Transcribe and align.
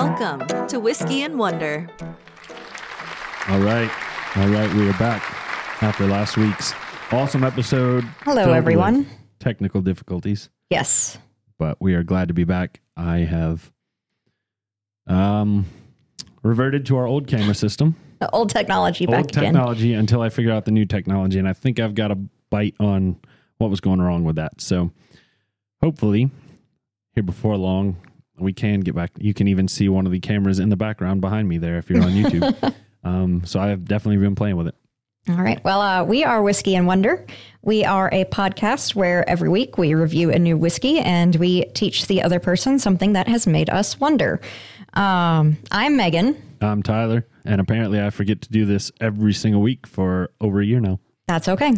Welcome 0.00 0.46
to 0.68 0.78
Whiskey 0.78 1.22
and 1.22 1.38
Wonder. 1.38 1.88
All 3.48 3.60
right. 3.60 3.90
All 4.36 4.48
right. 4.48 4.70
We 4.74 4.86
are 4.90 4.98
back 4.98 5.22
after 5.82 6.06
last 6.06 6.36
week's 6.36 6.74
awesome 7.10 7.42
episode. 7.42 8.04
Hello, 8.20 8.52
everyone. 8.52 9.06
Technical 9.40 9.80
difficulties, 9.80 10.50
Yes. 10.68 11.16
but 11.58 11.80
we 11.80 11.94
are 11.94 12.02
glad 12.02 12.28
to 12.28 12.34
be 12.34 12.44
back. 12.44 12.82
I 12.94 13.20
have 13.20 13.72
um, 15.06 15.64
reverted 16.42 16.84
to 16.86 16.98
our 16.98 17.06
old 17.06 17.26
camera 17.26 17.54
system, 17.54 17.96
The 18.20 18.30
old 18.32 18.50
technology 18.50 19.06
back 19.06 19.16
old 19.16 19.30
again. 19.30 19.44
technology, 19.44 19.94
until 19.94 20.20
I 20.20 20.28
figure 20.28 20.52
out 20.52 20.66
the 20.66 20.72
new 20.72 20.84
technology. 20.84 21.38
And 21.38 21.48
I 21.48 21.54
think 21.54 21.80
I've 21.80 21.94
got 21.94 22.10
a 22.10 22.18
bite 22.50 22.74
on 22.78 23.18
what 23.56 23.70
was 23.70 23.80
going 23.80 24.02
wrong 24.02 24.24
with 24.24 24.36
that. 24.36 24.60
So 24.60 24.90
hopefully, 25.80 26.30
here 27.14 27.22
before 27.22 27.56
long, 27.56 27.96
we 28.38 28.52
can 28.52 28.80
get 28.80 28.94
back. 28.94 29.12
You 29.18 29.34
can 29.34 29.48
even 29.48 29.68
see 29.68 29.88
one 29.88 30.06
of 30.06 30.12
the 30.12 30.20
cameras 30.20 30.58
in 30.58 30.68
the 30.68 30.76
background 30.76 31.20
behind 31.20 31.48
me 31.48 31.58
there 31.58 31.78
if 31.78 31.90
you're 31.90 32.02
on 32.02 32.12
YouTube. 32.12 32.74
um, 33.04 33.44
so 33.44 33.60
I 33.60 33.68
have 33.68 33.84
definitely 33.84 34.18
been 34.18 34.34
playing 34.34 34.56
with 34.56 34.68
it. 34.68 34.74
All 35.28 35.36
right. 35.42 35.62
Well, 35.64 35.80
uh, 35.80 36.04
we 36.04 36.22
are 36.22 36.40
Whiskey 36.40 36.76
and 36.76 36.86
Wonder. 36.86 37.26
We 37.62 37.84
are 37.84 38.08
a 38.12 38.24
podcast 38.26 38.94
where 38.94 39.28
every 39.28 39.48
week 39.48 39.76
we 39.76 39.92
review 39.94 40.30
a 40.30 40.38
new 40.38 40.56
whiskey 40.56 41.00
and 41.00 41.34
we 41.36 41.64
teach 41.74 42.06
the 42.06 42.22
other 42.22 42.38
person 42.38 42.78
something 42.78 43.14
that 43.14 43.26
has 43.26 43.44
made 43.44 43.68
us 43.68 43.98
wonder. 43.98 44.40
Um, 44.94 45.58
I'm 45.72 45.96
Megan. 45.96 46.40
I'm 46.60 46.82
Tyler, 46.82 47.26
and 47.44 47.60
apparently 47.60 48.00
I 48.00 48.10
forget 48.10 48.40
to 48.42 48.50
do 48.50 48.64
this 48.64 48.92
every 49.00 49.32
single 49.32 49.60
week 49.60 49.86
for 49.86 50.30
over 50.40 50.60
a 50.60 50.64
year 50.64 50.80
now. 50.80 51.00
That's 51.26 51.48
okay. 51.48 51.72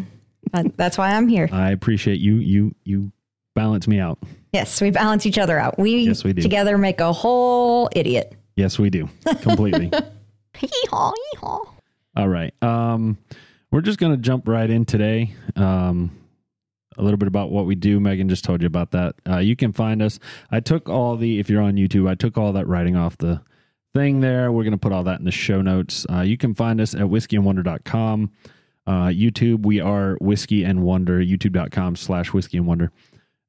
That's 0.52 0.98
why 0.98 1.12
I'm 1.14 1.26
here. 1.26 1.48
I 1.50 1.70
appreciate 1.70 2.20
you. 2.20 2.34
You 2.34 2.74
you 2.84 3.12
balance 3.54 3.88
me 3.88 3.98
out. 3.98 4.18
Yes, 4.52 4.80
we 4.80 4.90
balance 4.90 5.26
each 5.26 5.38
other 5.38 5.58
out. 5.58 5.78
We, 5.78 5.98
Yes, 6.04 6.24
we 6.24 6.32
do. 6.32 6.42
together 6.42 6.78
make 6.78 7.00
a 7.00 7.12
whole 7.12 7.88
idiot. 7.94 8.34
Yes, 8.56 8.78
we 8.78 8.90
do 8.90 9.08
completely. 9.42 9.86
Hee-haw, 10.56 11.12
hee-haw. 11.12 11.60
All 12.16 12.28
right. 12.28 12.52
Um, 12.62 13.18
we're 13.70 13.82
just 13.82 13.98
gonna 13.98 14.16
jump 14.16 14.48
right 14.48 14.68
in 14.68 14.84
today. 14.84 15.34
Um, 15.54 16.10
a 16.96 17.02
little 17.02 17.18
bit 17.18 17.28
about 17.28 17.50
what 17.52 17.66
we 17.66 17.76
do. 17.76 18.00
Megan 18.00 18.28
just 18.28 18.42
told 18.42 18.60
you 18.62 18.66
about 18.66 18.90
that. 18.90 19.14
Uh, 19.28 19.38
you 19.38 19.54
can 19.54 19.72
find 19.72 20.02
us. 20.02 20.18
I 20.50 20.58
took 20.60 20.88
all 20.88 21.16
the 21.16 21.38
if 21.38 21.48
you're 21.48 21.62
on 21.62 21.74
YouTube, 21.74 22.08
I 22.08 22.14
took 22.16 22.36
all 22.36 22.52
that 22.54 22.66
writing 22.66 22.96
off 22.96 23.16
the 23.18 23.40
thing 23.94 24.20
there. 24.20 24.50
We're 24.50 24.64
gonna 24.64 24.78
put 24.78 24.90
all 24.92 25.04
that 25.04 25.20
in 25.20 25.24
the 25.24 25.30
show 25.30 25.62
notes. 25.62 26.04
Uh, 26.10 26.22
you 26.22 26.36
can 26.36 26.54
find 26.54 26.80
us 26.80 26.94
at 26.94 27.02
whiskeyandwonder.com. 27.02 28.32
Uh, 28.86 29.06
YouTube, 29.08 29.64
we 29.66 29.80
are 29.80 30.16
Whiskey 30.20 30.64
and 30.64 30.82
Wonder, 30.82 31.20
youtube.com 31.20 31.94
slash 31.94 32.32
whiskey 32.32 32.56
and 32.56 32.66
wonder. 32.66 32.90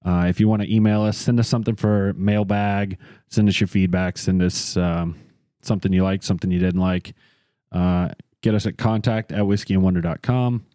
Uh, 0.06 0.26
if 0.30 0.40
you 0.40 0.48
want 0.48 0.62
to 0.62 0.74
email 0.74 1.02
us, 1.02 1.18
send 1.18 1.40
us 1.40 1.48
something 1.48 1.76
for 1.76 2.14
mailbag, 2.14 2.98
send 3.28 3.50
us 3.50 3.60
your 3.60 3.68
feedback, 3.68 4.18
send 4.18 4.42
us 4.42 4.78
um, 4.78 5.20
something 5.62 5.92
you 5.92 6.04
like, 6.04 6.24
something 6.24 6.52
you 6.52 6.60
didn't 6.60 6.80
like. 6.80 7.14
Uh, 7.72 8.10
get 8.42 8.56
us 8.56 8.66
at 8.66 8.78
contact 8.78 9.32
at 9.32 9.42
whiskeyandwonder.com. 9.42 10.66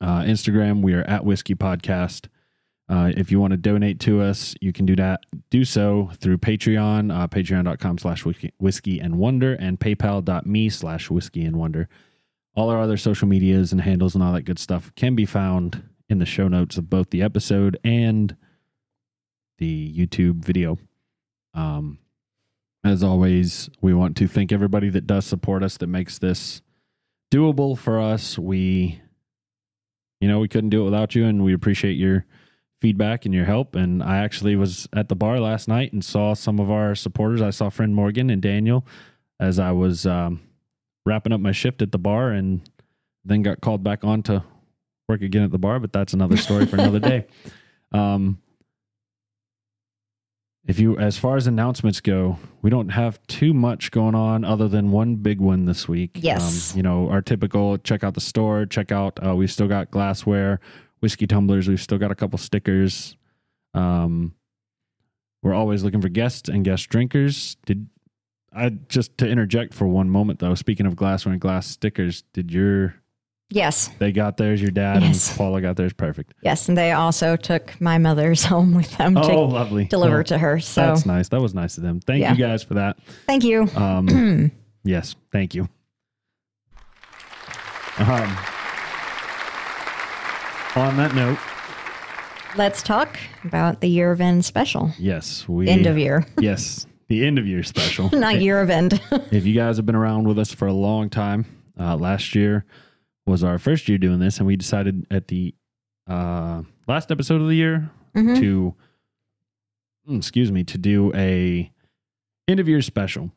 Uh, 0.00 0.20
Instagram, 0.22 0.82
we 0.82 0.94
are 0.94 1.04
at 1.04 1.24
whiskey 1.24 1.54
podcast. 1.54 2.26
Uh, 2.88 3.10
if 3.16 3.30
you 3.30 3.40
want 3.40 3.52
to 3.52 3.56
donate 3.56 4.00
to 4.00 4.20
us, 4.20 4.54
you 4.60 4.72
can 4.72 4.84
do 4.84 4.96
that. 4.96 5.20
Do 5.50 5.64
so 5.64 6.10
through 6.16 6.38
Patreon, 6.38 7.16
uh, 7.16 7.28
patreon.com 7.28 7.98
slash 7.98 8.24
whiskey, 8.58 9.00
and 9.00 9.16
wonder, 9.16 9.54
and 9.54 9.80
paypal.me 9.80 10.68
slash 10.68 11.08
whiskey 11.08 11.44
and 11.44 11.56
wonder. 11.56 11.88
All 12.54 12.68
our 12.68 12.80
other 12.80 12.98
social 12.98 13.28
medias 13.28 13.72
and 13.72 13.80
handles 13.80 14.14
and 14.14 14.22
all 14.22 14.32
that 14.34 14.42
good 14.42 14.58
stuff 14.58 14.92
can 14.94 15.14
be 15.14 15.24
found 15.24 15.82
in 16.10 16.18
the 16.18 16.26
show 16.26 16.48
notes 16.48 16.76
of 16.76 16.90
both 16.90 17.08
the 17.08 17.22
episode 17.22 17.78
and 17.82 18.36
the 19.62 19.94
YouTube 19.96 20.44
video. 20.44 20.76
Um, 21.54 21.98
as 22.82 23.04
always, 23.04 23.70
we 23.80 23.94
want 23.94 24.16
to 24.16 24.26
thank 24.26 24.50
everybody 24.50 24.90
that 24.90 25.06
does 25.06 25.24
support 25.24 25.62
us, 25.62 25.76
that 25.76 25.86
makes 25.86 26.18
this 26.18 26.62
doable 27.30 27.78
for 27.78 28.00
us. 28.00 28.36
We, 28.36 29.00
you 30.20 30.26
know, 30.26 30.40
we 30.40 30.48
couldn't 30.48 30.70
do 30.70 30.82
it 30.82 30.86
without 30.86 31.14
you, 31.14 31.26
and 31.26 31.44
we 31.44 31.54
appreciate 31.54 31.92
your 31.92 32.26
feedback 32.80 33.24
and 33.24 33.32
your 33.32 33.44
help. 33.44 33.76
And 33.76 34.02
I 34.02 34.16
actually 34.16 34.56
was 34.56 34.88
at 34.92 35.08
the 35.08 35.14
bar 35.14 35.38
last 35.38 35.68
night 35.68 35.92
and 35.92 36.04
saw 36.04 36.34
some 36.34 36.58
of 36.58 36.68
our 36.68 36.96
supporters. 36.96 37.40
I 37.40 37.50
saw 37.50 37.70
friend 37.70 37.94
Morgan 37.94 38.30
and 38.30 38.42
Daniel 38.42 38.84
as 39.38 39.60
I 39.60 39.70
was 39.70 40.06
um, 40.06 40.40
wrapping 41.06 41.32
up 41.32 41.40
my 41.40 41.52
shift 41.52 41.82
at 41.82 41.92
the 41.92 41.98
bar, 41.98 42.32
and 42.32 42.68
then 43.24 43.42
got 43.42 43.60
called 43.60 43.84
back 43.84 44.02
on 44.02 44.24
to 44.24 44.42
work 45.08 45.22
again 45.22 45.44
at 45.44 45.52
the 45.52 45.58
bar. 45.58 45.78
But 45.78 45.92
that's 45.92 46.14
another 46.14 46.36
story 46.36 46.66
for 46.66 46.74
another 46.74 46.98
day. 47.12 47.26
Um, 47.92 48.40
if 50.66 50.78
you 50.78 50.96
as 50.98 51.18
far 51.18 51.36
as 51.36 51.46
announcements 51.46 52.00
go 52.00 52.38
we 52.60 52.70
don't 52.70 52.90
have 52.90 53.20
too 53.26 53.52
much 53.52 53.90
going 53.90 54.14
on 54.14 54.44
other 54.44 54.68
than 54.68 54.90
one 54.92 55.16
big 55.16 55.40
one 55.40 55.64
this 55.66 55.88
week. 55.88 56.12
Yes. 56.14 56.72
um, 56.72 56.76
you 56.76 56.82
know 56.82 57.08
our 57.10 57.20
typical 57.22 57.78
check 57.78 58.04
out 58.04 58.14
the 58.14 58.20
store 58.20 58.66
check 58.66 58.92
out 58.92 59.18
uh, 59.24 59.34
we've 59.34 59.50
still 59.50 59.68
got 59.68 59.90
glassware 59.90 60.60
whiskey 61.00 61.26
tumblers 61.26 61.68
we've 61.68 61.80
still 61.82 61.98
got 61.98 62.10
a 62.10 62.14
couple 62.14 62.38
stickers. 62.38 63.16
Um 63.74 64.34
we're 65.42 65.54
always 65.54 65.82
looking 65.82 66.00
for 66.00 66.08
guests 66.08 66.48
and 66.48 66.64
guest 66.64 66.88
drinkers. 66.88 67.56
Did 67.66 67.88
i 68.54 68.68
just 68.68 69.16
to 69.18 69.26
interject 69.26 69.72
for 69.74 69.86
one 69.86 70.10
moment 70.10 70.38
though 70.38 70.54
speaking 70.54 70.86
of 70.86 70.94
glassware 70.94 71.32
and 71.32 71.40
glass 71.40 71.66
stickers 71.66 72.22
did 72.34 72.52
your 72.52 72.94
Yes. 73.54 73.88
they 73.98 74.12
got 74.12 74.36
theirs 74.36 74.60
your 74.60 74.70
dad 74.70 75.02
Yes. 75.02 75.28
and 75.30 75.38
paula 75.38 75.60
got 75.60 75.76
theirs 75.76 75.92
perfect 75.92 76.34
Yes. 76.42 76.68
And 76.68 76.76
they 76.78 76.92
also 76.92 77.36
took 77.36 77.78
my 77.80 77.98
mother's 77.98 78.44
home 78.52 78.74
with 78.74 78.90
them 78.96 79.16
oh 79.16 79.28
to 79.28 79.34
lovely 79.40 79.84
deliver 79.84 80.16
Well, 80.16 80.24
to 80.24 80.38
her. 80.38 80.58
So 80.60 80.80
that's 80.80 81.06
nice 81.06 81.28
that 81.28 81.40
was 81.40 81.54
nice 81.54 81.76
of 81.76 81.82
them 81.82 82.00
thank 82.00 82.20
Yeah. 82.22 82.32
you 82.32 82.38
guys 82.38 82.62
for 82.62 82.74
that 82.74 82.96
thank 83.26 83.44
you. 83.44 83.68
Um, 83.76 84.50
yes, 84.84 85.14
thank 85.30 85.54
you. 85.54 85.68
Um, 87.98 88.36
on 90.76 90.96
that 90.96 91.14
note, 91.14 91.38
Let's 92.56 92.82
talk 92.82 93.18
about 93.44 93.80
the 93.80 93.88
year 93.88 94.10
of 94.12 94.20
end 94.20 94.44
special. 94.44 94.90
yes, 94.98 95.46
we 95.48 95.68
End 95.68 95.86
of 95.86 95.96
year, 95.98 96.26
Yes, 96.40 96.86
the 97.08 97.26
end 97.26 97.38
of 97.38 97.46
year 97.46 97.62
special. 97.62 98.10
not 98.12 98.40
year 98.40 98.60
of 98.60 98.68
end. 98.70 99.00
if 99.30 99.46
you 99.46 99.54
guys 99.54 99.76
have 99.76 99.86
been 99.86 99.94
around 99.94 100.26
with 100.26 100.38
us 100.38 100.52
for 100.52 100.66
a 100.68 100.72
long 100.72 101.08
time, 101.10 101.44
uh, 101.78 101.96
last 101.96 102.34
year 102.34 102.64
was 103.26 103.44
our 103.44 103.58
first 103.58 103.88
year 103.88 103.98
doing 103.98 104.18
this, 104.18 104.38
and 104.38 104.46
we 104.46 104.56
decided 104.56 105.06
at 105.10 105.28
the 105.28 105.54
uh, 106.08 106.62
last 106.88 107.12
episode 107.12 107.40
of 107.40 107.48
the 107.48 107.54
year 107.54 107.90
Mhm. 108.14 108.36
to, 108.40 108.74
mm, 110.08 110.16
excuse 110.16 110.50
me, 110.50 110.64
to 110.64 110.76
do 110.76 111.12
a 111.14 111.70
end 112.48 112.58
of 112.60 112.68
year 112.68 112.82
special 112.82 113.30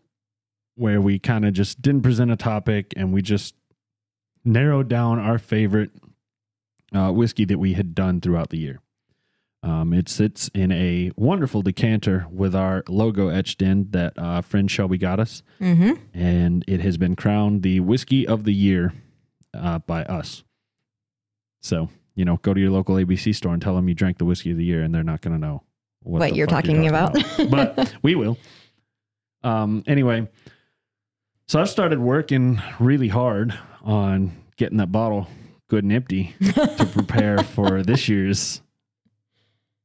where 0.76 1.00
we 1.00 1.20
kind 1.20 1.46
of 1.46 1.54
just 1.54 1.82
didn't 1.82 2.02
present 2.02 2.32
a 2.32 2.36
topic 2.36 2.92
and 2.98 3.14
we 3.14 3.22
just 3.22 3.54
narrowed 4.44 4.90
down 4.90 5.20
our 5.20 5.38
favorite 5.38 5.92
uh, 6.94 7.12
whiskey 7.12 7.46
that 7.46 7.60
we 7.60 7.74
had 7.74 7.94
done 7.94 8.20
throughout 8.20 8.50
the 8.50 8.58
year. 8.58 8.80
Um, 9.64 9.94
it 9.94 10.10
sits 10.10 10.50
in 10.54 10.72
a 10.72 11.12
wonderful 11.16 11.62
decanter 11.62 12.26
with 12.32 12.54
our 12.56 12.84
logo 12.90 13.30
etched 13.30 13.62
in 13.62 13.90
that 13.92 14.14
uh, 14.18 14.42
friend 14.42 14.70
Shelby 14.70 14.98
got 14.98 15.20
us, 15.20 15.44
hmm 15.60 15.92
and 16.14 16.64
it 16.68 16.82
has 16.82 16.98
been 16.98 17.16
crowned 17.16 17.62
the 17.64 17.80
whiskey 17.80 18.28
of 18.28 18.44
the 18.44 18.54
year 18.54 18.94
uh, 19.60 19.80
by 19.80 20.04
us. 20.06 20.44
So 21.62 21.90
you 22.16 22.24
know, 22.26 22.38
go 22.38 22.54
to 22.54 22.60
your 22.60 22.72
local 22.72 22.96
ABC 22.96 23.36
store 23.36 23.54
and 23.54 23.62
tell 23.62 23.76
them 23.76 23.90
you 23.90 23.96
drank 23.96 24.18
the 24.18 24.26
whiskey 24.26 24.52
of 24.52 24.58
the 24.58 24.64
year, 24.64 24.82
and 24.84 24.94
they're 24.96 25.04
not 25.04 25.22
going 25.22 25.34
to 25.34 25.40
know 25.40 25.64
what, 26.02 26.20
What 26.20 26.30
the 26.32 26.36
you're 26.38 26.48
talking 26.48 26.88
about. 26.88 27.14
but 27.50 27.94
we 28.02 28.16
will. 28.16 28.38
Um. 29.44 29.84
Anyway, 29.88 30.28
so 31.48 31.60
I've 31.60 31.70
started 31.70 32.00
working 32.00 32.62
really 32.80 33.08
hard 33.10 33.58
on 33.84 34.32
getting 34.58 34.78
that 34.78 34.92
bottle 34.92 35.28
good 35.68 35.84
and 35.84 35.92
empty 35.94 36.36
to 36.54 36.90
prepare 36.94 37.40
for 37.40 37.84
this 37.84 38.08
year's 38.08 38.62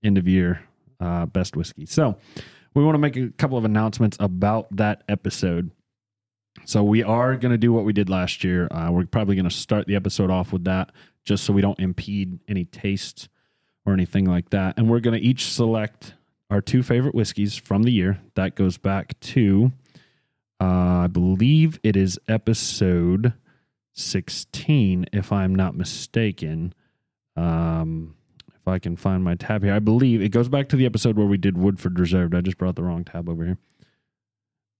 end 0.05 0.19
of 0.19 0.29
year 0.29 0.63
uh, 1.01 1.27
best 1.27 1.57
whiskey. 1.57 1.87
So 1.87 2.17
we 2.75 2.85
want 2.85 2.95
to 2.95 2.99
make 2.99 3.17
a 3.17 3.29
couple 3.31 3.59
of 3.59 3.65
announcements 3.65 4.17
about 4.21 4.75
that 4.77 5.03
episode. 5.09 5.71
So 6.65 6.83
we 6.83 7.03
are 7.03 7.37
going 7.37 7.53
to 7.53 7.59
do 7.59 7.73
what 7.73 7.85
we 7.85 7.93
did 7.93 8.09
last 8.09 8.45
year. 8.45 8.69
Uh, 8.71 8.91
we're 8.91 9.07
probably 9.07 9.37
going 9.37 9.49
to 9.49 9.55
start 9.55 9.87
the 9.87 9.97
episode 9.97 10.31
off 10.31 10.53
with 10.53 10.65
that, 10.65 10.93
just 11.25 11.45
so 11.45 11.53
we 11.53 11.63
don't 11.63 11.79
impede 11.79 12.39
any 12.49 12.65
tastes 12.65 13.29
or 13.87 13.93
anything 13.93 14.25
like 14.25 14.51
that. 14.51 14.77
And 14.77 14.89
we're 14.89 15.01
going 15.01 15.19
to 15.19 15.27
each 15.27 15.47
select 15.47 16.15
our 16.51 16.61
two 16.61 16.83
favorite 16.83 17.15
whiskeys 17.15 17.57
from 17.57 17.85
the 17.85 17.93
year. 17.93 18.21
That 18.35 18.57
goes 18.57 18.79
back 18.79 19.19
to, 19.21 19.73
uh, 20.61 21.05
I 21.05 21.07
believe 21.07 21.79
it 21.83 21.97
is 21.97 22.19
episode 22.29 23.33
16, 23.93 25.07
if 25.13 25.33
I'm 25.33 25.55
not 25.55 25.75
mistaken. 25.77 26.75
Um, 27.37 28.17
if 28.55 28.69
I 28.69 28.79
can 28.79 28.97
find 28.97 29.25
my 29.25 29.37
tab 29.37 29.63
here, 29.63 29.73
I 29.73 29.79
believe 29.79 30.21
it 30.21 30.31
goes 30.31 30.49
back 30.49 30.69
to 30.71 30.77
the 30.77 30.87
episode 30.87 31.17
where 31.17 31.27
we 31.27 31.39
did 31.39 31.57
Woodford 31.57 31.99
Reserved. 31.99 32.35
I 32.35 32.41
just 32.43 32.59
brought 32.59 32.77
the 32.77 32.83
wrong 32.83 33.05
tab 33.05 33.29
over 33.29 33.45
here. 33.45 33.59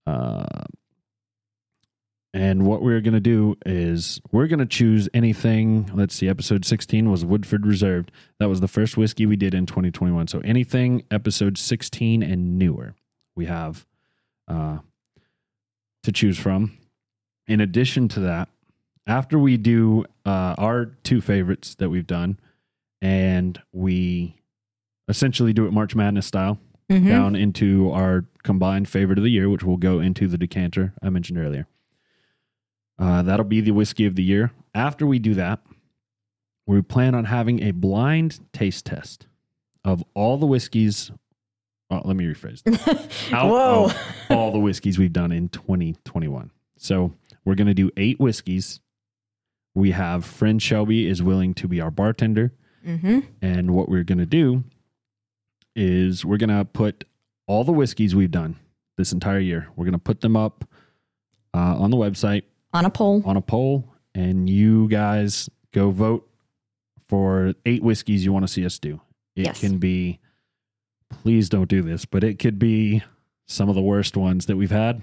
Uh, 0.05 0.65
and 2.33 2.65
what 2.65 2.81
we're 2.81 3.01
going 3.01 3.13
to 3.13 3.19
do 3.19 3.57
is 3.65 4.21
we're 4.31 4.47
going 4.47 4.59
to 4.59 4.65
choose 4.65 5.09
anything. 5.13 5.89
Let's 5.93 6.15
see, 6.15 6.29
episode 6.29 6.63
16 6.65 7.09
was 7.11 7.25
Woodford 7.25 7.65
Reserved. 7.65 8.11
That 8.39 8.47
was 8.49 8.61
the 8.61 8.67
first 8.67 8.95
whiskey 8.97 9.25
we 9.25 9.35
did 9.35 9.53
in 9.53 9.65
2021. 9.65 10.27
So 10.27 10.39
anything 10.39 11.03
episode 11.11 11.57
16 11.57 12.23
and 12.23 12.57
newer. 12.57 12.95
We 13.35 13.45
have 13.45 13.85
uh, 14.47 14.79
to 16.03 16.11
choose 16.11 16.37
from. 16.37 16.77
In 17.47 17.59
addition 17.59 18.07
to 18.09 18.19
that, 18.21 18.49
after 19.07 19.37
we 19.37 19.57
do 19.57 20.05
uh, 20.25 20.55
our 20.57 20.85
two 21.03 21.21
favorites 21.21 21.75
that 21.75 21.89
we've 21.89 22.07
done, 22.07 22.39
and 23.01 23.59
we 23.73 24.35
essentially 25.07 25.51
do 25.53 25.65
it 25.65 25.73
March 25.73 25.95
Madness 25.95 26.27
style 26.27 26.59
Mhm. 26.89 27.07
down 27.07 27.35
into 27.35 27.89
our 27.91 28.25
combined 28.43 28.87
favorite 28.87 29.17
of 29.17 29.23
the 29.23 29.31
year, 29.31 29.49
which 29.49 29.63
will 29.63 29.77
go 29.77 29.99
into 29.99 30.27
the 30.27 30.37
decanter 30.37 30.93
I 31.01 31.09
mentioned 31.09 31.39
earlier. 31.39 31.67
Uh, 33.01 33.23
that'll 33.23 33.43
be 33.43 33.61
the 33.61 33.71
whiskey 33.71 34.05
of 34.05 34.15
the 34.15 34.23
year. 34.23 34.51
After 34.75 35.07
we 35.07 35.17
do 35.17 35.33
that, 35.33 35.59
we 36.67 36.81
plan 36.83 37.15
on 37.15 37.25
having 37.25 37.63
a 37.63 37.71
blind 37.71 38.39
taste 38.53 38.85
test 38.85 39.25
of 39.83 40.03
all 40.13 40.37
the 40.37 40.45
whiskeys. 40.45 41.11
Oh, 41.89 42.01
let 42.05 42.15
me 42.15 42.25
rephrase. 42.25 42.61
Out 43.33 43.49
Whoa. 43.49 43.91
all 44.29 44.51
the 44.51 44.59
whiskeys 44.59 44.99
we've 44.99 45.11
done 45.11 45.31
in 45.31 45.49
2021. 45.49 46.51
So 46.77 47.13
we're 47.43 47.55
going 47.55 47.67
to 47.67 47.73
do 47.73 47.89
eight 47.97 48.19
whiskeys. 48.19 48.79
We 49.73 49.91
have 49.91 50.23
friend 50.23 50.61
Shelby 50.61 51.07
is 51.07 51.23
willing 51.23 51.55
to 51.55 51.67
be 51.67 51.81
our 51.81 51.91
bartender. 51.91 52.53
Mm-hmm. 52.85 53.19
And 53.41 53.71
what 53.71 53.89
we're 53.89 54.03
going 54.03 54.19
to 54.19 54.25
do 54.27 54.63
is 55.75 56.23
we're 56.23 56.37
going 56.37 56.55
to 56.55 56.65
put 56.65 57.05
all 57.47 57.63
the 57.63 57.71
whiskeys 57.71 58.15
we've 58.15 58.31
done 58.31 58.57
this 58.97 59.11
entire 59.11 59.39
year, 59.39 59.67
we're 59.75 59.85
going 59.85 59.93
to 59.93 59.99
put 59.99 60.21
them 60.21 60.37
up 60.37 60.63
uh, 61.55 61.75
on 61.77 61.89
the 61.89 61.97
website 61.97 62.43
On 62.73 62.85
a 62.85 62.89
poll. 62.89 63.21
on 63.25 63.35
a 63.37 63.41
poll, 63.41 63.85
and 64.15 64.49
you 64.49 64.87
guys 64.87 65.49
go 65.73 65.91
vote 65.91 66.27
for 67.07 67.53
eight 67.65 67.83
whiskeys 67.83 68.23
you 68.23 68.31
want 68.31 68.43
to 68.47 68.51
see 68.51 68.65
us 68.65 68.79
do. 68.79 69.01
It 69.35 69.45
Yes. 69.47 69.59
can 69.59 69.77
be, 69.77 70.19
please 71.09 71.49
don't 71.49 71.67
do 71.69 71.81
this, 71.81 72.05
but 72.05 72.23
it 72.23 72.39
could 72.39 72.57
be 72.59 73.03
some 73.47 73.67
of 73.69 73.75
the 73.75 73.81
worst 73.81 74.15
ones 74.15 74.45
that 74.45 74.55
we've 74.55 74.71
had. 74.71 75.01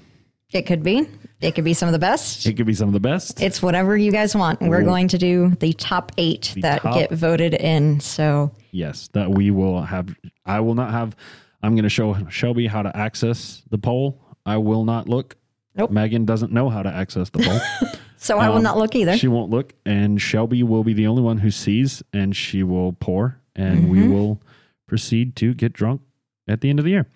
It 0.51 0.63
could 0.63 0.83
be. 0.83 1.07
It 1.43 1.55
could 1.55 1.65
be 1.65 1.75
some 1.75 1.89
of 1.91 1.93
the 1.93 1.99
best. 1.99 2.47
It 2.47 2.55
could 2.55 2.65
be 2.65 2.73
some 2.73 2.89
of 2.89 2.95
the 2.95 3.01
best. 3.01 3.43
It's 3.43 3.61
whatever 3.63 3.95
you 3.99 4.11
guys 4.11 4.35
want. 4.35 4.63
We're 4.63 4.83
going 4.83 5.09
to 5.09 5.19
do 5.19 5.51
the 5.61 5.75
top 5.75 6.13
eight 6.17 6.53
The 6.55 6.63
that 6.63 6.81
top- 6.83 6.95
get 6.95 7.11
voted 7.13 7.53
in. 7.53 8.01
So 8.01 8.51
Yes, 8.71 9.09
that 9.13 9.31
we 9.31 9.51
will 9.51 9.83
have. 9.83 10.15
I 10.47 10.61
will 10.61 10.75
not 10.75 10.91
have. 10.93 11.15
I'm 11.63 11.75
going 11.75 11.83
to 11.83 11.91
show 11.91 12.17
Shelby 12.31 12.67
how 12.67 12.81
to 12.83 12.97
access 12.97 13.63
the 13.69 13.77
poll. 13.77 14.19
I 14.47 14.57
will 14.57 14.85
not 14.87 15.07
look. 15.09 15.37
Nope. 15.79 15.91
Megan 15.93 16.25
doesn't 16.25 16.53
know 16.53 16.69
how 16.69 16.83
to 16.83 16.89
access 16.89 17.31
the 17.31 17.39
poll. 17.39 17.91
so 18.17 18.39
I 18.39 18.49
will 18.49 18.57
Um, 18.57 18.63
not 18.65 18.77
look 18.79 18.95
either. 18.97 19.17
she 19.17 19.29
won't 19.29 19.51
look, 19.51 19.75
and 19.87 20.21
Shelby 20.21 20.63
will 20.65 20.83
be 20.85 20.93
the 20.93 21.07
only 21.07 21.23
one 21.23 21.39
who 21.39 21.51
sees, 21.51 22.03
and 22.13 22.35
she 22.35 22.63
will 22.65 22.93
pour, 22.95 23.39
and 23.55 23.89
we 23.89 23.99
Mhm. 24.01 24.13
will 24.13 24.41
proceed 24.87 25.37
to 25.37 25.55
get 25.55 25.73
drunk 25.73 26.01
at 26.49 26.61
the 26.61 26.69
end 26.71 26.79
of 26.81 26.85
the 26.85 26.91
year 26.91 27.07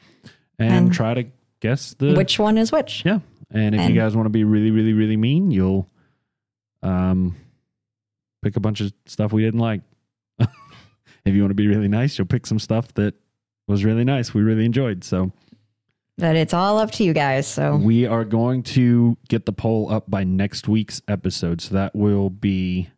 and, 0.59 0.73
And- 0.87 0.93
try 0.93 1.15
to 1.15 1.25
guess 1.61 1.95
the 1.95 2.15
Which 2.15 2.39
one 2.39 2.57
is 2.59 2.71
which? 2.71 3.03
Yeah, 3.05 3.19
and 3.51 3.75
if 3.75 3.81
And- 3.81 3.93
you 3.95 4.01
guys 4.01 4.15
want 4.15 4.27
to 4.27 4.31
be 4.31 4.45
really, 4.45 4.71
really, 4.71 4.93
really 4.93 5.17
mean, 5.17 5.51
you'll 5.51 5.89
um 6.83 7.35
pick 8.43 8.57
a 8.57 8.61
bunch 8.61 8.81
of 8.81 8.93
stuff 9.07 9.33
we 9.33 9.43
didn't 9.43 9.61
like. 9.61 9.81
if 10.41 11.35
you 11.35 11.41
want 11.43 11.51
to 11.51 11.55
be 11.55 11.67
really 11.69 11.89
nice, 11.89 12.19
you'll 12.19 12.27
pick 12.27 12.47
some 12.47 12.59
stuff 12.59 12.93
that 12.95 13.15
was 13.69 13.85
really 13.85 14.05
nice. 14.05 14.35
We 14.35 14.43
really 14.43 14.65
enjoyed. 14.65 15.05
So 15.05 15.33
But 16.19 16.37
it's 16.37 16.53
all 16.55 16.79
up 16.79 16.91
to 16.93 17.05
you 17.05 17.13
guys. 17.13 17.47
So 17.47 17.77
we 17.77 18.07
are 18.07 18.25
going 18.25 18.63
to 18.65 19.17
get 19.29 19.47
the 19.47 19.53
poll 19.53 19.91
up 19.91 20.11
by 20.11 20.25
next 20.25 20.69
week's 20.69 21.01
episode. 21.09 21.61
So 21.61 21.75
that 21.75 21.95
will 21.95 22.31
be 22.31 22.91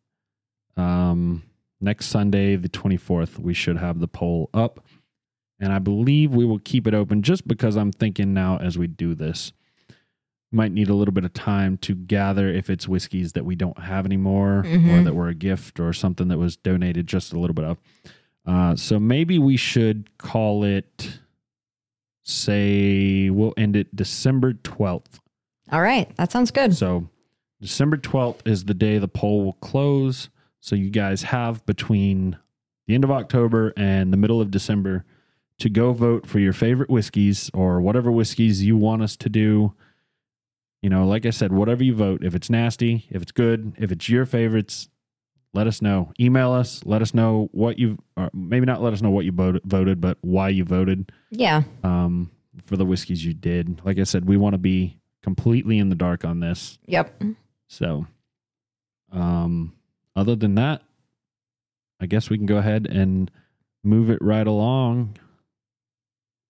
um 0.77 1.43
next 1.81 2.07
Sunday, 2.07 2.57
the 2.57 2.69
twenty 2.69 2.97
fourth. 2.97 3.39
We 3.39 3.55
should 3.55 3.77
have 3.79 4.01
the 4.01 4.09
poll 4.09 4.51
up. 4.53 4.85
And 5.61 5.73
I 5.73 5.79
believe 5.79 6.35
we 6.35 6.45
will 6.45 6.59
keep 6.59 6.87
it 6.87 6.95
open 6.95 7.23
just 7.23 7.47
because 7.47 7.77
I'm 7.77 7.93
thinking 7.93 8.35
now 8.35 8.59
as 8.59 8.77
we 8.77 8.87
do 8.89 9.15
this 9.15 9.53
might 10.53 10.71
need 10.71 10.89
a 10.89 10.95
little 10.95 11.13
bit 11.15 11.25
of 11.25 11.33
time 11.33 11.77
to 11.79 11.97
gather 11.97 12.49
if 12.49 12.71
it's 12.71 12.87
whiskeys 12.87 13.33
that 13.33 13.45
we 13.45 13.57
don't 13.57 13.77
have 13.79 14.07
anymore 14.07 14.59
or 14.61 14.63
Mhm. 14.65 15.05
that 15.05 15.13
were 15.15 15.27
a 15.27 15.35
gift 15.35 15.81
or 15.81 15.93
something 15.93 16.29
that 16.29 16.39
was 16.39 16.57
donated 16.57 17.09
just 17.09 17.33
a 17.33 17.39
little 17.41 17.55
bit 17.55 17.65
of. 17.65 17.79
Uh, 18.47 18.77
so 18.77 19.01
maybe 19.01 19.37
we 19.37 19.57
should 19.57 20.17
call 20.17 20.63
it, 20.63 21.19
say, 22.25 23.31
we'll 23.31 23.55
end 23.57 23.77
it 23.77 23.95
December 23.95 24.55
12th. 24.55 25.21
all 25.71 25.83
right, 25.83 26.15
that 26.17 26.33
sounds 26.33 26.51
good. 26.51 26.75
So 26.75 27.09
December 27.61 27.97
12th 27.97 28.47
is 28.47 28.65
the 28.65 28.75
day 28.75 28.99
the 28.99 29.09
poll 29.09 29.45
will 29.45 29.53
close. 29.55 30.29
So 30.61 30.75
you 30.75 30.91
guys 30.91 31.25
have 31.25 31.65
between 31.67 32.39
the 32.87 32.95
end 32.95 33.05
of 33.05 33.11
October 33.11 33.73
and 33.77 34.13
the 34.13 34.17
middle 34.17 34.41
of 34.41 34.51
December 34.51 35.05
to 35.59 35.69
go 35.71 35.93
vote 35.93 36.27
for 36.27 36.39
your 36.39 36.53
favorite 36.53 36.91
whiskeys 36.91 37.51
or 37.55 37.81
whatever 37.81 38.11
whiskeys 38.11 38.65
you 38.65 38.77
want 38.77 39.03
us 39.03 39.17
to 39.17 39.29
do. 39.29 39.75
You 40.83 40.91
know, 40.91 41.07
like 41.07 41.25
I 41.25 41.31
said, 41.31 41.53
whatever 41.53 41.85
you 41.85 41.95
vote, 41.95 42.25
if 42.25 42.35
it's 42.35 42.51
nasty, 42.51 43.07
if 43.11 43.23
it's 43.23 43.33
good, 43.33 43.75
if 43.79 43.93
it's 43.93 44.09
your 44.09 44.27
favorites, 44.27 44.89
let 45.55 45.67
us 45.67 45.81
know. 45.81 46.13
Email 46.21 46.53
us. 46.53 46.83
Let 46.85 47.01
us 47.01 47.15
know 47.15 47.49
what 47.53 47.79
you, 47.79 47.97
or 48.17 48.29
maybe 48.35 48.67
not 48.67 48.83
let 48.83 48.93
us 48.93 49.01
know 49.01 49.11
what 49.11 49.25
you 49.25 49.33
voted, 49.33 49.63
voted 49.65 50.01
but 50.01 50.19
why 50.21 50.49
you 50.51 50.65
voted 50.65 51.11
Yeah. 51.31 51.63
um, 51.83 52.31
for 52.67 52.77
the 52.77 52.85
whiskeys 52.85 53.25
you 53.25 53.33
did. 53.35 53.81
Like 53.85 53.99
I 53.99 54.03
said, 54.05 54.27
we 54.27 54.37
want 54.37 54.55
to 54.55 54.59
be 54.59 54.99
completely 55.23 55.79
in 55.79 55.89
the 55.89 55.95
dark 55.95 56.25
on 56.25 56.41
this. 56.41 56.79
Yep. 56.87 57.23
So, 57.69 58.07
um, 59.13 59.73
other 60.17 60.37
than 60.37 60.57
that, 60.57 60.83
I 62.01 62.07
guess 62.07 62.29
we 62.29 62.37
can 62.37 62.47
go 62.47 62.59
ahead 62.59 62.87
and 62.87 63.31
move 63.83 64.11
it 64.11 64.19
right 64.21 64.47
along. 64.47 65.17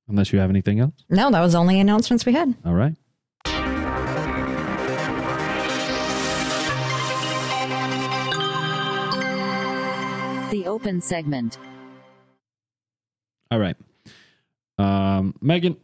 Unless 0.09 0.33
you 0.33 0.39
have 0.39 0.51
anything 0.51 0.81
else. 0.81 0.93
No, 1.09 1.31
that 1.31 1.41
was 1.41 1.53
the 1.53 1.59
only 1.59 1.81
announcements 1.81 2.27
we 2.27 2.33
had. 2.33 2.55
All 2.67 2.75
right. 2.75 2.95
The 10.55 10.67
open 10.69 11.01
segment. 11.01 11.59
All 13.51 13.59
right. 13.59 13.75
Um, 14.79 15.35
Megan, 15.41 15.77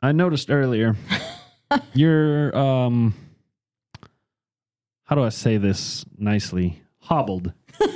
I 0.00 0.12
noticed 0.12 0.50
earlier 0.50 0.96
you're 1.92 2.56
um 2.56 3.12
how 5.04 5.14
do 5.14 5.22
I 5.22 5.28
say 5.28 5.58
this 5.58 6.06
nicely? 6.16 6.80
Hobbled. 7.00 7.52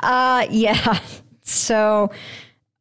Uh, 0.00 0.46
yeah. 0.50 1.00
So, 1.42 2.12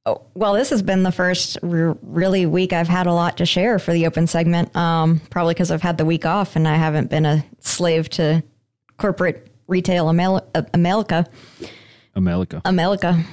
oh, 0.05 0.21
well, 0.35 0.53
this 0.53 0.69
has 0.69 0.83
been 0.83 1.01
the 1.01 1.11
first 1.11 1.57
r- 1.63 1.97
really 2.03 2.45
week 2.45 2.71
I've 2.71 2.87
had 2.87 3.07
a 3.07 3.13
lot 3.13 3.37
to 3.37 3.45
share 3.47 3.79
for 3.79 3.91
the 3.93 4.05
open 4.05 4.27
segment. 4.27 4.75
Um, 4.75 5.19
probably 5.31 5.55
because 5.55 5.71
I've 5.71 5.81
had 5.81 5.97
the 5.97 6.05
week 6.05 6.25
off 6.25 6.55
and 6.55 6.67
I 6.67 6.75
haven't 6.75 7.09
been 7.09 7.25
a 7.25 7.43
slave 7.59 8.09
to 8.09 8.43
corporate 8.97 9.46
retail 9.67 10.09
Amel- 10.09 10.47
America. 10.73 11.27
America. 12.15 12.61
America. 12.65 13.23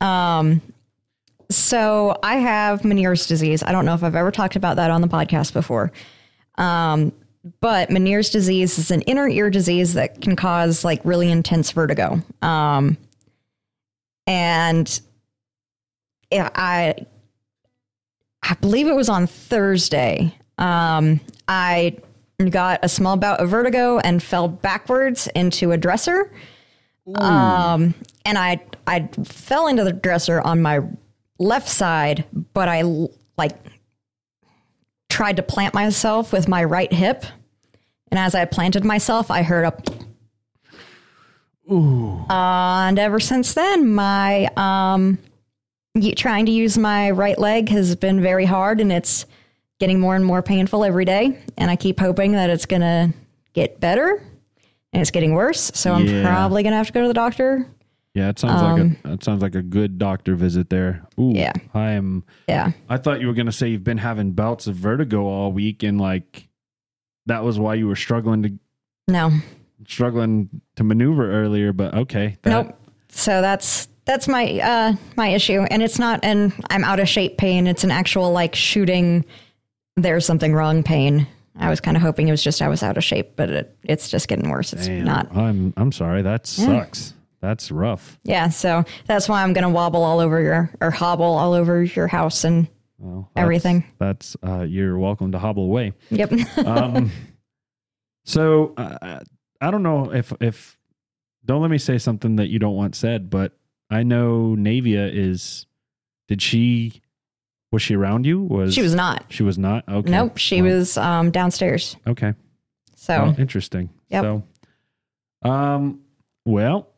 Um, 0.00 0.60
so 1.50 2.18
I 2.22 2.36
have 2.36 2.80
Meniere's 2.82 3.26
disease. 3.26 3.62
I 3.62 3.72
don't 3.72 3.84
know 3.84 3.94
if 3.94 4.02
I've 4.02 4.14
ever 4.14 4.30
talked 4.30 4.56
about 4.56 4.76
that 4.76 4.90
on 4.90 5.00
the 5.00 5.08
podcast 5.08 5.52
before. 5.52 5.92
Um, 6.56 7.12
but 7.60 7.90
Meniere's 7.90 8.30
disease 8.30 8.78
is 8.78 8.90
an 8.90 9.02
inner 9.02 9.28
ear 9.28 9.50
disease 9.50 9.94
that 9.94 10.20
can 10.20 10.36
cause 10.36 10.84
like 10.84 11.00
really 11.04 11.30
intense 11.30 11.70
vertigo. 11.72 12.20
Um, 12.42 12.96
and 14.26 15.00
I, 16.32 16.94
I 18.42 18.54
believe 18.60 18.86
it 18.88 18.94
was 18.94 19.08
on 19.08 19.26
Thursday. 19.26 20.34
Um, 20.58 21.20
I 21.46 21.98
got 22.50 22.80
a 22.82 22.88
small 22.88 23.16
bout 23.16 23.40
of 23.40 23.48
vertigo 23.48 23.98
and 23.98 24.22
fell 24.22 24.48
backwards 24.48 25.28
into 25.34 25.72
a 25.72 25.76
dresser. 25.76 26.32
Um, 27.16 27.94
and 28.24 28.38
I 28.38 28.62
I 28.86 29.08
fell 29.24 29.66
into 29.66 29.84
the 29.84 29.92
dresser 29.92 30.40
on 30.40 30.62
my 30.62 30.80
left 31.38 31.68
side, 31.68 32.24
but 32.54 32.68
I 32.68 32.82
like 33.36 33.56
tried 35.10 35.36
to 35.36 35.42
plant 35.42 35.74
myself 35.74 36.32
with 36.32 36.48
my 36.48 36.64
right 36.64 36.92
hip. 36.92 37.24
And 38.10 38.18
as 38.18 38.34
I 38.34 38.44
planted 38.46 38.84
myself, 38.84 39.30
I 39.30 39.42
heard 39.42 39.64
a 39.64 39.74
Ooh. 41.72 42.24
and 42.28 42.98
ever 42.98 43.20
since 43.20 43.54
then, 43.54 43.88
my 43.90 44.48
um, 44.56 45.18
y- 45.94 46.14
trying 46.16 46.46
to 46.46 46.52
use 46.52 46.76
my 46.76 47.10
right 47.10 47.38
leg 47.38 47.68
has 47.70 47.96
been 47.96 48.20
very 48.20 48.44
hard, 48.44 48.80
and 48.80 48.92
it's 48.92 49.26
getting 49.84 50.00
more 50.00 50.16
and 50.16 50.24
more 50.24 50.40
painful 50.40 50.82
every 50.82 51.04
day. 51.04 51.38
And 51.58 51.70
I 51.70 51.76
keep 51.76 52.00
hoping 52.00 52.32
that 52.32 52.48
it's 52.48 52.64
gonna 52.64 53.12
get 53.52 53.80
better, 53.80 54.22
and 54.94 55.02
it's 55.02 55.10
getting 55.10 55.34
worse. 55.34 55.70
So 55.74 55.92
I'm 55.92 56.06
Yeah. 56.06 56.22
probably 56.26 56.62
gonna 56.62 56.76
have 56.76 56.86
to 56.86 56.92
go 56.94 57.02
to 57.02 57.08
the 57.08 57.12
doctor. 57.12 57.66
Yeah, 58.14 58.30
it 58.30 58.38
sounds 58.38 58.62
like 58.62 58.80
a 58.80 59.08
that 59.08 59.22
sounds 59.24 59.42
like 59.42 59.54
a 59.54 59.60
good 59.60 59.98
doctor 59.98 60.36
visit 60.36 60.70
there. 60.70 61.02
Ooh, 61.18 61.28
Um, 61.30 61.34
Yeah. 61.36 61.52
I 61.74 61.90
am. 61.90 62.24
Yeah, 62.48 62.72
I 62.88 62.96
thought 62.96 63.20
you 63.20 63.26
were 63.26 63.34
gonna 63.34 63.52
say 63.52 63.68
you've 63.68 63.84
been 63.84 63.98
having 63.98 64.30
bouts 64.32 64.66
of 64.66 64.74
vertigo 64.76 65.26
all 65.26 65.52
week, 65.52 65.82
and 65.82 66.00
like 66.00 66.48
that 67.26 67.44
was 67.44 67.58
why 67.58 67.74
you 67.74 67.86
were 67.86 67.96
struggling 67.96 68.42
to 68.44 68.52
no, 69.08 69.32
struggling 69.86 70.48
to 70.76 70.84
maneuver 70.84 71.30
earlier. 71.30 71.74
But 71.74 71.92
okay, 71.94 72.38
that, 72.42 72.50
nope. 72.50 72.74
So 73.10 73.42
that's 73.42 73.88
that's 74.06 74.28
my 74.28 74.60
uh 74.60 74.94
my 75.16 75.28
issue, 75.28 75.60
and 75.70 75.82
it's 75.82 75.98
not 75.98 76.20
an 76.24 76.54
I'm 76.70 76.84
out 76.84 77.00
of 77.00 77.08
shape 77.08 77.36
pain. 77.36 77.66
It's 77.66 77.84
an 77.84 77.90
actual 77.90 78.32
like 78.32 78.54
shooting. 78.54 79.26
There's 79.96 80.26
something 80.26 80.52
wrong 80.54 80.82
pain. 80.82 81.26
I 81.56 81.70
was 81.70 81.80
kind 81.80 81.96
of 81.96 82.02
hoping 82.02 82.26
it 82.26 82.32
was 82.32 82.42
just 82.42 82.60
I 82.60 82.66
was 82.68 82.82
out 82.82 82.96
of 82.96 83.04
shape, 83.04 83.36
but 83.36 83.48
it, 83.48 83.76
it's 83.84 84.08
just 84.10 84.26
getting 84.26 84.50
worse. 84.50 84.72
It's 84.72 84.88
Damn, 84.88 85.04
not. 85.04 85.34
I'm 85.36 85.72
I'm 85.76 85.92
sorry. 85.92 86.22
That 86.22 86.48
sucks. 86.48 87.14
That's 87.40 87.70
rough. 87.70 88.18
Yeah, 88.24 88.48
so 88.48 88.84
that's 89.06 89.28
why 89.28 89.42
I'm 89.42 89.52
going 89.52 89.62
to 89.62 89.68
wobble 89.68 90.02
all 90.02 90.18
over 90.18 90.40
your 90.40 90.70
or 90.80 90.90
hobble 90.90 91.24
all 91.36 91.52
over 91.52 91.84
your 91.84 92.08
house 92.08 92.42
and 92.42 92.66
Well, 92.98 93.30
that's- 93.34 93.42
Everything. 93.44 93.84
That's 93.98 94.36
uh, 94.44 94.62
you're 94.62 94.98
welcome 94.98 95.30
to 95.32 95.38
hobble 95.38 95.64
away. 95.64 95.92
yep. 96.10 96.32
Um, 96.56 97.12
so 98.24 98.74
uh, 98.76 99.20
I 99.60 99.70
don't 99.70 99.82
know 99.84 100.12
if 100.12 100.32
if 100.40 100.76
don't 101.44 101.62
let 101.62 101.70
me 101.70 101.78
say 101.78 101.98
something 101.98 102.36
that 102.36 102.48
you 102.48 102.58
don't 102.58 102.74
want 102.74 102.96
said, 102.96 103.30
but 103.30 103.52
I 103.90 104.02
know 104.02 104.56
Navia 104.58 105.08
is. 105.12 105.66
Did 106.26 106.40
she? 106.42 107.00
Was 107.74 107.82
she 107.82 107.96
around 107.96 108.24
you? 108.24 108.40
Was 108.40 108.72
she 108.72 108.82
was 108.82 108.94
not. 108.94 109.24
She 109.28 109.42
was 109.42 109.58
not. 109.58 109.82
Okay. 109.88 110.08
Nope, 110.10 110.38
she 110.38 110.62
Well, 110.62 110.76
was 110.76 110.96
um, 110.96 111.30
downstairs. 111.32 111.96
Okay. 112.06 112.34
So 112.94 113.14
Oh, 113.14 113.34
interesting. 113.36 113.90
Yep. 114.10 114.22
So, 114.24 114.42
um, 115.48 116.00
well, 116.46 116.88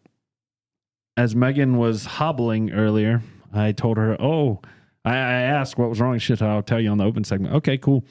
as 1.16 1.34
Megan 1.34 1.78
was 1.78 2.04
hobbling 2.04 2.72
earlier, 2.72 3.22
I 3.54 3.72
told 3.72 3.96
her, 3.96 4.20
"Oh, 4.20 4.60
I, 5.04 5.14
I 5.14 5.40
asked 5.58 5.78
what 5.78 5.88
was 5.88 5.98
wrong." 5.98 6.18
Shit, 6.18 6.42
I'll 6.42 6.62
tell 6.62 6.80
you 6.80 6.90
on 6.90 6.98
the 6.98 7.04
open 7.04 7.24
segment. 7.24 7.54
Okay, 7.54 7.78
cool. 7.78 8.04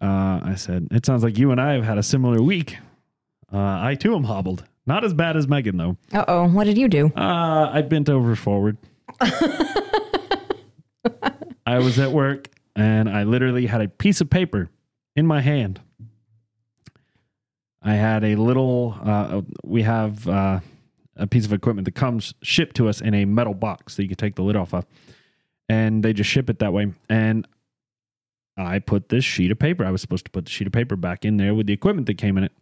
Uh, 0.00 0.40
I 0.42 0.54
said, 0.56 0.88
"It 0.90 1.06
sounds 1.06 1.22
like 1.22 1.38
you 1.38 1.52
and 1.52 1.60
I 1.60 1.74
have 1.74 1.84
had 1.84 1.98
a 1.98 2.02
similar 2.02 2.42
week." 2.42 2.78
Uh, 3.52 3.58
I 3.58 3.94
too 3.94 4.16
am 4.16 4.24
hobbled. 4.24 4.64
Not 4.86 5.04
as 5.04 5.14
bad 5.14 5.36
as 5.36 5.46
Megan 5.46 5.76
though. 5.76 5.96
uh 6.12 6.24
oh, 6.26 6.48
what 6.48 6.64
did 6.64 6.76
you 6.76 6.88
do? 6.88 7.12
Uh, 7.16 7.70
I 7.72 7.82
bent 7.82 8.10
over 8.10 8.34
forward. 8.34 8.76
I 11.66 11.78
was 11.78 11.98
at 11.98 12.12
work 12.12 12.48
and 12.74 13.08
I 13.08 13.22
literally 13.24 13.66
had 13.66 13.80
a 13.80 13.88
piece 13.88 14.20
of 14.20 14.30
paper 14.30 14.68
in 15.16 15.26
my 15.26 15.40
hand. 15.40 15.80
I 17.82 17.94
had 17.94 18.24
a 18.24 18.36
little, 18.36 18.96
uh, 19.02 19.42
we 19.64 19.82
have 19.82 20.26
uh, 20.28 20.60
a 21.16 21.26
piece 21.26 21.44
of 21.44 21.52
equipment 21.52 21.84
that 21.86 21.94
comes 21.94 22.32
shipped 22.42 22.76
to 22.76 22.88
us 22.88 23.00
in 23.00 23.12
a 23.14 23.24
metal 23.24 23.54
box 23.54 23.96
that 23.96 24.02
you 24.02 24.08
can 24.08 24.16
take 24.16 24.36
the 24.36 24.42
lid 24.42 24.56
off 24.56 24.72
of. 24.72 24.86
And 25.68 26.02
they 26.02 26.12
just 26.12 26.30
ship 26.30 26.48
it 26.50 26.58
that 26.60 26.72
way. 26.72 26.92
And 27.08 27.46
I 28.56 28.78
put 28.78 29.08
this 29.08 29.24
sheet 29.24 29.50
of 29.50 29.58
paper, 29.58 29.84
I 29.84 29.90
was 29.90 30.00
supposed 30.00 30.24
to 30.26 30.30
put 30.30 30.44
the 30.44 30.50
sheet 30.50 30.66
of 30.66 30.72
paper 30.72 30.96
back 30.96 31.24
in 31.24 31.38
there 31.38 31.54
with 31.54 31.66
the 31.66 31.72
equipment 31.72 32.06
that 32.06 32.18
came 32.18 32.36
in 32.38 32.44
it. 32.44 32.52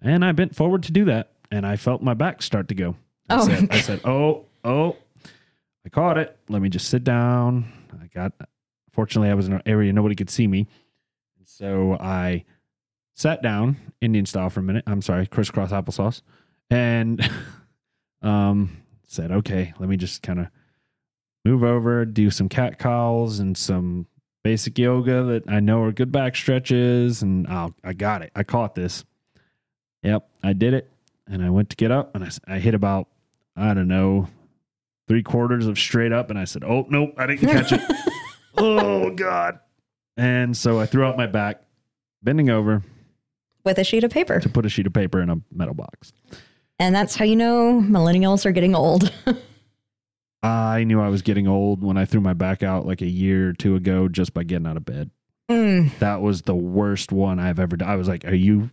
And 0.00 0.24
I 0.24 0.32
bent 0.32 0.54
forward 0.56 0.82
to 0.84 0.92
do 0.92 1.04
that. 1.06 1.32
And 1.50 1.66
I 1.66 1.76
felt 1.76 2.02
my 2.02 2.14
back 2.14 2.40
start 2.42 2.68
to 2.68 2.74
go. 2.74 2.96
I 3.28 3.36
Oh. 3.36 3.46
said, 3.46 3.68
I 3.70 3.80
said, 3.80 4.00
oh, 4.04 4.46
oh, 4.64 4.96
I 5.84 5.88
caught 5.90 6.16
it. 6.16 6.36
Let 6.48 6.62
me 6.62 6.68
just 6.70 6.88
sit 6.88 7.04
down. 7.04 7.70
I 8.00 8.06
got, 8.06 8.32
fortunately, 8.92 9.30
I 9.30 9.34
was 9.34 9.46
in 9.46 9.54
an 9.54 9.62
area 9.66 9.92
nobody 9.92 10.14
could 10.14 10.30
see 10.30 10.46
me. 10.46 10.66
So 11.44 11.96
I 12.00 12.44
sat 13.14 13.42
down 13.42 13.76
Indian 14.00 14.26
style 14.26 14.50
for 14.50 14.60
a 14.60 14.62
minute. 14.62 14.84
I'm 14.86 15.02
sorry, 15.02 15.26
crisscross 15.26 15.70
applesauce, 15.70 16.22
and 16.70 17.28
um, 18.22 18.82
said, 19.06 19.30
okay, 19.30 19.74
let 19.78 19.88
me 19.88 19.96
just 19.96 20.22
kind 20.22 20.40
of 20.40 20.48
move 21.44 21.62
over, 21.62 22.04
do 22.04 22.30
some 22.30 22.48
cat 22.48 22.78
cows 22.78 23.38
and 23.38 23.56
some 23.56 24.06
basic 24.44 24.78
yoga 24.78 25.22
that 25.24 25.48
I 25.48 25.60
know 25.60 25.82
are 25.82 25.92
good 25.92 26.12
back 26.12 26.36
stretches. 26.36 27.22
And 27.22 27.46
I'll, 27.46 27.74
I 27.84 27.92
got 27.92 28.22
it. 28.22 28.32
I 28.34 28.42
caught 28.42 28.74
this. 28.74 29.04
Yep, 30.02 30.28
I 30.42 30.52
did 30.52 30.74
it. 30.74 30.90
And 31.26 31.44
I 31.44 31.50
went 31.50 31.70
to 31.70 31.76
get 31.76 31.90
up 31.90 32.14
and 32.14 32.24
I, 32.24 32.30
I 32.54 32.58
hit 32.58 32.74
about, 32.74 33.08
I 33.56 33.74
don't 33.74 33.88
know, 33.88 34.28
three 35.08 35.22
quarters 35.22 35.66
of 35.66 35.78
straight 35.78 36.12
up. 36.12 36.30
And 36.30 36.38
I 36.38 36.44
said, 36.44 36.64
oh, 36.64 36.86
nope, 36.88 37.14
I 37.16 37.26
didn't 37.26 37.48
catch 37.48 37.72
it. 37.72 37.80
oh, 38.56 39.10
God. 39.10 39.58
And 40.16 40.56
so 40.56 40.78
I 40.80 40.86
threw 40.86 41.04
out 41.04 41.16
my 41.16 41.26
back, 41.26 41.62
bending 42.22 42.50
over 42.50 42.82
With 43.64 43.78
a 43.78 43.84
sheet 43.84 44.04
of 44.04 44.10
paper. 44.10 44.40
to 44.40 44.48
put 44.48 44.66
a 44.66 44.68
sheet 44.68 44.86
of 44.86 44.92
paper 44.92 45.20
in 45.20 45.30
a 45.30 45.36
metal 45.50 45.74
box. 45.74 46.12
And 46.78 46.94
that's 46.94 47.16
how 47.16 47.24
you 47.24 47.36
know 47.36 47.80
millennials 47.80 48.44
are 48.44 48.52
getting 48.52 48.74
old. 48.74 49.12
I 50.42 50.84
knew 50.84 51.00
I 51.00 51.08
was 51.08 51.22
getting 51.22 51.46
old 51.46 51.84
when 51.84 51.96
I 51.96 52.04
threw 52.04 52.20
my 52.20 52.32
back 52.34 52.62
out 52.62 52.86
like 52.86 53.00
a 53.00 53.06
year 53.06 53.50
or 53.50 53.52
two 53.52 53.76
ago 53.76 54.08
just 54.08 54.34
by 54.34 54.42
getting 54.42 54.66
out 54.66 54.76
of 54.76 54.84
bed. 54.84 55.10
Mm. 55.48 55.96
That 56.00 56.20
was 56.20 56.42
the 56.42 56.54
worst 56.54 57.12
one 57.12 57.38
I've 57.38 57.60
ever 57.60 57.76
done. 57.76 57.88
I 57.88 57.96
was 57.96 58.08
like, 58.08 58.24
are 58.24 58.34
you 58.34 58.70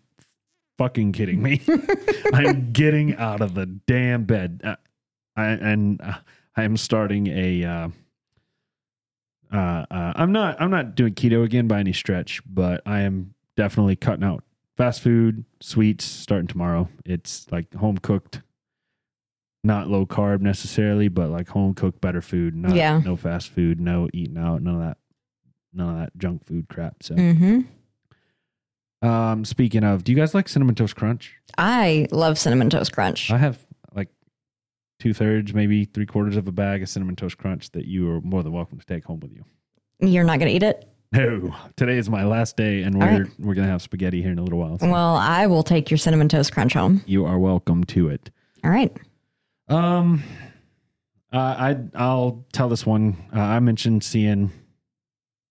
fucking 0.80 1.12
kidding 1.12 1.44
me? 1.44 1.62
I'm 2.34 2.72
getting 2.72 3.16
out 3.18 3.42
of 3.42 3.54
the 3.54 3.66
damn 3.66 4.24
bed. 4.24 4.62
Uh, 4.64 4.76
I, 5.40 5.48
and 5.52 6.02
uh, 6.02 6.16
I 6.56 6.64
am 6.64 6.78
starting 6.78 7.28
a. 7.28 7.64
Uh, 7.64 7.90
uh, 9.52 9.86
uh, 9.90 10.14
I'm 10.16 10.32
not. 10.32 10.62
I'm 10.62 10.72
not 10.72 10.96
doing 10.96 11.14
keto 11.14 11.44
again 11.44 11.68
by 11.68 11.80
any 11.80 11.94
stretch, 11.94 12.42
but 12.46 12.82
I 12.86 13.02
am 13.02 13.34
definitely 13.58 13.96
cutting 13.96 14.24
out 14.24 14.44
fast 14.78 15.02
food, 15.02 15.46
sweets 15.60 16.06
starting 16.06 16.48
tomorrow. 16.48 16.90
It's 17.06 17.48
like 17.52 17.74
home 17.74 17.98
cooked, 17.98 18.42
not 19.64 19.88
low 19.88 20.06
carb 20.06 20.42
necessarily, 20.42 21.08
but 21.08 21.30
like 21.30 21.50
home 21.50 21.74
cooked 21.74 22.00
better 22.00 22.22
food. 22.22 22.56
Not, 22.56 22.76
Yeah. 22.76 23.02
No 23.04 23.16
fast 23.16 23.50
food. 23.50 23.80
No 23.80 24.08
eating 24.14 24.38
out. 24.38 24.62
None 24.62 24.76
of 24.76 24.82
that. 24.82 24.98
None 25.74 25.90
of 25.90 25.98
that 26.00 26.18
junk 26.18 26.46
food 26.46 26.68
crap. 26.70 27.04
So, 27.04 27.16
hmm 27.16 27.62
um, 29.02 29.46
speaking 29.46 29.84
of, 29.86 30.04
do 30.04 30.12
you 30.12 30.18
guys 30.18 30.34
like 30.34 30.50
cinnamon 30.50 30.76
toast 30.76 30.96
crunch? 30.96 31.34
I 31.58 32.08
love 32.12 32.38
cinnamon 32.38 32.70
toast 32.70 32.92
crunch. 32.92 33.32
I 33.32 33.38
have 33.38 33.58
two 35.00 35.14
thirds, 35.14 35.54
maybe 35.54 35.86
three 35.86 36.06
quarters 36.06 36.36
of 36.36 36.48
a 36.48 36.52
bag 36.52 36.82
of 36.84 36.90
cinnamon 36.90 37.16
toast 37.16 37.38
crunch 37.38 37.72
that 37.72 37.86
you 37.86 38.10
are 38.12 38.22
more 38.22 38.44
than 38.44 38.52
welcome 38.52 38.78
to 38.80 38.86
take 38.86 39.06
home 39.06 39.20
with 39.22 39.32
you. 39.32 39.44
You're 40.00 40.24
not 40.26 40.40
going 40.40 40.50
to 40.50 40.56
eat 40.56 40.64
it? 40.64 40.86
No, 41.12 41.56
today 41.76 41.98
is 41.98 42.08
my 42.10 42.24
last 42.24 42.56
day, 42.56 42.84
and 42.84 42.96
we're 43.00 43.22
right. 43.24 43.28
we're 43.40 43.56
gonna 43.56 43.66
have 43.68 43.82
spaghetti 43.82 44.22
here 44.22 44.32
in 44.32 44.38
a 44.38 44.44
little 44.44 44.60
while. 44.60 44.78
so 44.78 44.88
Well, 44.92 45.16
I 45.16 45.48
will 45.48 45.64
take 45.64 45.90
your 45.90 45.98
cinnamon 45.98 46.30
toast 46.30 46.54
crunch 46.54 46.74
home. 46.74 47.02
you 47.08 47.26
are 47.26 47.40
welcome 47.40 47.84
to 47.86 48.10
it. 48.10 48.30
All 48.64 48.70
right. 48.70 48.96
Um, 49.70 50.22
uh, 51.34 51.38
I 51.38 51.78
I'll 51.96 52.46
tell 52.54 52.70
this 52.70 52.86
one. 52.86 53.18
Uh, 53.36 53.40
I 53.40 53.60
mentioned 53.60 54.04
seeing 54.04 54.52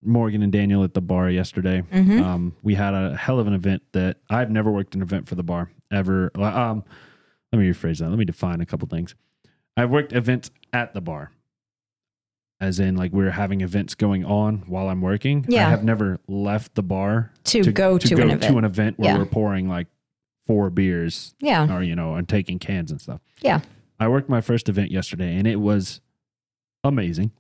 Morgan 0.01 0.45
and 0.45 0.53
Daniel 0.53 0.85
at 0.85 0.95
the 0.95 1.01
bar 1.03 1.29
yesterday. 1.29 1.83
Mhm. 1.93 2.23
Um, 2.23 2.57
we 2.63 2.77
had 2.77 2.95
a 2.95 3.17
hell 3.17 3.41
of 3.41 3.49
an 3.49 3.53
event 3.55 3.83
that 3.95 4.19
I've 4.31 4.53
never 4.53 4.71
worked 4.71 4.95
an 4.95 5.03
event 5.03 5.27
for 5.29 5.35
the 5.35 5.43
bar 5.43 5.73
ever. 5.91 6.31
Um, 6.41 6.85
let 7.53 7.59
me 7.59 7.69
rephrase 7.69 7.99
that. 7.99 8.11
Let 8.11 8.19
me 8.21 8.25
define 8.25 8.61
a 8.61 8.67
couple 8.67 8.87
things. 8.87 9.17
I've 9.79 9.91
worked 9.91 10.13
events 10.13 10.51
at 10.73 10.93
the 10.93 11.01
bar, 11.01 11.31
as 12.61 12.81
in 12.81 12.97
like 12.97 13.13
we're 13.13 13.31
having 13.31 13.61
events 13.61 13.95
going 13.95 14.25
on 14.25 14.65
while 14.67 14.89
I'm 14.89 15.01
working. 15.01 15.47
Yeah. 15.49 15.67
I 15.67 15.71
have 15.71 15.85
never 15.85 16.19
left 16.27 16.75
the 16.75 16.83
bar 16.83 17.33
To, 17.45 17.71
go 17.73 17.97
to, 17.99 18.15
an 18.17 18.23
event. 18.31 18.43
to 18.43 18.59
an 18.59 18.65
event 18.65 18.99
where 18.99 19.13
Yeah. 19.13 19.19
we're 19.19 19.27
pouring 19.27 19.69
like 19.69 19.87
four 20.47 20.71
beers 20.71 21.35
yeah. 21.41 21.75
or 21.75 21.83
you 21.83 21.95
know 21.95 22.15
and 22.15 22.29
taking 22.29 22.59
cans 22.59 22.91
and 22.91 23.01
stuff. 23.01 23.21
Yeah. 23.41 23.61
I 24.01 24.09
worked 24.09 24.29
my 24.29 24.41
first 24.41 24.69
event 24.69 24.91
yesterday 24.91 25.37
and 25.37 25.47
it 25.47 25.57
was 25.57 26.01
amazing. 26.85 27.31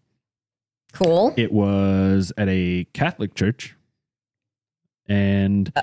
Cool. 0.92 1.35
It 1.37 1.52
was 1.52 2.33
at 2.37 2.49
a 2.49 2.85
Catholic 2.92 3.35
church. 3.35 3.76
And 5.09 5.73
uh, 5.76 5.83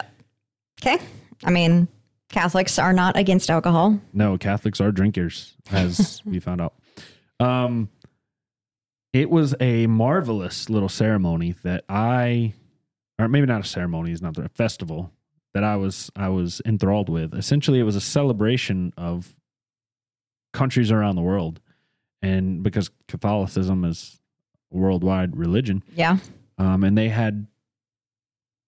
Okay. 0.81 1.03
I 1.43 1.49
mean, 1.51 1.87
Catholics 2.29 2.77
are 2.79 2.93
not 2.93 3.17
against 3.17 3.49
alcohol. 3.49 3.99
no, 4.13 4.37
Catholics 4.37 4.81
are 4.81 4.91
drinkers, 4.91 5.53
as 5.71 6.21
we 6.25 6.39
found 6.39 6.61
out. 6.61 6.73
Um 7.39 7.89
it 9.13 9.29
was 9.29 9.55
a 9.61 9.87
marvelous 9.87 10.69
little 10.69 10.89
ceremony 10.89 11.55
that 11.63 11.85
I 11.87 12.53
or 13.19 13.27
maybe 13.29 13.45
not 13.47 13.61
a 13.61 13.67
ceremony, 13.67 14.11
it's 14.11 14.21
not 14.21 14.37
a 14.37 14.49
festival 14.49 15.11
that 15.53 15.63
I 15.63 15.75
was 15.77 16.11
I 16.15 16.29
was 16.29 16.61
enthralled 16.65 17.07
with. 17.09 17.33
Essentially 17.33 17.79
it 17.79 17.83
was 17.83 17.95
a 17.95 18.01
celebration 18.01 18.93
of 18.97 19.35
countries 20.53 20.91
around 20.91 21.15
the 21.15 21.21
world. 21.21 21.61
And 22.21 22.63
because 22.63 22.89
Catholicism 23.07 23.85
is 23.85 24.19
a 24.73 24.77
worldwide 24.77 25.37
religion, 25.37 25.83
Yeah. 25.95 26.17
um, 26.57 26.83
and 26.83 26.97
they 26.97 27.09
had 27.09 27.47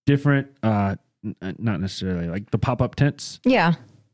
different 0.05 0.47
uh 0.63 0.95
n- 1.27 1.35
uh, 1.41 1.53
not 1.59 1.79
necessarily 1.81 2.27
like 2.27 2.51
the 2.51 2.57
pop-up 2.57 2.95
tents? 2.95 3.39
Yeah. 3.45 3.73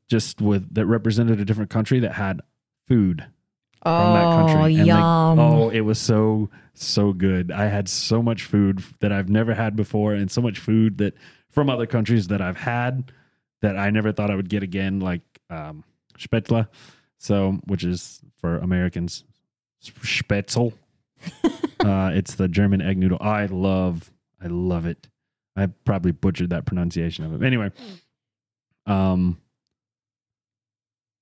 just 0.10 0.42
with 0.42 0.74
that 0.76 0.86
represented 0.86 1.40
a 1.40 1.46
different 1.46 1.70
country 1.70 2.00
that 2.02 2.14
had 2.14 2.42
food 2.88 3.26
Oh, 3.86 4.02
from 4.02 4.14
that 4.14 4.36
country. 4.54 4.76
And, 4.76 4.88
like, 4.88 4.98
yum. 4.98 5.40
oh 5.40 5.70
it 5.70 5.82
was 5.82 6.00
so 6.00 6.50
so 6.74 7.14
good. 7.14 7.52
I 7.52 7.66
had 7.68 7.88
so 7.90 8.22
much 8.24 8.44
food 8.44 8.84
that 9.00 9.12
i've 9.12 9.30
never 9.30 9.54
had 9.54 9.76
before 9.76 10.14
and 10.14 10.30
so 10.32 10.42
much 10.42 10.58
food 10.60 10.98
that 11.00 11.14
from 11.50 11.70
other 11.70 11.86
countries 11.86 12.28
that 12.30 12.42
i've 12.42 12.58
had 12.58 13.12
that 13.62 13.78
i 13.78 13.90
never 13.90 14.12
thought 14.12 14.32
i 14.32 14.36
would 14.36 14.50
get 14.50 14.64
again 14.64 15.00
like 15.00 15.22
um 15.50 15.84
spätzle. 16.18 16.68
So 17.18 17.60
which 17.68 17.84
is 17.84 18.22
for 18.38 18.58
americans 18.60 19.24
spätzle. 19.84 20.74
Uh 21.80 22.12
it's 22.14 22.36
the 22.36 22.48
german 22.48 22.82
egg 22.82 22.98
noodle. 22.98 23.18
I 23.20 23.46
love 23.48 24.10
i 24.42 24.48
love 24.48 24.86
it 24.86 25.10
i 25.56 25.66
probably 25.86 26.12
butchered 26.12 26.50
that 26.50 26.66
pronunciation 26.66 27.26
of 27.26 27.42
it 27.42 27.46
anyway 27.46 27.70
um 28.86 29.38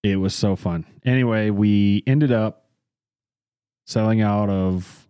it 0.03 0.15
was 0.15 0.33
so 0.33 0.55
fun 0.55 0.85
anyway 1.05 1.49
we 1.49 2.03
ended 2.07 2.31
up 2.31 2.65
selling 3.85 4.21
out 4.21 4.49
of 4.49 5.07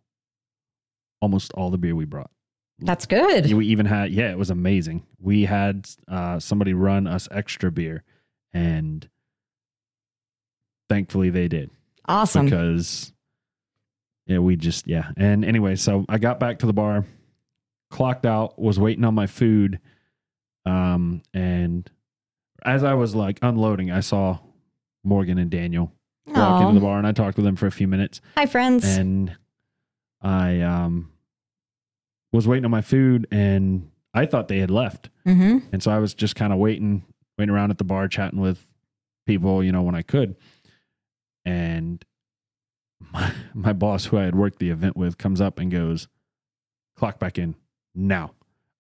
almost 1.22 1.54
all 1.54 1.70
the 1.70 1.78
beer 1.78 1.96
we 1.96 2.06
brought 2.06 2.32
That's 2.80 3.06
good. 3.06 3.52
we 3.54 3.68
even 3.68 3.86
had 3.86 4.12
yeah, 4.12 4.32
it 4.32 4.38
was 4.40 4.50
amazing. 4.50 5.06
We 5.20 5.46
had 5.46 5.88
uh, 6.08 6.40
somebody 6.40 6.74
run 6.74 7.06
us 7.06 7.28
extra 7.32 7.72
beer, 7.72 8.04
and 8.54 9.08
thankfully 10.90 11.30
they 11.30 11.48
did 11.48 11.70
Awesome. 12.06 12.46
because 12.46 13.14
yeah, 14.26 14.40
we 14.40 14.56
just 14.56 14.88
yeah. 14.88 15.12
And 15.16 15.46
anyway, 15.46 15.76
so 15.76 16.06
I 16.10 16.18
got 16.18 16.40
back 16.40 16.58
to 16.60 16.66
the 16.66 16.74
bar, 16.74 17.06
clocked 17.92 18.26
out, 18.26 18.58
was 18.60 18.80
waiting 18.80 19.04
on 19.06 19.14
my 19.14 19.28
food, 19.28 19.80
um, 20.66 21.22
and 21.34 21.90
as 22.64 22.84
I 22.84 22.94
was 22.96 23.14
like 23.16 23.38
unloading, 23.42 23.92
I 23.92 24.00
saw 24.00 24.40
Morgan 25.04 25.38
and 25.38 25.50
Daniel 25.52 25.92
walk 26.28 26.38
Aw. 26.38 26.62
into 26.62 26.74
the 26.74 26.80
bar, 26.80 26.98
and 26.98 27.06
I 27.08 27.12
talked 27.12 27.38
with 27.38 27.46
them 27.46 27.56
for 27.56 27.68
a 27.68 27.72
few 27.72 27.88
minutes, 27.88 28.22
Hi, 28.36 28.46
friends. 28.46 28.84
and 28.86 29.36
I 30.22 30.62
um 30.62 31.12
was 32.32 32.48
waiting 32.48 32.66
on 32.66 32.72
my 32.72 32.82
food, 32.82 33.28
and 33.32 33.90
I 34.14 34.26
thought 34.26 34.48
they 34.48 34.60
had 34.60 34.72
left, 34.72 35.10
hmm 35.26 35.60
and 35.72 35.82
so 35.84 35.92
I 35.92 35.98
was 36.00 36.14
just 36.14 36.36
kind 36.36 36.52
of 36.54 36.60
waiting, 36.60 37.04
waiting 37.38 37.54
around 37.54 37.72
at 37.72 37.78
the 37.78 37.84
bar, 37.84 38.08
chatting 38.08 38.40
with 38.40 38.68
people, 39.28 39.64
you 39.64 39.72
know, 39.72 39.82
when 39.84 39.96
I 39.96 40.02
could. 40.02 40.36
And 41.46 42.04
my, 43.14 43.34
my 43.54 43.74
boss, 43.74 44.06
who 44.06 44.18
I 44.18 44.24
had 44.24 44.36
worked 44.36 44.60
the 44.60 44.70
event 44.70 44.96
with, 44.96 45.18
comes 45.18 45.42
up 45.42 45.58
and 45.60 45.72
goes, 45.72 46.08
"Clock 46.96 47.18
back 47.20 47.38
in 47.40 47.56
now." 47.96 48.32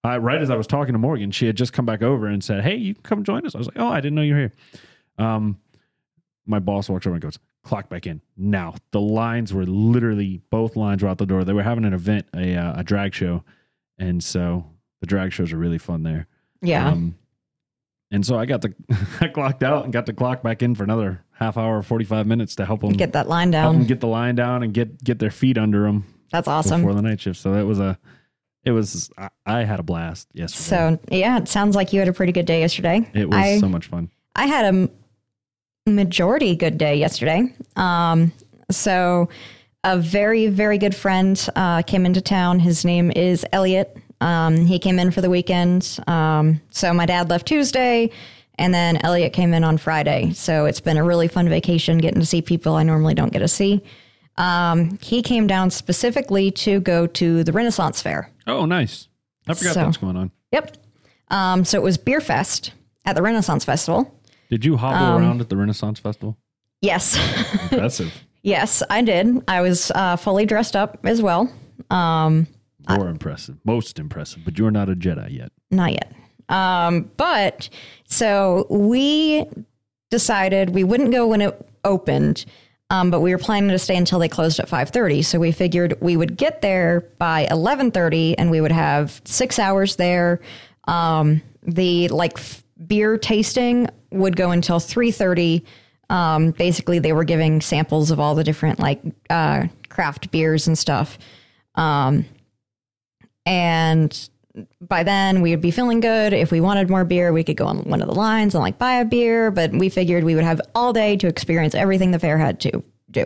Uh, 0.03 0.19
right 0.19 0.41
as 0.41 0.49
I 0.49 0.55
was 0.55 0.65
talking 0.67 0.93
to 0.93 0.99
Morgan, 0.99 1.29
she 1.31 1.45
had 1.45 1.55
just 1.55 1.73
come 1.73 1.85
back 1.85 2.01
over 2.01 2.27
and 2.27 2.43
said, 2.43 2.63
"Hey, 2.63 2.75
you 2.75 2.93
can 2.95 3.03
come 3.03 3.23
join 3.23 3.45
us." 3.45 3.53
I 3.55 3.57
was 3.59 3.67
like, 3.67 3.77
"Oh, 3.79 3.87
I 3.87 4.01
didn't 4.01 4.15
know 4.15 4.21
you 4.23 4.33
were 4.33 4.39
here." 4.39 4.51
Um, 5.17 5.59
my 6.47 6.59
boss 6.59 6.89
walks 6.89 7.05
over 7.05 7.13
and 7.15 7.21
goes, 7.21 7.37
"Clock 7.63 7.87
back 7.89 8.07
in 8.07 8.21
now." 8.35 8.73
The 8.91 8.99
lines 9.01 9.53
were 9.53 9.65
literally 9.65 10.41
both 10.49 10.75
lines 10.75 11.03
were 11.03 11.09
out 11.09 11.19
the 11.19 11.25
door. 11.27 11.43
They 11.43 11.53
were 11.53 11.61
having 11.63 11.85
an 11.85 11.93
event, 11.93 12.25
a 12.35 12.55
uh, 12.55 12.79
a 12.79 12.83
drag 12.83 13.13
show, 13.13 13.43
and 13.99 14.23
so 14.23 14.65
the 15.01 15.07
drag 15.07 15.31
shows 15.33 15.53
are 15.53 15.57
really 15.57 15.77
fun 15.77 16.01
there. 16.03 16.27
Yeah. 16.63 16.89
Um, 16.89 17.15
and 18.11 18.25
so 18.25 18.37
I 18.39 18.45
got 18.45 18.61
the 18.61 18.73
I 19.21 19.27
clocked 19.27 19.61
out 19.63 19.83
and 19.83 19.93
got 19.93 20.07
the 20.07 20.13
clock 20.13 20.41
back 20.41 20.63
in 20.63 20.73
for 20.73 20.83
another 20.83 21.23
half 21.33 21.57
hour, 21.57 21.81
forty 21.83 22.05
five 22.05 22.25
minutes 22.25 22.55
to 22.55 22.65
help 22.65 22.81
them 22.81 22.93
Get 22.93 23.13
that 23.13 23.29
line 23.29 23.53
help 23.53 23.73
them 23.73 23.81
down. 23.81 23.87
get 23.87 23.99
the 23.99 24.07
line 24.07 24.33
down 24.35 24.63
and 24.63 24.73
get 24.73 25.03
get 25.03 25.19
their 25.19 25.31
feet 25.31 25.57
under 25.59 25.83
them 25.83 26.05
That's 26.31 26.47
awesome. 26.47 26.81
before 26.81 26.95
the 26.95 27.03
night 27.03 27.21
shift. 27.21 27.39
So 27.39 27.53
that 27.53 27.65
was 27.67 27.79
a 27.79 27.97
it 28.63 28.71
was 28.71 29.09
I, 29.17 29.29
I 29.45 29.63
had 29.63 29.79
a 29.79 29.83
blast 29.83 30.27
yesterday. 30.33 30.63
So, 30.63 30.99
yeah, 31.15 31.37
it 31.37 31.47
sounds 31.47 31.75
like 31.75 31.93
you 31.93 31.99
had 31.99 32.07
a 32.07 32.13
pretty 32.13 32.31
good 32.31 32.45
day 32.45 32.59
yesterday. 32.61 33.09
it 33.13 33.27
was 33.27 33.37
I, 33.37 33.59
so 33.59 33.67
much 33.67 33.87
fun. 33.87 34.09
I 34.35 34.45
had 34.45 34.73
a 34.73 34.89
majority 35.89 36.55
good 36.55 36.77
day 36.77 36.95
yesterday. 36.95 37.53
Um, 37.75 38.31
so, 38.69 39.29
a 39.83 39.97
very, 39.97 40.47
very 40.47 40.77
good 40.77 40.95
friend 40.95 41.49
uh, 41.55 41.81
came 41.81 42.05
into 42.05 42.21
town. 42.21 42.59
His 42.59 42.85
name 42.85 43.11
is 43.15 43.43
Elliot. 43.51 43.97
Um, 44.21 44.67
he 44.67 44.77
came 44.77 44.99
in 44.99 45.09
for 45.09 45.21
the 45.21 45.29
weekend. 45.29 45.97
Um, 46.05 46.61
so, 46.69 46.93
my 46.93 47.07
dad 47.07 47.29
left 47.29 47.47
Tuesday, 47.47 48.11
and 48.59 48.73
then 48.73 48.97
Elliot 48.97 49.33
came 49.33 49.55
in 49.55 49.63
on 49.63 49.79
Friday. 49.79 50.33
So, 50.33 50.65
it's 50.65 50.79
been 50.79 50.97
a 50.97 51.03
really 51.03 51.27
fun 51.27 51.49
vacation 51.49 51.97
getting 51.97 52.19
to 52.19 52.27
see 52.27 52.43
people 52.43 52.75
I 52.75 52.83
normally 52.83 53.15
don't 53.15 53.33
get 53.33 53.39
to 53.39 53.47
see. 53.47 53.81
Um, 54.37 54.97
he 55.01 55.21
came 55.21 55.47
down 55.47 55.71
specifically 55.71 56.51
to 56.51 56.79
go 56.79 57.05
to 57.07 57.43
the 57.43 57.51
Renaissance 57.51 58.01
Fair. 58.01 58.29
Oh, 58.47 58.65
nice. 58.65 59.07
I 59.47 59.53
forgot 59.53 59.73
So- 59.73 59.79
that 59.81 59.87
was 59.87 59.97
going 59.97 60.17
on. 60.17 60.31
Yep. 60.51 60.77
Um, 61.29 61.63
so, 61.65 61.77
it 61.77 61.83
was 61.83 61.97
Beer 61.97 62.19
Fest 62.21 62.73
at 63.05 63.15
the 63.15 63.21
Renaissance 63.21 63.63
Festival. 63.63 64.13
Did 64.49 64.65
you 64.65 64.75
hobble 64.77 65.05
Um, 65.15 65.21
around 65.21 65.41
at 65.41 65.49
the 65.49 65.55
Renaissance 65.57 65.99
Festival? 65.99 66.37
Yes. 66.81 67.15
Impressive. 67.71 68.13
Yes, 68.43 68.81
I 68.89 69.03
did. 69.03 69.43
I 69.47 69.61
was 69.61 69.91
uh, 69.93 70.15
fully 70.15 70.47
dressed 70.47 70.75
up 70.75 70.97
as 71.03 71.21
well. 71.21 71.53
Um, 71.91 72.47
More 72.89 73.07
impressive. 73.07 73.57
Most 73.63 73.99
impressive. 73.99 74.41
But 74.43 74.57
you're 74.57 74.71
not 74.71 74.89
a 74.89 74.95
Jedi 74.95 75.37
yet. 75.37 75.51
not 75.69 75.91
yet. 75.91 76.11
Um, 76.49 77.11
but 77.17 77.69
so 78.07 78.65
we 78.71 79.45
decided 80.09 80.71
we 80.71 80.83
wouldn't 80.83 81.11
go 81.11 81.27
when 81.27 81.41
it 81.41 81.69
opened, 81.85 82.45
um, 82.91 83.09
but 83.09 83.21
we 83.21 83.31
were 83.31 83.37
planning 83.37 83.69
to 83.69 83.79
stay 83.79 83.95
until 83.95 84.19
they 84.19 84.27
closed 84.27 84.59
at 84.59 84.67
five 84.67 84.89
thirty. 84.89 85.21
So 85.21 85.39
we 85.39 85.53
figured 85.53 85.95
we 86.01 86.17
would 86.17 86.35
get 86.35 86.61
there 86.61 87.07
by 87.17 87.47
eleven 87.49 87.89
thirty, 87.89 88.37
and 88.37 88.51
we 88.51 88.59
would 88.59 88.73
have 88.73 89.21
six 89.23 89.57
hours 89.57 89.95
there. 89.95 90.41
Um, 90.89 91.41
the 91.63 92.09
like 92.09 92.37
f- 92.37 92.63
beer 92.85 93.17
tasting 93.17 93.87
would 94.11 94.35
go 94.35 94.51
until 94.51 94.79
three 94.79 95.11
thirty. 95.11 95.63
Um, 96.09 96.51
basically, 96.51 96.99
they 96.99 97.13
were 97.13 97.23
giving 97.23 97.61
samples 97.61 98.11
of 98.11 98.19
all 98.19 98.35
the 98.35 98.43
different 98.43 98.79
like 98.79 99.01
uh, 99.29 99.67
craft 99.87 100.29
beers 100.29 100.67
and 100.67 100.77
stuff. 100.77 101.17
Um, 101.75 102.25
and 103.45 104.29
by 104.81 105.03
then 105.03 105.41
we 105.41 105.51
would 105.51 105.61
be 105.61 105.71
feeling 105.71 105.99
good. 105.99 106.33
If 106.33 106.51
we 106.51 106.61
wanted 106.61 106.89
more 106.89 107.05
beer, 107.05 107.31
we 107.31 107.43
could 107.43 107.57
go 107.57 107.65
on 107.65 107.79
one 107.83 108.01
of 108.01 108.07
the 108.07 108.15
lines 108.15 108.53
and 108.53 108.61
like 108.61 108.77
buy 108.77 108.95
a 108.95 109.05
beer, 109.05 109.51
but 109.51 109.71
we 109.71 109.89
figured 109.89 110.23
we 110.23 110.35
would 110.35 110.43
have 110.43 110.61
all 110.75 110.93
day 110.93 111.15
to 111.17 111.27
experience 111.27 111.75
everything 111.75 112.11
the 112.11 112.19
fair 112.19 112.37
had 112.37 112.59
to 112.61 112.83
do. 113.09 113.25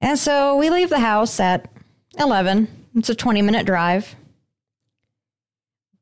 And 0.00 0.18
so 0.18 0.56
we 0.56 0.70
leave 0.70 0.90
the 0.90 0.98
house 0.98 1.40
at 1.40 1.70
11. 2.18 2.68
It's 2.96 3.10
a 3.10 3.14
20 3.14 3.42
minute 3.42 3.66
drive. 3.66 4.14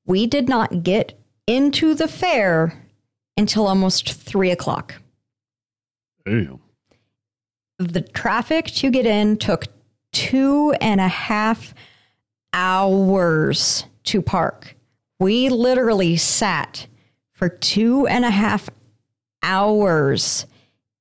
We 0.06 0.26
did 0.26 0.48
not 0.48 0.82
get 0.82 1.18
into 1.46 1.94
the 1.94 2.08
fair 2.08 2.82
until 3.36 3.66
almost 3.66 4.12
three 4.12 4.50
o'clock. 4.50 4.94
Damn. 6.24 6.60
The 7.78 8.00
traffic 8.00 8.66
to 8.66 8.90
get 8.90 9.04
in 9.04 9.36
took 9.36 9.66
two 10.12 10.74
and 10.80 11.00
a 11.00 11.08
half 11.08 11.74
hours 11.74 11.82
to 14.04 14.22
park. 14.22 14.76
We 15.20 15.48
literally 15.48 16.16
sat 16.16 16.86
for 17.32 17.48
two 17.48 18.06
and 18.06 18.24
a 18.24 18.30
half 18.30 18.68
hours 19.42 20.46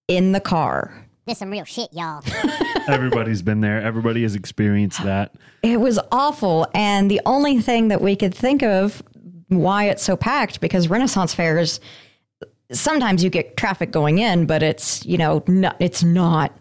in 0.08 0.32
the 0.34 0.40
car. 0.40 1.06
This 1.26 1.40
some 1.40 1.50
real 1.50 1.66
shit, 1.66 1.92
y'all. 1.92 2.24
Everybody's 2.88 3.42
been 3.42 3.62
there. 3.62 3.82
Everybody 3.82 4.22
has 4.24 4.36
experienced 4.36 5.04
that. 5.04 5.34
It 5.64 5.80
was 5.80 6.00
awful. 6.12 6.68
And 6.76 7.10
the 7.10 7.22
only 7.26 7.60
thing 7.62 7.88
that 7.88 8.02
we 8.02 8.16
could 8.16 8.36
think 8.36 8.62
of 8.62 9.02
why 9.48 9.86
it's 9.86 10.04
so 10.04 10.16
packed, 10.16 10.62
because 10.62 10.88
Renaissance 10.88 11.34
fairs, 11.34 11.80
sometimes 12.72 13.24
you 13.24 13.32
get 13.32 13.58
traffic 13.58 13.92
going 13.92 14.20
in, 14.20 14.46
but 14.46 14.62
it's, 14.62 15.04
you 15.06 15.18
know, 15.18 15.44
not, 15.48 15.76
it's 15.80 16.04
not 16.04 16.54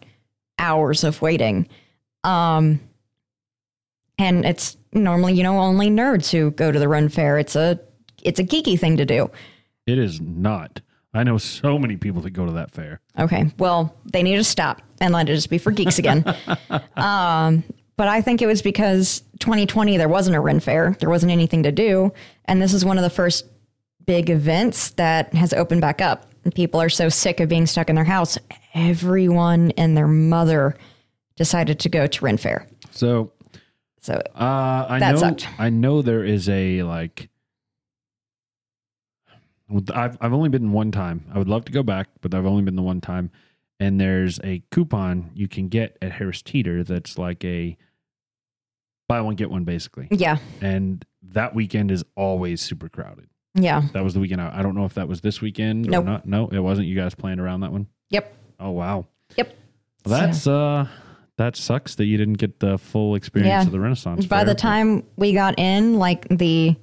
hours 0.59 1.05
of 1.05 1.21
waiting. 1.21 1.69
Um, 2.23 2.81
and 4.19 4.47
it's 4.47 4.77
normally, 4.95 5.35
you 5.35 5.43
know, 5.43 5.59
only 5.59 5.91
nerds 5.91 6.31
who 6.31 6.51
go 6.53 6.73
to 6.73 6.79
the 6.79 6.89
Ren 6.89 7.09
fair. 7.09 7.39
It's 7.39 7.57
a, 7.57 7.79
it's 8.23 8.39
a 8.39 8.45
geeky 8.45 8.79
thing 8.79 8.97
to 8.97 9.05
do. 9.05 9.31
It 9.87 9.99
is 9.99 10.21
not. 10.21 10.81
I 11.13 11.23
know 11.23 11.39
so 11.39 11.79
many 11.79 11.97
people 11.97 12.23
that 12.23 12.31
go 12.31 12.45
to 12.45 12.53
that 12.53 12.73
fair. 12.73 13.01
Okay. 13.19 13.53
Well, 13.59 13.95
they 14.05 14.23
need 14.23 14.37
to 14.37 14.45
stop 14.45 14.83
and 15.01 15.15
let 15.15 15.29
it 15.29 15.35
just 15.35 15.51
be 15.51 15.59
for 15.59 15.71
geeks 15.71 15.99
again. 15.99 16.25
um, 16.97 17.63
but 17.97 18.09
I 18.09 18.21
think 18.21 18.43
it 18.43 18.47
was 18.47 18.63
because 18.63 19.23
2020 19.39 19.97
there 19.97 20.09
wasn't 20.09 20.37
a 20.37 20.41
Ren 20.41 20.59
Fair, 20.59 20.97
there 20.99 21.11
wasn't 21.11 21.31
anything 21.31 21.63
to 21.63 21.71
do, 21.71 22.13
and 22.47 22.61
this 22.61 22.75
is 22.75 22.85
one 22.85 22.99
of 22.99 23.05
the 23.05 23.11
first 23.11 23.47
big 24.05 24.31
events 24.31 24.91
that 24.91 25.33
has 25.35 25.53
opened 25.53 25.81
back 25.81 26.01
up. 26.01 26.27
And 26.45 26.55
people 26.55 26.81
are 26.81 26.89
so 26.89 27.09
sick 27.09 27.41
of 27.41 27.49
being 27.49 27.67
stuck 27.67 27.89
in 27.89 27.95
their 27.95 28.05
house. 28.05 28.37
Everyone 28.75 29.71
and 29.73 29.97
their 29.97 30.09
mother 30.09 30.77
decided 31.37 31.79
to 31.81 31.89
go 31.89 32.07
to 32.07 32.25
Ren 32.25 32.37
Fair. 32.37 32.69
So 32.91 33.33
So 34.05 34.21
Uh, 34.39 34.87
I 34.91 34.99
know. 34.99 35.17
sucked. 35.17 35.49
I 35.59 35.71
know 35.71 36.03
there 36.03 36.23
is 36.23 36.47
a 36.51 36.83
like. 36.83 37.31
I've 39.95 40.19
I've 40.21 40.35
only 40.35 40.51
been 40.51 40.73
one 40.73 40.91
time. 40.93 41.25
I 41.33 41.39
would 41.39 41.49
love 41.49 41.65
to 41.65 41.73
go 41.73 41.83
back, 41.83 42.09
but 42.21 42.35
I've 42.35 42.45
only 42.45 42.63
been 42.63 42.77
the 42.77 42.83
one 42.83 43.01
time. 43.01 43.31
And 43.81 43.99
there's 43.99 44.39
a 44.45 44.63
coupon 44.71 45.31
you 45.35 45.49
can 45.49 45.69
get 45.69 45.97
at 46.03 46.13
Harris 46.13 46.43
Teeter 46.43 46.85
that's 46.85 47.17
like 47.17 47.43
a 47.47 47.79
buy 49.09 49.23
one 49.23 49.37
get 49.37 49.51
one 49.51 49.65
basically. 49.65 50.09
yeah, 50.11 50.37
And 50.61 51.03
that 51.23 51.55
weekend 51.55 51.91
is 51.91 52.05
always 52.15 52.61
super 52.61 52.91
crowded. 52.91 53.29
yeah, 53.55 53.83
That 53.95 54.05
was 54.05 54.13
the 54.15 54.21
weekend. 54.21 54.41
I, 54.43 54.59
I 54.59 54.63
don't 54.63 54.75
know 54.75 54.85
if 54.85 54.95
that 54.95 55.09
was 55.09 55.23
this 55.23 55.41
weekend 55.41 55.87
Nope. 55.87 56.05
or 56.05 56.07
not. 56.07 56.27
No, 56.27 56.49
it 56.49 56.59
wasn't. 56.61 56.89
You 56.89 56.95
guys 56.95 57.15
planned 57.15 57.41
around 57.41 57.61
that 57.61 57.73
one. 57.73 57.87
yep, 58.11 58.35
Oh 58.61 58.71
wow. 58.71 59.07
yep. 59.37 59.57
Well, 60.05 60.21
that's 60.21 60.47
uh 60.47 60.87
that 61.37 61.57
sucks 61.57 61.95
that 61.97 62.05
you 62.05 62.17
didn't 62.17 62.35
get 62.39 62.61
the 62.61 62.79
full 62.79 63.15
experience 63.15 63.49
Yeah. 63.49 63.63
of 63.63 63.73
the 63.73 63.81
Renaissance. 63.81 64.27
By 64.27 64.39
Fair, 64.39 64.45
the 64.47 64.51
but- 64.53 64.59
time 64.59 65.03
we 65.17 65.33
got 65.33 65.59
in, 65.59 65.99
like 65.99 66.27
the 66.29 66.77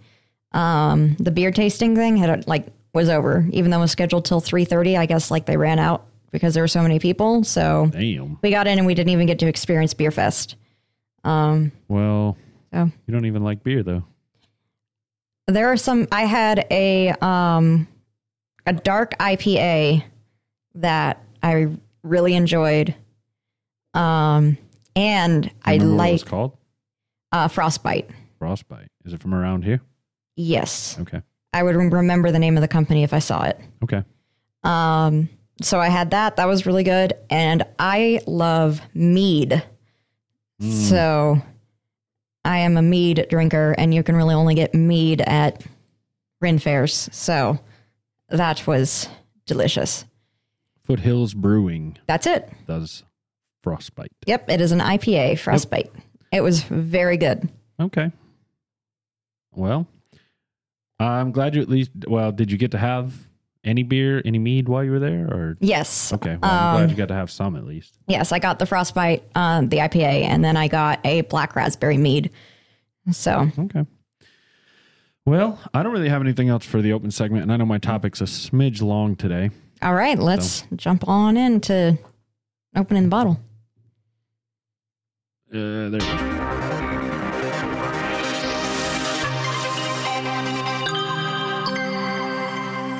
um 0.53 1.15
the 1.19 1.31
beer 1.31 1.51
tasting 1.51 1.95
thing 1.95 2.17
had 2.17 2.47
like 2.47 2.67
was 2.93 3.07
over. 3.09 3.47
Even 3.51 3.71
though 3.71 3.77
it 3.77 3.81
was 3.81 3.91
scheduled 3.91 4.25
till 4.25 4.41
three 4.41 4.65
thirty, 4.65 4.97
I 4.97 5.05
guess 5.05 5.31
like 5.31 5.45
they 5.45 5.55
ran 5.57 5.79
out 5.79 6.05
because 6.31 6.53
there 6.53 6.63
were 6.63 6.67
so 6.67 6.81
many 6.81 6.99
people. 6.99 7.43
So 7.43 7.89
Damn. 7.91 8.37
we 8.41 8.49
got 8.51 8.67
in 8.67 8.77
and 8.77 8.85
we 8.85 8.93
didn't 8.93 9.11
even 9.13 9.27
get 9.27 9.39
to 9.39 9.47
experience 9.47 9.93
Beer 9.93 10.11
Fest. 10.11 10.55
Um, 11.23 11.71
Well, 11.87 12.35
so 12.73 12.91
you 13.05 13.13
don't 13.13 13.25
even 13.25 13.43
like 13.43 13.63
beer 13.63 13.83
though. 13.83 14.03
there 15.47 15.71
are 15.71 15.77
some. 15.77 16.07
I 16.11 16.23
had 16.25 16.65
a 16.71 17.09
um 17.21 17.87
a 18.65 18.73
dark 18.73 19.17
IPA 19.19 20.03
that 20.75 21.21
I 21.41 21.67
really 22.03 22.33
enjoyed. 22.35 22.93
Um, 23.93 24.57
and 24.95 25.51
I 25.63 25.73
Remember 25.73 25.95
what 25.95 26.07
it 26.09 26.11
was 26.13 26.21
like 26.23 26.29
called. 26.29 26.57
uh, 27.31 27.47
Frostbite. 27.47 28.09
Frostbite. 28.39 28.87
Is 29.05 29.13
it 29.13 29.21
from 29.21 29.33
around 29.33 29.63
here? 29.63 29.81
Yes. 30.35 30.97
Okay. 31.01 31.21
I 31.53 31.63
would 31.63 31.75
remember 31.75 32.31
the 32.31 32.39
name 32.39 32.55
of 32.57 32.61
the 32.61 32.67
company 32.67 33.03
if 33.03 33.13
I 33.13 33.19
saw 33.19 33.43
it. 33.43 33.59
Okay. 33.83 34.03
Um, 34.63 35.29
so 35.61 35.79
I 35.79 35.89
had 35.89 36.11
that. 36.11 36.37
That 36.37 36.47
was 36.47 36.65
really 36.65 36.83
good. 36.83 37.13
And 37.29 37.63
I 37.79 38.21
love 38.25 38.81
mead. 38.93 39.63
So 40.59 41.41
I 42.45 42.59
am 42.59 42.77
a 42.77 42.83
mead 42.83 43.25
drinker, 43.31 43.73
and 43.79 43.93
you 43.95 44.03
can 44.03 44.15
really 44.15 44.35
only 44.35 44.53
get 44.53 44.75
mead 44.75 45.21
at 45.21 45.65
Ren 46.39 46.59
fairs. 46.59 47.09
So 47.11 47.59
that 48.29 48.67
was 48.67 49.09
delicious. 49.47 50.05
Foothills 50.83 51.33
Brewing 51.33 51.97
That's 52.07 52.27
it. 52.27 52.47
does 52.67 53.03
Frostbite. 53.63 54.11
Yep, 54.25 54.49
it 54.49 54.61
is 54.61 54.71
an 54.71 54.79
IPA 54.79 55.39
frostbite. 55.39 55.91
It 56.31 56.41
was 56.41 56.63
very 56.63 57.17
good. 57.17 57.47
Okay. 57.79 58.11
Well, 59.53 59.87
I'm 60.99 61.31
glad 61.31 61.55
you 61.55 61.61
at 61.61 61.69
least. 61.69 61.91
Well, 62.07 62.31
did 62.31 62.51
you 62.51 62.57
get 62.57 62.71
to 62.71 62.77
have 62.77 63.13
any 63.63 63.83
beer, 63.83 64.21
any 64.25 64.39
mead 64.39 64.67
while 64.67 64.83
you 64.83 64.91
were 64.91 64.99
there, 64.99 65.25
or 65.25 65.57
Yes. 65.59 66.11
okay? 66.13 66.37
Well, 66.41 66.51
I'm 66.51 66.75
Um, 66.75 66.81
glad 66.81 66.89
you 66.91 66.95
got 66.97 67.09
to 67.09 67.13
have 67.15 67.29
some 67.29 67.55
at 67.55 67.65
least. 67.65 67.97
Yes, 68.07 68.31
I 68.31 68.39
got 68.39 68.57
the 68.59 68.65
frostbite, 68.65 69.23
um, 69.35 69.69
the 69.69 69.77
IPA, 69.77 70.23
and 70.23 70.43
then 70.43 70.57
I 70.57 70.67
got 70.67 70.99
a 71.05 71.21
black 71.21 71.55
raspberry 71.55 71.97
mead. 71.97 72.31
So 73.11 73.49
Okay. 73.57 73.85
Well, 75.25 75.59
I 75.73 75.83
don't 75.83 75.91
really 75.91 76.09
have 76.09 76.21
anything 76.21 76.49
else 76.49 76.65
for 76.65 76.81
the 76.81 76.93
open 76.93 77.11
segment, 77.11 77.43
and 77.43 77.51
I 77.51 77.57
know 77.57 77.65
my 77.65 77.77
topic's 77.77 78.21
a 78.21 78.25
smidge 78.25 78.81
long 78.81 79.15
today. 79.15 79.51
All 79.83 79.93
right, 79.93 80.17
let's 80.17 80.63
jump 80.75 81.07
on 81.07 81.37
into 81.37 81.97
opening 82.75 83.03
the 83.03 83.09
bottle. 83.09 83.39
Uh, 85.53 85.57
there 85.57 85.85
it 85.87 85.93
is. 85.95 87.11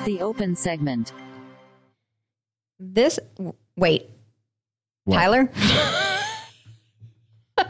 The 0.05 0.19
open 0.21 0.55
segment. 0.55 1.13
This, 2.79 3.19
wait, 3.75 4.09
What? 5.05 5.17
Tyler? 5.17 5.49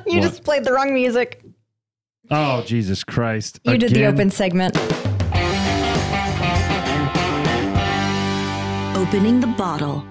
you 0.08 0.20
What? 0.20 0.22
just 0.22 0.44
played 0.46 0.64
the 0.64 0.72
wrong 0.72 0.94
music. 0.94 1.44
Oh, 2.30 2.62
Jesus 2.66 3.04
Christ! 3.04 3.60
You 3.66 3.78
did 3.78 3.92
the 3.92 4.06
open 4.06 4.30
segment. 4.30 4.78
Opening 8.96 9.42
the 9.42 9.54
bottle. 9.58 10.06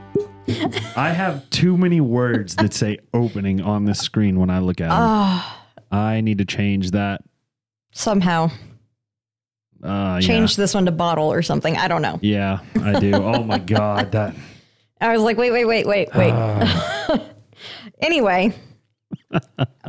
I 0.96 1.10
have 1.10 1.48
too 1.50 1.76
many 1.76 2.00
words 2.00 2.56
that 2.56 2.74
say 2.74 2.98
"opening" 3.14 3.60
on 3.60 3.84
this 3.84 4.00
screen 4.00 4.38
when 4.38 4.50
I 4.50 4.58
look 4.60 4.80
at 4.80 4.88
them. 4.88 4.98
Oh, 4.98 5.58
I 5.90 6.20
need 6.20 6.38
to 6.38 6.44
change 6.44 6.92
that. 6.92 7.22
somehow 7.92 8.50
Uh, 9.82 10.20
change 10.20 10.56
this 10.56 10.74
one 10.74 10.84
to 10.84 10.92
bottle 10.92 11.32
or 11.32 11.42
something. 11.42 11.76
I 11.76 11.88
don't 11.88 12.02
know. 12.02 12.18
Yeah. 12.22 12.60
yeah, 12.76 12.84
I 12.84 13.00
do. 13.00 13.14
oh 13.14 13.42
my 13.42 13.58
God, 13.76 14.12
that. 14.12 14.34
I 15.00 15.12
was 15.12 15.22
like, 15.22 15.38
wait, 15.38 15.50
wait, 15.50 15.64
wait, 15.64 15.86
wait, 15.86 16.14
wait. 16.14 16.32
Ah. 16.32 17.20
anyway, 18.00 18.54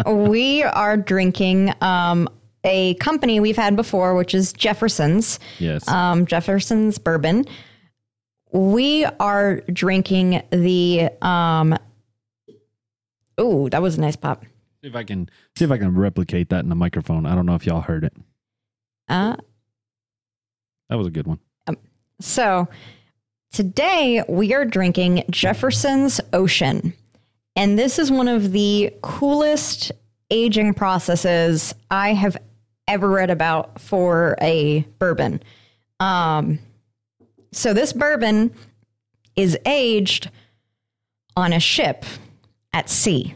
we 0.05 0.63
are 0.63 0.95
drinking 0.95 1.73
um, 1.81 2.29
a 2.63 2.93
company 2.95 3.39
we've 3.41 3.57
had 3.57 3.75
before, 3.75 4.15
which 4.15 4.33
is 4.33 4.53
Jefferson's, 4.53 5.39
yes. 5.59 5.85
um, 5.89 6.25
Jefferson's 6.25 6.97
bourbon. 6.97 7.45
We 8.51 9.05
are 9.05 9.61
drinking 9.61 10.43
the. 10.51 11.09
Um, 11.21 11.77
oh, 13.37 13.69
that 13.69 13.81
was 13.81 13.97
a 13.97 14.01
nice 14.01 14.15
pop. 14.15 14.43
see 14.81 14.89
if 14.89 14.95
I 14.95 15.03
can 15.03 15.29
see 15.55 15.65
if 15.65 15.71
I 15.71 15.77
can 15.77 15.95
replicate 15.95 16.49
that 16.49 16.61
in 16.63 16.69
the 16.69 16.75
microphone. 16.75 17.25
I 17.25 17.35
don't 17.35 17.45
know 17.45 17.55
if 17.55 17.65
y'all 17.65 17.81
heard 17.81 18.03
it. 18.03 18.13
Uh, 19.07 19.35
That 20.89 20.95
was 20.97 21.07
a 21.07 21.11
good 21.11 21.27
one. 21.27 21.39
So 22.19 22.67
today 23.51 24.23
we 24.29 24.53
are 24.53 24.63
drinking 24.65 25.23
Jefferson's 25.31 26.21
Ocean. 26.33 26.93
And 27.55 27.77
this 27.79 27.97
is 27.99 28.11
one 28.11 28.27
of 28.27 28.51
the 28.51 28.93
coolest 29.01 29.91
aging 30.29 30.73
processes 30.75 31.73
I 31.89 32.13
have 32.13 32.37
ever 32.87 33.09
read 33.09 33.29
about 33.31 33.81
for 33.81 34.37
a 34.39 34.81
bourbon. 34.99 35.41
Um, 35.99 36.59
so 37.51 37.73
this 37.73 37.93
bourbon 37.93 38.53
is 39.35 39.57
aged 39.65 40.29
on 41.35 41.53
a 41.53 41.59
ship 41.59 42.05
at 42.73 42.89
sea. 42.89 43.35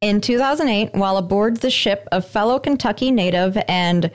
In 0.00 0.20
2008, 0.20 0.94
while 0.94 1.16
aboard 1.16 1.56
the 1.56 1.70
ship, 1.70 2.06
of 2.12 2.24
fellow 2.24 2.58
Kentucky 2.58 3.10
native 3.10 3.58
and 3.66 4.10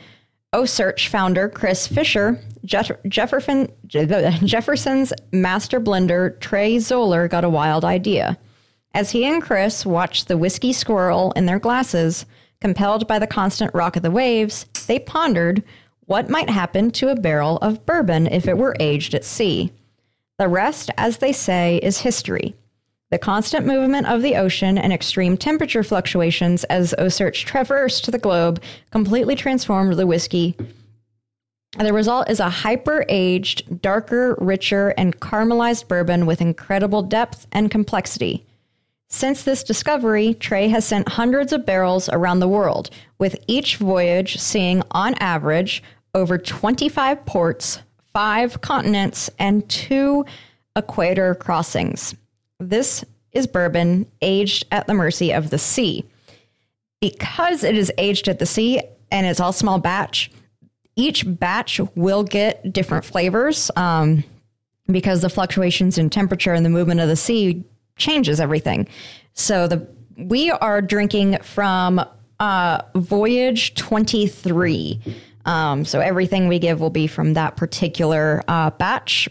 OCEARCH 0.54 1.08
founder 1.08 1.50
Chris 1.50 1.88
Fischer, 1.88 2.40
Jeff- 2.64 2.92
Jefferson, 3.08 3.70
Jefferson's 3.88 5.12
master 5.32 5.82
blender 5.82 6.40
Trey 6.40 6.80
Zoeller 6.80 7.28
got 7.28 7.44
a 7.44 7.50
wild 7.50 7.84
idea. 7.84 8.38
As 8.94 9.12
he 9.12 9.26
and 9.26 9.42
Chris 9.42 9.86
watched 9.86 10.28
the 10.28 10.38
whiskey 10.38 10.72
swirl 10.72 11.34
in 11.36 11.48
their 11.48 11.60
glasses, 11.60 12.26
compelled 12.62 13.08
by 13.08 13.20
the 13.20 13.28
constant 13.28 13.74
rock 13.74 13.96
of 13.98 14.04
the 14.04 14.12
waves, 14.12 14.66
they 14.88 15.00
pondered 15.00 15.64
what 16.06 16.30
might 16.30 16.50
happen 16.50 16.92
to 16.92 17.10
a 17.10 17.16
barrel 17.16 17.58
of 17.58 17.86
bourbon 17.86 18.28
if 18.28 18.48
it 18.48 18.58
were 18.58 18.76
aged 18.80 19.14
at 19.14 19.26
sea. 19.26 19.72
The 20.38 20.48
rest, 20.48 20.90
as 20.98 21.18
they 21.18 21.32
say, 21.32 21.78
is 21.84 22.00
history. 22.00 22.56
The 23.12 23.20
constant 23.20 23.68
movement 23.68 24.08
of 24.08 24.24
the 24.24 24.36
ocean 24.36 24.78
and 24.78 24.92
extreme 24.92 25.38
temperature 25.38 25.84
fluctuations 25.84 26.64
as 26.64 26.96
OCEARCH 26.98 27.46
traversed 27.46 28.12
the 28.12 28.18
globe 28.18 28.62
completely 28.92 29.36
transformed 29.36 29.96
the 29.96 30.08
whiskey. 30.08 30.58
The 31.78 31.94
result 31.94 32.30
is 32.30 32.40
a 32.40 32.50
hyper 32.50 33.06
aged, 33.10 33.82
darker, 33.82 34.36
richer, 34.40 34.90
and 34.98 35.20
caramelized 35.20 35.88
bourbon 35.88 36.26
with 36.26 36.42
incredible 36.42 37.04
depth 37.04 37.48
and 37.52 37.70
complexity. 37.70 38.46
Since 39.14 39.44
this 39.44 39.64
discovery, 39.64 40.34
Trey 40.34 40.70
has 40.70 40.86
sent 40.86 41.08
hundreds 41.08 41.54
of 41.54 41.68
barrels 41.68 42.10
around 42.10 42.40
the 42.40 42.48
world, 42.48 42.90
with 43.20 43.36
each 43.46 43.78
voyage 43.78 44.40
seeing, 44.40 44.82
on 44.90 45.14
average, 45.20 45.84
over 46.16 46.40
25 46.40 47.24
ports, 47.24 47.80
five 48.12 48.62
continents, 48.62 49.30
and 49.38 49.70
two 49.70 50.26
equator 50.76 51.36
crossings. 51.36 52.16
This 52.60 53.06
is 53.34 53.46
bourbon 53.46 54.08
aged 54.24 54.66
at 54.72 54.88
the 54.88 54.96
mercy 54.96 55.32
of 55.32 55.52
the 55.52 55.60
sea. 55.60 56.04
Because 57.00 57.64
it 57.64 57.78
is 57.78 57.92
aged 58.00 58.28
at 58.28 58.40
the 58.40 58.48
sea 58.48 58.82
and 59.12 59.28
it's 59.28 59.40
all 59.40 59.54
small 59.54 59.78
batch, 59.78 60.32
each 60.96 61.24
batch 61.28 61.80
will 61.94 62.24
get 62.24 62.74
different 62.74 63.06
flavors 63.06 63.70
um, 63.76 64.24
because 64.88 65.22
the 65.22 65.30
fluctuations 65.30 66.00
in 66.00 66.10
temperature 66.10 66.54
and 66.54 66.66
the 66.66 66.70
movement 66.72 67.00
of 67.00 67.08
the 67.08 67.16
sea 67.16 67.64
changes 67.96 68.40
everything. 68.40 68.88
So 69.34 69.68
the 69.68 69.88
we 70.18 70.52
are 70.52 70.82
drinking 70.82 71.40
from 71.42 72.02
uh, 72.40 72.82
Voyage 72.96 73.74
23. 73.76 75.00
Um, 75.46 75.86
so 75.86 76.00
everything 76.00 76.48
we 76.48 76.60
give 76.60 76.80
will 76.80 76.90
be 76.90 77.08
from 77.08 77.34
that 77.34 77.56
particular 77.56 78.44
uh, 78.48 78.70
batch. 78.72 79.28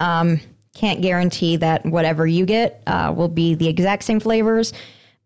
Um, 0.00 0.40
can't 0.74 1.02
guarantee 1.02 1.56
that 1.56 1.84
whatever 1.84 2.26
you 2.26 2.46
get 2.46 2.82
uh, 2.86 3.12
will 3.14 3.28
be 3.28 3.54
the 3.54 3.68
exact 3.68 4.04
same 4.04 4.20
flavors, 4.20 4.72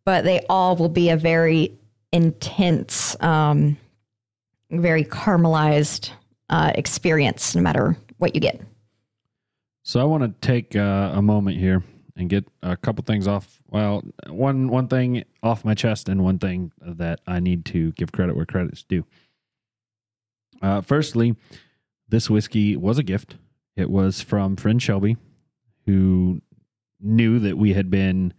but 0.05 0.25
they 0.25 0.45
all 0.49 0.77
will 0.77 0.89
be 0.89 1.11
a 1.11 1.17
very 1.17 1.79
intense, 2.13 3.21
um, 3.23 3.77
very 4.71 5.05
caramelized 5.05 6.11
uh, 6.51 6.73
experience, 6.75 7.55
no 7.55 7.63
matter 7.63 7.97
what 8.19 8.35
you 8.35 8.41
get. 8.41 8.61
So 9.85 10.01
I 10.01 10.05
want 10.05 10.25
to 10.25 10.47
take 10.47 10.75
uh, 10.75 11.13
a 11.15 11.23
moment 11.23 11.59
here 11.59 11.85
and 12.17 12.29
get 12.29 12.49
a 12.63 12.77
couple 12.77 13.05
things 13.05 13.29
off. 13.29 13.61
Well, 13.69 14.03
one 14.29 14.69
one 14.69 14.89
thing 14.89 15.25
off 15.43 15.65
my 15.65 15.75
chest, 15.75 16.09
and 16.09 16.25
one 16.25 16.39
thing 16.39 16.73
that 16.81 17.21
I 17.27 17.41
need 17.41 17.65
to 17.67 17.93
give 17.93 18.13
credit 18.13 18.35
where 18.37 18.47
credit's 18.47 18.83
due. 18.83 19.05
Uh, 20.63 20.81
firstly, 20.81 21.37
this 22.09 22.31
whiskey 22.31 22.77
was 22.77 22.99
a 22.99 23.03
gift. 23.03 23.37
It 23.77 23.91
was 23.91 24.23
from 24.23 24.57
friend 24.57 24.83
Shelby, 24.83 25.17
who 25.85 26.41
knew 27.01 27.39
that 27.41 27.59
we 27.59 27.75
had 27.75 27.91
been. 27.91 28.33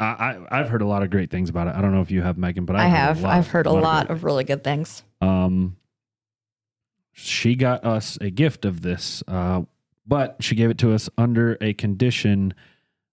I, 0.00 0.04
I 0.04 0.60
I've 0.60 0.68
heard 0.68 0.82
a 0.82 0.86
lot 0.86 1.04
of 1.04 1.10
great 1.10 1.30
things 1.30 1.48
about 1.48 1.68
it. 1.68 1.74
I 1.76 1.80
don't 1.80 1.92
know 1.94 2.00
if 2.00 2.10
you 2.10 2.22
have, 2.22 2.36
Megan, 2.36 2.64
but 2.64 2.74
I've 2.74 2.82
I 2.86 2.88
have. 2.88 3.16
Heard 3.18 3.22
lot, 3.22 3.32
I've 3.36 3.46
heard 3.46 3.66
a 3.66 3.72
lot 3.72 4.06
great 4.08 4.16
of 4.16 4.24
really 4.24 4.44
good 4.44 4.64
things. 4.64 5.04
um, 5.20 5.76
she 7.12 7.54
got 7.54 7.84
us 7.84 8.18
a 8.20 8.28
gift 8.30 8.64
of 8.64 8.82
this, 8.82 9.22
uh, 9.28 9.62
but 10.06 10.36
she 10.40 10.54
gave 10.54 10.70
it 10.70 10.78
to 10.78 10.92
us 10.92 11.08
under 11.16 11.56
a 11.60 11.72
condition 11.74 12.54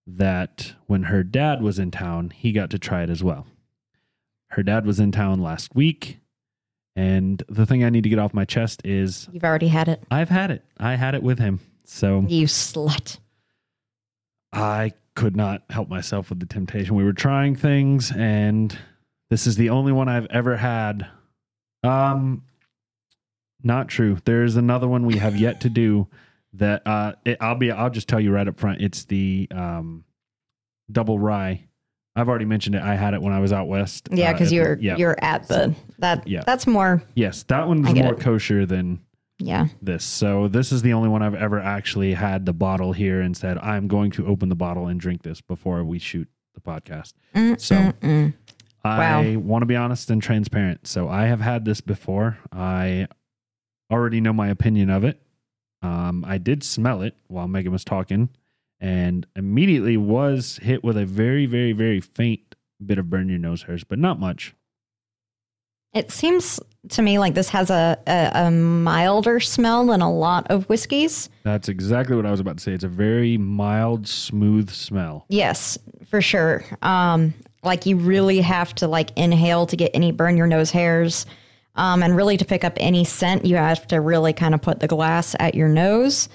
that 0.08 0.74
when 0.88 1.04
her 1.04 1.24
dad 1.24 1.62
was 1.62 1.80
in 1.80 1.92
town, 1.92 2.32
he 2.32 2.52
got 2.52 2.70
to 2.72 2.80
try 2.80 3.04
it 3.04 3.10
as 3.10 3.24
well. 3.24 3.48
Her 4.50 4.64
dad 4.64 4.86
was 4.86 5.00
in 5.00 5.12
town 5.12 5.42
last 5.42 5.74
week, 5.76 6.20
and 6.96 7.42
the 7.48 7.66
thing 7.66 7.84
I 7.84 7.90
need 7.90 8.04
to 8.04 8.10
get 8.10 8.20
off 8.20 8.34
my 8.34 8.44
chest 8.46 8.82
is 8.84 9.30
You've 9.32 9.44
already 9.46 9.70
had 9.70 9.88
it. 9.88 10.04
I've 10.12 10.30
had 10.30 10.52
it. 10.52 10.66
I 10.78 10.96
had 10.96 11.16
it 11.16 11.24
with 11.24 11.40
him. 11.40 11.60
So 11.86 12.26
You 12.28 12.48
slut. 12.48 13.18
I 14.52 14.92
could 15.16 15.36
not 15.36 15.64
help 15.70 15.88
myself 15.88 16.30
with 16.30 16.40
the 16.40 16.46
temptation. 16.46 16.96
We 16.96 17.04
were 17.04 17.14
trying 17.14 17.56
things, 17.56 18.12
and 18.12 18.78
This 19.30 19.48
is 19.48 19.56
the 19.56 19.70
only 19.70 19.94
one 19.94 20.10
I've 20.10 20.28
ever 20.30 20.58
had. 20.58 21.08
Um, 21.84 22.44
not 23.64 23.88
true. 23.88 24.18
There's 24.26 24.58
another 24.58 24.88
one 24.90 25.06
we 25.06 25.18
have 25.18 25.38
yet 25.38 25.62
to 25.62 25.70
do 25.70 26.08
that 26.54 26.86
uh 26.86 27.14
it, 27.26 27.38
I'll 27.42 27.56
be 27.56 27.72
I'll 27.72 27.90
just 27.90 28.08
tell 28.08 28.20
you 28.20 28.32
right 28.32 28.48
up 28.48 28.60
front. 28.60 28.82
It's 28.82 29.06
the 29.06 29.48
um 29.52 30.04
double 30.92 31.18
rye. 31.20 31.66
I've 32.16 32.28
already 32.28 32.46
mentioned 32.46 32.76
it. 32.76 32.82
I 32.82 32.96
had 32.96 33.14
it 33.14 33.22
when 33.22 33.32
I 33.34 33.40
was 33.40 33.54
out 33.54 33.68
west. 33.68 34.10
Yeah, 34.12 34.30
uh, 34.30 34.34
because 34.34 34.50
the- 34.50 34.58
you're 34.58 34.78
yeah. 34.80 34.98
you're 34.98 35.16
at 35.24 35.48
the 35.48 35.74
that 36.00 36.28
Yeah. 36.28 36.44
that's 36.46 36.68
more 36.68 37.02
yes, 37.16 37.44
that 37.44 37.68
one's 37.68 37.94
more 37.94 38.14
it. 38.14 38.20
kosher 38.20 38.66
than 38.66 39.02
yeah. 39.40 39.68
this. 39.82 40.04
So 40.04 40.48
this 40.50 40.72
is 40.72 40.82
the 40.82 40.94
only 40.94 41.10
one 41.10 41.22
I've 41.24 41.34
ever 41.36 41.60
actually 41.60 42.14
had 42.14 42.46
the 42.46 42.54
bottle 42.54 42.92
here 42.94 43.22
and 43.22 43.36
said 43.36 43.58
I'm 43.60 43.88
going 43.88 44.12
to 44.12 44.28
open 44.28 44.50
the 44.50 44.56
bottle 44.56 44.88
and 44.88 45.00
drink 45.00 45.24
this 45.24 45.40
before 45.42 45.84
we 45.84 46.00
shoot 46.00 46.28
the 46.54 46.60
podcast. 46.62 47.14
So 47.60 47.76
Mm-mm. 47.76 48.34
I 48.84 49.38
want 49.38 49.62
to 49.62 49.66
be 49.68 49.76
honest 49.76 50.10
and 50.12 50.22
transparent. 50.22 50.86
So 50.86 51.08
I 51.08 51.26
have 51.28 51.40
had 51.40 51.66
this 51.66 51.82
before. 51.82 52.38
I 52.52 53.08
already 53.92 54.20
know 54.22 54.34
my 54.34 54.50
opinion 54.50 54.90
of 54.90 55.04
it. 55.04 55.22
Um, 55.82 56.24
I 56.28 56.38
did 56.38 56.64
smell 56.64 57.02
it 57.02 57.16
while 57.28 57.48
Megan 57.48 57.72
was 57.72 57.84
talking, 57.84 58.30
and 58.80 59.26
immediately 59.36 59.98
was 59.98 60.60
hit 60.62 60.84
with 60.84 60.98
a 60.98 61.06
very, 61.06 61.46
very, 61.46 61.74
very 61.74 62.02
faint 62.02 62.56
bit 62.86 62.98
of 62.98 63.10
burn 63.10 63.30
your 63.30 63.40
nose 63.40 63.64
hairs, 63.64 63.84
but 63.84 64.00
not 64.00 64.20
much. 64.20 64.56
It 65.94 66.10
seems 66.10 66.60
to 66.90 67.02
me 67.02 67.20
like 67.20 67.34
this 67.34 67.50
has 67.50 67.70
a, 67.70 67.98
a, 68.08 68.32
a 68.46 68.52
milder 68.52 69.40
smell 69.42 69.86
than 69.86 70.02
a 70.02 70.12
lot 70.12 70.50
of 70.50 70.68
whiskeys. 70.70 71.30
That's 71.44 71.68
exactly 71.68 72.16
what 72.16 72.26
I 72.26 72.32
was 72.32 72.40
about 72.40 72.58
to 72.58 72.64
say. 72.64 72.72
It's 72.72 72.86
a 72.86 72.90
very 72.90 73.38
mild, 73.38 74.08
smooth 74.08 74.70
smell. 74.70 75.26
Yes, 75.28 75.78
for 76.10 76.22
sure. 76.22 76.64
Um, 76.82 77.34
like 77.64 77.86
you 77.86 77.98
really 77.98 78.40
have 78.40 78.74
to 78.76 78.88
like 78.88 79.12
inhale 79.18 79.66
to 79.68 79.76
get 79.76 79.92
any 79.94 80.12
burn 80.12 80.38
your 80.38 80.48
nose 80.48 80.72
hairs. 80.72 81.26
Um, 81.76 82.04
and 82.04 82.16
really 82.16 82.38
to 82.38 82.46
pick 82.46 82.64
up 82.64 82.74
any 82.78 83.06
scent, 83.06 83.46
you 83.46 83.56
have 83.56 83.88
to 83.88 84.02
really 84.02 84.34
kind 84.34 84.54
of 84.54 84.62
put 84.62 84.80
the 84.80 84.88
glass 84.88 85.36
at 85.40 85.56
your 85.56 85.70
nose. 85.70 86.28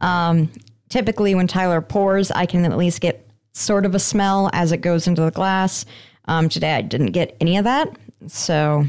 Um, 0.00 0.50
typically, 0.90 1.34
when 1.34 1.46
Tyler 1.46 1.80
pours, 1.80 2.30
I 2.30 2.46
can 2.46 2.64
at 2.64 2.76
least 2.76 3.00
get 3.00 3.26
sort 3.52 3.86
of 3.86 3.94
a 3.94 3.98
smell 3.98 4.50
as 4.52 4.72
it 4.72 4.78
goes 4.78 5.06
into 5.06 5.22
the 5.22 5.30
glass. 5.30 5.86
Um, 6.26 6.48
today, 6.48 6.74
I 6.74 6.82
didn't 6.82 7.12
get 7.12 7.36
any 7.40 7.56
of 7.56 7.64
that. 7.64 7.96
So 8.26 8.84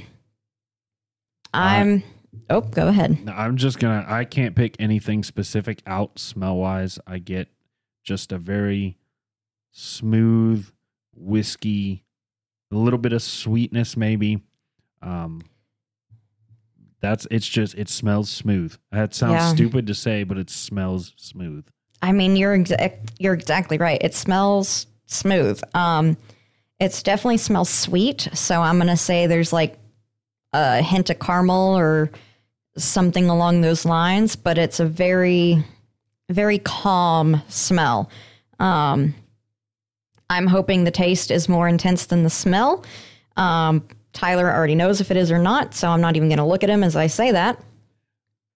I'm. 1.54 2.04
oh, 2.50 2.62
go 2.62 2.88
ahead. 2.88 3.18
I'm 3.34 3.58
just 3.58 3.80
gonna. 3.80 4.06
I 4.08 4.26
can't 4.26 4.56
pick 4.56 4.76
anything 4.80 5.24
specific 5.24 5.82
out 5.88 6.20
smell 6.20 6.58
wise. 6.58 7.00
I 7.08 7.20
get 7.20 7.48
just 8.04 8.32
a 8.32 8.38
very 8.38 8.98
smooth 9.72 10.68
whiskey, 11.16 12.04
a 12.72 12.76
little 12.76 13.00
bit 13.00 13.14
of 13.14 13.22
sweetness 13.22 13.96
maybe. 13.96 14.42
Um, 15.02 15.42
that's 17.04 17.28
it's 17.30 17.48
just 17.48 17.76
it 17.76 17.90
smells 17.90 18.30
smooth. 18.30 18.76
That 18.92 19.14
sounds 19.14 19.34
Yeah. 19.34 19.54
stupid 19.54 19.86
to 19.88 19.94
say, 19.94 20.24
but 20.24 20.38
it 20.38 20.50
smells 20.50 21.12
smooth. 21.18 21.66
I 22.02 22.14
mean, 22.14 22.36
you're 22.38 22.58
exa- 22.58 22.98
you're 23.20 23.34
exactly 23.34 23.78
right. 23.78 24.02
It 24.02 24.16
smells 24.16 24.88
smooth. 25.06 25.62
Um, 25.76 26.16
it's 26.80 27.04
definitely 27.04 27.38
smells 27.38 27.70
sweet. 27.70 28.30
So 28.34 28.62
I'm 28.62 28.78
gonna 28.78 28.96
say 28.98 29.28
there's 29.28 29.52
like 29.52 29.78
a 30.54 30.82
hint 30.82 31.10
of 31.10 31.20
caramel 31.20 31.78
or 31.78 32.10
something 32.78 33.30
along 33.30 33.62
those 33.62 33.84
lines. 33.86 34.36
But 34.38 34.58
it's 34.58 34.80
a 34.80 34.86
very, 34.86 35.62
very 36.30 36.60
calm 36.60 37.42
smell. 37.50 38.10
Um, 38.60 39.14
I'm 40.30 40.48
hoping 40.48 40.86
the 40.86 40.92
taste 40.92 41.32
is 41.32 41.50
more 41.50 41.68
intense 41.68 42.06
than 42.06 42.24
the 42.24 42.30
smell. 42.30 42.86
Um, 43.36 43.86
Tyler 44.14 44.52
already 44.52 44.76
knows 44.76 45.02
if 45.02 45.12
it 45.12 45.18
is 45.18 45.32
or 45.32 45.40
not, 45.40 45.74
so 45.74 45.90
I'm 45.90 46.02
not 46.02 46.16
even 46.16 46.30
gonna 46.30 46.48
look 46.48 46.64
at 46.64 46.70
him 46.70 46.84
as 46.84 46.96
I 46.96 47.08
say 47.08 47.32
that. 47.32 47.60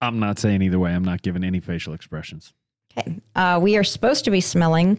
I'm 0.00 0.18
not 0.20 0.38
saying 0.38 0.62
either 0.62 0.78
way. 0.78 0.92
I'm 0.92 1.04
not 1.04 1.22
giving 1.22 1.42
any 1.42 1.60
facial 1.60 1.92
expressions. 1.92 2.52
Okay. 2.96 3.16
Uh, 3.34 3.58
we 3.60 3.76
are 3.76 3.84
supposed 3.84 4.24
to 4.24 4.30
be 4.30 4.40
smelling 4.40 4.98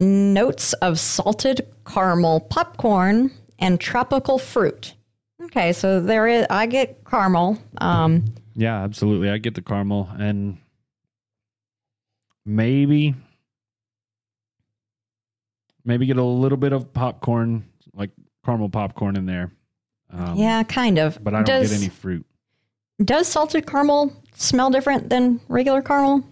notes 0.00 0.72
of 0.74 0.98
salted 0.98 1.66
caramel, 1.86 2.40
popcorn, 2.40 3.30
and 3.58 3.80
tropical 3.80 4.38
fruit. 4.38 4.94
Okay, 5.42 5.72
so 5.72 6.00
there 6.00 6.26
is. 6.26 6.46
I 6.50 6.66
get 6.66 7.04
caramel. 7.04 7.58
Um, 7.78 8.24
Yeah, 8.54 8.82
absolutely. 8.82 9.30
I 9.30 9.38
get 9.38 9.54
the 9.54 9.62
caramel 9.62 10.08
and 10.18 10.58
maybe 12.44 13.14
maybe 15.84 16.06
get 16.06 16.16
a 16.16 16.22
little 16.24 16.58
bit 16.58 16.72
of 16.72 16.92
popcorn, 16.92 17.64
like 17.94 18.10
caramel 18.44 18.68
popcorn 18.68 19.16
in 19.16 19.26
there. 19.26 19.52
Um, 20.10 20.36
yeah, 20.36 20.62
kind 20.62 20.98
of. 20.98 21.22
but 21.22 21.34
I 21.34 21.38
don't 21.42 21.46
does, 21.62 21.70
get 21.70 21.80
any 21.80 21.88
fruit. 21.88 22.24
Does 23.02 23.26
salted 23.26 23.66
caramel 23.66 24.12
smell 24.34 24.70
different 24.70 25.10
than 25.10 25.40
regular 25.48 25.82
caramel? 25.82 26.24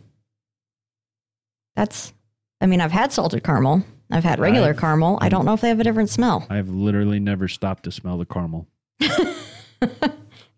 That's. 1.77 2.13
I 2.61 2.67
mean, 2.67 2.81
I've 2.81 2.93
had 2.93 3.13
salted 3.13 3.43
caramel. 3.43 3.85
I've 4.11 4.25
had 4.25 4.39
regular 4.39 4.71
I've- 4.71 4.79
caramel. 4.79 5.19
I 5.21 5.29
don't 5.29 5.45
know 5.45 5.55
if 5.55 5.61
they 5.63 5.69
have 5.69 5.81
a 5.81 5.85
different 5.85 6.11
smell. 6.11 6.47
I've 6.51 6.69
literally 6.69 7.19
never 7.19 7.49
stopped 7.49 7.85
to 7.85 7.91
smell 7.93 8.19
the 8.19 8.27
caramel. 8.27 8.69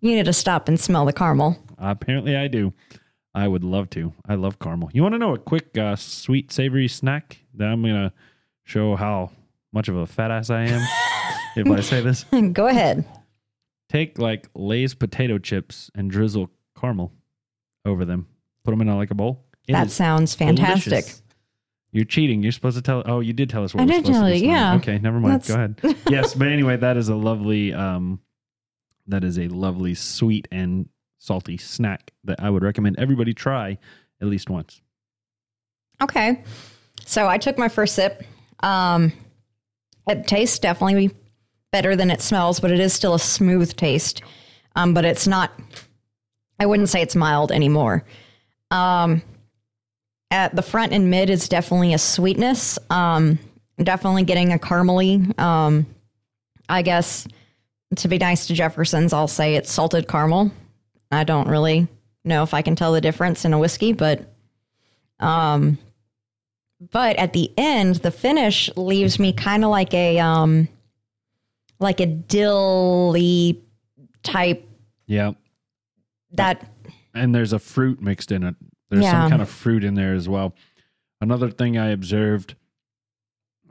You 0.04 0.14
need 0.14 0.26
to 0.26 0.34
stop 0.34 0.68
and 0.68 0.78
smell 0.78 1.06
the 1.06 1.14
caramel. 1.14 1.56
apparently, 1.78 2.36
I 2.36 2.46
do. 2.46 2.74
I 3.34 3.48
would 3.48 3.64
love 3.64 3.88
to. 3.90 4.12
I 4.28 4.34
love 4.34 4.58
caramel. 4.58 4.90
You 4.92 5.02
want 5.02 5.14
to 5.14 5.18
know 5.18 5.32
a 5.32 5.38
quick 5.38 5.78
uh, 5.78 5.96
sweet 5.96 6.52
savory 6.52 6.88
snack 6.88 7.38
that 7.54 7.68
I'm 7.68 7.80
gonna 7.80 8.12
show 8.64 8.96
how 8.96 9.30
much 9.72 9.88
of 9.88 9.96
a 9.96 10.06
fat 10.06 10.30
ass 10.30 10.50
I 10.50 10.64
am 10.66 10.86
if 11.56 11.66
I 11.70 11.80
say 11.80 12.00
this? 12.00 12.24
Go 12.52 12.66
ahead. 12.66 13.04
take 13.88 14.18
like 14.18 14.48
Lay's 14.54 14.94
potato 14.94 15.38
chips 15.38 15.90
and 15.94 16.10
drizzle 16.10 16.50
caramel 16.78 17.12
over 17.84 18.04
them. 18.04 18.26
Put 18.64 18.70
them 18.72 18.80
in 18.80 18.88
a, 18.88 18.96
like 18.96 19.10
a 19.10 19.14
bowl. 19.14 19.44
It 19.68 19.72
That 19.72 19.90
sounds 19.90 20.34
fantastic. 20.34 20.90
delicious. 20.90 21.22
You're 21.92 22.04
cheating. 22.04 22.42
You're 22.42 22.52
supposed 22.52 22.76
to 22.76 22.82
tell. 22.82 23.02
Oh, 23.06 23.20
you 23.20 23.32
did 23.32 23.48
tell 23.50 23.62
us 23.62 23.72
what 23.74 23.82
I 23.82 23.86
did 23.86 24.04
tell 24.04 24.22
to 24.22 24.36
you, 24.36 24.48
yeah. 24.48 24.74
Okay, 24.76 24.98
never 24.98 25.20
mind. 25.20 25.42
That's- 25.42 25.78
Go 25.82 25.86
ahead. 25.86 25.98
yes, 26.10 26.34
but 26.34 26.48
anyway, 26.48 26.76
that 26.76 26.96
is 26.96 27.08
a 27.08 27.14
lovely. 27.14 27.72
Um, 27.72 28.20
that 29.06 29.22
is 29.22 29.38
a 29.38 29.48
lovely 29.48 29.94
sweet 29.94 30.48
and 30.50 30.88
salty 31.18 31.56
snack 31.56 32.12
that 32.24 32.40
I 32.42 32.50
would 32.50 32.62
recommend 32.62 32.98
everybody 32.98 33.32
try 33.34 33.78
at 34.20 34.26
least 34.28 34.48
once. 34.50 34.80
Okay. 36.02 36.42
So 37.06 37.28
I 37.28 37.38
took 37.38 37.58
my 37.58 37.68
first 37.68 37.94
sip. 37.94 38.24
Um, 38.60 39.12
it 40.08 40.26
tastes 40.26 40.58
definitely 40.58 41.14
better 41.74 41.96
than 41.96 42.08
it 42.08 42.22
smells, 42.22 42.60
but 42.60 42.70
it 42.70 42.78
is 42.78 42.92
still 42.92 43.14
a 43.14 43.18
smooth 43.18 43.74
taste. 43.74 44.22
Um, 44.76 44.94
but 44.94 45.04
it's 45.04 45.26
not, 45.26 45.50
I 46.60 46.66
wouldn't 46.66 46.88
say 46.88 47.02
it's 47.02 47.16
mild 47.16 47.50
anymore. 47.50 48.04
Um, 48.70 49.22
at 50.30 50.54
the 50.54 50.62
front 50.62 50.92
and 50.92 51.10
mid 51.10 51.30
is 51.30 51.48
definitely 51.48 51.92
a 51.92 51.98
sweetness. 51.98 52.78
Um, 52.90 53.40
definitely 53.82 54.22
getting 54.22 54.52
a 54.52 54.58
caramely. 54.58 55.36
Um, 55.36 55.84
I 56.68 56.82
guess 56.82 57.26
to 57.96 58.06
be 58.06 58.18
nice 58.18 58.46
to 58.46 58.54
Jefferson's, 58.54 59.12
I'll 59.12 59.26
say 59.26 59.56
it's 59.56 59.72
salted 59.72 60.06
caramel. 60.06 60.52
I 61.10 61.24
don't 61.24 61.48
really 61.48 61.88
know 62.24 62.44
if 62.44 62.54
I 62.54 62.62
can 62.62 62.76
tell 62.76 62.92
the 62.92 63.00
difference 63.00 63.44
in 63.44 63.52
a 63.52 63.58
whiskey, 63.58 63.92
but 63.92 64.32
um, 65.18 65.76
but 66.92 67.16
at 67.16 67.32
the 67.32 67.50
end, 67.56 67.96
the 67.96 68.12
finish 68.12 68.70
leaves 68.76 69.18
me 69.18 69.32
kind 69.32 69.64
of 69.64 69.70
like 69.70 69.92
a 69.92 70.20
um, 70.20 70.68
like 71.84 72.00
a 72.00 72.06
dilly 72.06 73.62
type 74.24 74.66
Yeah, 75.06 75.32
that 76.32 76.66
and 77.14 77.32
there's 77.34 77.52
a 77.52 77.58
fruit 77.60 78.00
mixed 78.02 78.32
in 78.32 78.42
it. 78.42 78.56
There's 78.90 79.04
Yeah. 79.04 79.12
some 79.22 79.30
kind 79.30 79.42
of 79.42 79.48
fruit 79.48 79.84
in 79.84 79.94
there 79.94 80.14
as 80.14 80.28
well. 80.28 80.54
Another 81.20 81.50
thing 81.50 81.78
I 81.78 81.90
observed 81.90 82.56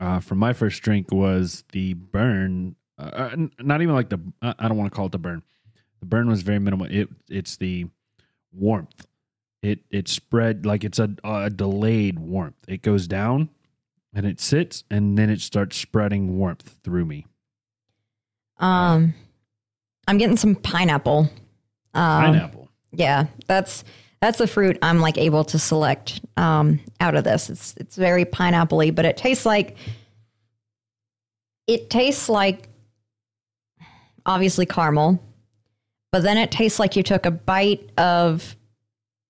uh, 0.00 0.20
from 0.20 0.38
my 0.38 0.52
first 0.52 0.82
drink 0.82 1.12
was 1.12 1.64
the 1.72 1.94
burn. 1.94 2.76
Uh, 2.98 3.02
uh, 3.32 3.36
not 3.60 3.82
even 3.82 3.94
like 3.94 4.08
the. 4.08 4.20
I 4.42 4.54
I 4.58 4.68
don't 4.68 4.76
want 4.78 4.90
to 4.90 4.96
call 4.96 5.06
it 5.06 5.12
the 5.12 5.18
burn. 5.18 5.42
The 6.00 6.06
burn 6.06 6.28
was 6.28 6.42
very 6.42 6.58
minimal. 6.58 6.86
It 6.90 7.08
it's 7.28 7.56
the 7.56 7.86
warmth. 8.52 9.06
It 9.62 9.80
it 9.90 10.08
spread 10.08 10.66
like 10.66 10.84
it's 10.84 10.98
a, 10.98 11.10
a 11.24 11.50
delayed 11.50 12.18
warmth. 12.18 12.56
It 12.68 12.82
goes 12.82 13.06
down 13.06 13.48
and 14.12 14.26
it 14.26 14.40
sits 14.40 14.84
and 14.90 15.16
then 15.18 15.30
it 15.30 15.40
starts 15.40 15.76
spreading 15.76 16.36
warmth 16.38 16.78
through 16.84 17.06
me. 17.06 17.26
Um, 18.58 19.14
I'm 20.06 20.18
getting 20.18 20.36
some 20.36 20.54
pineapple. 20.54 21.30
Um, 21.94 22.24
Pineapple. 22.24 22.68
Yeah, 22.92 23.26
that's 23.46 23.84
that's 24.20 24.38
the 24.38 24.46
fruit 24.46 24.78
I'm 24.82 25.00
like 25.00 25.18
able 25.18 25.44
to 25.44 25.58
select 25.58 26.20
um, 26.36 26.80
out 27.00 27.14
of 27.14 27.24
this. 27.24 27.50
It's 27.50 27.74
it's 27.76 27.96
very 27.96 28.24
pineapple-y, 28.24 28.90
but 28.90 29.04
it 29.04 29.16
tastes 29.16 29.44
like 29.44 29.76
it 31.66 31.90
tastes 31.90 32.28
like 32.28 32.68
obviously 34.26 34.66
caramel, 34.66 35.22
but 36.12 36.22
then 36.22 36.38
it 36.38 36.50
tastes 36.50 36.78
like 36.78 36.96
you 36.96 37.02
took 37.02 37.26
a 37.26 37.30
bite 37.30 37.90
of 37.98 38.56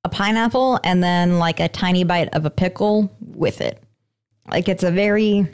a 0.05 0.09
pineapple 0.09 0.79
and 0.85 1.03
then 1.03 1.39
like 1.39 1.59
a 1.59 1.69
tiny 1.69 2.05
bite 2.05 2.33
of 2.35 2.45
a 2.45 2.51
pickle 2.51 3.11
with 3.21 3.61
it. 3.61 3.83
Like 4.49 4.69
it's 4.69 4.85
a 4.85 4.91
very 4.91 5.49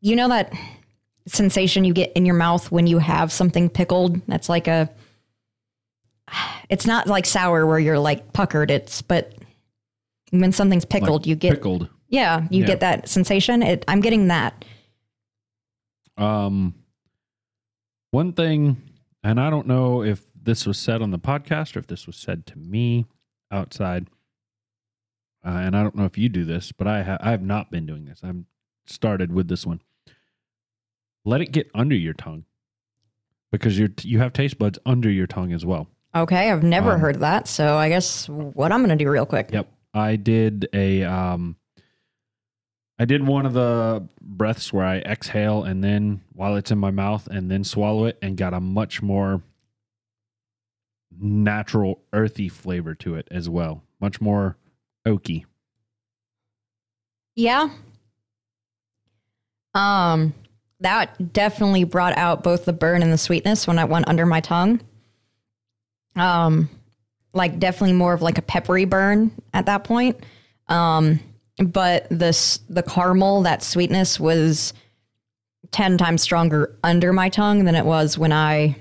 you 0.00 0.16
know 0.16 0.28
that 0.28 0.52
sensation 1.28 1.84
you 1.84 1.92
get 1.92 2.12
in 2.12 2.24
your 2.26 2.34
mouth 2.34 2.70
when 2.70 2.86
you 2.86 2.98
have 2.98 3.30
something 3.32 3.68
pickled. 3.68 4.20
That's 4.26 4.48
like 4.48 4.66
a. 4.68 4.90
It's 6.68 6.86
not 6.86 7.06
like 7.06 7.24
sour 7.24 7.66
where 7.66 7.78
you're 7.78 7.98
like 7.98 8.32
puckered. 8.32 8.70
It's 8.70 9.00
but 9.02 9.34
when 10.30 10.52
something's 10.52 10.84
pickled, 10.84 11.26
you 11.26 11.34
get 11.36 11.54
pickled. 11.54 11.88
yeah, 12.08 12.46
you 12.50 12.60
Yeah. 12.60 12.66
get 12.66 12.80
that 12.80 13.08
sensation. 13.08 13.62
It, 13.62 13.84
I'm 13.88 14.00
getting 14.00 14.28
that. 14.28 14.64
Um, 16.16 16.74
one 18.10 18.32
thing, 18.32 18.76
and 19.22 19.40
I 19.40 19.50
don't 19.50 19.66
know 19.66 20.02
if 20.02 20.22
this 20.40 20.66
was 20.66 20.78
said 20.78 21.00
on 21.02 21.10
the 21.10 21.18
podcast 21.18 21.76
or 21.76 21.78
if 21.78 21.86
this 21.86 22.06
was 22.06 22.16
said 22.16 22.46
to 22.46 22.58
me 22.58 23.06
outside. 23.50 24.08
Uh, 25.44 25.50
and 25.50 25.76
I 25.76 25.82
don't 25.82 25.94
know 25.94 26.04
if 26.04 26.18
you 26.18 26.28
do 26.28 26.44
this, 26.44 26.72
but 26.72 26.86
I 26.86 27.02
ha- 27.04 27.18
I 27.20 27.30
have 27.30 27.42
not 27.42 27.70
been 27.70 27.86
doing 27.86 28.04
this. 28.04 28.20
I'm 28.22 28.46
started 28.86 29.32
with 29.32 29.48
this 29.48 29.64
one. 29.64 29.80
Let 31.24 31.40
it 31.40 31.52
get 31.52 31.70
under 31.74 31.94
your 31.94 32.14
tongue, 32.14 32.44
because 33.52 33.78
you 33.78 33.92
you 34.02 34.18
have 34.18 34.32
taste 34.32 34.58
buds 34.58 34.78
under 34.86 35.10
your 35.10 35.26
tongue 35.26 35.52
as 35.52 35.64
well. 35.66 35.88
Okay, 36.14 36.50
I've 36.50 36.62
never 36.62 36.92
Um, 36.92 37.00
heard 37.00 37.20
that. 37.20 37.46
So 37.48 37.76
I 37.76 37.88
guess 37.88 38.28
what 38.28 38.72
I'm 38.72 38.80
going 38.84 38.96
to 38.96 39.04
do 39.04 39.10
real 39.10 39.26
quick. 39.26 39.50
Yep. 39.52 39.68
I 39.94 40.16
did 40.16 40.68
a 40.72 41.02
um 41.04 41.56
I 42.98 43.04
did 43.04 43.26
one 43.26 43.46
of 43.46 43.52
the 43.52 44.08
breaths 44.20 44.72
where 44.72 44.84
I 44.86 44.98
exhale 44.98 45.64
and 45.64 45.84
then 45.84 46.22
while 46.32 46.56
it's 46.56 46.70
in 46.70 46.78
my 46.78 46.90
mouth 46.90 47.26
and 47.28 47.50
then 47.50 47.62
swallow 47.62 48.06
it 48.06 48.18
and 48.22 48.36
got 48.36 48.54
a 48.54 48.60
much 48.60 49.02
more 49.02 49.42
natural 51.20 52.00
earthy 52.12 52.48
flavor 52.48 52.94
to 52.96 53.14
it 53.14 53.28
as 53.30 53.48
well. 53.48 53.82
Much 54.00 54.20
more 54.20 54.56
oaky. 55.06 55.44
Yeah. 57.36 57.68
Um, 59.74 60.34
that 60.80 61.32
definitely 61.32 61.84
brought 61.84 62.16
out 62.16 62.42
both 62.42 62.64
the 62.64 62.72
burn 62.72 63.02
and 63.02 63.12
the 63.12 63.18
sweetness 63.18 63.66
when 63.66 63.78
I 63.78 63.84
went 63.84 64.08
under 64.08 64.26
my 64.26 64.40
tongue. 64.40 64.80
Um, 66.16 66.68
like 67.32 67.58
definitely 67.58 67.94
more 67.94 68.12
of 68.12 68.22
like 68.22 68.38
a 68.38 68.42
peppery 68.42 68.84
burn 68.84 69.30
at 69.52 69.66
that 69.66 69.84
point. 69.84 70.18
Um, 70.68 71.20
but 71.58 72.06
this 72.10 72.58
the 72.68 72.82
caramel, 72.82 73.42
that 73.42 73.62
sweetness 73.62 74.20
was 74.20 74.72
ten 75.70 75.98
times 75.98 76.22
stronger 76.22 76.76
under 76.82 77.12
my 77.12 77.28
tongue 77.28 77.64
than 77.64 77.74
it 77.74 77.84
was 77.84 78.16
when 78.16 78.32
I 78.32 78.76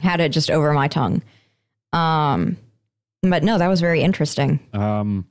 had 0.00 0.20
it 0.20 0.30
just 0.30 0.50
over 0.50 0.72
my 0.72 0.88
tongue. 0.88 1.22
Um, 1.92 2.56
but 3.22 3.42
no, 3.42 3.58
that 3.58 3.68
was 3.68 3.80
very 3.80 4.02
interesting. 4.02 4.60
Um 4.72 5.26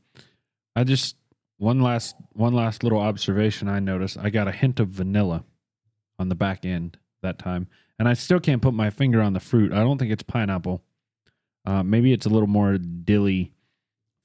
I 0.75 0.83
just 0.83 1.15
one 1.57 1.81
last 1.81 2.15
one 2.31 2.53
last 2.53 2.83
little 2.83 2.99
observation 2.99 3.67
I 3.67 3.79
noticed. 3.79 4.17
I 4.17 4.29
got 4.29 4.47
a 4.47 4.51
hint 4.51 4.79
of 4.79 4.87
vanilla 4.87 5.43
on 6.19 6.29
the 6.29 6.35
back 6.35 6.65
end 6.65 6.97
that 7.21 7.39
time. 7.39 7.67
And 7.99 8.07
I 8.07 8.13
still 8.13 8.39
can't 8.39 8.61
put 8.61 8.73
my 8.73 8.89
finger 8.89 9.21
on 9.21 9.33
the 9.33 9.39
fruit. 9.39 9.71
I 9.71 9.77
don't 9.77 9.97
think 9.97 10.11
it's 10.11 10.23
pineapple. 10.23 10.81
Uh, 11.65 11.83
maybe 11.83 12.11
it's 12.11 12.25
a 12.25 12.29
little 12.29 12.47
more 12.47 12.77
dilly 12.77 13.51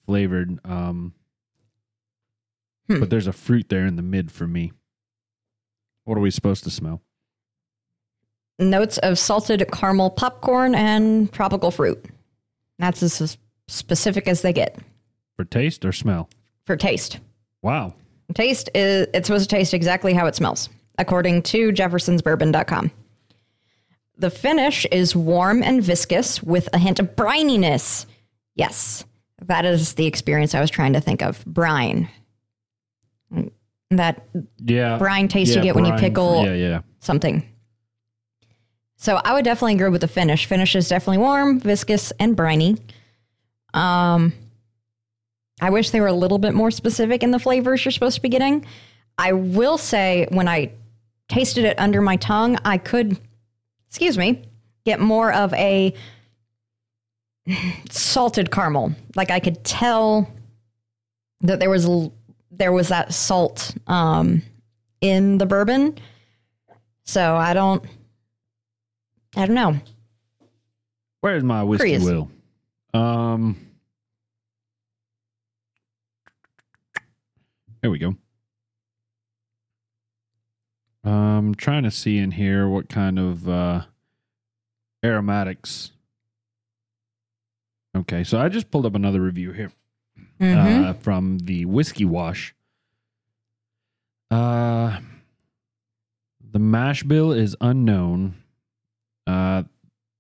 flavored. 0.07 0.59
Um, 0.65 1.15
Hmm. 2.89 3.01
But 3.01 3.11
there's 3.11 3.27
a 3.27 3.35
fruit 3.35 3.69
there 3.69 3.85
in 3.85 3.97
the 3.97 4.03
mid 4.03 4.33
for 4.33 4.47
me. 4.47 4.73
What 6.05 6.17
are 6.17 6.23
we 6.23 6.31
supposed 6.31 6.65
to 6.65 6.71
smell? 6.71 7.03
notes 8.59 8.97
of 8.99 9.19
salted 9.19 9.63
caramel 9.71 10.09
popcorn 10.11 10.75
and 10.75 11.31
tropical 11.33 11.71
fruit. 11.71 12.03
That's 12.79 13.03
as 13.03 13.37
specific 13.69 14.27
as 14.27 14.41
they 14.43 14.53
get 14.55 14.79
For 15.37 15.45
taste 15.45 15.85
or 15.85 15.93
smell? 15.93 16.29
for 16.65 16.77
taste. 16.77 17.19
Wow. 17.63 17.93
Taste 18.35 18.71
is 18.75 19.07
it's 19.13 19.27
supposed 19.29 19.49
to 19.51 19.55
taste 19.55 19.75
exactly 19.75 20.13
how 20.15 20.27
it 20.27 20.35
smells, 20.35 20.71
according 20.99 21.43
to 21.43 21.71
jeffersonsbourbon.com. 21.73 22.91
The 24.19 24.31
finish 24.31 24.85
is 24.87 25.15
warm 25.15 25.63
and 25.63 25.83
viscous 25.83 26.43
with 26.43 26.69
a 26.73 26.79
hint 26.79 26.99
of 26.99 27.15
brininess. 27.15 28.05
Yes, 28.57 29.05
that 29.47 29.65
is 29.65 29.95
the 29.95 30.07
experience 30.07 30.55
I 30.55 30.61
was 30.61 30.71
trying 30.71 30.93
to 30.95 31.01
think 31.01 31.23
of. 31.23 31.45
Brine. 31.47 32.09
That 33.91 34.23
Yeah. 34.59 34.99
brine 34.99 35.29
taste 35.29 35.51
you 35.53 35.59
Yeah, 35.59 35.63
get 35.63 35.75
when 35.77 35.85
you 35.87 35.93
pickle 35.95 36.45
Yeah, 36.45 36.55
yeah. 36.55 36.81
something. 37.01 37.43
So 38.97 39.21
I 39.25 39.33
would 39.33 39.45
definitely 39.45 39.75
agree 39.75 39.89
with 39.91 40.01
the 40.01 40.09
finish. 40.09 40.47
Finish 40.47 40.75
is 40.75 40.89
definitely 40.89 41.19
warm, 41.19 41.61
viscous, 41.61 42.13
and 42.19 42.35
briny. 42.37 42.77
Um, 43.73 44.33
I 45.61 45.71
wish 45.71 45.91
they 45.91 46.01
were 46.01 46.09
a 46.09 46.13
little 46.13 46.39
bit 46.39 46.53
more 46.55 46.71
specific 46.73 47.23
in 47.23 47.31
the 47.31 47.39
flavors 47.39 47.85
you're 47.85 47.93
supposed 47.93 48.17
to 48.17 48.23
be 48.23 48.29
getting. 48.29 48.67
I 49.17 49.33
will 49.33 49.79
say 49.79 50.27
when 50.31 50.49
I 50.49 50.73
tasted 51.29 51.65
it 51.65 51.79
under 51.79 52.01
my 52.01 52.17
tongue, 52.17 52.59
I 52.65 52.79
could, 52.79 53.19
excuse 53.89 54.19
me, 54.19 54.43
get 54.85 55.01
more 55.01 55.33
of 55.33 55.53
a 55.55 55.95
salted 57.91 58.51
caramel. 58.51 58.93
Like 59.15 59.31
I 59.31 59.41
could 59.41 59.65
tell 59.65 60.31
that 61.43 61.61
there 61.61 61.71
was 61.71 61.89
there 62.51 62.73
was 62.73 62.89
that 62.89 63.15
salt 63.15 63.75
um, 63.87 64.43
in 65.01 65.39
the 65.39 65.47
bourbon. 65.47 65.97
So 67.05 67.37
I 67.37 67.55
don't, 67.55 67.85
I 69.37 69.47
don't 69.47 69.55
know. 69.55 69.77
Where's 71.21 71.43
my 71.43 71.63
whiskey 71.63 71.91
Curious. 71.91 72.05
wheel? 72.05 72.31
Um, 72.95 73.57
here 77.83 77.91
we 77.91 77.99
go. 77.99 78.17
Um, 81.09 81.55
trying 81.55 81.85
to 81.85 81.91
see 81.91 82.19
in 82.19 82.33
here 82.33 82.69
what 82.69 82.91
kind 82.91 83.19
of 83.19 83.49
uh, 83.49 83.83
aromatics. 85.03 85.93
Okay, 87.97 88.25
so 88.25 88.39
I 88.39 88.51
just 88.51 88.71
pulled 88.71 88.85
up 88.85 88.95
another 88.95 89.23
review 89.23 89.53
here 89.53 89.73
Mhm. 90.39 90.85
uh, 90.85 90.93
from 90.93 91.39
the 91.39 91.65
Whiskey 91.65 92.05
Wash. 92.05 92.55
Uh, 94.31 95.01
the 96.53 96.59
mash 96.59 97.03
bill 97.05 97.33
is 97.33 97.57
unknown. 97.63 98.35
Uh, 99.27 99.63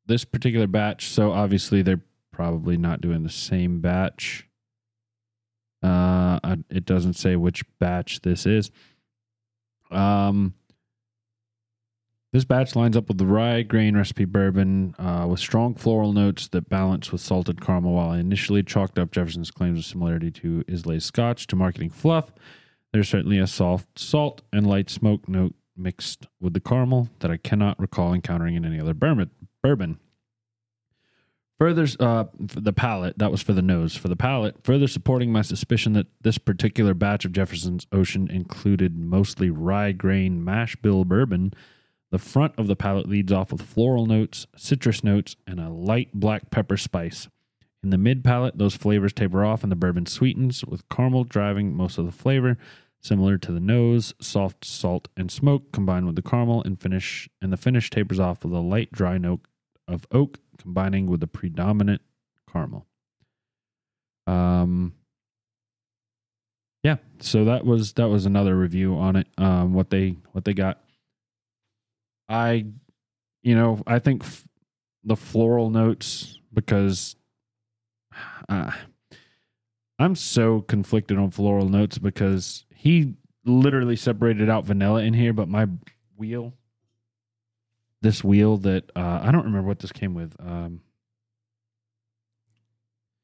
this 0.07 0.25
particular 0.25 0.67
batch, 0.67 1.07
so 1.09 1.33
obviously 1.33 1.83
they're 1.83 2.01
probably 2.33 2.79
not 2.79 3.03
doing 3.03 3.25
the 3.25 3.29
same 3.29 3.81
batch. 3.81 4.47
Uh, 5.83 6.57
it 6.71 6.87
doesn't 6.87 7.13
say 7.13 7.37
which 7.37 7.63
batch 7.79 8.23
this 8.23 8.47
is. 8.47 8.71
Um, 9.91 10.55
this 12.33 12.45
batch 12.45 12.77
lines 12.77 12.97
up 12.97 13.09
with 13.09 13.19
the 13.19 13.27
rye 13.27 13.63
grain 13.63 13.97
recipe 13.97 14.25
bourbon 14.25 14.95
uh, 14.99 15.27
with 15.29 15.41
strong 15.41 15.75
floral 15.75 16.13
notes 16.13 16.49
that 16.49 16.69
balance 16.69 17.11
with 17.11 17.21
salted 17.21 17.61
caramel. 17.61 17.95
While 17.95 18.11
I 18.11 18.19
initially 18.19 18.63
chalked 18.63 18.99
up 18.99 19.11
Jefferson's 19.11 19.51
claims 19.51 19.79
of 19.79 19.85
similarity 19.85 20.31
to 20.33 20.65
Islay 20.69 20.99
Scotch 20.99 21.47
to 21.49 21.57
marketing 21.57 21.91
fluff, 21.91 22.33
there's 22.93 23.09
certainly 23.09 23.39
a 23.39 23.47
soft 23.47 23.99
salt 23.99 24.43
and 24.53 24.67
light 24.67 24.91
smoke 24.91 25.29
note 25.29 25.55
mixed 25.77 26.27
with 26.41 26.55
the 26.55 26.61
caramel 26.61 27.09
that 27.21 27.31
I 27.31 27.37
cannot 27.37 27.79
recall 27.79 28.13
encountering 28.13 28.57
in 28.57 28.65
any 28.65 28.81
other 28.81 28.95
bourbon. 28.95 29.99
Further, 31.59 31.89
uh, 31.99 32.25
the 32.39 32.73
palate, 32.73 33.19
that 33.19 33.33
was 33.33 33.43
for 33.43 33.53
the 33.53 33.63
nose. 33.63 33.97
For 33.97 34.07
the 34.07 34.15
palate, 34.17 34.57
further 34.63 34.87
supporting 34.87 35.33
my 35.33 35.43
suspicion 35.43 35.93
that 35.95 36.07
this 36.21 36.39
particular 36.39 36.95
batch 36.95 37.25
of 37.25 37.33
Jefferson's 37.33 37.87
Ocean 37.91 38.31
included 38.31 38.97
mostly 38.97 39.51
rye 39.51 39.91
grain 39.91 40.45
mash 40.45 40.77
bill 40.77 41.05
bourbon. 41.05 41.53
The 42.11 42.19
front 42.19 42.55
of 42.57 42.67
the 42.67 42.77
palate 42.77 43.09
leads 43.09 43.33
off 43.33 43.53
with 43.53 43.63
floral 43.63 44.07
notes, 44.07 44.47
citrus 44.57 45.05
notes, 45.05 45.37
and 45.47 45.61
a 45.61 45.69
light 45.69 46.15
black 46.15 46.51
pepper 46.51 46.77
spice. 46.77 47.29
In 47.83 47.91
the 47.91 47.99
mid 47.99 48.25
palate, 48.25 48.59
those 48.59 48.75
flavors 48.75 49.13
taper 49.13 49.45
off 49.45 49.63
and 49.63 49.71
the 49.71 49.77
bourbon 49.77 50.07
sweetens, 50.07 50.65
with 50.65 50.89
caramel 50.89 51.25
driving 51.25 51.77
most 51.77 51.99
of 51.99 52.07
the 52.07 52.13
flavor. 52.13 52.57
Similar 53.01 53.39
to 53.39 53.53
the 53.53 53.61
nose, 53.61 54.15
soft 54.21 54.65
salt 54.65 55.09
and 55.17 55.31
smoke 55.31 55.71
combined 55.71 56.07
with 56.07 56.17
the 56.17 56.23
caramel 56.23 56.63
and 56.65 56.81
finish, 56.81 57.29
and 57.41 57.53
the 57.53 57.57
finish 57.57 57.91
tapers 57.91 58.19
off 58.19 58.43
with 58.43 58.53
a 58.53 58.59
light 58.59 58.91
dry 58.91 59.19
note 59.19 59.43
of 59.87 60.07
oak 60.11 60.39
combining 60.59 61.07
with 61.07 61.21
the 61.21 61.29
predominant 61.29 62.03
caramel. 62.51 62.87
Um, 64.27 64.95
yeah, 66.83 66.97
so 67.21 67.45
that 67.45 67.65
was 67.65 67.93
that 67.95 68.09
was 68.09 68.27
another 68.27 68.57
review 68.57 68.97
on 68.97 69.17
it. 69.17 69.29
Um, 69.39 69.75
what 69.75 69.91
they 69.91 70.17
what 70.33 70.45
they 70.45 70.55
got. 70.55 70.81
I, 72.29 72.67
you 73.43 73.55
know, 73.55 73.83
I 73.87 73.99
think 73.99 74.23
f- 74.25 74.47
the 75.05 75.17
floral 75.17 75.71
notes 75.71 76.39
because 76.53 77.17
uh, 78.49 78.71
I'm 79.99 80.15
so 80.15 80.61
conflicted 80.63 81.19
on 81.19 81.31
floral 81.31 81.69
notes 81.69 81.99
because 81.99 82.65
he 82.75 83.15
literally 83.45 83.97
separated 83.97 84.51
out 84.51 84.65
vanilla 84.65 85.03
in 85.03 85.15
here, 85.15 85.33
but 85.33 85.49
my 85.49 85.67
wheel, 86.17 86.53
this 88.03 88.23
wheel 88.23 88.59
that 88.59 88.91
uh, 88.95 89.21
I 89.23 89.31
don't 89.33 89.45
remember 89.45 89.67
what 89.69 89.79
this 89.79 89.93
came 89.93 90.15
with. 90.15 90.35
Um, 90.39 90.81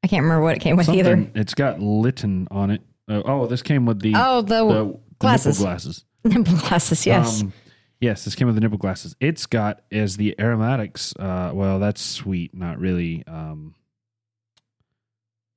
I 0.03 0.07
can't 0.07 0.23
remember 0.23 0.43
what 0.43 0.55
it 0.55 0.59
came 0.61 0.75
with 0.75 0.89
either. 0.89 1.27
It's 1.35 1.53
got 1.53 1.79
Lytton 1.79 2.47
on 2.51 2.69
it. 2.71 2.81
Uh, 3.07 3.21
oh, 3.25 3.47
this 3.47 3.61
came 3.61 3.85
with 3.85 4.01
the 4.01 4.13
Oh, 4.15 4.41
the, 4.41 4.65
the, 4.65 4.73
the 4.85 4.99
glasses. 5.19 5.59
nipple 5.59 5.65
glasses. 5.71 6.05
nipple 6.23 6.57
glasses. 6.57 7.05
Yes. 7.05 7.41
Um, 7.41 7.53
Yes, 8.01 8.25
this 8.25 8.35
came 8.35 8.47
with 8.47 8.55
the 8.55 8.61
nipple 8.61 8.77
glasses. 8.77 9.15
It's 9.19 9.45
got 9.45 9.81
as 9.91 10.17
the 10.17 10.35
aromatics. 10.39 11.13
Uh, 11.17 11.51
well, 11.53 11.79
that's 11.79 12.01
sweet, 12.01 12.53
not 12.53 12.79
really 12.79 13.23
um, 13.25 13.73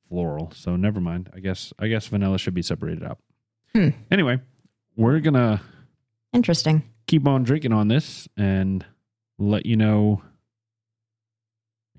floral. 0.09 0.53
So 0.55 0.77
never 0.77 1.01
mind. 1.01 1.31
I 1.35 1.41
guess 1.41 1.73
I 1.79 1.89
guess 1.89 2.07
vanilla 2.07 2.39
should 2.39 2.55
be 2.55 2.63
separated 2.63 3.03
out. 3.03 3.19
Hmm. 3.75 3.89
Anyway, 4.11 4.41
we're 4.97 5.21
gonna 5.21 5.61
Interesting. 6.33 6.85
keep 7.07 7.27
on 7.27 7.43
drinking 7.43 7.73
on 7.73 7.89
this 7.89 8.29
and 8.37 8.85
let 9.39 9.67
you 9.67 9.77
know 9.77 10.23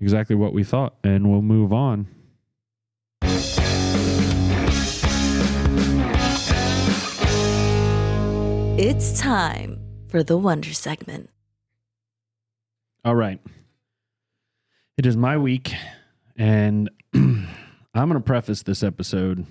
exactly 0.00 0.34
what 0.36 0.52
we 0.52 0.64
thought, 0.64 0.94
and 1.04 1.30
we'll 1.30 1.42
move 1.42 1.72
on. 1.72 2.08
It's 8.82 9.20
time 9.20 9.79
for 10.10 10.22
the 10.22 10.36
Wonder 10.36 10.72
segment. 10.74 11.30
All 13.04 13.14
right. 13.14 13.40
It 14.98 15.06
is 15.06 15.16
my 15.16 15.38
week, 15.38 15.72
and 16.36 16.90
I'm 17.14 17.48
going 17.94 18.12
to 18.14 18.20
preface 18.20 18.62
this 18.62 18.82
episode 18.82 19.46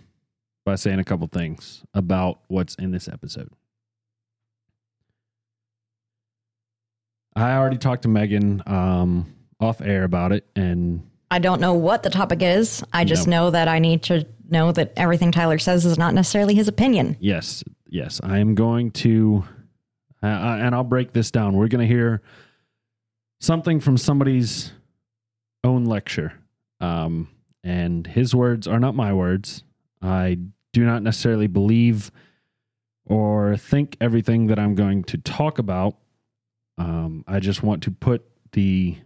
by 0.66 0.76
saying 0.76 1.00
a 1.00 1.04
couple 1.04 1.26
things 1.28 1.84
about 1.94 2.42
what's 2.48 2.76
in 2.76 2.92
this 2.92 3.08
episode. 3.08 3.50
I 7.36 7.54
already 7.54 7.78
talked 7.78 8.04
to 8.04 8.08
Megan 8.10 8.62
um, 8.68 9.34
off 9.60 9.82
air 9.82 10.04
about 10.04 10.32
it, 10.34 10.46
and 10.56 11.10
I 11.32 11.40
don't 11.40 11.62
know 11.62 11.74
what 11.74 12.04
the 12.04 12.10
topic 12.10 12.42
is. 12.42 12.84
I 12.94 13.06
just 13.06 13.28
No. 13.28 13.46
know 13.46 13.52
that 13.52 13.68
I 13.68 13.80
need 13.80 14.04
to 14.04 14.28
know 14.50 14.72
that 14.74 14.94
everything 14.98 15.32
Tyler 15.32 15.58
says 15.58 15.86
is 15.86 15.98
not 15.98 16.14
necessarily 16.14 16.54
his 16.54 16.68
opinion. 16.68 17.16
yes, 17.20 17.64
yes, 17.88 18.20
I 18.24 18.40
am 18.40 18.54
going 18.56 18.92
to, 18.92 19.44
uh, 20.22 20.26
and 20.26 20.76
I'll 20.76 20.84
break 20.84 21.14
this 21.14 21.32
down. 21.32 21.56
We're 21.56 21.68
going 21.68 21.88
to 21.88 21.94
hear 21.94 22.22
something 23.40 23.80
from 23.80 23.98
somebody's 23.98 24.72
own 25.64 25.86
lecture. 25.86 26.34
Um, 26.82 27.30
and 27.64 28.08
his 28.08 28.34
words 28.34 28.68
are 28.68 28.80
not 28.80 28.96
my 28.96 29.14
words. 29.14 29.64
I 30.02 30.38
do 30.74 30.86
not 30.86 31.04
necessarily 31.04 31.48
believe 31.48 32.12
or 33.06 33.58
think 33.58 33.98
everything 34.00 34.48
that 34.48 34.60
I'm 34.60 34.76
going 34.76 35.04
to 35.06 35.18
talk 35.18 35.60
about. 35.60 35.96
Um, 36.78 37.26
I 37.28 37.40
just 37.40 37.64
want 37.64 37.84
to 37.84 37.92
put 37.92 38.24
the 38.54 38.98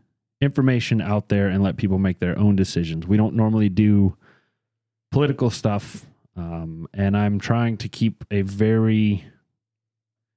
information 0.41 1.01
out 1.01 1.29
there 1.29 1.47
and 1.47 1.63
let 1.63 1.77
people 1.77 1.97
make 1.97 2.19
their 2.19 2.37
own 2.37 2.55
decisions. 2.55 3.07
We 3.07 3.17
don't 3.17 3.35
normally 3.35 3.69
do 3.69 4.15
political 5.11 5.49
stuff, 5.49 6.05
um, 6.35 6.87
and 6.93 7.17
I'm 7.17 7.39
trying 7.39 7.77
to 7.77 7.89
keep 7.89 8.23
a 8.29 8.41
very. 8.41 9.25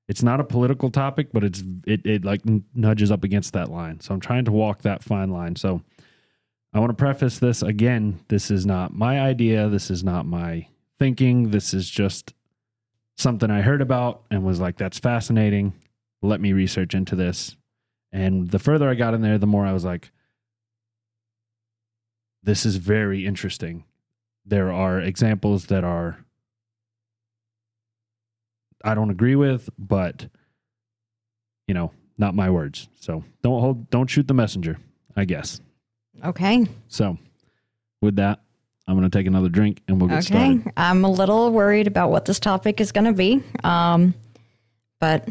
It's 0.09 0.23
not 0.23 0.41
a 0.41 0.45
political 0.45 0.91
topic, 0.91 1.29
but 1.33 1.43
it's 1.43 1.63
it 1.87 2.07
it 2.07 2.25
like 2.25 2.43
nudges 2.75 3.11
up 3.11 3.25
against 3.25 3.53
that 3.55 3.71
line. 3.71 4.01
So 4.01 4.15
I'm 4.15 4.21
trying 4.21 4.45
to 4.45 4.53
walk 4.53 4.83
that 4.83 5.03
fine 5.03 5.31
line. 5.31 5.57
So 5.57 5.83
I 6.73 6.79
want 6.79 6.91
to 6.91 6.95
preface 6.95 7.39
this 7.39 7.63
again. 7.63 8.21
This 8.29 8.51
is 8.51 8.67
not 8.67 8.95
my 8.95 9.21
idea. 9.21 9.69
This 9.69 9.91
is 9.91 10.05
not 10.05 10.27
my 10.27 10.69
thinking. 10.99 11.51
This 11.51 11.75
is 11.75 11.89
just 11.91 12.35
something 13.17 13.51
I 13.51 13.63
heard 13.63 13.81
about 13.81 14.23
and 14.31 14.45
was 14.45 14.61
like, 14.61 14.77
that's 14.77 14.99
fascinating. 14.99 15.73
Let 16.23 16.41
me 16.41 16.53
research 16.53 16.95
into 16.95 17.17
this. 17.17 17.57
And 18.13 18.51
the 18.51 18.59
further 18.59 18.89
I 18.89 18.95
got 18.95 19.15
in 19.15 19.23
there, 19.23 19.39
the 19.39 19.47
more 19.47 19.67
I 19.67 19.73
was 19.73 19.85
like, 19.85 20.11
this 22.43 22.65
is 22.65 22.77
very 22.77 23.27
interesting. 23.27 23.85
There 24.45 24.71
are 24.71 25.01
examples 25.01 25.67
that 25.67 25.83
are 25.83 26.26
I 28.87 28.95
don't 28.95 29.11
agree 29.11 29.37
with, 29.37 29.69
but 29.79 30.27
you 31.69 31.75
know, 31.75 31.91
not 32.19 32.35
my 32.35 32.49
words. 32.51 32.89
So 32.95 33.25
don't 33.43 33.61
hold 33.61 33.91
don't 33.91 34.09
shoot 34.09 34.27
the 34.29 34.35
messenger, 34.35 34.79
I 35.17 35.25
guess. 35.25 35.61
Okay. 36.25 36.67
So 36.89 37.19
with 38.01 38.17
that, 38.17 38.41
I'm 38.87 38.95
gonna 38.95 39.11
take 39.11 39.27
another 39.27 39.49
drink 39.49 39.83
and 39.89 40.01
we'll 40.01 40.09
get 40.09 40.19
Okay. 40.19 40.23
started. 40.27 40.73
I'm 40.77 41.05
a 41.05 41.11
little 41.11 41.51
worried 41.53 41.87
about 41.87 42.11
what 42.11 42.25
this 42.25 42.39
topic 42.39 42.81
is 42.81 42.93
going 42.93 43.05
to 43.07 43.13
be. 43.13 43.43
Um, 43.65 44.15
but 45.01 45.29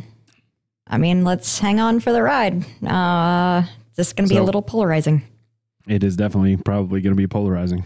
I 0.88 0.98
mean, 0.98 1.24
let's 1.24 1.58
hang 1.58 1.80
on 1.80 2.00
for 2.02 2.12
the 2.12 2.22
ride. 2.22 2.64
Uh, 2.86 3.64
this 3.96 4.08
is 4.08 4.14
going 4.14 4.28
to 4.28 4.34
be 4.36 4.38
a 4.38 4.44
little 4.44 4.62
polarizing. 4.62 5.24
It 5.88 6.04
is 6.04 6.16
definitely 6.18 6.58
probably 6.58 7.02
gonna 7.02 7.16
be 7.16 7.28
polarizing. 7.28 7.84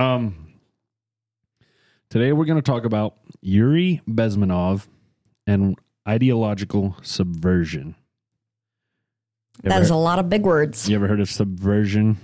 Um 0.00 0.52
today 2.10 2.32
we're 2.32 2.44
gonna 2.44 2.62
talk 2.62 2.84
about 2.84 3.14
Yuri 3.40 4.00
Bezmenov 4.08 4.86
and 5.48 5.78
ideological 6.06 6.94
subversion. 7.02 7.96
You 9.62 9.70
That 9.70 9.82
ever 9.82 9.92
a 9.92 9.96
lot 9.96 10.20
of 10.20 10.28
big 10.28 10.44
words. 10.44 10.88
You 10.88 10.94
ever 10.94 11.08
heard 11.08 11.20
of 11.20 11.28
subversion? 11.28 12.18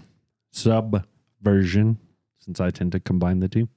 Subversion, 0.52 1.98
since 2.38 2.60
I 2.60 2.70
tend 2.70 2.92
to 2.92 3.00
combine 3.00 3.40
the 3.40 3.48
two. 3.48 3.68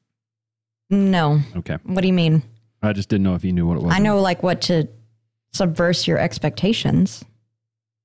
No. 0.92 1.40
Okay. 1.56 1.78
What 1.84 2.02
do 2.02 2.08
you 2.08 2.14
mean? 2.14 2.44
I 2.84 2.94
just 2.94 3.10
didn't 3.10 3.24
know 3.24 3.34
if 3.34 3.44
you 3.44 3.52
knew 3.52 3.66
what 3.66 3.78
it 3.78 3.84
was. 3.84 3.94
I 3.94 4.00
know 4.00 4.22
like 4.22 4.44
what 4.44 4.62
to 4.64 4.88
subverse 5.56 6.06
your 6.06 6.20
expectations. 6.20 7.26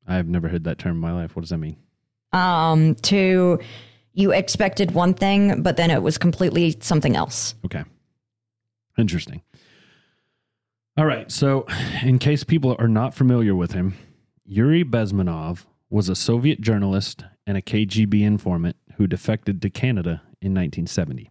I've 0.07 0.29
never 0.29 0.49
heard 0.49 0.65
that 0.65 0.79
term 0.79 0.93
in 0.93 1.01
my 1.01 1.13
life. 1.13 1.37
What 1.37 1.43
does 1.43 1.51
that 1.51 1.59
mean? 1.59 1.77
Um, 2.33 2.95
to 2.97 3.61
you 4.15 4.33
expected 4.33 4.93
one 4.93 5.13
thing, 5.13 5.63
but 5.63 5.77
then 5.77 5.91
it 5.91 6.03
was 6.03 6.17
completely 6.19 6.77
something 6.81 7.15
else. 7.15 7.55
Okay. 7.65 7.85
Interesting. 8.97 9.43
All 10.97 11.07
right. 11.07 11.33
So, 11.33 11.67
in 12.03 12.19
case 12.19 12.45
people 12.45 12.77
are 12.79 12.89
not 12.89 13.15
familiar 13.15 13.55
with 13.55 13.73
him, 13.73 13.95
Yuri 14.45 14.85
Bezmenov 14.85 15.65
was 15.89 16.11
a 16.11 16.15
Soviet 16.15 16.61
journalist 16.61 17.25
and 17.47 17.57
a 17.57 17.63
KGB 17.63 18.23
informant 18.23 18.77
who 18.97 19.07
defected 19.07 19.63
to 19.63 19.71
Canada 19.71 20.23
in 20.43 20.53
1970. 20.53 21.31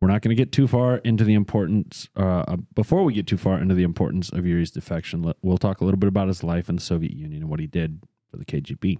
We're 0.00 0.08
not 0.08 0.22
going 0.22 0.34
to 0.34 0.40
get 0.40 0.50
too 0.50 0.66
far 0.66 0.96
into 0.98 1.22
the 1.24 1.34
importance. 1.34 2.08
Uh, 2.16 2.56
before 2.74 3.04
we 3.04 3.12
get 3.12 3.26
too 3.26 3.36
far 3.36 3.60
into 3.60 3.74
the 3.74 3.82
importance 3.84 4.30
of 4.30 4.46
Yuri's 4.46 4.70
defection, 4.70 5.32
we'll 5.42 5.58
talk 5.58 5.80
a 5.80 5.84
little 5.84 5.98
bit 5.98 6.08
about 6.08 6.28
his 6.28 6.42
life 6.42 6.68
in 6.68 6.76
the 6.76 6.82
Soviet 6.82 7.12
Union 7.12 7.42
and 7.42 7.50
what 7.50 7.60
he 7.60 7.66
did 7.66 8.02
for 8.30 8.36
the 8.36 8.44
KGB. 8.44 8.98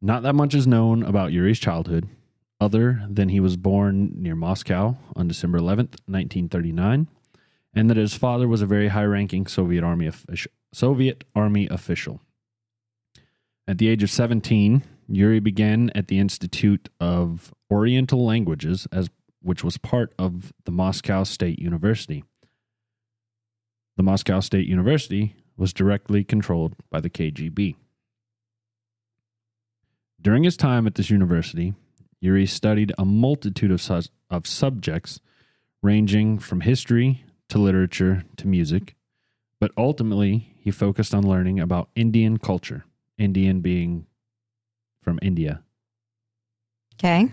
Not 0.00 0.22
that 0.22 0.34
much 0.34 0.54
is 0.54 0.66
known 0.66 1.02
about 1.02 1.32
Yuri's 1.32 1.58
childhood, 1.58 2.08
other 2.60 3.04
than 3.08 3.28
he 3.28 3.40
was 3.40 3.56
born 3.56 4.12
near 4.16 4.36
Moscow 4.36 4.96
on 5.16 5.28
December 5.28 5.58
11th, 5.58 5.98
1939, 6.06 7.08
and 7.78 7.88
that 7.88 7.96
his 7.96 8.12
father 8.12 8.48
was 8.48 8.60
a 8.60 8.66
very 8.66 8.88
high-ranking 8.88 9.46
Soviet 9.46 9.84
army 9.84 10.08
official. 10.08 10.50
Soviet 10.72 11.22
army 11.36 11.68
official. 11.70 12.20
At 13.68 13.78
the 13.78 13.86
age 13.86 14.02
of 14.02 14.10
17, 14.10 14.82
Yuri 15.06 15.38
began 15.38 15.92
at 15.94 16.08
the 16.08 16.18
Institute 16.18 16.88
of 16.98 17.54
Oriental 17.70 18.26
Languages 18.26 18.88
as 18.90 19.10
which 19.42 19.62
was 19.62 19.78
part 19.78 20.12
of 20.18 20.52
the 20.64 20.72
Moscow 20.72 21.22
State 21.22 21.60
University. 21.60 22.24
The 23.96 24.02
Moscow 24.02 24.40
State 24.40 24.66
University 24.66 25.36
was 25.56 25.72
directly 25.72 26.24
controlled 26.24 26.74
by 26.90 27.00
the 27.00 27.08
KGB. 27.08 27.76
During 30.20 30.42
his 30.42 30.56
time 30.56 30.88
at 30.88 30.96
this 30.96 31.10
university, 31.10 31.74
Yuri 32.20 32.44
studied 32.44 32.92
a 32.98 33.04
multitude 33.04 33.70
of, 33.70 33.80
sus- 33.80 34.10
of 34.28 34.48
subjects 34.48 35.20
ranging 35.80 36.40
from 36.40 36.62
history 36.62 37.22
to 37.48 37.58
literature 37.58 38.24
to 38.36 38.46
music, 38.46 38.94
but 39.60 39.72
ultimately 39.76 40.54
he 40.58 40.70
focused 40.70 41.14
on 41.14 41.26
learning 41.26 41.58
about 41.60 41.88
Indian 41.94 42.38
culture, 42.38 42.84
Indian 43.16 43.60
being 43.60 44.06
from 45.02 45.18
India. 45.22 45.62
Okay. 46.94 47.30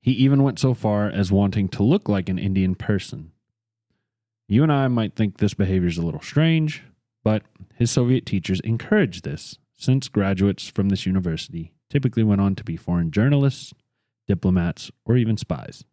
He 0.00 0.12
even 0.12 0.42
went 0.42 0.58
so 0.58 0.74
far 0.74 1.08
as 1.08 1.32
wanting 1.32 1.68
to 1.70 1.82
look 1.82 2.08
like 2.08 2.28
an 2.28 2.38
Indian 2.38 2.74
person. 2.74 3.32
You 4.46 4.62
and 4.62 4.72
I 4.72 4.88
might 4.88 5.14
think 5.14 5.38
this 5.38 5.54
behavior 5.54 5.88
is 5.88 5.98
a 5.98 6.02
little 6.02 6.22
strange, 6.22 6.82
but 7.24 7.42
his 7.74 7.90
Soviet 7.90 8.24
teachers 8.24 8.60
encouraged 8.60 9.24
this, 9.24 9.58
since 9.76 10.08
graduates 10.08 10.68
from 10.68 10.88
this 10.88 11.04
university 11.04 11.72
typically 11.90 12.22
went 12.22 12.40
on 12.40 12.54
to 12.54 12.64
be 12.64 12.76
foreign 12.76 13.10
journalists, 13.10 13.72
diplomats, 14.26 14.90
or 15.04 15.16
even 15.16 15.36
spies. 15.36 15.84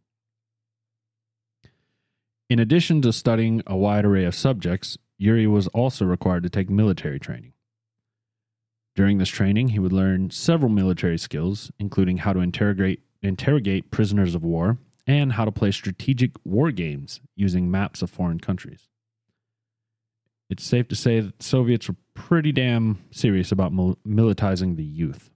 In 2.50 2.60
addition 2.60 3.02
to 3.02 3.12
studying 3.12 3.64
a 3.66 3.76
wide 3.76 4.06
array 4.06 4.26
of 4.26 4.36
subjects, 4.36 4.98
Yuri 5.18 5.48
was 5.48 5.68
also 5.70 6.06
required 6.06 6.44
to 6.44 6.50
take 6.50 6.70
military 6.70 7.20
training. 7.20 7.54
During 8.96 9.18
this 9.18 9.30
training, 9.30 9.70
he 9.70 9.80
would 9.80 9.92
learn 9.92 10.30
several 10.30 10.70
military 10.70 11.18
skills, 11.18 11.72
including 11.80 12.18
how 12.18 12.34
to 12.34 12.40
interrogate, 12.40 13.02
interrogate 13.22 13.92
prisoners 13.92 14.36
of 14.36 14.44
war 14.44 14.78
and 15.08 15.34
how 15.34 15.46
to 15.46 15.52
play 15.52 15.72
strategic 15.72 16.32
war 16.44 16.72
games 16.72 17.20
using 17.36 17.70
maps 17.70 18.02
of 18.02 18.10
foreign 18.10 18.40
countries. 18.40 18.88
It's 20.50 20.64
safe 20.64 20.88
to 20.90 20.96
say 20.96 21.20
that 21.20 21.40
the 21.40 21.44
Soviets 21.44 21.90
were 21.90 21.96
pretty 22.14 22.52
damn 22.52 23.00
serious 23.12 23.52
about 23.52 23.74
mil- 23.74 23.98
militarizing 24.08 24.78
the 24.78 24.84
youth. 24.84 25.32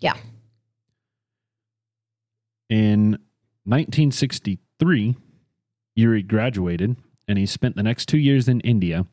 Yeah. 0.00 0.16
In 2.70 3.18
1963, 3.64 5.16
Yuri 5.94 6.22
graduated 6.22 6.96
and 7.28 7.38
he 7.38 7.46
spent 7.46 7.76
the 7.76 7.82
next 7.82 8.06
two 8.06 8.18
years 8.18 8.48
in 8.48 8.60
India 8.60 9.06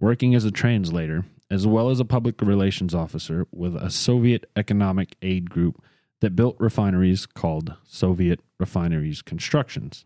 working 0.00 0.34
as 0.34 0.44
a 0.44 0.50
translator 0.50 1.24
as 1.50 1.66
well 1.66 1.88
as 1.88 1.98
a 1.98 2.04
public 2.04 2.40
relations 2.42 2.94
officer 2.94 3.46
with 3.50 3.74
a 3.74 3.90
Soviet 3.90 4.48
economic 4.54 5.16
aid 5.22 5.50
group 5.50 5.82
that 6.20 6.36
built 6.36 6.56
refineries 6.58 7.26
called 7.26 7.74
Soviet 7.84 8.40
Refineries 8.58 9.22
Constructions. 9.22 10.04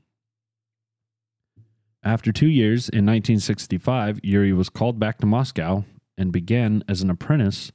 After 2.05 2.33
two 2.33 2.49
years 2.49 2.89
in 2.89 3.07
1965, 3.07 4.21
Yuri 4.23 4.53
was 4.53 4.69
called 4.69 4.99
back 4.99 5.19
to 5.19 5.27
Moscow 5.27 5.85
and 6.19 6.33
began 6.33 6.83
as 6.89 7.03
an 7.03 7.11
apprentice 7.11 7.73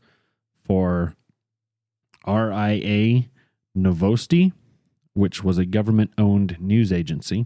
for 0.64 1.16
RIA 2.28 3.24
Novosti, 3.76 4.52
which 5.14 5.43
was 5.43 5.58
a 5.58 5.66
government 5.66 6.12
owned 6.18 6.58
news 6.60 6.91
agency, 6.91 7.45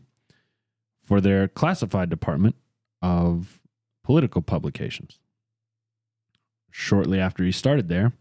for 1.12 1.20
their 1.20 1.50
classified 1.50 2.10
department 2.10 2.56
of 3.02 3.60
political 4.02 4.42
publications. 4.42 5.20
Shortly 6.70 7.20
after 7.20 7.44
he 7.44 7.52
started 7.52 7.90
there, 7.90 8.14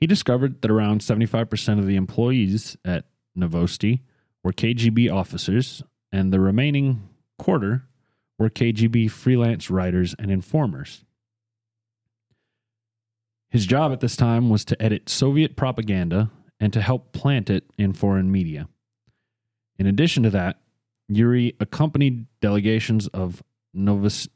he 0.00 0.08
discovered 0.08 0.60
that 0.60 0.70
around 0.72 1.00
75% 1.00 1.78
of 1.78 1.86
the 1.86 1.94
employees 1.94 2.76
at 2.84 3.04
Novosti 3.38 4.00
were 4.42 4.50
KGB 4.50 5.08
officers, 5.14 5.84
and 6.10 6.32
the 6.32 6.40
remaining 6.40 7.08
quarter 7.38 7.84
were 8.36 8.50
KGB 8.50 9.08
freelance 9.12 9.70
writers 9.70 10.16
and 10.18 10.28
informers. 10.28 11.04
His 13.48 13.64
job 13.64 13.92
at 13.92 14.00
this 14.00 14.16
time 14.16 14.50
was 14.50 14.64
to 14.64 14.82
edit 14.82 15.08
Soviet 15.08 15.54
propaganda 15.54 16.32
and 16.58 16.72
to 16.72 16.82
help 16.82 17.12
plant 17.12 17.48
it 17.48 17.62
in 17.78 17.92
foreign 17.92 18.32
media. 18.32 18.68
In 19.78 19.86
addition 19.86 20.24
to 20.24 20.30
that, 20.30 20.58
Yuri 21.08 21.54
accompanied 21.60 22.26
delegations 22.40 23.08
of 23.08 23.42
Novos, 23.74 24.28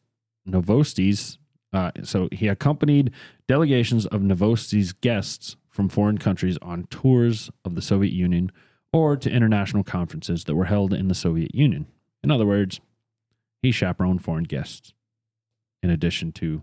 Novosti's. 0.49 1.39
Uh, 1.73 1.91
so 2.03 2.29
he 2.33 2.49
accompanied 2.49 3.11
delegations 3.49 4.07
of 4.07 4.21
Novosti's 4.21 4.93
guests 4.93 5.57
from 5.69 5.89
foreign 5.89 6.19
countries 6.19 6.59
on 6.61 6.85
tours 6.85 7.51
of 7.65 7.75
the 7.75 7.83
Soviet 7.83 8.13
Union 8.13 8.53
or 8.93 9.17
to 9.17 9.31
international 9.31 9.83
conferences 9.83 10.45
that 10.45 10.55
were 10.55 10.67
held 10.67 10.93
in 10.93 11.09
the 11.09 11.15
Soviet 11.15 11.55
Union. 11.55 11.87
In 12.23 12.31
other 12.31 12.47
words, 12.47 12.81
he 13.63 13.73
chaperoned 13.73 14.23
foreign 14.23 14.45
guests 14.45 14.93
in 15.83 15.91
addition 15.91 16.33
to 16.33 16.63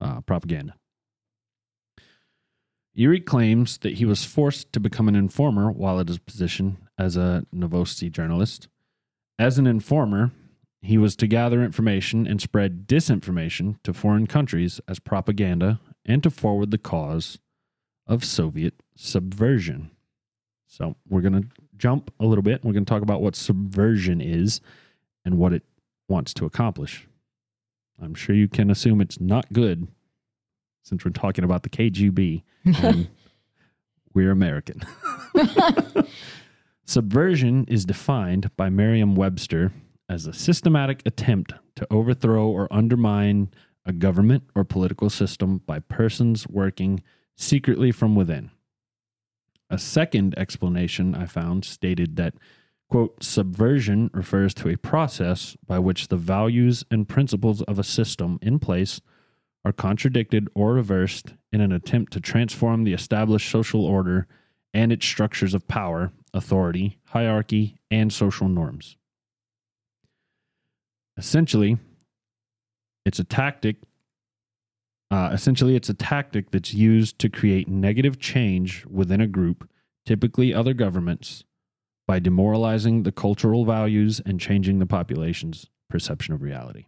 uh, 0.00 0.20
propaganda. 0.22 0.74
Yuri 2.94 3.20
claims 3.20 3.78
that 3.78 3.94
he 3.94 4.04
was 4.04 4.24
forced 4.24 4.72
to 4.72 4.80
become 4.80 5.06
an 5.06 5.14
informer 5.14 5.70
while 5.70 6.00
at 6.00 6.08
his 6.08 6.18
position 6.18 6.78
as 6.98 7.16
a 7.16 7.44
Novosti 7.54 8.10
journalist. 8.10 8.68
As 9.38 9.58
an 9.58 9.66
informer, 9.66 10.32
he 10.80 10.98
was 10.98 11.14
to 11.16 11.26
gather 11.26 11.62
information 11.62 12.26
and 12.26 12.40
spread 12.40 12.86
disinformation 12.86 13.80
to 13.84 13.92
foreign 13.92 14.26
countries 14.26 14.80
as 14.88 14.98
propaganda 14.98 15.80
and 16.04 16.22
to 16.22 16.30
forward 16.30 16.70
the 16.70 16.78
cause 16.78 17.38
of 18.06 18.24
Soviet 18.24 18.74
subversion. 18.96 19.90
So, 20.66 20.96
we're 21.08 21.20
going 21.20 21.42
to 21.42 21.48
jump 21.76 22.12
a 22.20 22.26
little 22.26 22.42
bit. 22.42 22.64
We're 22.64 22.72
going 22.72 22.84
to 22.84 22.90
talk 22.90 23.02
about 23.02 23.22
what 23.22 23.36
subversion 23.36 24.20
is 24.20 24.60
and 25.24 25.38
what 25.38 25.52
it 25.52 25.62
wants 26.08 26.34
to 26.34 26.44
accomplish. 26.44 27.06
I'm 28.02 28.14
sure 28.14 28.34
you 28.34 28.48
can 28.48 28.70
assume 28.70 29.00
it's 29.00 29.20
not 29.20 29.52
good 29.52 29.88
since 30.82 31.04
we're 31.04 31.10
talking 31.10 31.44
about 31.44 31.62
the 31.62 31.68
KGB 31.68 32.42
and 32.82 33.08
we're 34.14 34.30
American. 34.30 34.82
Subversion 36.88 37.66
is 37.68 37.84
defined 37.84 38.50
by 38.56 38.70
Merriam 38.70 39.14
Webster 39.14 39.72
as 40.08 40.24
a 40.24 40.32
systematic 40.32 41.02
attempt 41.04 41.52
to 41.76 41.86
overthrow 41.90 42.48
or 42.48 42.66
undermine 42.72 43.50
a 43.84 43.92
government 43.92 44.44
or 44.54 44.64
political 44.64 45.10
system 45.10 45.58
by 45.66 45.80
persons 45.80 46.48
working 46.48 47.02
secretly 47.36 47.92
from 47.92 48.14
within. 48.14 48.50
A 49.68 49.76
second 49.76 50.34
explanation 50.38 51.14
I 51.14 51.26
found 51.26 51.66
stated 51.66 52.16
that, 52.16 52.32
quote, 52.88 53.22
subversion 53.22 54.08
refers 54.14 54.54
to 54.54 54.70
a 54.70 54.78
process 54.78 55.58
by 55.66 55.78
which 55.78 56.08
the 56.08 56.16
values 56.16 56.86
and 56.90 57.06
principles 57.06 57.60
of 57.64 57.78
a 57.78 57.84
system 57.84 58.38
in 58.40 58.58
place 58.58 59.02
are 59.62 59.72
contradicted 59.72 60.48
or 60.54 60.72
reversed 60.72 61.34
in 61.52 61.60
an 61.60 61.70
attempt 61.70 62.14
to 62.14 62.20
transform 62.20 62.84
the 62.84 62.94
established 62.94 63.50
social 63.50 63.84
order 63.84 64.26
and 64.72 64.90
its 64.90 65.04
structures 65.04 65.52
of 65.52 65.68
power, 65.68 66.12
authority, 66.34 66.98
hierarchy, 67.06 67.78
and 67.90 68.12
social 68.12 68.48
norms. 68.48 68.96
Essentially, 71.16 71.78
it's 73.04 73.18
a 73.18 73.24
tactic. 73.24 73.76
Uh, 75.10 75.30
essentially, 75.32 75.74
it's 75.74 75.88
a 75.88 75.94
tactic 75.94 76.50
that's 76.50 76.74
used 76.74 77.18
to 77.18 77.28
create 77.28 77.68
negative 77.68 78.18
change 78.18 78.84
within 78.86 79.20
a 79.20 79.26
group, 79.26 79.68
typically 80.04 80.52
other 80.52 80.74
governments, 80.74 81.44
by 82.06 82.18
demoralizing 82.18 83.02
the 83.02 83.12
cultural 83.12 83.64
values 83.64 84.20
and 84.24 84.40
changing 84.40 84.78
the 84.78 84.86
population's 84.86 85.66
perception 85.90 86.34
of 86.34 86.42
reality. 86.42 86.86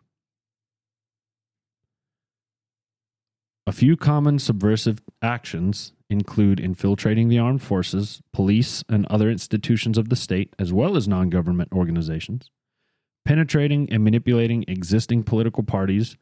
A 3.67 3.73
few 3.73 3.97
common 3.97 4.39
subversive 4.39 5.03
actions 5.23 5.93
include 6.11 6.61
infiltrating 6.61 7.29
the 7.29 7.39
armed 7.39 7.63
forces, 7.63 8.21
police, 8.33 8.85
and 8.89 9.07
other 9.07 9.31
institutions 9.31 9.97
of 9.97 10.09
the 10.09 10.17
state, 10.17 10.55
as 10.59 10.73
well 10.73 10.97
as 10.97 11.09
non 11.09 11.31
government 11.31 11.73
organizations, 11.73 12.51
penetrating 13.25 13.91
and 13.91 14.05
manipulating 14.05 14.65
existing 14.69 15.23
political 15.23 15.63
parties, 15.63 16.17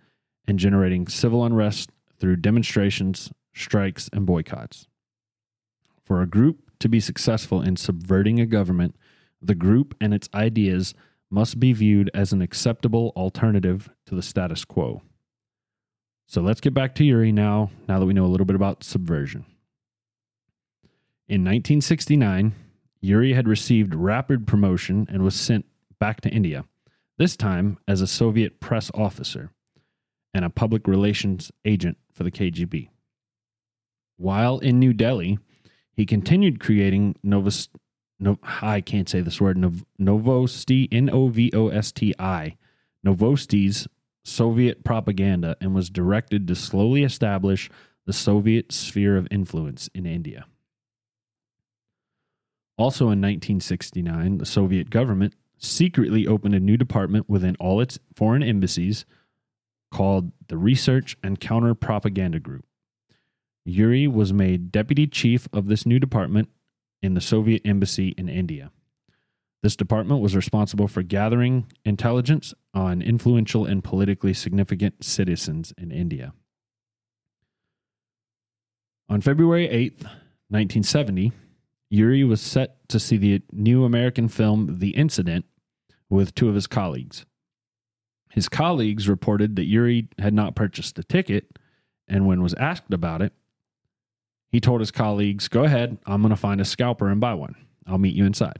and 0.46 0.58
generating 0.58 1.08
civil 1.08 1.44
unrest 1.44 1.90
through 2.18 2.36
demonstrations, 2.36 3.30
strikes, 3.54 4.08
and 4.12 4.26
boycotts. 4.26 4.86
For 6.04 6.22
a 6.22 6.26
group 6.26 6.70
to 6.80 6.88
be 6.88 7.00
successful 7.00 7.60
in 7.60 7.76
subverting 7.76 8.40
a 8.40 8.46
government, 8.46 8.94
the 9.42 9.54
group 9.54 9.94
and 10.00 10.14
its 10.14 10.28
ideas 10.34 10.94
must 11.30 11.60
be 11.60 11.72
viewed 11.72 12.10
as 12.14 12.32
an 12.32 12.40
acceptable 12.40 13.12
alternative 13.16 13.90
to 14.06 14.14
the 14.14 14.22
status 14.22 14.64
quo. 14.64 15.02
So 16.26 16.40
let's 16.40 16.60
get 16.60 16.74
back 16.74 16.94
to 16.96 17.04
Yuri 17.04 17.32
now, 17.32 17.70
now 17.88 17.98
that 17.98 18.06
we 18.06 18.12
know 18.12 18.26
a 18.26 18.28
little 18.28 18.46
bit 18.46 18.56
about 18.56 18.84
subversion. 18.84 19.44
In 21.28 21.42
1969, 21.42 22.54
Yuri 23.02 23.34
had 23.34 23.46
received 23.46 23.94
rapid 23.94 24.46
promotion 24.46 25.06
and 25.10 25.22
was 25.22 25.34
sent 25.34 25.66
back 26.00 26.22
to 26.22 26.30
India, 26.30 26.64
this 27.18 27.36
time 27.36 27.76
as 27.86 28.00
a 28.00 28.06
Soviet 28.06 28.60
press 28.60 28.90
officer 28.94 29.50
and 30.32 30.42
a 30.42 30.50
public 30.50 30.88
relations 30.88 31.52
agent 31.66 31.98
for 32.10 32.24
the 32.24 32.30
KGB. 32.30 32.88
While 34.16 34.58
in 34.60 34.78
New 34.78 34.94
Delhi, 34.94 35.38
he 35.92 36.06
continued 36.06 36.60
creating 36.60 37.16
Novos, 37.22 37.68
no, 38.18 38.38
I 38.42 38.80
can't 38.80 39.08
say 39.08 39.20
this 39.20 39.38
word, 39.38 39.58
Nov, 39.58 39.84
Novosti, 40.00 40.88
N 40.90 41.10
O 41.10 41.28
V 41.28 41.50
O 41.52 41.68
S 41.68 41.92
T 41.92 42.14
I, 42.18 42.56
Novosti's 43.06 43.86
Soviet 44.24 44.82
propaganda 44.82 45.56
and 45.60 45.74
was 45.74 45.90
directed 45.90 46.48
to 46.48 46.54
slowly 46.54 47.02
establish 47.02 47.68
the 48.06 48.14
Soviet 48.14 48.72
sphere 48.72 49.18
of 49.18 49.28
influence 49.30 49.90
in 49.94 50.06
India. 50.06 50.46
Also 52.78 53.06
in 53.06 53.20
1969, 53.20 54.38
the 54.38 54.46
Soviet 54.46 54.88
government 54.88 55.34
secretly 55.58 56.26
opened 56.26 56.54
a 56.54 56.60
new 56.60 56.76
department 56.76 57.28
within 57.28 57.56
all 57.58 57.80
its 57.80 57.98
foreign 58.14 58.42
embassies 58.42 59.04
called 59.90 60.30
the 60.46 60.56
Research 60.56 61.16
and 61.22 61.40
Counter 61.40 61.74
Propaganda 61.74 62.38
Group. 62.38 62.64
Yuri 63.64 64.06
was 64.06 64.32
made 64.32 64.70
deputy 64.70 65.06
chief 65.06 65.48
of 65.52 65.66
this 65.66 65.84
new 65.84 65.98
department 65.98 66.48
in 67.02 67.14
the 67.14 67.20
Soviet 67.20 67.62
embassy 67.64 68.14
in 68.16 68.28
India. 68.28 68.70
This 69.62 69.74
department 69.74 70.20
was 70.20 70.36
responsible 70.36 70.86
for 70.86 71.02
gathering 71.02 71.66
intelligence 71.84 72.54
on 72.72 73.02
influential 73.02 73.64
and 73.64 73.82
politically 73.82 74.32
significant 74.32 75.04
citizens 75.04 75.74
in 75.76 75.90
India. 75.90 76.32
On 79.08 79.20
February 79.20 79.66
8th, 79.66 80.04
1970, 80.50 81.32
Yuri 81.90 82.22
was 82.24 82.40
set 82.40 82.88
to 82.88 83.00
see 83.00 83.16
the 83.16 83.42
new 83.52 83.84
American 83.84 84.28
film 84.28 84.78
The 84.78 84.90
Incident 84.90 85.46
with 86.10 86.34
two 86.34 86.48
of 86.48 86.54
his 86.54 86.66
colleagues. 86.66 87.24
His 88.30 88.48
colleagues 88.48 89.08
reported 89.08 89.56
that 89.56 89.64
Yuri 89.64 90.08
had 90.18 90.34
not 90.34 90.54
purchased 90.54 90.98
a 90.98 91.02
ticket, 91.02 91.58
and 92.06 92.26
when 92.26 92.42
was 92.42 92.54
asked 92.54 92.92
about 92.92 93.22
it, 93.22 93.32
he 94.50 94.60
told 94.60 94.80
his 94.80 94.90
colleagues, 94.90 95.48
Go 95.48 95.64
ahead, 95.64 95.98
I'm 96.06 96.22
going 96.22 96.30
to 96.30 96.36
find 96.36 96.60
a 96.60 96.64
scalper 96.64 97.08
and 97.08 97.20
buy 97.20 97.34
one. 97.34 97.54
I'll 97.86 97.98
meet 97.98 98.14
you 98.14 98.24
inside. 98.24 98.58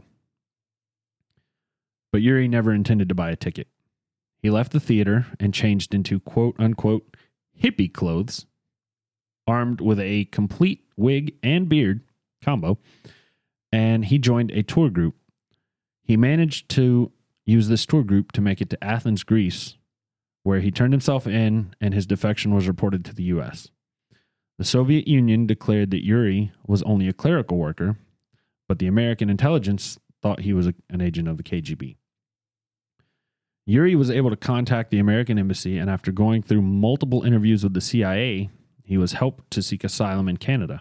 But 2.12 2.22
Yuri 2.22 2.49
never 2.49 2.72
intended 2.72 3.09
to 3.11 3.14
buy 3.14 3.31
a 3.31 3.37
ticket. 3.37 3.68
He 4.41 4.51
left 4.51 4.72
the 4.72 4.81
theater 4.81 5.26
and 5.39 5.53
changed 5.53 5.95
into 5.95 6.20
quote 6.20 6.57
unquote 6.59 7.16
hippie 7.62 7.93
clothes, 7.93 8.47
armed 9.47 9.81
with 9.81 10.01
a 10.01 10.26
complete 10.26 10.85
wig 10.97 11.35
and 11.43 11.68
beard 11.68 12.03
combo, 12.43 12.79
and 13.73 14.07
he 14.07 14.19
joined 14.19 14.51
a 14.51 14.62
tour 14.62 14.91
group. 14.91 15.14
He 16.03 16.16
managed 16.16 16.69
to 16.71 17.12
use 17.45 17.69
this 17.69 17.87
tour 17.87 18.03
group 18.03 18.33
to 18.33 18.41
make 18.41 18.61
it 18.61 18.71
to 18.71 18.85
Athens, 18.85 19.25
Greece, 19.25 19.77
where 20.43 20.61
he 20.61 20.71
turned 20.71 20.93
himself 20.93 21.27
in 21.27 21.75
and 21.81 21.95
his 21.95 22.07
defection 22.07 22.55
was 22.55 22.69
reported 22.69 23.05
to 23.05 23.14
the 23.14 23.25
U.S. 23.25 23.69
The 24.59 24.64
Soviet 24.64 25.07
Union 25.07 25.47
declared 25.47 25.91
that 25.91 26.05
Yuri 26.05 26.53
was 26.66 26.83
only 26.83 27.09
a 27.09 27.12
clerical 27.12 27.59
worker, 27.59 27.97
but 28.66 28.79
the 28.79 28.87
American 28.87 29.31
intelligence 29.31 29.99
thought 30.21 30.41
he 30.41 30.53
was 30.53 30.66
a, 30.66 30.75
an 30.91 31.01
agent 31.01 31.29
of 31.29 31.37
the 31.37 31.43
KGB. 31.43 31.97
Yuri 33.66 33.95
was 33.95 34.11
able 34.11 34.31
to 34.31 34.37
contact 34.37 34.91
the 34.91 34.99
American 34.99 35.39
embassy, 35.39 35.79
and 35.79 35.91
after 35.91 36.11
going 36.11 36.43
through 36.43 36.62
multiple 36.62 37.23
interviews 37.23 37.62
with 37.62 37.75
the 37.75 37.81
CIA, 37.81 38.49
he 38.83 38.97
was 38.97 39.12
helped 39.12 39.51
to 39.51 39.62
seek 39.62 39.85
asylum 39.85 40.29
in 40.29 40.39
Canada. 40.39 40.81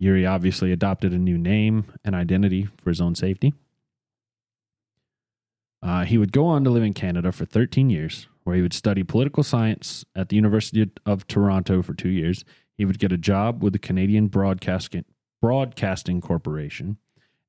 Yuri 0.00 0.24
obviously 0.26 0.72
adopted 0.72 1.12
a 1.12 1.18
new 1.18 1.38
name 1.38 1.84
and 2.04 2.14
identity 2.14 2.66
for 2.78 2.88
his 2.88 3.00
own 3.00 3.14
safety. 3.14 3.52
Uh, 5.82 6.04
he 6.04 6.18
would 6.18 6.32
go 6.32 6.46
on 6.46 6.64
to 6.64 6.70
live 6.70 6.82
in 6.82 6.94
Canada 6.94 7.30
for 7.30 7.44
13 7.44 7.90
years, 7.90 8.26
where 8.42 8.56
he 8.56 8.62
would 8.62 8.72
study 8.72 9.02
political 9.02 9.42
science 9.42 10.04
at 10.16 10.30
the 10.30 10.36
University 10.36 10.90
of 11.04 11.26
Toronto 11.26 11.82
for 11.82 11.94
two 11.94 12.08
years. 12.08 12.44
He 12.76 12.86
would 12.86 12.98
get 12.98 13.12
a 13.12 13.18
job 13.18 13.62
with 13.62 13.74
the 13.74 13.78
Canadian 13.78 14.28
Broadcasting, 14.28 15.04
Broadcasting 15.40 16.22
Corporation, 16.22 16.96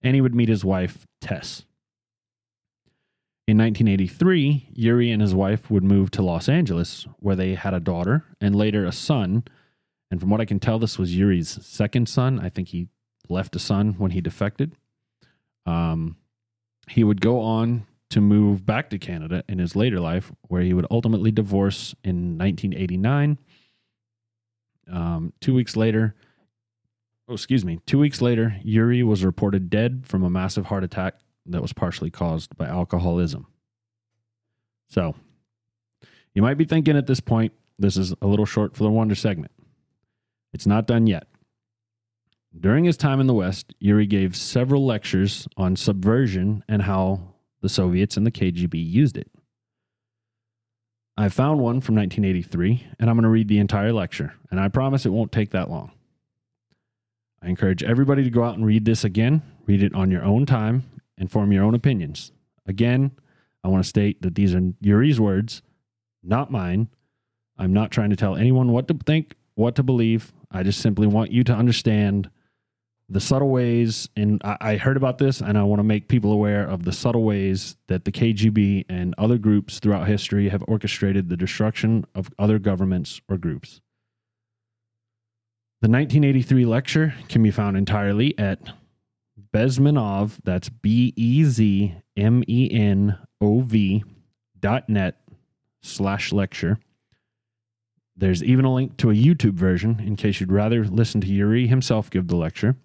and 0.02 0.14
he 0.14 0.22
would 0.22 0.36
meet 0.36 0.50
his 0.50 0.66
wife, 0.66 1.08
Tess. 1.22 1.64
In 3.48 3.58
1983, 3.58 4.70
Yuri 4.74 5.10
and 5.10 5.22
his 5.22 5.34
wife 5.34 5.72
would 5.72 5.84
move 5.84 6.12
to 6.12 6.22
Los 6.22 6.50
Angeles, 6.50 7.08
where 7.20 7.36
they 7.36 7.56
had 7.56 7.74
a 7.74 7.80
daughter 7.80 8.26
and 8.42 8.56
later 8.56 8.86
a 8.86 8.92
son. 8.92 9.44
And 10.12 10.20
from 10.20 10.30
what 10.30 10.42
I 10.42 10.46
can 10.46 10.60
tell, 10.60 10.78
this 10.78 11.00
was 11.00 11.16
Yuri's 11.16 11.66
second 11.66 12.10
son. 12.10 12.40
I 12.40 12.50
think 12.50 12.68
he 12.68 12.90
left 13.30 13.56
a 13.56 13.60
son 13.60 13.96
when 13.98 14.12
he 14.12 14.20
defected. 14.20 14.76
Um, 15.66 16.18
he 16.90 17.04
would 17.04 17.22
go 17.22 17.40
on 17.40 17.88
to 18.10 18.20
move 18.20 18.66
back 18.66 18.90
to 18.90 19.00
Canada 19.00 19.44
in 19.48 19.58
his 19.58 19.74
later 19.74 20.02
life, 20.02 20.34
where 20.50 20.62
he 20.62 20.74
would 20.74 20.86
ultimately 20.92 21.32
divorce 21.32 21.96
in 22.04 22.38
1989. 22.38 23.38
Um, 24.92 25.32
two 25.40 25.54
weeks 25.54 25.78
later, 25.78 26.14
oh, 27.30 27.34
excuse 27.34 27.64
me, 27.64 27.80
two 27.86 27.98
weeks 27.98 28.22
later, 28.22 28.58
Yuri 28.64 29.04
was 29.04 29.24
reported 29.24 29.70
dead 29.70 30.04
from 30.06 30.24
a 30.24 30.30
massive 30.30 30.66
heart 30.66 30.84
attack 30.84 31.20
that 31.46 31.62
was 31.62 31.72
partially 31.72 32.12
caused 32.12 32.58
by 32.58 32.68
alcoholism. 32.68 33.48
So, 34.90 35.16
you 36.34 36.42
might 36.42 36.58
be 36.58 36.66
thinking 36.66 36.98
at 36.98 37.08
this 37.08 37.22
point, 37.22 37.54
this 37.80 37.96
is 37.96 38.14
a 38.22 38.28
little 38.28 38.46
short 38.46 38.76
for 38.76 38.84
the 38.84 38.92
Wonder 38.92 39.16
segment. 39.16 39.52
It's 40.54 40.68
not 40.68 40.88
done 40.88 41.08
yet. 41.08 41.28
During 42.58 42.84
his 42.84 42.98
time 42.98 43.20
in 43.20 43.28
the 43.28 43.34
West, 43.34 43.74
Yuri 43.80 44.06
gave 44.06 44.36
several 44.36 44.86
lectures 44.86 45.48
on 45.56 45.76
subversion 45.76 46.64
and 46.68 46.82
how 46.82 47.36
the 47.62 47.70
Soviets 47.70 48.18
and 48.18 48.26
the 48.26 48.32
KGB 48.32 48.74
used 48.74 49.18
it. 49.18 49.32
I 51.18 51.30
found 51.30 51.60
one 51.60 51.82
from 51.82 51.96
1983, 51.96 52.88
and 53.00 53.10
I'm 53.10 53.16
going 53.16 53.24
to 53.24 53.30
read 53.30 53.48
the 53.48 53.60
entire 53.60 53.94
lecture, 53.94 54.34
and 54.50 54.60
I 54.60 54.68
promise 54.68 55.06
it 55.06 55.14
won't 55.14 55.32
take 55.32 55.52
that 55.52 55.70
long. 55.70 55.92
I 57.42 57.48
encourage 57.48 57.84
everybody 57.84 58.24
to 58.24 58.30
go 58.30 58.44
out 58.44 58.56
and 58.56 58.66
read 58.66 58.86
this 58.86 59.04
again, 59.04 59.42
read 59.66 59.84
it 59.84 59.94
on 59.96 60.12
your 60.12 60.24
own 60.24 60.46
time, 60.46 60.84
and 61.18 61.32
form 61.32 61.52
your 61.52 61.64
own 61.64 61.76
opinions. 61.76 62.32
Again, 62.66 63.12
I 63.64 63.68
want 63.68 63.84
to 63.84 63.90
state 63.90 64.22
that 64.22 64.36
these 64.36 64.54
are 64.56 64.74
Yuri's 64.80 65.20
words, 65.20 65.62
not 66.24 66.52
mine. 66.52 66.90
I'm 67.58 67.74
not 67.74 67.92
trying 67.92 68.10
to 68.10 68.16
tell 68.16 68.36
anyone 68.36 68.72
what 68.72 68.88
to 68.88 68.94
think, 68.94 69.36
what 69.56 69.76
to 69.76 69.84
believe. 69.84 70.34
I 70.52 70.64
just 70.64 70.82
simply 70.82 71.08
want 71.08 71.32
you 71.32 71.44
to 71.46 71.54
understand 71.54 72.30
the 73.10 73.20
subtle 73.20 73.50
ways, 73.50 74.08
and 74.16 74.42
I, 74.44 74.58
I 74.62 74.78
heard 74.78 74.96
about 74.96 75.18
this, 75.18 75.42
and 75.42 75.58
I 75.58 75.64
want 75.64 75.80
to 75.80 75.84
make 75.84 76.08
people 76.08 76.32
aware 76.32 76.64
of 76.64 76.84
the 76.84 76.94
subtle 76.94 77.24
ways 77.24 77.76
that 77.88 78.06
the 78.06 78.12
KGB 78.12 78.86
and 78.88 79.14
other 79.18 79.38
groups 79.38 79.80
throughout 79.80 80.08
history 80.08 80.50
have 80.50 80.64
orchestrated 80.68 81.28
the 81.28 81.36
destruction 81.36 82.06
of 82.16 82.30
other 82.40 82.58
governments 82.58 83.20
or 83.28 83.38
groups. 83.38 83.82
The 85.82 85.90
1983 85.90 86.66
lecture 86.66 87.14
can 87.28 87.44
be 87.44 87.52
found 87.52 87.76
entirely 87.76 88.38
at 88.38 88.60
Bezmenov, 89.54 90.38
that's 90.44 90.70
B 90.70 91.14
E 91.18 91.44
Z 91.44 91.96
M 92.16 92.44
E 92.48 92.70
N 92.72 93.18
O 93.42 93.60
V 93.62 94.04
dot 94.60 94.88
net 94.88 95.18
slash 95.82 96.32
lecture. 96.32 96.80
There's 98.16 98.44
even 98.44 98.66
a 98.66 98.74
link 98.74 98.98
to 98.98 99.10
a 99.10 99.16
YouTube 99.16 99.54
version 99.54 100.00
in 100.00 100.16
case 100.16 100.40
you'd 100.40 100.52
rather 100.52 100.86
listen 100.86 101.22
to 101.22 101.28
Yuri 101.28 101.68
himself 101.68 102.10
give 102.10 102.28
the 102.28 102.36
lecture. 102.36 102.76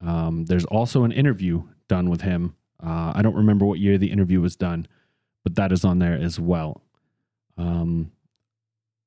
Um, 0.00 0.44
there's 0.46 0.64
also 0.66 1.04
an 1.04 1.12
interview 1.12 1.64
done 1.88 2.10
with 2.10 2.22
him. 2.22 2.54
Uh, 2.82 3.12
I 3.14 3.22
don't 3.22 3.36
remember 3.36 3.64
what 3.64 3.78
year 3.78 3.98
the 3.98 4.12
interview 4.12 4.40
was 4.40 4.56
done, 4.56 4.86
but 5.42 5.54
that 5.56 5.72
is 5.72 5.84
on 5.84 5.98
there 5.98 6.14
as 6.14 6.38
well. 6.38 6.82
Um, 7.56 8.12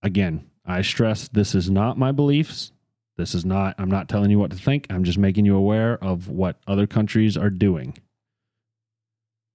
again, 0.01 0.49
I 0.65 0.81
stress 0.81 1.27
this 1.27 1.55
is 1.55 1.69
not 1.69 1.97
my 1.97 2.11
beliefs. 2.11 2.71
This 3.17 3.35
is 3.35 3.43
not, 3.45 3.75
I'm 3.77 3.91
not 3.91 4.07
telling 4.07 4.31
you 4.31 4.39
what 4.39 4.51
to 4.51 4.57
think. 4.57 4.87
I'm 4.89 5.03
just 5.03 5.17
making 5.17 5.45
you 5.45 5.55
aware 5.55 6.01
of 6.03 6.29
what 6.29 6.57
other 6.67 6.87
countries 6.87 7.35
are 7.35 7.49
doing. 7.49 7.97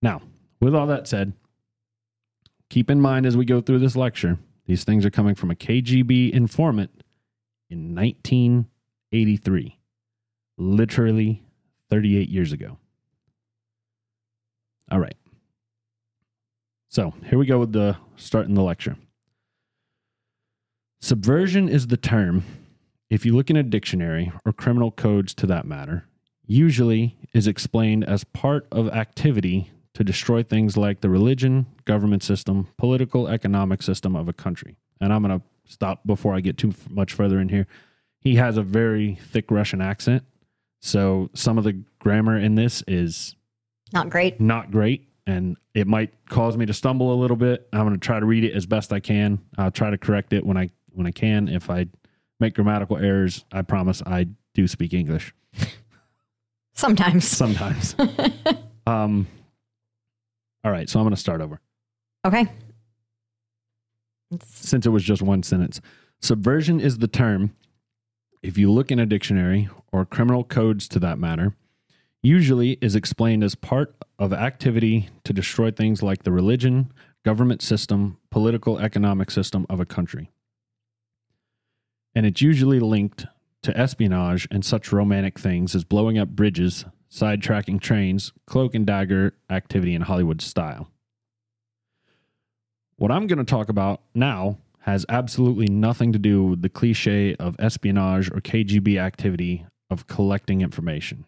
Now, 0.03 0.20
with 0.61 0.74
all 0.74 0.86
that 0.88 1.09
said, 1.09 1.32
keep 2.68 2.90
in 2.90 3.01
mind 3.01 3.26
as 3.26 3.36
we 3.36 3.45
go 3.45 3.61
through 3.61 3.78
this 3.78 3.97
lecture, 3.97 4.38
these 4.66 4.84
things 4.84 5.04
are 5.04 5.10
coming 5.10 5.34
from 5.34 5.50
a 5.50 5.54
KGB 5.54 6.30
informant 6.30 7.02
in 7.70 7.94
1983 7.94 9.78
literally 10.56 11.42
38 11.90 12.28
years 12.28 12.52
ago. 12.52 12.78
All 14.90 15.00
right. 15.00 15.16
So 16.88 17.14
here 17.24 17.38
we 17.38 17.46
go 17.46 17.58
with 17.58 17.72
the 17.72 17.96
starting 18.16 18.54
the 18.54 18.62
lecture. 18.62 18.96
Subversion 21.00 21.68
is 21.68 21.88
the 21.88 21.96
term, 21.96 22.44
if 23.10 23.26
you 23.26 23.36
look 23.36 23.50
in 23.50 23.56
a 23.56 23.62
dictionary 23.62 24.32
or 24.46 24.52
criminal 24.52 24.90
codes 24.90 25.34
to 25.34 25.46
that 25.46 25.66
matter, 25.66 26.06
usually 26.46 27.16
is 27.34 27.46
explained 27.46 28.04
as 28.04 28.24
part 28.24 28.66
of 28.70 28.88
activity 28.88 29.70
to 29.95 30.05
destroy 30.05 30.42
things 30.42 30.76
like 30.76 31.01
the 31.01 31.09
religion, 31.09 31.66
government 31.84 32.22
system, 32.22 32.68
political, 32.76 33.28
economic 33.28 33.82
system 33.82 34.14
of 34.16 34.28
a 34.28 34.32
country. 34.32 34.76
And 35.01 35.12
I'm 35.12 35.22
going 35.22 35.38
to 35.40 35.45
stop 35.72 36.07
before 36.07 36.34
I 36.34 36.40
get 36.40 36.59
too 36.59 36.72
much 36.90 37.12
further 37.12 37.40
in 37.40 37.49
here. 37.49 37.66
He 38.20 38.34
has 38.36 38.57
a 38.57 38.62
very 38.62 39.16
thick 39.16 39.51
Russian 39.51 39.80
accent, 39.80 40.24
so 40.80 41.30
some 41.34 41.59
of 41.59 41.64
the 41.64 41.82
grammar 41.99 42.38
in 42.38 42.55
this 42.55 42.82
is 42.86 43.36
Not 43.92 44.11
great. 44.11 44.40
not 44.40 44.70
great 44.70 45.09
and 45.26 45.57
it 45.72 45.86
might 45.86 46.12
cause 46.28 46.57
me 46.57 46.66
to 46.66 46.74
stumble 46.74 47.12
a 47.12 47.18
little 47.18 47.36
bit. 47.36 47.66
I'm 47.72 47.80
going 47.86 47.95
to 47.95 47.99
try 47.99 48.20
to 48.20 48.26
read 48.26 48.45
it 48.45 48.53
as 48.55 48.66
best 48.66 48.92
I 48.92 49.01
can. 49.01 49.38
I'll 49.57 49.70
try 49.70 49.88
to 49.90 49.97
correct 49.97 50.32
it 50.34 50.45
when 50.45 50.59
I 50.59 50.68
when 50.92 51.07
I 51.07 51.12
can. 51.12 51.49
If 51.49 51.70
I 51.70 51.86
make 52.40 52.55
grammatical 52.55 52.99
errors, 52.99 53.45
I 53.51 53.62
promise 53.62 54.03
I 54.05 54.26
do 54.53 54.66
speak 54.68 54.92
English 54.92 55.32
Sometimes. 56.74 57.26
sometimes. 57.26 57.95
um 58.86 59.26
All 60.64 60.72
right, 60.72 60.88
so 60.88 60.98
I'm 60.98 61.04
going 61.04 61.14
to 61.14 61.20
start 61.20 61.40
over. 61.40 61.60
Okay. 62.26 62.48
since 64.42 64.86
it 64.86 64.90
was 64.90 65.04
just 65.04 65.22
one 65.22 65.42
sentence. 65.42 65.80
Subversion 66.20 66.80
is 66.80 66.98
the 66.98 67.06
term, 67.06 67.54
if 68.42 68.56
you 68.56 68.70
look 68.72 68.90
in 68.90 68.98
a 68.98 69.06
dictionary 69.06 69.68
or 69.92 70.04
criminal 70.06 70.42
codes 70.42 70.88
to 70.88 70.98
that 71.00 71.18
matter, 71.18 71.54
usually 72.22 72.78
is 72.80 72.96
explained 72.96 73.44
as 73.44 73.54
part 73.54 73.94
of 74.18 74.32
activity 74.32 75.10
to 75.24 75.32
destroy 75.32 75.70
things 75.70 76.02
like 76.02 76.22
the 76.22 76.32
religion, 76.32 76.90
government 77.24 77.60
system, 77.60 78.16
political, 78.30 78.78
economic 78.78 79.30
system 79.30 79.66
of 79.68 79.80
a 79.80 79.86
country. 79.86 80.30
And 82.14 82.24
it's 82.24 82.40
usually 82.40 82.80
linked 82.80 83.26
to 83.62 83.76
espionage 83.76 84.48
and 84.50 84.64
such 84.64 84.92
romantic 84.92 85.38
things 85.38 85.74
as 85.74 85.84
blowing 85.84 86.18
up 86.18 86.30
bridges, 86.30 86.84
sidetracking 87.14 87.80
trains, 87.80 88.32
cloak 88.46 88.74
and 88.74 88.86
dagger 88.86 89.34
activity 89.48 89.94
in 89.94 90.02
Hollywood 90.02 90.42
style. 90.42 90.90
What 92.96 93.12
I'm 93.12 93.28
going 93.28 93.38
to 93.38 93.44
talk 93.44 93.68
about 93.68 94.02
now 94.14 94.58
has 94.80 95.06
absolutely 95.08 95.66
nothing 95.68 96.12
to 96.12 96.18
do 96.18 96.44
with 96.44 96.62
the 96.62 96.68
cliche 96.68 97.34
of 97.36 97.56
espionage 97.58 98.28
or 98.30 98.40
KGB 98.40 98.98
activity 98.98 99.64
of 99.90 100.06
collecting 100.08 100.60
information. 100.60 101.24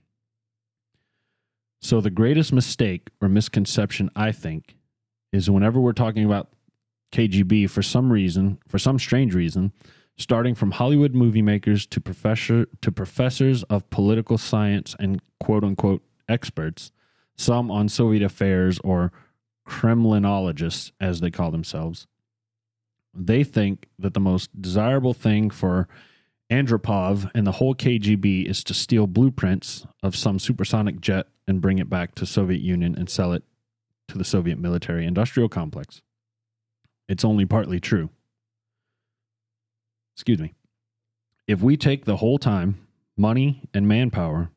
So, 1.80 2.00
the 2.00 2.10
greatest 2.10 2.52
mistake 2.52 3.10
or 3.20 3.28
misconception, 3.28 4.10
I 4.16 4.32
think, 4.32 4.76
is 5.32 5.48
whenever 5.48 5.80
we're 5.80 5.92
talking 5.92 6.24
about 6.24 6.48
KGB 7.12 7.70
for 7.70 7.82
some 7.82 8.12
reason, 8.12 8.58
for 8.66 8.78
some 8.78 8.98
strange 8.98 9.34
reason, 9.34 9.72
starting 10.16 10.54
from 10.54 10.72
Hollywood 10.72 11.14
movie 11.14 11.42
makers 11.42 11.86
to 11.86 12.00
professor 12.00 12.66
to 12.80 12.92
professors 12.92 13.62
of 13.64 13.88
political 13.90 14.38
science 14.38 14.94
and 14.98 15.20
quote 15.40 15.64
unquote 15.64 16.02
experts, 16.28 16.90
some 17.36 17.70
on 17.70 17.88
Soviet 17.88 18.22
affairs 18.22 18.78
or 18.82 19.12
Kremlinologists, 19.68 20.92
as 21.00 21.20
they 21.20 21.30
call 21.30 21.50
themselves, 21.50 22.06
they 23.12 23.42
think 23.42 23.88
that 23.98 24.14
the 24.14 24.20
most 24.20 24.60
desirable 24.60 25.14
thing 25.14 25.50
for 25.50 25.88
Andropov 26.50 27.28
and 27.34 27.46
the 27.46 27.52
whole 27.52 27.74
KGB 27.74 28.46
is 28.46 28.62
to 28.64 28.74
steal 28.74 29.06
blueprints 29.06 29.86
of 30.02 30.14
some 30.14 30.38
supersonic 30.38 31.00
jet 31.00 31.26
and 31.48 31.60
bring 31.60 31.78
it 31.78 31.90
back 31.90 32.14
to 32.16 32.26
Soviet 32.26 32.60
Union 32.60 32.94
and 32.96 33.10
sell 33.10 33.32
it 33.32 33.42
to 34.08 34.18
the 34.18 34.24
Soviet 34.24 34.58
military 34.58 35.04
industrial 35.04 35.48
complex. 35.48 36.02
It's 37.08 37.24
only 37.24 37.44
partly 37.44 37.80
true. 37.80 38.10
Excuse 40.16 40.38
me. 40.38 40.54
If 41.46 41.60
we 41.60 41.76
take 41.76 42.06
the 42.06 42.16
whole 42.16 42.38
time, 42.38 42.86
money, 43.18 43.68
and 43.74 43.86
manpower 43.86 44.50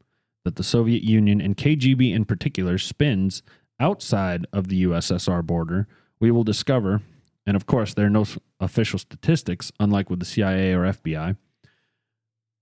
that 0.46 0.56
the 0.56 0.64
Soviet 0.64 1.04
Union 1.04 1.42
and 1.42 1.58
KGB 1.58 2.14
in 2.16 2.24
particular 2.24 2.78
spends 2.78 3.44
outside 3.78 4.48
of 4.54 4.70
the 4.70 4.86
USSR 4.86 5.46
border, 5.46 5.86
we 6.18 6.32
will 6.32 6.46
discover, 6.46 7.02
and 7.46 7.58
of 7.58 7.66
course, 7.66 7.94
there 7.94 8.06
are 8.06 8.10
no 8.10 8.26
official 8.62 9.00
statistics, 9.00 9.70
unlike 9.82 10.10
with 10.10 10.20
the 10.20 10.26
CIA 10.26 10.74
or 10.74 10.84
FBI, 10.84 11.36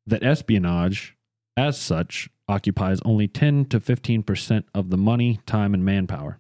that 0.08 0.24
espionage, 0.24 1.16
as 1.56 1.80
such, 1.80 2.30
occupies 2.48 3.00
only 3.06 3.28
10 3.28 3.66
to 3.66 3.80
15% 3.80 4.64
of 4.74 4.90
the 4.90 4.98
money, 4.98 5.40
time, 5.46 5.76
and 5.76 5.86
manpower. 5.86 6.40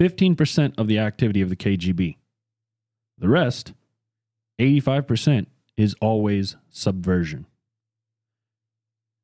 15% 0.00 0.74
of 0.78 0.88
the 0.88 0.98
activity 0.98 1.40
of 1.42 1.48
the 1.48 1.56
KGB. 1.56 2.16
The 3.18 3.28
rest, 3.28 3.72
85%, 4.58 5.46
is 5.76 5.94
always 6.00 6.56
subversion. 6.70 7.46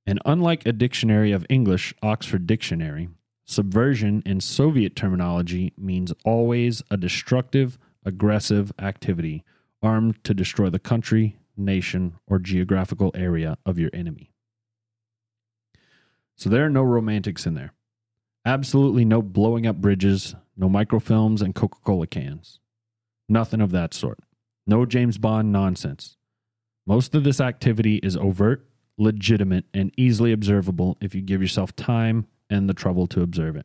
And 0.07 0.21
unlike 0.25 0.65
a 0.67 0.73
dictionary 0.73 1.33
of 1.33 1.45
English, 1.51 1.93
Oxford 2.03 2.47
Dictionary, 2.47 3.11
subversion 3.45 4.23
in 4.25 4.41
Soviet 4.41 4.97
terminology 4.97 5.73
means 5.77 6.15
always 6.25 6.83
a 6.91 6.97
destructive, 6.97 7.79
aggressive 8.05 8.73
activity 8.79 9.45
armed 9.83 10.23
to 10.25 10.33
destroy 10.33 10.71
the 10.71 10.79
country, 10.79 11.37
nation, 11.57 12.15
or 12.27 12.39
geographical 12.39 13.11
area 13.15 13.59
of 13.67 13.79
your 13.79 13.91
enemy. 13.93 14.33
So 16.37 16.49
there 16.49 16.65
are 16.65 16.71
no 16.71 16.83
romantics 16.83 17.47
in 17.47 17.55
there. 17.55 17.75
Absolutely 18.47 19.05
no 19.05 19.21
blowing 19.21 19.67
up 19.67 19.77
bridges, 19.77 20.35
no 20.57 20.69
microfilms 20.69 21.43
and 21.43 21.55
Coca 21.55 21.79
Cola 21.85 22.07
cans. 22.07 22.61
Nothing 23.29 23.61
of 23.61 23.73
that 23.73 23.93
sort. 23.93 24.21
No 24.69 24.85
James 24.85 25.17
Bond 25.17 25.51
nonsense. 25.51 26.19
Most 26.87 27.15
of 27.15 27.25
this 27.25 27.41
activity 27.41 27.97
is 28.03 28.19
overt, 28.19 28.69
legitimate, 28.99 29.65
and 29.73 29.91
easily 29.97 30.31
observable 30.31 30.99
if 31.01 31.15
you 31.15 31.23
give 31.23 31.41
yourself 31.41 31.75
time 31.75 32.27
and 32.51 32.69
the 32.69 32.75
trouble 32.75 33.07
to 33.07 33.23
observe 33.23 33.57
it. 33.57 33.65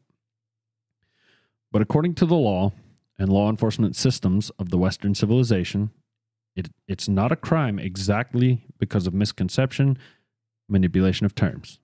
But 1.73 1.81
according 1.81 2.15
to 2.15 2.25
the 2.25 2.37
law 2.37 2.71
and 3.19 3.27
law 3.27 3.49
enforcement 3.49 3.97
systems 3.97 4.49
of 4.51 4.69
the 4.69 4.77
Western 4.77 5.13
civilization, 5.13 5.89
it, 6.55 6.69
it's 6.87 7.09
not 7.09 7.33
a 7.33 7.35
crime 7.35 7.79
exactly 7.79 8.63
because 8.79 9.05
of 9.05 9.13
misconception, 9.13 9.97
manipulation 10.69 11.25
of 11.25 11.35
terms. 11.35 11.79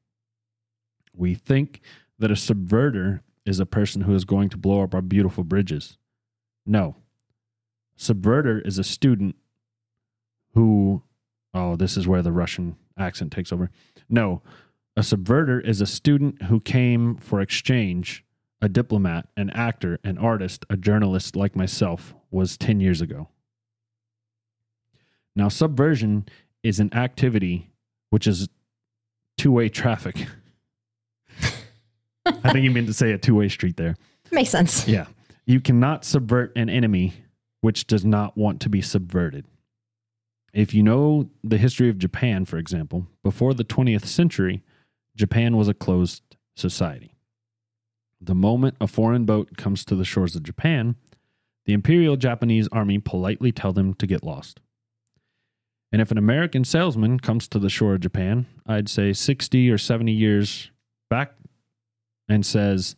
We 1.14 1.36
think 1.36 1.82
that 2.20 2.32
a 2.32 2.36
subverter 2.36 3.20
is 3.46 3.60
a 3.60 3.66
person 3.66 4.04
who 4.04 4.16
is 4.16 4.24
going 4.24 4.48
to 4.50 4.58
blow 4.58 4.82
up 4.82 4.96
our 4.96 5.02
beautiful 5.02 5.44
bridges. 5.44 5.98
No. 6.66 6.96
Subverter 8.00 8.66
is 8.66 8.80
a 8.80 8.84
student 8.84 9.36
who, 10.54 11.04
oh, 11.54 11.76
this 11.76 11.98
is 11.98 12.08
where 12.08 12.22
the 12.22 12.32
Russian 12.32 12.78
accent 12.98 13.32
takes 13.32 13.52
over. 13.52 13.70
No. 14.10 14.42
A 14.96 15.02
subverter 15.02 15.64
is 15.64 15.82
a 15.82 15.86
student 15.86 16.44
who 16.44 16.60
came 16.60 17.18
for 17.18 17.42
exchange, 17.42 18.24
a 18.62 18.70
diplomat, 18.70 19.28
an 19.36 19.50
actor, 19.52 20.00
an 20.04 20.18
artist, 20.18 20.66
a 20.70 20.78
journalist 20.78 21.36
like 21.36 21.56
myself 21.56 22.16
was 22.32 22.58
10 22.58 22.80
years 22.80 23.02
ago. 23.02 23.28
Now, 25.36 25.50
subversion 25.50 26.28
is 26.64 26.80
an 26.80 26.94
activity 26.94 27.72
which 28.10 28.28
is 28.28 28.48
two 29.38 29.52
way 29.52 29.70
traffic. 29.70 30.26
I 32.26 32.52
think 32.52 32.64
you 32.64 32.72
meant 32.72 32.88
to 32.88 32.94
say 32.94 33.12
a 33.12 33.18
two 33.18 33.36
way 33.36 33.50
street 33.50 33.78
there. 33.78 33.96
Makes 34.32 34.50
sense. 34.50 34.88
Yeah. 34.88 35.06
You 35.46 35.60
cannot 35.60 36.06
subvert 36.06 36.54
an 36.56 36.70
enemy 36.70 37.14
which 37.62 37.88
does 37.88 38.06
not 38.06 38.38
want 38.38 38.60
to 38.62 38.70
be 38.70 38.82
subverted. 38.82 39.46
If 40.54 40.74
you 40.74 40.82
know 40.82 41.30
the 41.44 41.58
history 41.58 41.90
of 41.90 41.98
Japan, 41.98 42.46
for 42.46 42.58
example, 42.58 43.08
before 43.24 43.54
the 43.54 43.64
20th 43.64 44.06
century, 44.06 44.64
Japan 45.16 45.58
was 45.58 45.68
a 45.68 45.74
closed 45.74 46.24
society. 46.56 47.14
The 48.22 48.36
moment 48.36 48.76
a 48.82 48.88
foreign 48.88 49.26
boat 49.26 49.58
comes 49.58 49.86
to 49.86 49.96
the 49.96 50.06
shores 50.06 50.36
of 50.36 50.44
Japan, 50.44 50.96
the 51.66 51.74
Imperial 51.74 52.18
Japanese 52.18 52.68
Army 52.72 52.98
politely 52.98 53.52
tell 53.52 53.74
them 53.74 53.94
to 53.96 54.08
get 54.08 54.24
lost. 54.24 54.60
And 55.92 56.02
if 56.02 56.12
an 56.12 56.18
American 56.18 56.64
salesman 56.64 57.20
comes 57.20 57.48
to 57.50 57.60
the 57.60 57.70
shore 57.70 57.94
of 57.94 58.02
Japan, 58.02 58.46
I'd 58.66 58.90
say 58.90 59.14
60 59.14 59.70
or 59.70 59.78
70 59.78 60.12
years 60.12 60.72
back, 61.10 61.34
and 62.28 62.46
says, 62.46 62.96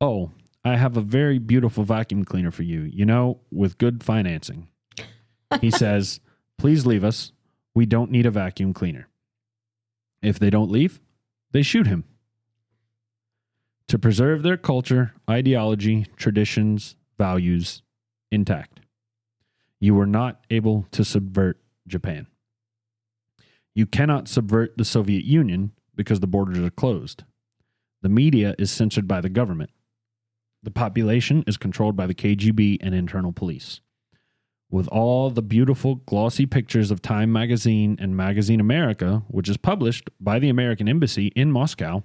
Oh, 0.00 0.30
I 0.64 0.76
have 0.76 0.96
a 0.96 1.02
very 1.02 1.38
beautiful 1.38 1.84
vacuum 1.84 2.24
cleaner 2.24 2.50
for 2.50 2.62
you, 2.62 2.82
you 2.82 3.04
know, 3.04 3.40
with 3.50 3.78
good 3.78 4.02
financing. 4.02 4.68
He 5.60 5.70
says, 5.72 6.20
Please 6.56 6.86
leave 6.86 7.04
us. 7.04 7.32
We 7.74 7.86
don't 7.86 8.10
need 8.10 8.26
a 8.26 8.30
vacuum 8.30 8.72
cleaner. 8.72 9.08
If 10.22 10.38
they 10.38 10.48
don't 10.48 10.70
leave, 10.70 11.00
they 11.52 11.62
shoot 11.62 11.86
him. 11.86 12.04
To 13.88 13.98
preserve 13.98 14.42
their 14.42 14.56
culture, 14.56 15.12
ideology, 15.28 16.06
traditions, 16.16 16.96
values 17.18 17.82
intact. 18.30 18.80
You 19.80 19.94
were 19.94 20.06
not 20.06 20.44
able 20.50 20.86
to 20.92 21.04
subvert 21.04 21.58
Japan. 21.86 22.26
You 23.74 23.86
cannot 23.86 24.28
subvert 24.28 24.78
the 24.78 24.84
Soviet 24.84 25.24
Union 25.24 25.72
because 25.94 26.20
the 26.20 26.26
borders 26.26 26.58
are 26.58 26.70
closed. 26.70 27.24
The 28.02 28.08
media 28.08 28.54
is 28.58 28.70
censored 28.70 29.06
by 29.06 29.20
the 29.20 29.28
government. 29.28 29.70
The 30.64 30.70
population 30.70 31.44
is 31.46 31.58
controlled 31.58 31.94
by 31.94 32.06
the 32.06 32.14
KGB 32.14 32.78
and 32.80 32.94
internal 32.94 33.32
police. 33.32 33.82
With 34.70 34.88
all 34.88 35.28
the 35.28 35.42
beautiful, 35.42 35.96
glossy 35.96 36.46
pictures 36.46 36.90
of 36.90 37.02
Time 37.02 37.30
magazine 37.30 37.98
and 38.00 38.16
Magazine 38.16 38.60
America, 38.60 39.22
which 39.28 39.50
is 39.50 39.58
published 39.58 40.08
by 40.18 40.38
the 40.38 40.48
American 40.48 40.88
Embassy 40.88 41.26
in 41.36 41.52
Moscow, 41.52 42.02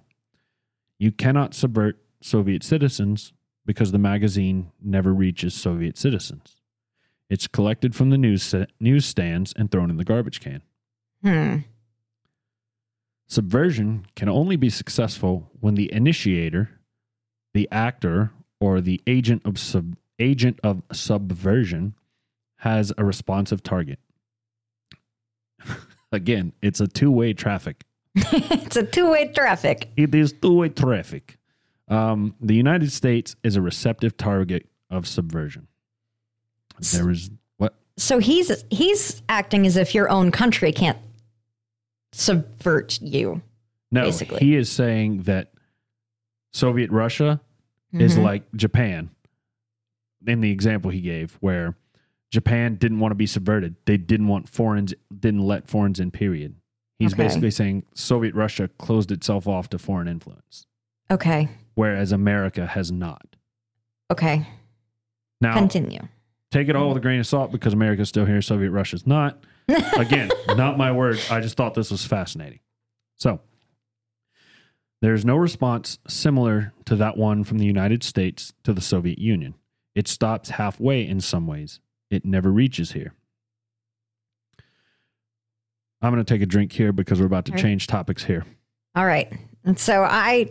you 0.97 1.13
cannot 1.13 1.53
subvert 1.53 1.99
Soviet 2.21 2.61
citizens 2.61 3.31
because 3.65 3.93
the 3.93 3.97
magazine 3.97 4.71
never 4.83 5.13
reaches 5.13 5.53
Soviet 5.53 5.97
citizens. 5.97 6.57
It's 7.29 7.47
collected 7.47 7.95
from 7.95 8.09
the 8.09 8.17
news 8.17 8.53
newsstands 8.81 9.53
and 9.55 9.71
thrown 9.71 9.89
in 9.89 9.95
the 9.95 10.03
garbage 10.03 10.41
can. 10.41 10.61
Hmm. 11.23 11.57
Subversion 13.27 14.05
can 14.17 14.27
only 14.27 14.57
be 14.57 14.69
successful 14.69 15.49
when 15.61 15.75
the 15.75 15.93
initiator, 15.93 16.71
the 17.53 17.69
actor, 17.71 18.31
or 18.59 18.81
the 18.81 19.01
agent 19.07 19.41
of 19.45 19.57
sub 19.57 19.95
agent 20.19 20.59
of 20.63 20.83
subversion 20.91 21.95
has 22.57 22.91
a 22.97 23.05
responsive 23.05 23.63
target. 23.63 23.99
Again, 26.11 26.51
it's 26.61 26.81
a 26.81 26.87
two-way 26.87 27.33
traffic. 27.33 27.85
it's 28.15 28.75
a 28.75 28.83
two 28.83 29.09
way 29.09 29.31
traffic. 29.33 29.89
It 29.95 30.13
is 30.13 30.33
two-way 30.33 30.69
traffic. 30.69 31.37
Um, 31.87 32.35
the 32.41 32.55
United 32.55 32.91
States 32.91 33.35
is 33.43 33.55
a 33.55 33.61
receptive 33.61 34.17
target 34.17 34.67
of 34.89 35.07
subversion. 35.07 35.67
There 36.93 37.09
is 37.09 37.29
what? 37.57 37.75
So 37.97 38.19
he's 38.19 38.63
he's 38.69 39.21
acting 39.29 39.65
as 39.65 39.75
if 39.77 39.93
your 39.95 40.09
own 40.09 40.31
country 40.31 40.71
can't 40.71 40.97
subvert 42.11 43.01
you. 43.01 43.41
No, 43.91 44.03
basically. 44.03 44.39
he 44.39 44.55
is 44.55 44.71
saying 44.71 45.23
that 45.23 45.51
Soviet 46.53 46.91
Russia 46.91 47.41
is 47.93 48.17
Mhm. 48.17 48.23
like 48.23 48.51
Japan 48.55 49.09
in 50.25 50.41
the 50.41 50.51
example 50.51 50.91
he 50.91 51.01
gave, 51.01 51.37
where 51.41 51.75
Japan 52.31 52.75
didn't 52.75 52.99
want 52.99 53.11
to 53.11 53.15
be 53.15 53.25
subverted. 53.25 53.75
They 53.85 53.97
didn't 53.97 54.27
want 54.27 54.47
foreigners, 54.49 54.93
didn't 55.17 55.41
let 55.41 55.67
foreigners 55.67 55.99
in, 55.99 56.11
period. 56.11 56.55
He's 56.99 57.13
Okay. 57.13 57.23
basically 57.23 57.51
saying 57.51 57.83
Soviet 57.95 58.35
Russia 58.35 58.67
closed 58.77 59.11
itself 59.11 59.47
off 59.47 59.69
to 59.69 59.79
foreign 59.79 60.07
influence, 60.07 60.65
Okay. 61.09 61.47
whereas 61.75 62.11
America 62.11 62.67
has 62.67 62.91
not. 62.91 63.35
Okay. 64.11 64.45
Now, 65.41 65.53
Continue. 65.53 66.01
take 66.51 66.67
it 66.67 66.75
all 66.75 66.89
with 66.89 66.97
a 66.97 67.01
grain 67.01 67.19
of 67.21 67.25
salt 67.27 67.51
because 67.51 67.73
America's 67.73 68.09
still 68.09 68.25
here, 68.25 68.41
Soviet 68.41 68.71
Russia's 68.71 69.07
not. 69.07 69.43
Again, 69.97 70.29
not 70.57 70.77
my 70.77 70.91
words. 70.91 71.29
I 71.31 71.39
just 71.39 71.55
thought 71.55 71.73
this 71.75 71.89
was 71.91 72.05
fascinating. 72.05 72.59
So, 73.15 73.39
there's 75.01 75.25
no 75.25 75.35
response 75.35 75.99
similar 76.07 76.73
to 76.85 76.95
that 76.97 77.17
one 77.17 77.43
from 77.43 77.57
the 77.57 77.65
United 77.65 78.03
States 78.03 78.53
to 78.63 78.73
the 78.73 78.81
Soviet 78.81 79.17
Union. 79.17 79.55
It 79.95 80.07
stops 80.07 80.51
halfway 80.51 81.07
in 81.07 81.21
some 81.21 81.47
ways, 81.47 81.79
it 82.09 82.25
never 82.25 82.51
reaches 82.51 82.91
here. 82.91 83.13
I'm 86.01 86.13
going 86.13 86.23
to 86.23 86.33
take 86.33 86.41
a 86.41 86.45
drink 86.45 86.71
here 86.71 86.93
because 86.93 87.19
we're 87.19 87.25
about 87.25 87.45
to 87.45 87.51
right. 87.51 87.61
change 87.61 87.87
topics 87.87 88.23
here. 88.23 88.45
All 88.95 89.05
right. 89.05 89.31
And 89.65 89.77
so 89.77 90.03
I 90.03 90.49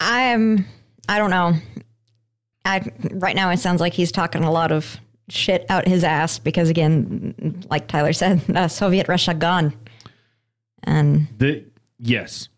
I 0.00 0.22
am 0.22 0.66
I 1.08 1.18
don't 1.18 1.30
know. 1.30 1.54
I 2.64 2.90
right 3.12 3.36
now 3.36 3.50
it 3.50 3.58
sounds 3.58 3.80
like 3.80 3.92
he's 3.92 4.12
talking 4.12 4.44
a 4.44 4.50
lot 4.50 4.72
of 4.72 4.98
shit 5.28 5.66
out 5.68 5.86
his 5.86 6.04
ass 6.04 6.38
because 6.38 6.70
again, 6.70 7.64
like 7.70 7.88
Tyler 7.88 8.12
said, 8.12 8.42
uh, 8.56 8.68
Soviet 8.68 9.08
Russia 9.08 9.34
gone. 9.34 9.74
And 10.84 11.28
The, 11.36 11.64
yes, 11.98 12.48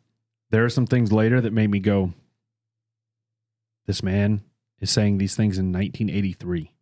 there 0.51 0.65
are 0.65 0.71
some 0.71 0.87
things 0.87 1.13
later 1.13 1.41
that 1.41 1.53
made 1.53 1.71
me 1.71 1.79
go, 1.79 2.13
This 3.87 4.03
man 4.03 4.43
is 4.81 4.91
saying 4.91 5.19
these 5.19 5.37
things 5.37 5.59
in 5.59 5.73
1983. 5.73 6.73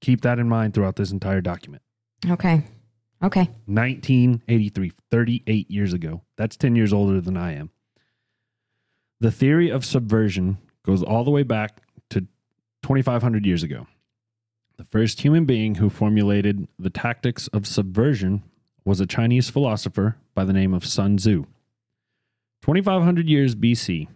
Keep 0.00 0.20
that 0.22 0.38
in 0.38 0.48
mind 0.48 0.74
throughout 0.74 0.96
this 0.96 1.10
entire 1.10 1.40
document. 1.40 1.82
Okay. 2.28 2.64
Okay. 3.22 3.48
1983, 3.66 4.92
38 5.10 5.70
years 5.70 5.92
ago. 5.92 6.22
That's 6.36 6.56
10 6.56 6.76
years 6.76 6.92
older 6.92 7.20
than 7.20 7.36
I 7.36 7.54
am. 7.54 7.70
The 9.20 9.30
theory 9.30 9.70
of 9.70 9.84
subversion 9.84 10.58
goes 10.84 11.02
all 11.02 11.24
the 11.24 11.30
way 11.30 11.42
back 11.42 11.80
to 12.10 12.20
2,500 12.82 13.46
years 13.46 13.62
ago. 13.62 13.86
The 14.76 14.84
first 14.84 15.22
human 15.22 15.44
being 15.46 15.76
who 15.76 15.88
formulated 15.88 16.68
the 16.78 16.90
tactics 16.90 17.48
of 17.48 17.66
subversion 17.66 18.42
was 18.84 19.00
a 19.00 19.06
Chinese 19.06 19.48
philosopher 19.48 20.16
by 20.34 20.44
the 20.44 20.52
name 20.52 20.74
of 20.74 20.84
Sun 20.84 21.16
Tzu. 21.16 21.46
2,500 22.64 23.28
years 23.28 23.54
BC, 23.54 24.08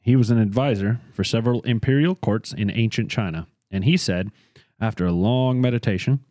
he 0.00 0.16
was 0.16 0.30
an 0.30 0.38
advisor 0.38 1.02
for 1.12 1.22
several 1.22 1.60
imperial 1.64 2.14
courts 2.14 2.50
in 2.54 2.70
ancient 2.70 3.10
China, 3.10 3.46
and 3.70 3.84
he 3.84 3.94
said, 3.94 4.30
after 4.80 5.04
a 5.04 5.12
long 5.12 5.60
meditation, 5.60 6.24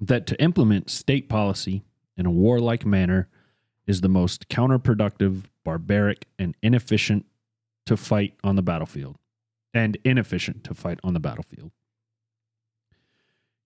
that 0.00 0.26
to 0.26 0.42
implement 0.42 0.90
state 0.90 1.28
policy 1.28 1.84
in 2.16 2.26
a 2.26 2.30
warlike 2.32 2.84
manner 2.84 3.28
is 3.86 4.00
the 4.00 4.08
most 4.08 4.48
counterproductive, 4.48 5.44
barbaric, 5.64 6.26
and 6.40 6.56
inefficient 6.60 7.24
to 7.86 7.96
fight 7.96 8.34
on 8.42 8.56
the 8.56 8.62
battlefield, 8.62 9.16
and 9.72 9.96
inefficient 10.02 10.64
to 10.64 10.74
fight 10.74 10.98
on 11.04 11.14
the 11.14 11.20
battlefield. 11.20 11.70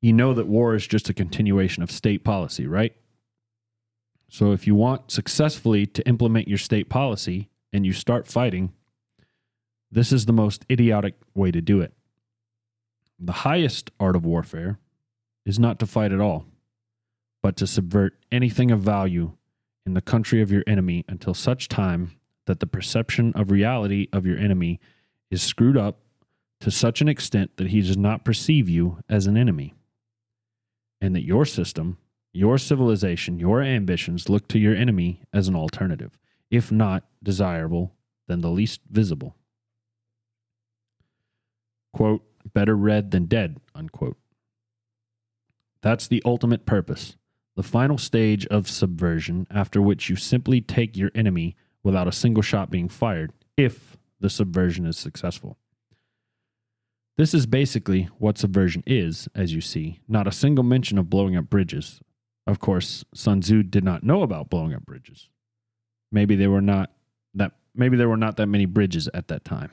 You 0.03 0.13
know 0.13 0.35
that 0.35 0.47
war 0.47 0.75
is 0.75 0.87
just 0.87 1.09
a 1.09 1.15
continuation 1.15 1.83
of 1.83 1.91
state 1.91 2.23
policy, 2.23 2.67
right? 2.67 2.95
So 4.33 4.53
if 4.53 4.67
you 4.67 4.75
want 4.75 5.11
successfully 5.11 5.85
to 5.85 6.09
implement 6.09 6.49
your 6.49 6.57
state 6.57 6.89
policy 6.89 7.51
and 7.71 7.85
you 7.85 7.93
start 7.93 8.27
fighting, 8.27 8.73
this 9.91 10.11
is 10.11 10.25
the 10.25 10.33
most 10.33 10.65
idiotic 10.71 11.17
way 11.35 11.51
to 11.51 11.61
do 11.61 11.83
it. 11.83 11.93
The 13.19 13.45
highest 13.45 13.91
art 14.01 14.17
of 14.17 14.25
warfare 14.25 14.79
is 15.45 15.59
not 15.59 15.79
to 15.81 15.87
fight 15.87 16.13
at 16.13 16.21
all, 16.23 16.47
but 17.43 17.59
to 17.59 17.67
subvert 17.67 18.17
anything 18.33 18.71
of 18.71 18.81
value 18.81 19.33
in 19.85 19.93
the 19.93 20.01
country 20.01 20.41
of 20.41 20.51
your 20.51 20.65
enemy 20.67 21.05
until 21.09 21.35
such 21.35 21.69
time 21.69 22.13
that 22.47 22.59
the 22.59 22.67
perception 22.67 23.35
of 23.35 23.51
reality 23.51 24.09
of 24.15 24.25
your 24.25 24.39
enemy 24.39 24.81
is 25.31 25.43
screwed 25.43 25.77
up 25.77 25.99
to 26.61 26.71
such 26.71 27.03
an 27.03 27.09
extent 27.09 27.59
that 27.59 27.67
he 27.67 27.83
does 27.83 27.99
not 27.99 28.25
perceive 28.25 28.67
you 28.67 28.97
as 29.11 29.27
an 29.27 29.37
enemy, 29.37 29.75
and 31.03 31.15
that 31.15 31.27
your 31.27 31.45
system, 31.45 31.99
your 32.33 32.59
civilization, 32.59 33.39
your 33.39 33.63
ambitions 33.63 34.29
look 34.29 34.49
to 34.49 34.59
your 34.59 34.75
enemy 34.75 35.21
as 35.33 35.49
an 35.49 35.57
alternative, 35.57 36.19
if 36.51 36.73
not 36.73 37.05
desirable, 37.23 37.95
then 38.27 38.41
the 38.41 38.51
least 38.51 38.81
visible. 38.91 39.37
Quote, 41.93 42.23
better 42.55 42.75
red 42.75 43.11
than 43.11 43.27
dead, 43.27 43.59
unquote. 43.75 44.17
That's 45.83 46.09
the 46.09 46.23
ultimate 46.25 46.65
purpose, 46.65 47.17
the 47.57 47.63
final 47.63 47.99
stage 47.99 48.47
of 48.47 48.69
subversion, 48.69 49.47
after 49.51 49.83
which 49.83 50.09
you 50.09 50.17
simply 50.17 50.61
take 50.61 50.97
your 50.97 51.11
enemy 51.15 51.57
without 51.83 52.09
a 52.09 52.13
single 52.13 52.43
shot 52.43 52.71
being 52.71 52.89
fired, 52.89 53.33
if 53.57 53.97
the 54.21 54.31
subversion 54.31 54.87
is 54.87 54.97
successful. 54.97 55.59
This 57.19 57.35
is 57.35 57.45
basically 57.45 58.09
what 58.19 58.39
subversion 58.39 58.83
is, 58.87 59.29
as 59.35 59.53
you 59.53 59.61
see, 59.61 60.01
not 60.09 60.27
a 60.27 60.33
single 60.33 60.65
mention 60.65 60.97
of 60.97 61.11
blowing 61.11 61.37
up 61.37 61.51
bridges. 61.51 62.01
Of 62.47 62.59
course, 62.59 63.05
Sun 63.15 63.41
Tzu 63.41 63.63
did 63.63 63.85
not 63.85 64.03
know 64.03 64.23
about 64.23 64.51
blowing 64.51 64.75
up 64.75 64.85
bridges. 64.85 65.29
Maybe 66.11 66.37
they 66.37 66.49
were 66.49 66.61
not 66.61 66.91
that 67.35 67.53
maybe 67.75 67.97
there 67.97 68.09
were 68.09 68.17
not 68.17 68.37
that 68.37 68.47
many 68.47 68.67
bridges 68.67 69.09
at 69.15 69.29
that 69.29 69.45
time. 69.45 69.71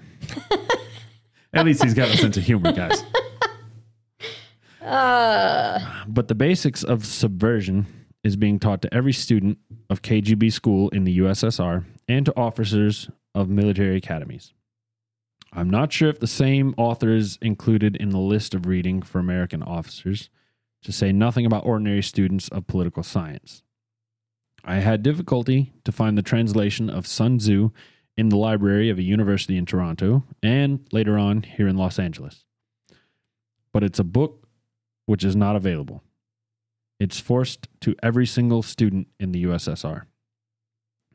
at 1.53 1.65
least 1.65 1.83
he's 1.83 1.93
got 1.93 2.09
a 2.09 2.17
sense 2.17 2.37
of 2.37 2.43
humor, 2.43 2.71
guys. 2.71 3.03
Uh. 4.81 5.79
But 6.07 6.29
the 6.29 6.35
basics 6.35 6.83
of 6.83 7.05
subversion 7.05 7.85
is 8.23 8.35
being 8.35 8.59
taught 8.59 8.81
to 8.81 8.93
every 8.93 9.13
student 9.13 9.57
of 9.89 10.01
KGB 10.01 10.51
school 10.51 10.89
in 10.89 11.03
the 11.03 11.19
USSR 11.19 11.85
and 12.07 12.25
to 12.25 12.35
officers 12.35 13.09
of 13.35 13.49
military 13.49 13.97
academies. 13.97 14.53
I'm 15.51 15.69
not 15.69 15.91
sure 15.91 16.09
if 16.09 16.19
the 16.19 16.27
same 16.27 16.73
author 16.77 17.13
is 17.13 17.37
included 17.41 17.95
in 17.95 18.09
the 18.09 18.19
list 18.19 18.53
of 18.53 18.65
reading 18.65 19.01
for 19.01 19.19
American 19.19 19.63
officers, 19.63 20.29
to 20.83 20.91
say 20.91 21.11
nothing 21.11 21.45
about 21.45 21.65
ordinary 21.65 22.03
students 22.03 22.47
of 22.49 22.67
political 22.67 23.03
science. 23.03 23.63
I 24.63 24.75
had 24.75 25.03
difficulty 25.03 25.73
to 25.83 25.91
find 25.91 26.17
the 26.17 26.21
translation 26.21 26.89
of 26.89 27.07
Sun 27.07 27.39
Tzu 27.39 27.71
in 28.17 28.29
the 28.29 28.37
library 28.37 28.89
of 28.89 28.97
a 28.97 29.03
university 29.03 29.57
in 29.57 29.65
Toronto 29.65 30.25
and 30.43 30.85
later 30.91 31.17
on 31.17 31.43
here 31.43 31.67
in 31.67 31.77
Los 31.77 31.97
Angeles. 31.97 32.43
But 33.71 33.83
it's 33.83 33.99
a 33.99 34.03
book 34.03 34.47
which 35.05 35.23
is 35.23 35.35
not 35.35 35.55
available. 35.55 36.03
It's 36.99 37.19
forced 37.19 37.69
to 37.81 37.95
every 38.03 38.25
single 38.25 38.61
student 38.61 39.07
in 39.19 39.31
the 39.31 39.45
USSR. 39.45 40.03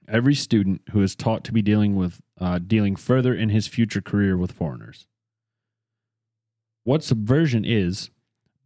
Every 0.09 0.35
student 0.35 0.81
who 0.93 1.03
is 1.03 1.15
taught 1.15 1.45
to 1.45 1.53
be 1.53 1.63
dealing 1.63 1.95
with 1.95 2.21
uh, 2.41 2.59
dealing 2.59 2.97
further 2.97 3.35
in 3.35 3.51
his 3.51 3.69
future 3.69 4.01
career 4.01 4.37
with 4.37 4.53
foreigners. 4.53 5.07
What 6.85 7.05
subversion 7.05 7.65
is, 7.65 8.11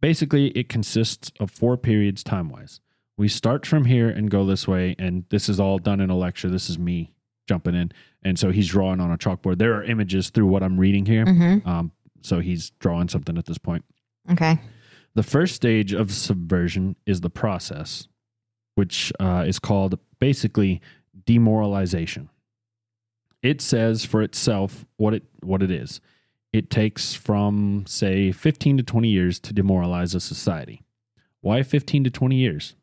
basically, 0.01 0.47
it 0.49 0.69
consists 0.69 1.31
of 1.39 1.51
four 1.51 1.77
periods 1.77 2.23
time 2.23 2.49
wise. 2.49 2.79
We 3.17 3.27
start 3.27 3.65
from 3.65 3.85
here 3.85 4.09
and 4.09 4.29
go 4.29 4.45
this 4.45 4.67
way, 4.67 4.95
and 4.97 5.25
this 5.29 5.49
is 5.49 5.59
all 5.59 5.77
done 5.77 5.99
in 5.99 6.09
a 6.09 6.15
lecture. 6.15 6.49
This 6.49 6.69
is 6.69 6.79
me 6.79 7.11
jumping 7.47 7.75
in, 7.75 7.91
and 8.23 8.39
so 8.39 8.51
he's 8.51 8.67
drawing 8.67 8.99
on 9.01 9.11
a 9.11 9.17
chalkboard. 9.17 9.57
There 9.57 9.73
are 9.73 9.83
images 9.83 10.29
through 10.29 10.45
what 10.47 10.63
I'm 10.63 10.79
reading 10.79 11.05
here, 11.05 11.25
um, 11.65 11.91
so 12.21 12.39
he's 12.39 12.69
drawing 12.79 13.09
something 13.09 13.37
at 13.37 13.45
this 13.45 13.57
point. 13.57 13.83
Okay. 14.31 14.59
The 15.15 15.23
first 15.23 15.55
stage 15.55 15.91
of 15.91 16.11
subversion 16.13 16.95
is 17.05 17.21
the 17.21 17.29
process, 17.29 18.07
which 18.75 19.11
uh, 19.19 19.43
is 19.47 19.59
called 19.59 19.99
basically 20.19 20.81
demoralization. 21.25 22.29
It 23.41 23.61
says 23.61 24.05
for 24.05 24.21
itself 24.21 24.85
what 24.97 25.13
it 25.13 25.23
what 25.41 25.63
it 25.63 25.71
is. 25.71 25.99
It 26.51 26.69
takes 26.69 27.13
from 27.13 27.85
say 27.87 28.31
15 28.31 28.77
to 28.77 28.83
20 28.83 29.07
years 29.07 29.39
to 29.41 29.53
demoralize 29.53 30.15
a 30.15 30.19
society. 30.19 30.81
Why 31.41 31.61
15 31.63 32.05
to 32.05 32.09
20 32.09 32.35
years? 32.35 32.75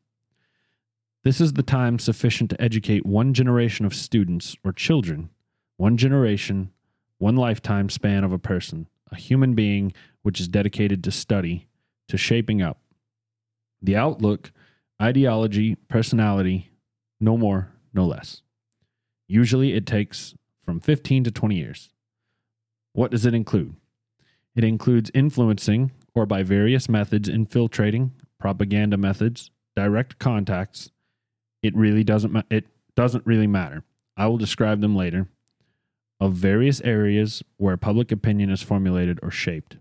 This 1.25 1.41
is 1.41 1.55
the 1.55 1.65
time 1.65 1.99
sufficient 1.99 2.51
to 2.51 2.63
educate 2.63 3.05
one 3.05 3.35
generation 3.35 3.85
of 3.85 3.95
students 3.95 4.57
or 4.65 4.73
children, 4.73 5.31
one 5.77 5.97
generation, 5.97 6.71
one 7.19 7.35
lifetime 7.35 7.89
span 7.89 8.23
of 8.23 8.33
a 8.33 8.39
person, 8.39 8.87
a 9.11 9.17
human 9.17 9.55
being 9.55 9.93
which 10.23 10.41
is 10.41 10.47
dedicated 10.47 11.03
to 11.03 11.11
study, 11.11 11.67
to 12.09 12.17
shaping 12.17 12.63
up. 12.63 12.81
The 13.83 13.97
outlook, 13.97 14.53
ideology, 15.03 15.75
personality, 15.89 16.71
no 17.21 17.37
more, 17.37 17.73
no 17.93 18.07
less. 18.07 18.43
Usually 19.27 19.73
it 19.73 19.87
takes 19.87 20.37
from 20.65 20.79
15 20.79 21.25
to 21.25 21.31
20 21.33 21.57
years. 21.57 21.91
What 22.97 23.11
does 23.11 23.27
it 23.27 23.35
include? 23.35 23.77
It 24.55 24.65
includes 24.65 25.11
influencing 25.13 25.93
or 26.15 26.25
by 26.25 26.43
various 26.43 26.89
methods 26.89 27.29
infiltrating, 27.29 28.13
propaganda 28.41 28.97
methods, 28.97 29.51
direct 29.77 30.19
contacts. 30.19 30.91
It 31.63 31.77
really 31.77 32.05
doesn't 32.05 32.33
ma- 32.33 32.49
it 32.49 32.65
doesn't 32.95 33.27
really 33.27 33.47
matter. 33.47 33.85
I 34.17 34.29
will 34.29 34.39
describe 34.39 34.81
them 34.81 34.97
later. 34.97 35.29
Of 36.21 36.33
various 36.33 36.81
areas 36.81 37.43
where 37.59 37.77
public 37.77 38.11
opinion 38.11 38.49
is 38.49 38.63
formulated 38.63 39.21
or 39.23 39.31
shaped. 39.31 39.77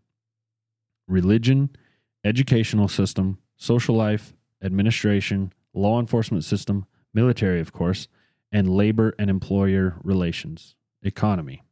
Religion, 1.07 1.69
educational 2.25 2.89
system, 2.89 3.37
social 3.55 3.95
life, 3.95 4.33
administration, 4.61 5.53
law 5.73 6.01
enforcement 6.01 6.43
system, 6.43 6.85
military, 7.13 7.61
of 7.61 7.71
course, 7.71 8.09
and 8.51 8.75
labor 8.75 9.15
and 9.17 9.29
employer 9.29 9.95
relations, 10.03 10.75
economy. 11.01 11.63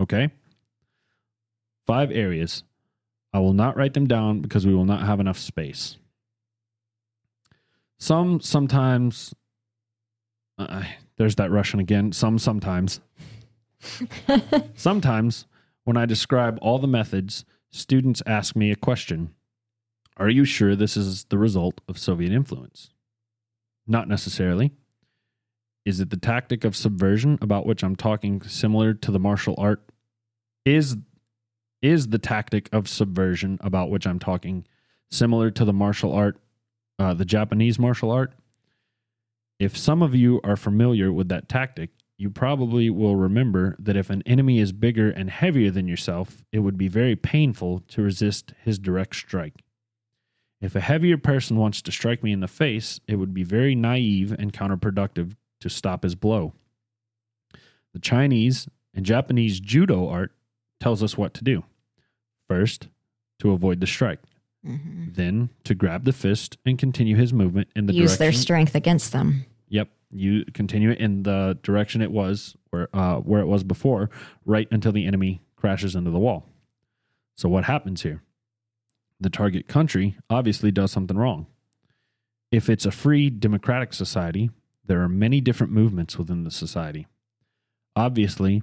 Okay? 0.00 0.30
Five 1.90 2.12
areas. 2.12 2.62
I 3.32 3.40
will 3.40 3.52
not 3.52 3.76
write 3.76 3.94
them 3.94 4.06
down 4.06 4.42
because 4.42 4.64
we 4.64 4.72
will 4.72 4.84
not 4.84 5.04
have 5.04 5.18
enough 5.18 5.38
space. 5.38 5.96
Some 7.98 8.38
sometimes, 8.38 9.34
uh, 10.56 10.84
there's 11.16 11.34
that 11.34 11.50
Russian 11.50 11.80
again. 11.80 12.12
Some 12.12 12.38
sometimes. 12.38 13.00
sometimes, 14.76 15.48
when 15.82 15.96
I 15.96 16.06
describe 16.06 16.60
all 16.62 16.78
the 16.78 16.86
methods, 16.86 17.44
students 17.72 18.22
ask 18.24 18.54
me 18.54 18.70
a 18.70 18.76
question 18.76 19.34
Are 20.16 20.30
you 20.30 20.44
sure 20.44 20.76
this 20.76 20.96
is 20.96 21.24
the 21.24 21.38
result 21.38 21.80
of 21.88 21.98
Soviet 21.98 22.30
influence? 22.30 22.90
Not 23.88 24.06
necessarily. 24.06 24.70
Is 25.84 25.98
it 25.98 26.10
the 26.10 26.16
tactic 26.16 26.62
of 26.62 26.76
subversion 26.76 27.36
about 27.42 27.66
which 27.66 27.82
I'm 27.82 27.96
talking 27.96 28.42
similar 28.42 28.94
to 28.94 29.10
the 29.10 29.18
martial 29.18 29.56
art? 29.58 29.82
Is 30.64 30.96
is 31.82 32.08
the 32.08 32.18
tactic 32.18 32.68
of 32.72 32.88
subversion 32.88 33.58
about 33.62 33.90
which 33.90 34.06
I'm 34.06 34.18
talking 34.18 34.66
similar 35.10 35.50
to 35.50 35.64
the 35.64 35.72
martial 35.72 36.12
art, 36.12 36.38
uh, 36.98 37.14
the 37.14 37.24
Japanese 37.24 37.78
martial 37.78 38.10
art? 38.10 38.32
If 39.58 39.76
some 39.76 40.02
of 40.02 40.14
you 40.14 40.40
are 40.42 40.56
familiar 40.56 41.12
with 41.12 41.28
that 41.28 41.48
tactic, 41.48 41.90
you 42.16 42.30
probably 42.30 42.90
will 42.90 43.16
remember 43.16 43.76
that 43.78 43.96
if 43.96 44.10
an 44.10 44.22
enemy 44.26 44.58
is 44.58 44.72
bigger 44.72 45.10
and 45.10 45.30
heavier 45.30 45.70
than 45.70 45.88
yourself, 45.88 46.44
it 46.52 46.58
would 46.58 46.76
be 46.76 46.88
very 46.88 47.16
painful 47.16 47.80
to 47.88 48.02
resist 48.02 48.52
his 48.62 48.78
direct 48.78 49.14
strike. 49.14 49.62
If 50.60 50.76
a 50.76 50.80
heavier 50.80 51.16
person 51.16 51.56
wants 51.56 51.80
to 51.82 51.92
strike 51.92 52.22
me 52.22 52.32
in 52.32 52.40
the 52.40 52.48
face, 52.48 53.00
it 53.08 53.16
would 53.16 53.32
be 53.32 53.42
very 53.42 53.74
naive 53.74 54.32
and 54.32 54.52
counterproductive 54.52 55.34
to 55.60 55.70
stop 55.70 56.02
his 56.02 56.14
blow. 56.14 56.52
The 57.94 58.00
Chinese 58.00 58.68
and 58.94 59.06
Japanese 59.06 59.58
judo 59.58 60.06
art 60.08 60.32
tells 60.78 61.02
us 61.02 61.16
what 61.16 61.32
to 61.34 61.44
do. 61.44 61.64
First, 62.50 62.88
to 63.38 63.52
avoid 63.52 63.78
the 63.78 63.86
strike. 63.86 64.18
Then 64.64 65.50
to 65.64 65.74
grab 65.74 66.04
the 66.04 66.12
fist 66.12 66.58
and 66.66 66.76
continue 66.76 67.14
his 67.16 67.32
movement 67.32 67.68
in 67.76 67.86
the 67.86 67.92
direction. 67.92 68.02
Use 68.02 68.18
their 68.18 68.32
strength 68.32 68.74
against 68.74 69.12
them. 69.12 69.46
Yep, 69.68 69.88
you 70.10 70.44
continue 70.52 70.90
it 70.90 70.98
in 70.98 71.22
the 71.22 71.58
direction 71.62 72.02
it 72.02 72.10
was 72.10 72.56
where 72.70 72.88
uh, 72.92 73.18
where 73.18 73.40
it 73.40 73.46
was 73.46 73.62
before, 73.62 74.10
right 74.44 74.66
until 74.72 74.90
the 74.92 75.06
enemy 75.06 75.40
crashes 75.56 75.94
into 75.94 76.10
the 76.10 76.18
wall. 76.18 76.44
So 77.36 77.48
what 77.48 77.64
happens 77.64 78.02
here? 78.02 78.22
The 79.20 79.30
target 79.30 79.68
country 79.68 80.16
obviously 80.28 80.72
does 80.72 80.90
something 80.90 81.16
wrong. 81.16 81.46
If 82.50 82.68
it's 82.68 82.84
a 82.84 82.90
free 82.90 83.30
democratic 83.30 83.94
society, 83.94 84.50
there 84.84 85.00
are 85.02 85.08
many 85.08 85.40
different 85.40 85.72
movements 85.72 86.18
within 86.18 86.42
the 86.42 86.50
society. 86.50 87.06
Obviously, 87.94 88.62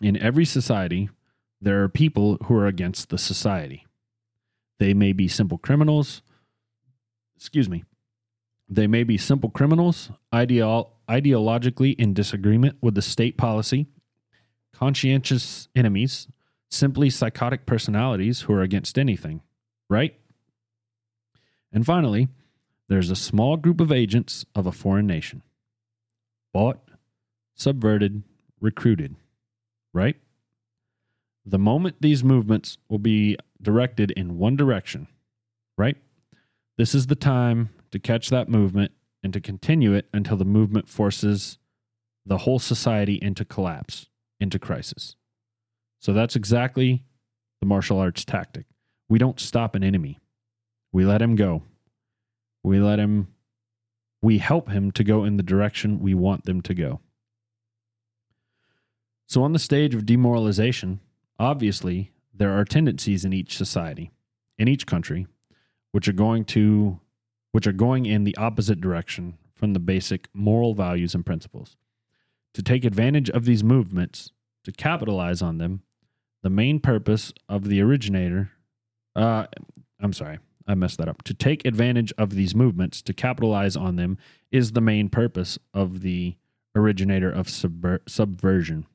in 0.00 0.16
every 0.16 0.44
society, 0.44 1.10
there 1.64 1.82
are 1.82 1.88
people 1.88 2.36
who 2.44 2.54
are 2.54 2.66
against 2.66 3.08
the 3.08 3.18
society. 3.18 3.86
They 4.78 4.92
may 4.92 5.12
be 5.12 5.28
simple 5.28 5.56
criminals. 5.56 6.22
Excuse 7.36 7.68
me. 7.68 7.84
They 8.68 8.86
may 8.86 9.02
be 9.02 9.16
simple 9.16 9.50
criminals, 9.50 10.10
ideol- 10.32 10.90
ideologically 11.08 11.94
in 11.98 12.12
disagreement 12.14 12.76
with 12.82 12.94
the 12.94 13.02
state 13.02 13.36
policy, 13.36 13.86
conscientious 14.74 15.68
enemies, 15.74 16.28
simply 16.70 17.08
psychotic 17.08 17.66
personalities 17.66 18.42
who 18.42 18.52
are 18.52 18.62
against 18.62 18.98
anything, 18.98 19.40
right? 19.88 20.14
And 21.72 21.86
finally, 21.86 22.28
there's 22.88 23.10
a 23.10 23.16
small 23.16 23.56
group 23.56 23.80
of 23.80 23.90
agents 23.90 24.44
of 24.54 24.66
a 24.66 24.72
foreign 24.72 25.06
nation. 25.06 25.42
Bought, 26.52 26.78
subverted, 27.54 28.22
recruited, 28.60 29.16
right? 29.92 30.16
The 31.46 31.58
moment 31.58 31.96
these 32.00 32.24
movements 32.24 32.78
will 32.88 32.98
be 32.98 33.36
directed 33.60 34.10
in 34.12 34.38
one 34.38 34.56
direction, 34.56 35.08
right? 35.76 35.96
This 36.78 36.94
is 36.94 37.06
the 37.06 37.14
time 37.14 37.70
to 37.90 37.98
catch 37.98 38.30
that 38.30 38.48
movement 38.48 38.92
and 39.22 39.32
to 39.32 39.40
continue 39.40 39.92
it 39.92 40.06
until 40.12 40.36
the 40.36 40.44
movement 40.44 40.88
forces 40.88 41.58
the 42.26 42.38
whole 42.38 42.58
society 42.58 43.18
into 43.20 43.44
collapse, 43.44 44.08
into 44.40 44.58
crisis. 44.58 45.16
So 46.00 46.12
that's 46.12 46.36
exactly 46.36 47.04
the 47.60 47.66
martial 47.66 47.98
arts 47.98 48.24
tactic. 48.24 48.66
We 49.08 49.18
don't 49.18 49.38
stop 49.38 49.74
an 49.74 49.84
enemy, 49.84 50.18
we 50.92 51.04
let 51.04 51.20
him 51.20 51.36
go. 51.36 51.62
We 52.64 52.80
let 52.80 52.98
him, 52.98 53.28
we 54.22 54.38
help 54.38 54.70
him 54.70 54.90
to 54.92 55.04
go 55.04 55.22
in 55.22 55.36
the 55.36 55.42
direction 55.42 56.00
we 56.00 56.14
want 56.14 56.46
them 56.46 56.62
to 56.62 56.74
go. 56.74 57.00
So, 59.26 59.42
on 59.42 59.52
the 59.52 59.58
stage 59.58 59.94
of 59.94 60.06
demoralization, 60.06 61.00
obviously, 61.38 62.12
there 62.32 62.52
are 62.52 62.64
tendencies 62.64 63.24
in 63.24 63.32
each 63.32 63.56
society, 63.56 64.10
in 64.58 64.68
each 64.68 64.86
country, 64.86 65.26
which 65.92 66.08
are 66.08 66.12
going 66.12 66.44
to 66.46 67.00
which 67.52 67.68
are 67.68 67.72
going 67.72 68.04
in 68.04 68.24
the 68.24 68.36
opposite 68.36 68.80
direction 68.80 69.38
from 69.54 69.74
the 69.74 69.78
basic 69.78 70.28
moral 70.34 70.74
values 70.74 71.14
and 71.14 71.24
principles. 71.24 71.76
To 72.54 72.62
take 72.62 72.84
advantage 72.84 73.30
of 73.30 73.44
these 73.44 73.62
movements, 73.62 74.32
to 74.64 74.72
capitalize 74.72 75.40
on 75.40 75.58
them, 75.58 75.82
the 76.42 76.50
main 76.50 76.80
purpose 76.80 77.32
of 77.48 77.68
the 77.68 77.80
originator, 77.80 78.50
uh, 79.14 79.46
I'm 80.00 80.12
sorry, 80.12 80.40
I 80.66 80.74
messed 80.74 80.98
that 80.98 81.08
up. 81.08 81.22
To 81.24 81.34
take 81.34 81.64
advantage 81.64 82.12
of 82.18 82.30
these 82.30 82.56
movements, 82.56 83.00
to 83.02 83.12
capitalize 83.12 83.76
on 83.76 83.96
them, 83.96 84.18
is 84.50 84.72
the 84.72 84.80
main 84.80 85.08
purpose 85.08 85.56
of 85.72 86.00
the 86.00 86.34
originator 86.74 87.30
of 87.30 87.46
subver- 87.46 88.00
subversion. 88.08 88.86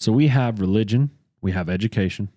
So 0.00 0.12
we 0.12 0.28
have 0.28 0.60
religion, 0.60 1.10
we 1.42 1.52
have 1.52 1.68
education, 1.68 2.30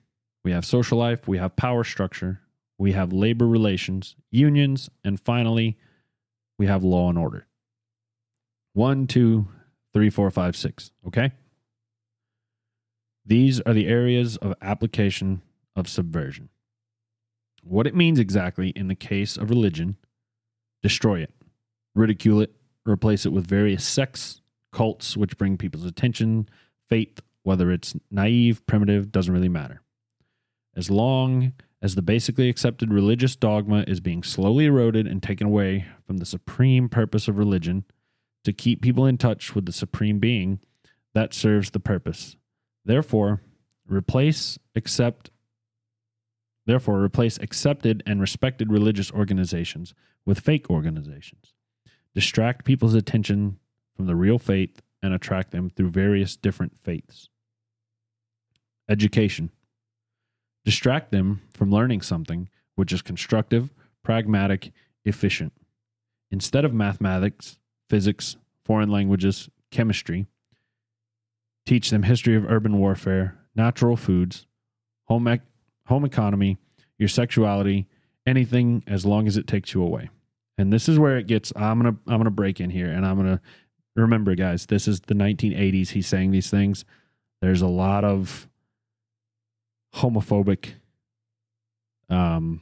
we 0.44 0.52
have 0.52 0.66
social 0.66 0.98
life, 0.98 1.28
we 1.30 1.38
have 1.38 1.56
power 1.56 1.86
structure, 1.86 2.42
we 2.78 2.92
have 2.92 3.14
labor 3.14 3.48
relations, 3.48 4.18
unions, 4.30 4.90
and 5.06 5.18
finally, 5.20 5.78
we 6.60 6.68
have 6.68 6.84
law 6.84 7.08
and 7.10 7.18
order. 7.18 7.48
One, 8.74 9.08
two, 9.08 9.48
three, 9.94 10.10
four, 10.10 10.30
five, 10.30 10.58
six. 10.58 10.92
Okay? 11.08 11.32
These 13.26 13.62
are 13.62 13.74
the 13.74 13.88
areas 13.88 14.36
of 14.38 14.56
application 14.62 15.42
of 15.74 15.88
subversion. 15.88 16.50
What 17.64 17.88
it 17.88 17.96
means 17.96 18.20
exactly 18.20 18.70
in 18.70 18.90
the 18.90 18.96
case 18.96 19.38
of 19.38 19.50
religion 19.50 19.96
destroy 20.82 21.22
it, 21.22 21.34
ridicule 21.96 22.42
it, 22.42 22.54
replace 22.86 23.26
it 23.26 23.32
with 23.32 23.48
various 23.48 23.86
sects, 23.86 24.42
cults, 24.74 25.16
which 25.16 25.38
bring 25.38 25.56
people's 25.56 25.86
attention, 25.86 26.50
faith, 26.90 27.22
whether 27.44 27.72
it's 27.72 27.94
naive, 28.10 28.66
primitive, 28.66 29.12
doesn't 29.12 29.34
really 29.34 29.50
matter. 29.50 29.82
As 30.76 30.90
long 30.90 31.54
as 31.82 31.96
the 31.96 32.02
basically 32.02 32.50
accepted 32.50 32.94
religious 32.94 33.36
dogma 33.36 33.84
is 33.88 34.00
being 34.00 34.24
slowly 34.24 34.66
eroded 34.66 35.06
and 35.06 35.22
taken 35.22 35.46
away 35.46 35.86
from 36.08 36.18
the 36.18 36.26
supreme 36.26 36.88
purpose 36.88 37.28
of 37.28 37.38
religion 37.38 37.84
to 38.46 38.54
keep 38.54 38.82
people 38.82 39.06
in 39.06 39.18
touch 39.18 39.54
with 39.54 39.66
the 39.66 39.74
supreme 39.74 40.20
being, 40.20 40.60
that 41.14 41.34
serves 41.34 41.72
the 41.72 41.80
purpose. 41.80 42.38
Therefore, 42.86 43.42
replace, 43.88 44.58
accept, 44.76 45.30
therefore 46.66 47.04
replace 47.04 47.38
accepted 47.38 48.02
and 48.06 48.22
respected 48.22 48.72
religious 48.72 49.12
organizations 49.12 49.94
with 50.26 50.40
fake 50.40 50.70
organizations. 50.70 51.54
Distract 52.16 52.66
people's 52.66 52.94
attention 52.94 53.60
from 53.96 54.08
the 54.08 54.16
real 54.16 54.40
faith 54.40 54.82
and 55.02 55.14
attract 55.14 55.52
them 55.52 55.70
through 55.70 55.90
various 55.90 56.36
different 56.36 56.78
faiths. 56.78 57.30
Education 58.90 59.52
distract 60.66 61.12
them 61.12 61.42
from 61.54 61.72
learning 61.72 62.02
something 62.02 62.50
which 62.76 62.92
is 62.92 63.02
constructive, 63.02 63.74
pragmatic, 64.04 64.72
efficient. 65.06 65.54
Instead 66.32 66.66
of 66.66 66.74
mathematics, 66.74 67.58
physics, 67.90 68.38
foreign 68.66 68.90
languages, 68.90 69.50
chemistry, 69.72 70.26
teach 71.66 71.90
them 71.90 72.04
history 72.04 72.36
of 72.36 72.50
urban 72.50 72.78
warfare, 72.80 73.38
natural 73.56 73.96
foods, 73.96 74.48
home, 75.06 75.28
ec- 75.28 75.42
home 75.88 76.06
economy, 76.06 76.58
your 76.98 77.10
sexuality, 77.10 77.88
anything 78.26 78.84
as 78.88 79.06
long 79.06 79.28
as 79.28 79.38
it 79.38 79.48
takes 79.48 79.74
you 79.74 79.84
away. 79.84 80.10
And 80.58 80.72
this 80.72 80.88
is 80.88 81.00
where 81.00 81.18
it 81.18 81.28
gets 81.28 81.52
I'm 81.56 81.82
going 81.82 81.94
to 81.94 82.00
I'm 82.08 82.18
going 82.18 82.26
to 82.26 82.32
break 82.32 82.60
in 82.60 82.70
here 82.70 82.90
and 82.90 83.06
I'm 83.06 83.16
going 83.16 83.38
to 83.38 83.42
remember 83.96 84.36
guys, 84.36 84.68
this 84.68 84.88
is 84.88 85.02
the 85.02 85.14
1980s 85.14 85.90
he's 85.90 86.08
saying 86.08 86.32
these 86.32 86.50
things. 86.50 86.86
There's 87.42 87.62
a 87.62 87.68
lot 87.68 88.04
of 88.04 88.48
homophobic. 89.96 90.74
Um 92.10 92.62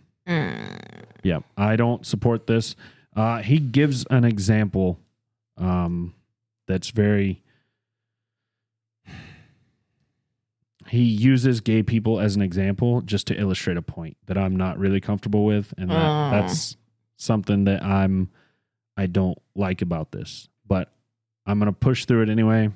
yeah 1.23 1.39
i 1.57 1.75
don't 1.75 2.05
support 2.05 2.47
this. 2.47 2.75
Uh 3.15 3.39
he 3.41 3.59
gives 3.59 4.05
an 4.09 4.23
example 4.23 4.99
um 5.57 6.13
that's 6.67 6.89
very 6.91 7.41
he 10.87 11.03
uses 11.03 11.61
gay 11.61 11.83
people 11.83 12.19
as 12.19 12.35
an 12.35 12.41
example 12.41 13.01
just 13.01 13.27
to 13.27 13.35
illustrate 13.39 13.77
a 13.77 13.81
point 13.81 14.17
that 14.27 14.37
i'm 14.37 14.55
not 14.55 14.77
really 14.77 14.99
comfortable 14.99 15.45
with 15.45 15.73
and 15.77 15.89
that, 15.89 15.95
Mm. 16.11 16.31
that's 16.31 16.77
something 17.17 17.65
that 17.65 17.83
i'm 17.83 18.29
i 18.97 19.05
don't 19.05 19.37
like 19.55 19.81
about 19.81 20.11
this 20.11 20.47
but 20.67 20.91
i'm 21.45 21.59
gonna 21.59 21.73
push 21.73 22.05
through 22.05 22.21
it 22.23 22.29
anyway. 22.29 22.69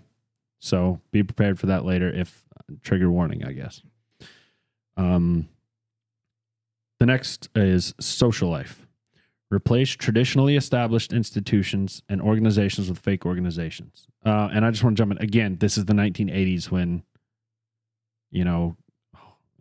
So 0.60 1.00
be 1.12 1.22
prepared 1.24 1.60
for 1.60 1.68
that 1.68 1.86
later 1.86 2.10
if 2.10 2.44
trigger 2.82 3.10
warning 3.12 3.44
i 3.46 3.52
guess 3.54 3.82
um, 4.98 5.48
the 7.00 7.06
next 7.06 7.50
is 7.56 7.94
social 8.00 8.50
life. 8.50 8.88
Replace 9.52 9.90
traditionally 9.92 10.56
established 10.56 11.14
institutions 11.14 12.02
and 12.10 12.22
organizations 12.22 12.90
with 12.90 12.98
fake 13.00 13.26
organizations. 13.26 14.08
Uh, 14.26 14.50
and 14.52 14.66
I 14.66 14.72
just 14.72 14.84
want 14.84 14.98
to 14.98 15.02
jump 15.02 15.12
in 15.12 15.18
again. 15.20 15.58
This 15.60 15.78
is 15.78 15.86
the 15.86 15.94
1980s 15.94 16.72
when, 16.72 17.04
you 18.32 18.44
know, 18.44 18.76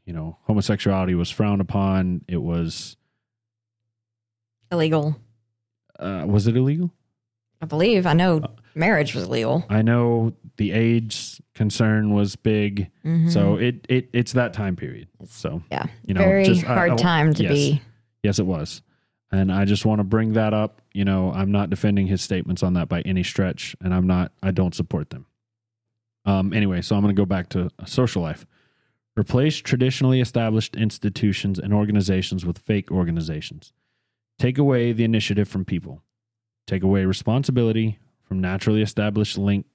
you 0.07 0.13
know, 0.13 0.39
homosexuality 0.45 1.15
was 1.15 1.31
frowned 1.31 1.61
upon. 1.61 2.25
It 2.29 2.39
was, 2.39 2.97
Illegal. 4.73 5.17
uh, 5.99 6.25
was 6.27 6.47
it 6.47 6.57
illegal? 6.57 6.91
I 7.61 7.67
believe. 7.67 8.07
I 8.07 8.13
know 8.15 8.39
Uh, 8.41 8.49
marriage 8.75 9.15
was 9.15 9.25
illegal. 9.25 9.65
I 9.69 9.83
know 9.83 10.35
the 10.57 10.73
age 10.73 11.41
concern 11.55 12.13
was 12.15 12.37
big. 12.37 12.91
Mhm. 13.05 13.31
So 13.31 13.57
it, 13.57 13.87
it 13.89 14.09
it's 14.13 14.33
that 14.33 14.53
time 14.53 14.77
period. 14.77 15.09
So 15.27 15.63
yeah, 15.71 15.87
you 16.07 16.15
know, 16.15 16.21
very 16.23 16.45
just- 16.45 16.65
I- 16.65 16.75
hard 16.75 16.91
I- 16.93 16.97
time 16.97 17.35
to 17.35 17.43
yes. 17.43 17.53
be. 17.53 17.83
Yes, 18.23 18.39
it 18.39 18.47
was. 18.47 18.83
And 19.33 19.51
I 19.53 19.65
just 19.65 19.85
want 19.85 19.99
to 19.99 20.05
bring 20.05 20.35
that 20.35 20.55
up. 20.55 20.81
You 20.93 21.05
know, 21.05 21.33
I'm 21.33 21.51
not 21.51 21.69
defending 21.69 22.07
his 22.07 22.23
statements 22.23 22.63
on 22.63 22.75
that 22.75 22.89
by 22.89 23.01
any 23.03 23.23
stretch, 23.25 23.75
and 23.81 23.93
I'm 23.93 24.07
not, 24.07 24.31
I 24.43 24.53
don't 24.53 24.75
support 24.75 25.11
them. 25.11 25.27
Um, 26.25 26.53
anyway, 26.53 26.81
so 26.83 26.95
I'm 26.95 27.03
going 27.03 27.15
to 27.15 27.21
go 27.21 27.27
back 27.27 27.49
to 27.51 27.69
social 27.85 28.23
life. 28.23 28.47
Replace 29.19 29.57
traditionally 29.57 30.21
established 30.21 30.77
institutions 30.77 31.59
and 31.59 31.75
organizations 31.75 32.47
with 32.47 32.59
fake 32.59 32.91
organizations. 32.93 33.73
Take 34.39 34.57
away 34.57 34.93
the 34.93 35.05
initiative 35.05 35.49
from 35.49 35.65
people. 35.65 36.01
Take 36.67 36.83
away 36.83 37.05
responsibility 37.05 37.99
from 38.23 38.41
naturally 38.41 38.83
established 38.83 39.37
link. 39.37 39.67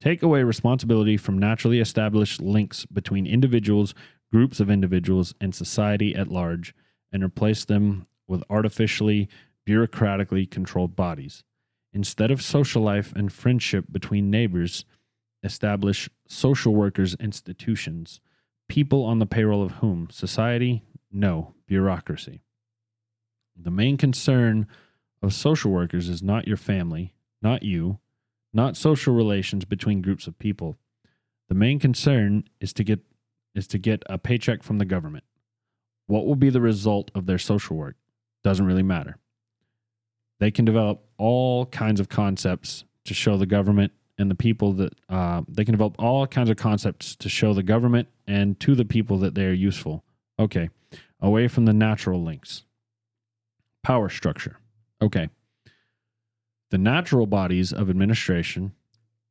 Take 0.00 0.22
away 0.22 0.42
responsibility 0.42 1.16
from 1.16 1.38
naturally 1.38 1.78
established 1.78 2.40
links 2.40 2.86
between 2.86 3.26
individuals, 3.26 3.94
groups 4.32 4.58
of 4.60 4.70
individuals, 4.70 5.34
and 5.40 5.54
society 5.54 6.14
at 6.14 6.28
large, 6.28 6.74
and 7.12 7.22
replace 7.22 7.64
them 7.64 8.06
with 8.26 8.42
artificially, 8.48 9.28
bureaucratically 9.68 10.50
controlled 10.50 10.96
bodies. 10.96 11.44
Instead 11.92 12.30
of 12.30 12.40
social 12.40 12.82
life 12.82 13.12
and 13.14 13.32
friendship 13.32 13.86
between 13.90 14.30
neighbors, 14.30 14.84
establish 15.42 16.08
social 16.26 16.74
workers' 16.74 17.16
institutions, 17.20 18.20
people 18.68 19.04
on 19.04 19.18
the 19.18 19.26
payroll 19.26 19.62
of 19.62 19.72
whom? 19.72 20.08
Society? 20.10 20.82
No, 21.10 21.54
bureaucracy. 21.66 22.42
The 23.56 23.70
main 23.70 23.96
concern 23.96 24.66
of 25.20 25.34
social 25.34 25.72
workers 25.72 26.08
is 26.08 26.22
not 26.22 26.46
your 26.48 26.56
family, 26.56 27.12
not 27.42 27.62
you, 27.62 27.98
not 28.52 28.76
social 28.76 29.14
relations 29.14 29.64
between 29.64 30.02
groups 30.02 30.26
of 30.26 30.38
people. 30.38 30.78
The 31.48 31.54
main 31.54 31.78
concern 31.78 32.44
is 32.60 32.72
to 32.74 32.84
get 32.84 33.00
is 33.54 33.66
to 33.68 33.78
get 33.78 34.02
a 34.06 34.18
paycheck 34.18 34.62
from 34.62 34.78
the 34.78 34.84
government. 34.84 35.24
What 36.06 36.24
will 36.24 36.36
be 36.36 36.50
the 36.50 36.60
result 36.60 37.10
of 37.14 37.26
their 37.26 37.38
social 37.38 37.76
work? 37.76 37.96
Doesn't 38.44 38.66
really 38.66 38.82
matter. 38.82 39.18
They 40.38 40.50
can 40.50 40.64
develop 40.64 41.04
all 41.18 41.66
kinds 41.66 42.00
of 42.00 42.08
concepts 42.08 42.84
to 43.04 43.14
show 43.14 43.36
the 43.36 43.46
government 43.46 43.92
and 44.18 44.30
the 44.30 44.34
people 44.34 44.72
that 44.74 44.94
uh, 45.08 45.42
they 45.48 45.64
can 45.64 45.72
develop 45.72 45.96
all 45.98 46.26
kinds 46.26 46.50
of 46.50 46.56
concepts 46.56 47.16
to 47.16 47.28
show 47.28 47.54
the 47.54 47.62
government 47.62 48.08
and 48.26 48.58
to 48.60 48.74
the 48.74 48.84
people 48.84 49.18
that 49.18 49.34
they 49.34 49.46
are 49.46 49.52
useful. 49.52 50.04
Okay, 50.38 50.70
away 51.20 51.48
from 51.48 51.64
the 51.64 51.72
natural 51.72 52.22
links. 52.22 52.64
Power 53.82 54.08
structure. 54.08 54.58
Okay. 55.02 55.28
The 56.70 56.78
natural 56.78 57.26
bodies 57.26 57.72
of 57.72 57.90
administration, 57.90 58.72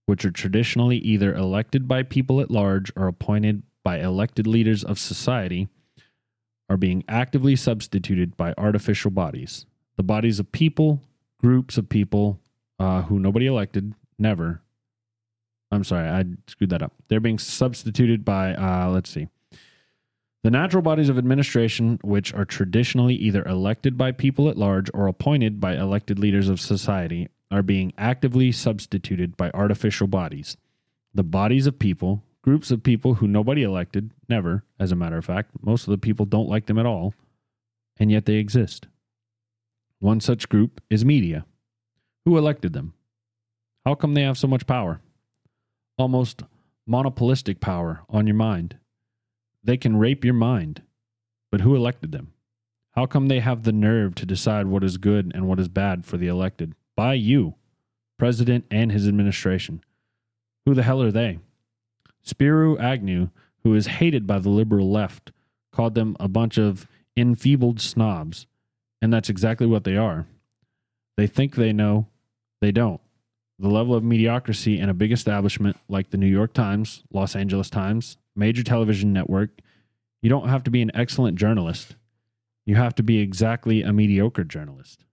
which 0.05 0.25
are 0.25 0.31
traditionally 0.31 0.97
either 0.97 1.33
elected 1.33 1.87
by 1.87 2.03
people 2.03 2.41
at 2.41 2.51
large 2.51 2.91
or 2.95 3.07
appointed 3.07 3.63
by 3.83 3.99
elected 3.99 4.45
leaders 4.45 4.83
of 4.83 4.99
society, 4.99 5.69
are 6.69 6.77
being 6.77 7.03
actively 7.07 7.55
substituted 7.55 8.37
by 8.37 8.53
artificial 8.57 9.11
bodies. 9.11 9.65
The 9.97 10.03
bodies 10.03 10.39
of 10.39 10.51
people, 10.51 11.01
groups 11.39 11.77
of 11.77 11.89
people 11.89 12.39
uh, 12.77 13.03
who 13.03 13.19
nobody 13.19 13.47
elected, 13.47 13.93
never. 14.17 14.61
I'm 15.71 15.83
sorry, 15.83 16.07
I 16.09 16.25
screwed 16.47 16.69
that 16.71 16.81
up. 16.81 16.93
They're 17.07 17.19
being 17.19 17.39
substituted 17.39 18.25
by, 18.25 18.53
uh, 18.53 18.89
let's 18.89 19.09
see. 19.09 19.27
The 20.43 20.51
natural 20.51 20.81
bodies 20.81 21.09
of 21.09 21.17
administration, 21.17 21.99
which 22.01 22.33
are 22.33 22.45
traditionally 22.45 23.15
either 23.15 23.43
elected 23.43 23.97
by 23.97 24.13
people 24.13 24.47
at 24.47 24.57
large 24.57 24.89
or 24.93 25.07
appointed 25.07 25.59
by 25.59 25.75
elected 25.75 26.17
leaders 26.17 26.47
of 26.47 26.61
society, 26.61 27.27
are 27.51 27.63
being 27.63 27.91
actively 27.97 28.51
substituted 28.51 29.35
by 29.35 29.51
artificial 29.53 30.07
bodies. 30.07 30.55
The 31.13 31.23
bodies 31.23 31.67
of 31.67 31.77
people, 31.77 32.23
groups 32.41 32.71
of 32.71 32.83
people 32.83 33.15
who 33.15 33.27
nobody 33.27 33.63
elected, 33.63 34.11
never, 34.29 34.63
as 34.79 34.93
a 34.93 34.95
matter 34.95 35.17
of 35.17 35.25
fact, 35.25 35.51
most 35.61 35.87
of 35.87 35.91
the 35.91 35.97
people 35.97 36.25
don't 36.25 36.47
like 36.47 36.67
them 36.67 36.79
at 36.79 36.85
all, 36.85 37.13
and 37.97 38.09
yet 38.09 38.25
they 38.25 38.35
exist. 38.35 38.87
One 39.99 40.21
such 40.21 40.47
group 40.47 40.79
is 40.89 41.03
media. 41.03 41.45
Who 42.23 42.37
elected 42.37 42.71
them? 42.71 42.93
How 43.85 43.95
come 43.95 44.13
they 44.13 44.21
have 44.21 44.37
so 44.37 44.47
much 44.47 44.67
power? 44.67 45.01
Almost 45.97 46.43
monopolistic 46.87 47.59
power 47.59 48.03
on 48.07 48.25
your 48.25 48.35
mind. 48.35 48.77
They 49.63 49.77
can 49.77 49.97
rape 49.97 50.23
your 50.23 50.33
mind. 50.33 50.81
But 51.51 51.61
who 51.61 51.75
elected 51.75 52.11
them? 52.11 52.33
How 52.91 53.05
come 53.05 53.27
they 53.27 53.39
have 53.39 53.63
the 53.63 53.71
nerve 53.71 54.15
to 54.15 54.25
decide 54.25 54.67
what 54.67 54.83
is 54.83 54.97
good 54.97 55.31
and 55.33 55.47
what 55.47 55.59
is 55.59 55.67
bad 55.67 56.05
for 56.05 56.17
the 56.17 56.27
elected? 56.27 56.73
By 56.95 57.13
you, 57.13 57.55
President 58.17 58.65
and 58.69 58.91
his 58.91 59.07
administration. 59.07 59.81
Who 60.65 60.73
the 60.73 60.83
hell 60.83 61.01
are 61.01 61.11
they? 61.11 61.39
Spiro 62.21 62.77
Agnew, 62.77 63.29
who 63.63 63.73
is 63.73 63.87
hated 63.87 64.27
by 64.27 64.39
the 64.39 64.49
liberal 64.49 64.91
left, 64.91 65.31
called 65.71 65.95
them 65.95 66.17
a 66.19 66.27
bunch 66.27 66.57
of 66.57 66.87
enfeebled 67.15 67.79
snobs. 67.79 68.45
And 69.01 69.13
that's 69.13 69.29
exactly 69.29 69.65
what 69.65 69.83
they 69.83 69.95
are. 69.95 70.27
They 71.15 71.27
think 71.27 71.55
they 71.55 71.73
know, 71.73 72.07
they 72.61 72.71
don't. 72.71 73.01
The 73.57 73.69
level 73.69 73.95
of 73.95 74.03
mediocrity 74.03 74.79
in 74.79 74.89
a 74.89 74.93
big 74.93 75.11
establishment 75.11 75.77
like 75.87 76.11
the 76.11 76.17
New 76.17 76.27
York 76.27 76.53
Times, 76.53 77.03
Los 77.11 77.35
Angeles 77.35 77.69
Times, 77.69 78.17
major 78.35 78.63
television 78.63 79.13
network, 79.13 79.59
you 80.21 80.29
don't 80.29 80.49
have 80.49 80.63
to 80.63 80.71
be 80.71 80.81
an 80.81 80.91
excellent 80.93 81.37
journalist. 81.37 81.95
You 82.65 82.75
have 82.75 82.95
to 82.95 83.03
be 83.03 83.19
exactly 83.19 83.81
a 83.81 83.93
mediocre 83.93 84.43
journalist. 84.43 85.05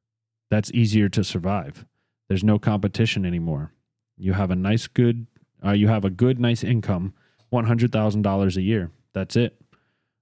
That's 0.50 0.70
easier 0.72 1.08
to 1.10 1.24
survive. 1.24 1.86
There's 2.28 2.44
no 2.44 2.58
competition 2.58 3.24
anymore. 3.24 3.72
You 4.16 4.32
have 4.32 4.50
a 4.50 4.56
nice, 4.56 4.86
good, 4.86 5.26
uh, 5.64 5.72
you 5.72 5.88
have 5.88 6.04
a 6.04 6.10
good, 6.10 6.40
nice 6.40 6.64
income, 6.64 7.14
$100,000 7.52 8.56
a 8.56 8.62
year. 8.62 8.90
That's 9.12 9.36
it. 9.36 9.60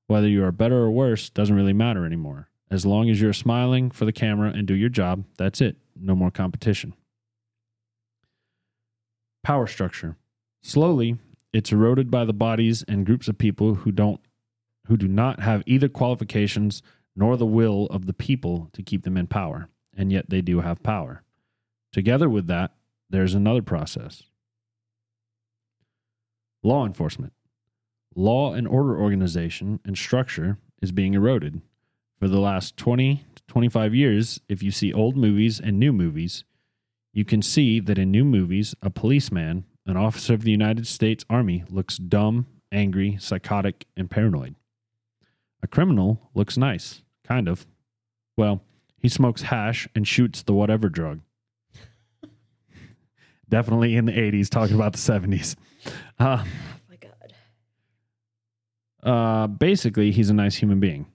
Whether 0.06 0.28
you 0.28 0.44
are 0.44 0.52
better 0.52 0.76
or 0.76 0.90
worse 0.90 1.30
doesn't 1.30 1.56
really 1.56 1.72
matter 1.72 2.04
anymore. 2.04 2.48
As 2.70 2.84
long 2.84 3.08
as 3.08 3.20
you're 3.20 3.32
smiling 3.32 3.90
for 3.90 4.04
the 4.04 4.12
camera 4.12 4.50
and 4.50 4.66
do 4.66 4.74
your 4.74 4.88
job, 4.88 5.24
that's 5.38 5.60
it. 5.60 5.76
No 5.96 6.14
more 6.14 6.30
competition. 6.30 6.94
Power 9.42 9.66
structure. 9.66 10.16
Slowly, 10.62 11.18
it's 11.54 11.70
eroded 11.70 12.10
by 12.10 12.24
the 12.24 12.32
bodies 12.32 12.84
and 12.88 13.06
groups 13.06 13.28
of 13.28 13.38
people 13.38 13.76
who 13.76 13.92
don't 13.92 14.20
who 14.88 14.96
do 14.98 15.08
not 15.08 15.40
have 15.40 15.62
either 15.64 15.88
qualifications 15.88 16.82
nor 17.16 17.36
the 17.36 17.46
will 17.46 17.86
of 17.86 18.06
the 18.06 18.12
people 18.12 18.68
to 18.72 18.82
keep 18.82 19.04
them 19.04 19.16
in 19.16 19.26
power, 19.26 19.68
and 19.96 20.12
yet 20.12 20.28
they 20.28 20.42
do 20.42 20.60
have 20.60 20.82
power. 20.82 21.22
Together 21.92 22.28
with 22.28 22.48
that, 22.48 22.72
there's 23.08 23.34
another 23.34 23.62
process. 23.62 24.24
Law 26.62 26.84
enforcement. 26.84 27.32
Law 28.16 28.52
and 28.52 28.66
order 28.66 28.98
organization 28.98 29.80
and 29.84 29.96
structure 29.96 30.58
is 30.82 30.92
being 30.92 31.14
eroded. 31.14 31.62
For 32.18 32.28
the 32.28 32.40
last 32.40 32.76
20 32.76 33.24
to 33.36 33.42
25 33.46 33.94
years, 33.94 34.40
if 34.48 34.62
you 34.62 34.70
see 34.70 34.92
old 34.92 35.16
movies 35.16 35.60
and 35.60 35.78
new 35.78 35.92
movies, 35.92 36.44
you 37.12 37.24
can 37.24 37.42
see 37.42 37.80
that 37.80 37.98
in 37.98 38.10
new 38.10 38.24
movies, 38.24 38.74
a 38.82 38.90
policeman, 38.90 39.64
an 39.86 39.96
officer 39.96 40.34
of 40.34 40.42
the 40.42 40.50
United 40.50 40.86
States 40.86 41.24
Army, 41.28 41.64
looks 41.68 41.96
dumb, 41.98 42.46
angry, 42.72 43.16
psychotic, 43.20 43.86
and 43.96 44.10
paranoid. 44.10 44.54
A 45.62 45.66
criminal 45.66 46.30
looks 46.34 46.56
nice, 46.56 47.02
kind 47.24 47.48
of. 47.48 47.66
Well, 48.36 48.62
he 48.98 49.08
smokes 49.08 49.42
hash 49.42 49.86
and 49.94 50.06
shoots 50.08 50.42
the 50.42 50.54
whatever 50.54 50.88
drug. 50.88 51.20
Definitely 53.48 53.94
in 53.96 54.06
the 54.06 54.12
80s, 54.12 54.48
talking 54.48 54.74
about 54.74 54.92
the 54.92 54.98
70s. 54.98 55.54
Uh, 56.18 56.42
Oh 56.44 56.46
my 56.88 56.96
god. 56.96 57.32
uh, 59.02 59.46
basically, 59.48 60.10
he's 60.10 60.30
a 60.30 60.34
nice 60.34 60.56
human 60.56 60.80
being. 60.80 61.06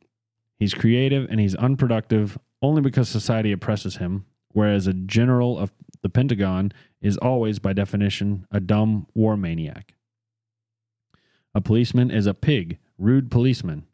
He's 0.57 0.73
creative 0.73 1.27
and 1.29 1.39
he's 1.39 1.55
unproductive 1.55 2.37
only 2.61 2.81
because 2.81 3.09
society 3.09 3.51
oppresses 3.51 3.97
him, 3.97 4.25
whereas 4.51 4.85
a 4.87 4.93
general 4.93 5.57
of 5.57 5.71
the 6.01 6.09
Pentagon 6.09 6.71
is 7.01 7.17
always, 7.17 7.59
by 7.59 7.73
definition, 7.73 8.45
a 8.51 8.59
dumb 8.59 9.07
war 9.13 9.37
maniac. 9.37 9.93
A 11.55 11.61
policeman 11.61 12.11
is 12.11 12.25
a 12.25 12.33
pig, 12.33 12.77
rude 12.97 13.31
policeman. 13.31 13.85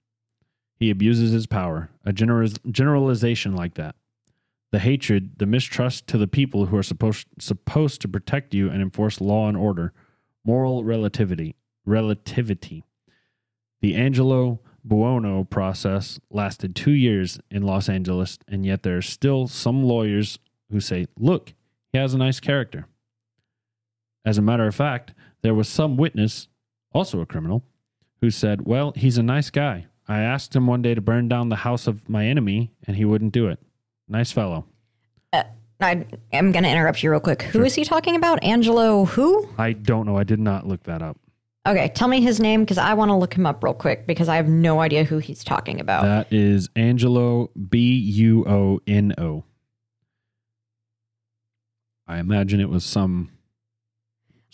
He 0.78 0.90
abuses 0.90 1.32
his 1.32 1.48
power, 1.48 1.90
a 2.04 2.12
general- 2.12 2.50
generalization 2.70 3.56
like 3.56 3.76
that. 3.76 3.96
The 4.72 4.80
hatred, 4.80 5.38
the 5.38 5.46
mistrust 5.46 6.08
to 6.08 6.18
the 6.18 6.28
people 6.28 6.66
who 6.66 6.76
are 6.76 6.84
supposed, 6.84 7.28
supposed 7.40 8.02
to 8.02 8.08
protect 8.08 8.54
you 8.54 8.70
and 8.70 8.82
enforce 8.82 9.22
law 9.22 9.48
and 9.48 9.56
order, 9.56 9.94
moral 10.44 10.84
relativity, 10.84 11.56
relativity. 11.86 12.84
The 13.82 13.96
Angelo 13.96 14.60
Buono 14.84 15.44
process 15.46 16.20
lasted 16.30 16.76
two 16.76 16.92
years 16.92 17.40
in 17.50 17.64
Los 17.64 17.88
Angeles, 17.88 18.38
and 18.48 18.66
yet 18.66 18.84
there 18.84 18.98
are 18.98 19.02
still 19.02 19.48
some 19.48 19.84
lawyers 19.84 20.40
who 20.70 20.80
say, 20.80 21.08
look, 21.18 21.54
he 21.92 21.98
has 21.98 22.14
a 22.14 22.18
nice 22.18 22.40
character. 22.40 22.88
As 24.26 24.38
a 24.40 24.42
matter 24.42 24.66
of 24.66 24.76
fact, 24.76 25.14
there 25.44 25.54
was 25.54 25.70
some 25.70 25.96
witness, 25.96 26.48
also 26.92 27.22
a 27.22 27.26
criminal, 27.26 27.64
who 28.22 28.32
said, 28.32 28.66
well, 28.66 28.92
he's 28.96 29.18
a 29.20 29.24
nice 29.24 29.52
guy. 29.52 29.86
I 30.08 30.22
asked 30.22 30.56
him 30.56 30.68
one 30.68 30.82
day 30.82 30.96
to 30.96 31.02
burn 31.02 31.28
down 31.28 31.50
the 31.50 31.58
house 31.58 31.88
of 31.88 32.10
my 32.10 32.26
enemy, 32.26 32.72
and 32.88 32.98
he 32.98 33.06
wouldn't 33.06 33.34
do 33.34 33.48
it. 33.48 33.60
Nice 34.08 34.32
fellow. 34.32 34.66
Uh, 35.32 35.44
I 35.80 36.06
am 36.34 36.52
going 36.52 36.64
to 36.64 36.70
interrupt 36.70 37.04
you 37.04 37.12
real 37.12 37.20
quick. 37.20 37.44
Who 37.44 37.64
is 37.64 37.76
he 37.76 37.84
talking 37.84 38.16
about? 38.16 38.44
Angelo 38.44 39.06
who? 39.06 39.48
I 39.58 39.74
don't 39.74 40.06
know. 40.06 40.18
I 40.18 40.24
did 40.24 40.40
not 40.40 40.68
look 40.68 40.84
that 40.84 41.02
up. 41.02 41.18
Okay, 41.68 41.92
tell 41.96 42.08
me 42.08 42.22
his 42.22 42.40
name 42.40 42.62
because 42.62 42.78
I 42.78 42.94
want 42.94 43.10
to 43.10 43.16
look 43.16 43.34
him 43.34 43.48
up 43.48 43.64
real 43.64 43.74
quick 43.74 44.06
because 44.06 44.30
I 44.30 44.36
have 44.36 44.48
no 44.48 44.80
idea 44.82 45.04
who 45.04 45.18
he's 45.18 45.44
talking 45.44 45.80
about. 45.80 46.04
That 46.04 46.32
is 46.32 46.70
Angelo 46.76 47.50
B 47.70 47.98
U 47.98 48.46
O 48.48 48.80
N 48.86 49.16
O. 49.18 49.44
I 52.08 52.20
imagine 52.20 52.60
it 52.60 52.70
was 52.70 52.86
some 52.86 53.32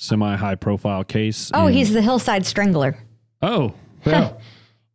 semi 0.01 0.35
high 0.35 0.55
profile 0.55 1.03
case. 1.03 1.51
oh, 1.53 1.67
in- 1.67 1.73
he's 1.73 1.93
the 1.93 2.01
Hillside 2.01 2.45
Strangler. 2.45 2.97
Oh, 3.41 3.73
well, 4.05 4.41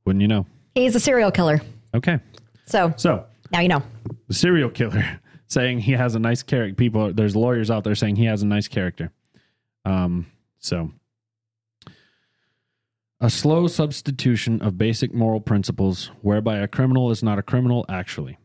wouldn't 0.04 0.20
you 0.20 0.28
know? 0.28 0.46
He's 0.74 0.94
a 0.96 1.00
serial 1.00 1.30
killer. 1.30 1.60
Okay. 1.94 2.18
So 2.66 2.92
So, 2.96 3.24
now 3.52 3.60
you 3.60 3.68
know. 3.68 3.82
the 4.28 4.34
serial 4.34 4.68
killer 4.68 5.20
saying 5.46 5.78
he 5.80 5.92
has 5.92 6.14
a 6.16 6.18
nice 6.18 6.42
character. 6.42 6.74
People, 6.74 7.12
there's 7.12 7.36
lawyers 7.36 7.70
out 7.70 7.84
there 7.84 7.94
saying 7.94 8.16
he 8.16 8.24
has 8.24 8.42
a 8.42 8.46
nice 8.46 8.66
character. 8.68 9.12
Um, 9.84 10.26
so 10.58 10.90
a 13.20 13.30
slow 13.30 13.66
substitution 13.68 14.60
of 14.60 14.76
basic 14.76 15.14
moral 15.14 15.40
principles 15.40 16.10
whereby 16.22 16.58
a 16.58 16.66
criminal 16.68 17.10
is 17.12 17.22
not 17.22 17.38
a 17.38 17.42
criminal 17.42 17.86
actually. 17.88 18.36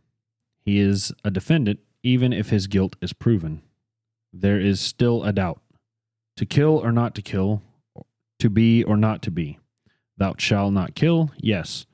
He 0.63 0.79
is 0.79 1.11
a 1.25 1.31
defendant 1.31 1.79
even 2.03 2.31
if 2.31 2.49
his 2.49 2.67
guilt 2.67 2.95
is 3.01 3.13
proven. 3.13 3.63
There 4.31 4.59
is 4.59 4.79
still 4.79 5.23
a 5.23 5.33
doubt. 5.33 5.59
To 6.41 6.45
kill 6.47 6.83
or 6.83 6.91
not 6.91 7.13
to 7.13 7.21
kill, 7.21 7.61
to 8.39 8.49
be 8.49 8.83
or 8.83 8.97
not 8.97 9.21
to 9.21 9.29
be. 9.29 9.59
Thou 10.17 10.33
shalt 10.39 10.73
not 10.73 10.95
kill, 10.95 11.29
yes. 11.37 11.85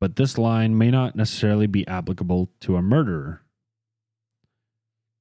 But 0.00 0.14
this 0.14 0.38
line 0.38 0.78
may 0.78 0.92
not 0.92 1.16
necessarily 1.16 1.66
be 1.66 1.84
applicable 1.88 2.48
to 2.60 2.76
a 2.76 2.82
murderer. 2.82 3.42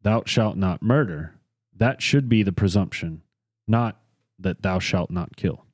Thou 0.03 0.21
shalt 0.27 0.57
not 0.57 0.83
murder. 0.83 1.39
That 1.75 2.03
should 2.03 2.29
be 2.29 2.43
the 2.43 2.51
presumption, 2.51 3.23
not 3.67 3.99
that 4.37 4.61
thou 4.61 4.77
shalt 4.77 5.09
not 5.09 5.35
kill. 5.35 5.65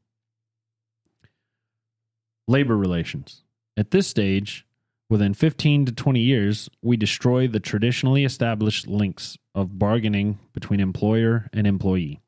Labor 2.47 2.77
relations. 2.77 3.43
At 3.75 3.91
this 3.91 4.07
stage, 4.07 4.65
within 5.09 5.33
15 5.33 5.87
to 5.87 5.91
20 5.91 6.21
years, 6.21 6.69
we 6.81 6.95
destroy 6.95 7.49
the 7.49 7.59
traditionally 7.59 8.23
established 8.23 8.87
links 8.87 9.37
of 9.53 9.77
bargaining 9.77 10.39
between 10.53 10.79
employer 10.79 11.49
and 11.51 11.67
employee. 11.67 12.21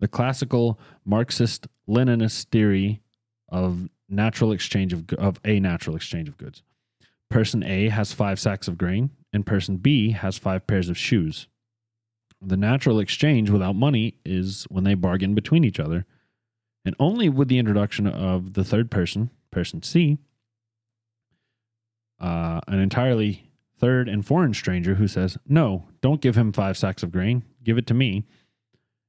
The 0.00 0.08
classical 0.08 0.78
Marxist 1.04 1.66
Leninist 1.88 2.46
theory 2.46 3.00
of 3.48 3.88
natural 4.08 4.52
exchange 4.52 4.92
of, 4.92 5.12
of 5.14 5.40
a 5.44 5.60
natural 5.60 5.96
exchange 5.96 6.28
of 6.28 6.38
goods. 6.38 6.62
Person 7.30 7.62
A 7.62 7.88
has 7.88 8.12
five 8.12 8.40
sacks 8.40 8.68
of 8.68 8.78
grain, 8.78 9.10
and 9.32 9.44
person 9.44 9.76
B 9.76 10.12
has 10.12 10.38
five 10.38 10.66
pairs 10.66 10.88
of 10.88 10.96
shoes. 10.96 11.46
The 12.40 12.56
natural 12.56 13.00
exchange 13.00 13.50
without 13.50 13.74
money 13.74 14.14
is 14.24 14.66
when 14.70 14.84
they 14.84 14.94
bargain 14.94 15.34
between 15.34 15.64
each 15.64 15.80
other, 15.80 16.06
and 16.84 16.94
only 16.98 17.28
with 17.28 17.48
the 17.48 17.58
introduction 17.58 18.06
of 18.06 18.54
the 18.54 18.64
third 18.64 18.90
person, 18.90 19.30
person 19.50 19.82
C, 19.82 20.18
uh, 22.20 22.60
an 22.66 22.78
entirely 22.78 23.50
third 23.78 24.08
and 24.08 24.26
foreign 24.26 24.54
stranger 24.54 24.94
who 24.94 25.08
says, 25.08 25.36
No, 25.46 25.88
don't 26.00 26.20
give 26.20 26.36
him 26.36 26.52
five 26.52 26.76
sacks 26.76 27.02
of 27.02 27.12
grain, 27.12 27.42
give 27.62 27.76
it 27.76 27.86
to 27.88 27.94
me, 27.94 28.24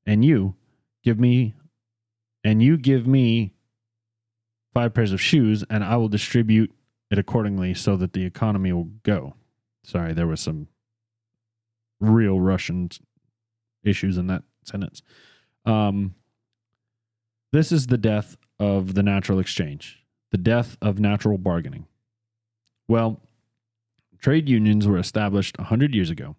and 0.06 0.26
you 0.26 0.56
give 1.04 1.20
me, 1.20 1.56
and 2.44 2.62
you 2.62 2.78
give 2.78 3.08
me 3.08 3.54
five 4.74 4.94
pairs 4.94 5.12
of 5.12 5.22
shoes, 5.22 5.64
and 5.70 5.84
I 5.84 5.98
will 5.98 6.10
distribute 6.10 6.74
it 7.12 7.18
accordingly 7.18 7.74
so 7.74 7.96
that 7.98 8.14
the 8.14 8.26
economy 8.26 8.72
will 8.72 8.90
go. 9.04 9.36
Sorry, 9.84 10.14
there 10.14 10.28
was 10.28 10.42
some 10.42 10.68
real 12.00 12.40
Russian 12.40 12.90
issues 13.84 14.18
in 14.18 14.28
that 14.28 14.44
sentence. 14.64 15.02
Um, 15.66 16.16
this 17.52 17.72
is 17.72 17.88
the 17.88 17.98
death 17.98 18.38
of 18.60 18.94
the 18.94 19.04
natural 19.04 19.40
exchange, 19.40 20.04
the 20.32 20.38
death 20.38 20.78
of 20.82 21.00
natural 21.00 21.38
bargaining. 21.38 21.88
Well, 22.88 23.22
trade 24.20 24.50
unions 24.50 24.88
were 24.88 24.98
established 24.98 25.58
100 25.58 25.96
years 25.96 26.10
ago. 26.10 26.36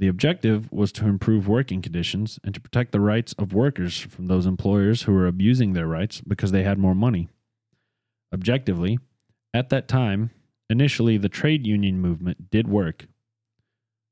The 0.00 0.08
objective 0.08 0.72
was 0.72 0.92
to 0.92 1.06
improve 1.06 1.46
working 1.46 1.82
conditions 1.82 2.40
and 2.42 2.54
to 2.54 2.60
protect 2.60 2.90
the 2.90 3.00
rights 3.00 3.34
of 3.34 3.52
workers 3.52 3.98
from 4.00 4.28
those 4.28 4.46
employers 4.46 5.02
who 5.02 5.12
were 5.12 5.26
abusing 5.26 5.74
their 5.74 5.86
rights 5.86 6.22
because 6.22 6.52
they 6.52 6.62
had 6.62 6.78
more 6.78 6.94
money. 6.94 7.28
Objectively, 8.32 8.98
at 9.52 9.68
that 9.68 9.88
time, 9.88 10.30
initially 10.70 11.18
the 11.18 11.28
trade 11.28 11.66
union 11.66 12.00
movement 12.00 12.50
did 12.50 12.66
work. 12.66 13.08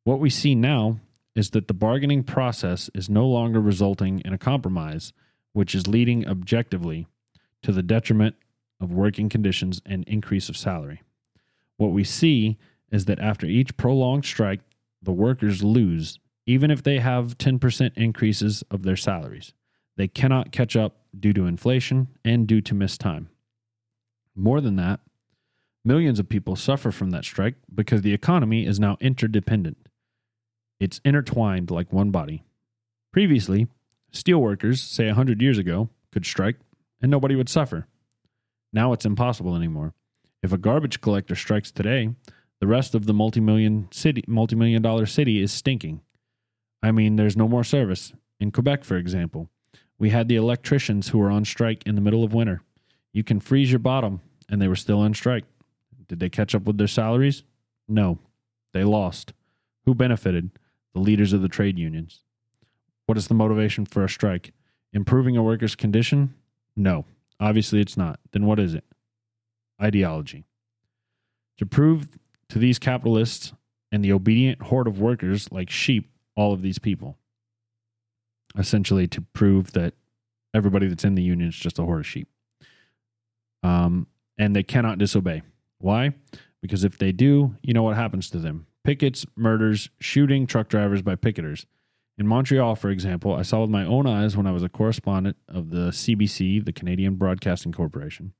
What 0.04 0.20
we 0.20 0.28
see 0.28 0.54
now 0.54 1.00
is 1.34 1.50
that 1.50 1.68
the 1.68 1.74
bargaining 1.74 2.22
process 2.22 2.90
is 2.94 3.08
no 3.08 3.26
longer 3.26 3.58
resulting 3.58 4.20
in 4.26 4.34
a 4.34 4.38
compromise, 4.38 5.14
which 5.54 5.74
is 5.74 5.86
leading 5.86 6.28
objectively 6.28 7.06
to 7.62 7.72
the 7.72 7.82
detriment 7.82 8.36
of 8.78 8.92
working 8.92 9.30
conditions 9.30 9.80
and 9.86 10.04
increase 10.04 10.50
of 10.50 10.56
salary. 10.56 11.00
What 11.78 11.92
we 11.92 12.04
see 12.04 12.58
is 12.92 13.06
that 13.06 13.20
after 13.20 13.46
each 13.46 13.78
prolonged 13.78 14.26
strike, 14.26 14.60
the 15.02 15.12
workers 15.12 15.62
lose, 15.62 16.18
even 16.46 16.70
if 16.70 16.82
they 16.82 16.98
have 16.98 17.38
10% 17.38 17.90
increases 17.96 18.62
of 18.70 18.82
their 18.82 18.96
salaries. 18.96 19.52
They 19.96 20.08
cannot 20.08 20.52
catch 20.52 20.76
up 20.76 20.96
due 21.18 21.32
to 21.32 21.46
inflation 21.46 22.08
and 22.24 22.46
due 22.46 22.60
to 22.62 22.74
missed 22.74 23.00
time. 23.00 23.28
More 24.34 24.60
than 24.60 24.76
that, 24.76 25.00
millions 25.84 26.20
of 26.20 26.28
people 26.28 26.54
suffer 26.54 26.92
from 26.92 27.10
that 27.10 27.24
strike 27.24 27.56
because 27.74 28.02
the 28.02 28.14
economy 28.14 28.64
is 28.64 28.78
now 28.78 28.96
interdependent. 29.00 29.76
It's 30.78 31.00
intertwined 31.04 31.70
like 31.70 31.92
one 31.92 32.10
body. 32.10 32.44
Previously, 33.12 33.66
steelworkers, 34.12 34.78
say 34.78 35.06
100 35.06 35.42
years 35.42 35.58
ago, 35.58 35.90
could 36.12 36.24
strike 36.24 36.56
and 37.02 37.10
nobody 37.10 37.34
would 37.34 37.48
suffer. 37.48 37.86
Now 38.72 38.92
it's 38.92 39.04
impossible 39.04 39.56
anymore. 39.56 39.94
If 40.42 40.52
a 40.52 40.58
garbage 40.58 41.00
collector 41.00 41.34
strikes 41.34 41.72
today, 41.72 42.10
the 42.60 42.66
rest 42.66 42.94
of 42.94 43.06
the 43.06 43.14
multi-million 43.14 43.88
city 43.90 44.24
multi-million 44.26 44.82
dollar 44.82 45.06
city 45.06 45.40
is 45.40 45.52
stinking. 45.52 46.00
I 46.82 46.92
mean, 46.92 47.16
there's 47.16 47.36
no 47.36 47.48
more 47.48 47.64
service. 47.64 48.12
In 48.40 48.52
Quebec, 48.52 48.84
for 48.84 48.96
example, 48.96 49.48
we 49.98 50.10
had 50.10 50.28
the 50.28 50.36
electricians 50.36 51.08
who 51.08 51.18
were 51.18 51.30
on 51.30 51.44
strike 51.44 51.82
in 51.86 51.94
the 51.94 52.00
middle 52.00 52.22
of 52.22 52.34
winter. 52.34 52.62
You 53.12 53.24
can 53.24 53.40
freeze 53.40 53.70
your 53.70 53.80
bottom 53.80 54.20
and 54.48 54.62
they 54.62 54.68
were 54.68 54.76
still 54.76 55.00
on 55.00 55.14
strike. 55.14 55.44
Did 56.08 56.20
they 56.20 56.30
catch 56.30 56.54
up 56.54 56.64
with 56.64 56.78
their 56.78 56.86
salaries? 56.86 57.42
No. 57.88 58.18
They 58.72 58.84
lost. 58.84 59.32
Who 59.84 59.94
benefited? 59.94 60.50
The 60.94 61.00
leaders 61.00 61.32
of 61.32 61.42
the 61.42 61.48
trade 61.48 61.78
unions. 61.78 62.22
What 63.06 63.18
is 63.18 63.28
the 63.28 63.34
motivation 63.34 63.86
for 63.86 64.04
a 64.04 64.08
strike? 64.08 64.52
Improving 64.92 65.36
a 65.36 65.42
worker's 65.42 65.74
condition? 65.74 66.34
No. 66.76 67.04
Obviously, 67.40 67.80
it's 67.80 67.96
not. 67.96 68.20
Then 68.32 68.46
what 68.46 68.58
is 68.58 68.74
it? 68.74 68.84
Ideology. 69.82 70.44
To 71.58 71.66
prove 71.66 72.08
to 72.50 72.58
these 72.58 72.78
capitalists 72.78 73.52
and 73.90 74.04
the 74.04 74.12
obedient 74.12 74.62
horde 74.62 74.86
of 74.86 75.00
workers 75.00 75.50
like 75.50 75.70
sheep 75.70 76.10
all 76.36 76.52
of 76.52 76.62
these 76.62 76.78
people. 76.78 77.16
Essentially, 78.56 79.06
to 79.08 79.20
prove 79.20 79.72
that 79.72 79.94
everybody 80.54 80.88
that's 80.88 81.04
in 81.04 81.14
the 81.14 81.22
union 81.22 81.48
is 81.48 81.56
just 81.56 81.78
a 81.78 81.82
horde 81.82 82.00
of 82.00 82.06
sheep. 82.06 82.28
Um, 83.62 84.06
and 84.38 84.54
they 84.54 84.62
cannot 84.62 84.98
disobey. 84.98 85.42
Why? 85.78 86.14
Because 86.62 86.84
if 86.84 86.98
they 86.98 87.12
do, 87.12 87.56
you 87.62 87.74
know 87.74 87.82
what 87.82 87.96
happens 87.96 88.30
to 88.30 88.38
them 88.38 88.66
pickets, 88.84 89.26
murders, 89.36 89.90
shooting 90.00 90.46
truck 90.46 90.68
drivers 90.68 91.02
by 91.02 91.14
picketers. 91.14 91.66
In 92.16 92.26
Montreal, 92.26 92.74
for 92.74 92.88
example, 92.88 93.34
I 93.34 93.42
saw 93.42 93.60
with 93.60 93.70
my 93.70 93.84
own 93.84 94.06
eyes 94.06 94.36
when 94.36 94.46
I 94.46 94.50
was 94.50 94.62
a 94.62 94.68
correspondent 94.68 95.36
of 95.46 95.70
the 95.70 95.90
CBC, 95.90 96.64
the 96.64 96.72
Canadian 96.72 97.16
Broadcasting 97.16 97.70
Corporation, 97.70 98.32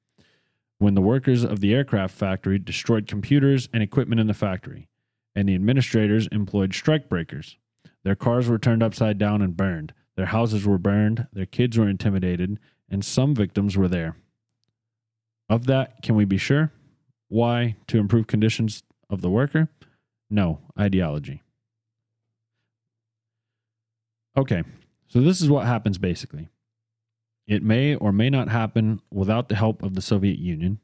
when 0.79 0.95
the 0.95 1.01
workers 1.01 1.45
of 1.45 1.61
the 1.61 1.75
aircraft 1.75 2.15
factory 2.15 2.59
destroyed 2.59 3.07
computers 3.07 3.69
and 3.73 3.83
equipment 3.83 4.21
in 4.21 4.27
the 4.27 4.35
factory, 4.35 4.89
and 5.35 5.49
the 5.49 5.55
administrators 5.55 6.29
employed 6.29 6.71
strikebreakers. 6.71 7.57
Their 8.05 8.15
cars 8.15 8.49
were 8.49 8.59
turned 8.59 8.83
upside 8.83 9.19
down 9.19 9.43
and 9.43 9.57
burned, 9.57 9.93
their 10.17 10.27
houses 10.27 10.67
were 10.67 10.79
burned, 10.79 11.27
their 11.33 11.47
kids 11.47 11.79
were 11.79 11.89
intimidated, 11.89 12.59
and 12.89 13.05
some 13.05 13.35
victims 13.35 13.77
were 13.77 13.89
there. 13.89 14.17
Of 15.49 15.67
that, 15.67 16.03
can 16.03 16.15
we 16.15 16.25
be 16.25 16.39
sure? 16.39 16.73
Why? 17.29 17.77
To 17.89 17.99
improve 17.99 18.27
conditions 18.27 18.83
of 19.11 19.21
the 19.21 19.31
worker? 19.31 19.69
No, 20.31 20.61
ideology. 20.79 21.43
Okay, 24.37 24.63
so 25.09 25.21
this 25.21 25.41
is 25.41 25.51
what 25.51 25.67
happens 25.67 25.99
basically. 25.99 26.49
It 27.49 27.63
may 27.63 27.95
or 27.95 28.13
may 28.13 28.29
not 28.29 28.51
happen 28.51 29.01
without 29.11 29.49
the 29.49 29.57
help 29.57 29.83
of 29.83 29.95
the 29.95 30.03
Soviet 30.03 30.39
Union, 30.39 30.81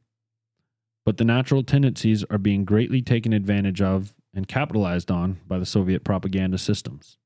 but 1.04 1.18
the 1.18 1.24
natural 1.24 1.62
tendencies 1.62 2.24
are 2.30 2.38
being 2.38 2.64
greatly 2.64 3.02
taken 3.02 3.34
advantage 3.34 3.82
of 3.82 4.14
and 4.34 4.48
capitalized 4.48 5.10
on 5.10 5.40
by 5.46 5.58
the 5.58 5.66
Soviet 5.66 6.04
propaganda 6.04 6.56
systems. 6.56 7.18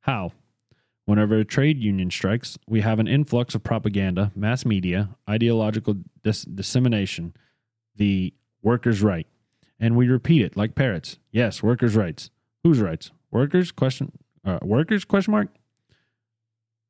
How? 0.00 0.32
Whenever 1.06 1.38
a 1.38 1.44
trade 1.44 1.78
union 1.78 2.10
strikes, 2.10 2.58
we 2.66 2.80
have 2.80 2.98
an 2.98 3.06
influx 3.06 3.54
of 3.54 3.62
propaganda, 3.62 4.32
mass 4.34 4.64
media, 4.64 5.10
ideological 5.30 5.96
dis- 6.24 6.42
dissemination, 6.42 7.32
the 7.94 8.34
workers' 8.60 9.02
right. 9.02 9.28
And 9.78 9.96
we 9.96 10.08
repeat 10.08 10.42
it 10.42 10.56
like 10.56 10.74
parrots. 10.74 11.18
Yes, 11.30 11.62
workers' 11.62 11.94
rights. 11.94 12.30
Whose 12.64 12.80
rights? 12.80 13.12
Workers? 13.30 13.70
Question. 13.70 14.12
Uh, 14.44 14.58
workers? 14.62 15.04
Question 15.04 15.32
mark. 15.32 15.48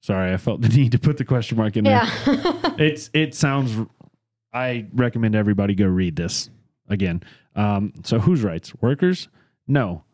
Sorry, 0.04 0.34
I 0.34 0.36
felt 0.36 0.60
the 0.60 0.68
need 0.76 0.92
to 0.92 0.98
put 0.98 1.16
the 1.16 1.24
question 1.24 1.56
mark 1.56 1.78
in 1.78 1.84
there. 1.84 2.02
Yeah. 2.26 2.74
it's 2.78 3.08
it 3.14 3.34
sounds 3.34 3.74
i 4.52 4.84
recommend 4.92 5.34
everybody 5.34 5.74
go 5.74 5.86
read 5.86 6.14
this 6.14 6.50
again. 6.90 7.22
Um, 7.56 7.94
so 8.02 8.18
whose 8.18 8.42
rights? 8.42 8.74
Workers? 8.82 9.28
No. 9.66 10.04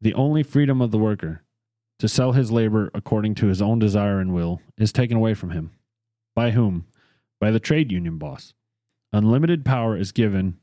The 0.00 0.14
only 0.14 0.42
freedom 0.42 0.80
of 0.80 0.90
the 0.90 0.96
worker 0.96 1.42
to 1.98 2.08
sell 2.08 2.32
his 2.32 2.50
labor 2.50 2.90
according 2.94 3.34
to 3.34 3.48
his 3.48 3.60
own 3.60 3.78
desire 3.78 4.20
and 4.20 4.32
will 4.32 4.62
is 4.78 4.90
taken 4.90 5.18
away 5.18 5.34
from 5.34 5.50
him. 5.50 5.70
By 6.34 6.52
whom? 6.52 6.86
By 7.38 7.50
the 7.50 7.60
trade 7.60 7.92
union 7.92 8.16
boss. 8.16 8.54
Unlimited 9.12 9.66
power 9.66 9.98
is 9.98 10.12
given. 10.12 10.56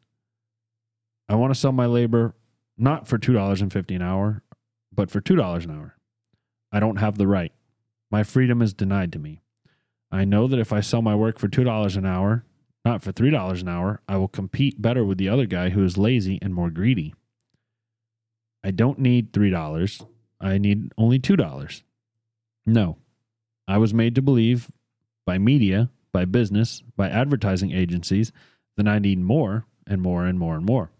I 1.29 1.35
want 1.35 1.53
to 1.53 1.59
sell 1.59 1.73
my 1.73 1.85
labor 1.85 2.33
not 2.75 3.07
for 3.07 3.19
$2.50 3.19 3.95
an 3.95 4.01
hour 4.01 4.41
but 4.91 5.11
for 5.11 5.21
$2 5.21 5.63
an 5.63 5.69
hour. 5.69 5.95
I 6.71 6.79
don't 6.79 6.97
have 6.97 7.19
the 7.19 7.27
right 7.27 7.51
my 8.14 8.23
freedom 8.23 8.61
is 8.61 8.73
denied 8.73 9.11
to 9.11 9.19
me 9.19 9.41
I 10.14 10.26
know 10.26 10.48
that 10.48 10.60
if 10.60 10.72
I 10.72 10.81
sell 10.81 11.02
my 11.02 11.15
work 11.15 11.40
for 11.40 11.48
$2 11.48 11.98
an 11.98 12.06
hour, 12.06 12.45
not 12.85 13.02
for 13.02 13.11
$3 13.11 13.61
an 13.61 13.68
hour, 13.68 13.99
I 14.07 14.18
will 14.18 14.27
compete 14.27 14.80
better 14.80 15.03
with 15.03 15.18
the 15.18 15.27
other 15.27 15.48
guy 15.48 15.69
who 15.69 15.84
is 15.84 15.98
lazy 15.98 16.38
and 16.40 16.53
more 16.53 16.69
greedy. 16.69 17.15
I 18.64 18.69
don't 18.69 18.99
need 18.99 19.34
$3. 19.34 20.06
I 20.40 20.60
need 20.60 20.91
only 20.99 21.18
$2. 21.18 21.81
No. 22.68 22.98
I 23.68 23.80
was 23.80 23.91
made 23.91 24.14
to 24.14 24.22
believe 24.22 24.69
by 25.26 25.40
media, 25.40 25.90
by 26.11 26.26
business, 26.26 26.84
by 26.95 27.10
advertising 27.10 27.72
agencies 27.72 28.31
that 28.77 28.88
I 28.88 28.99
need 28.99 29.18
more 29.18 29.65
and 29.88 29.99
more 29.99 30.27
and 30.27 30.38
more 30.38 30.56
and 30.56 30.64
more. 30.64 30.91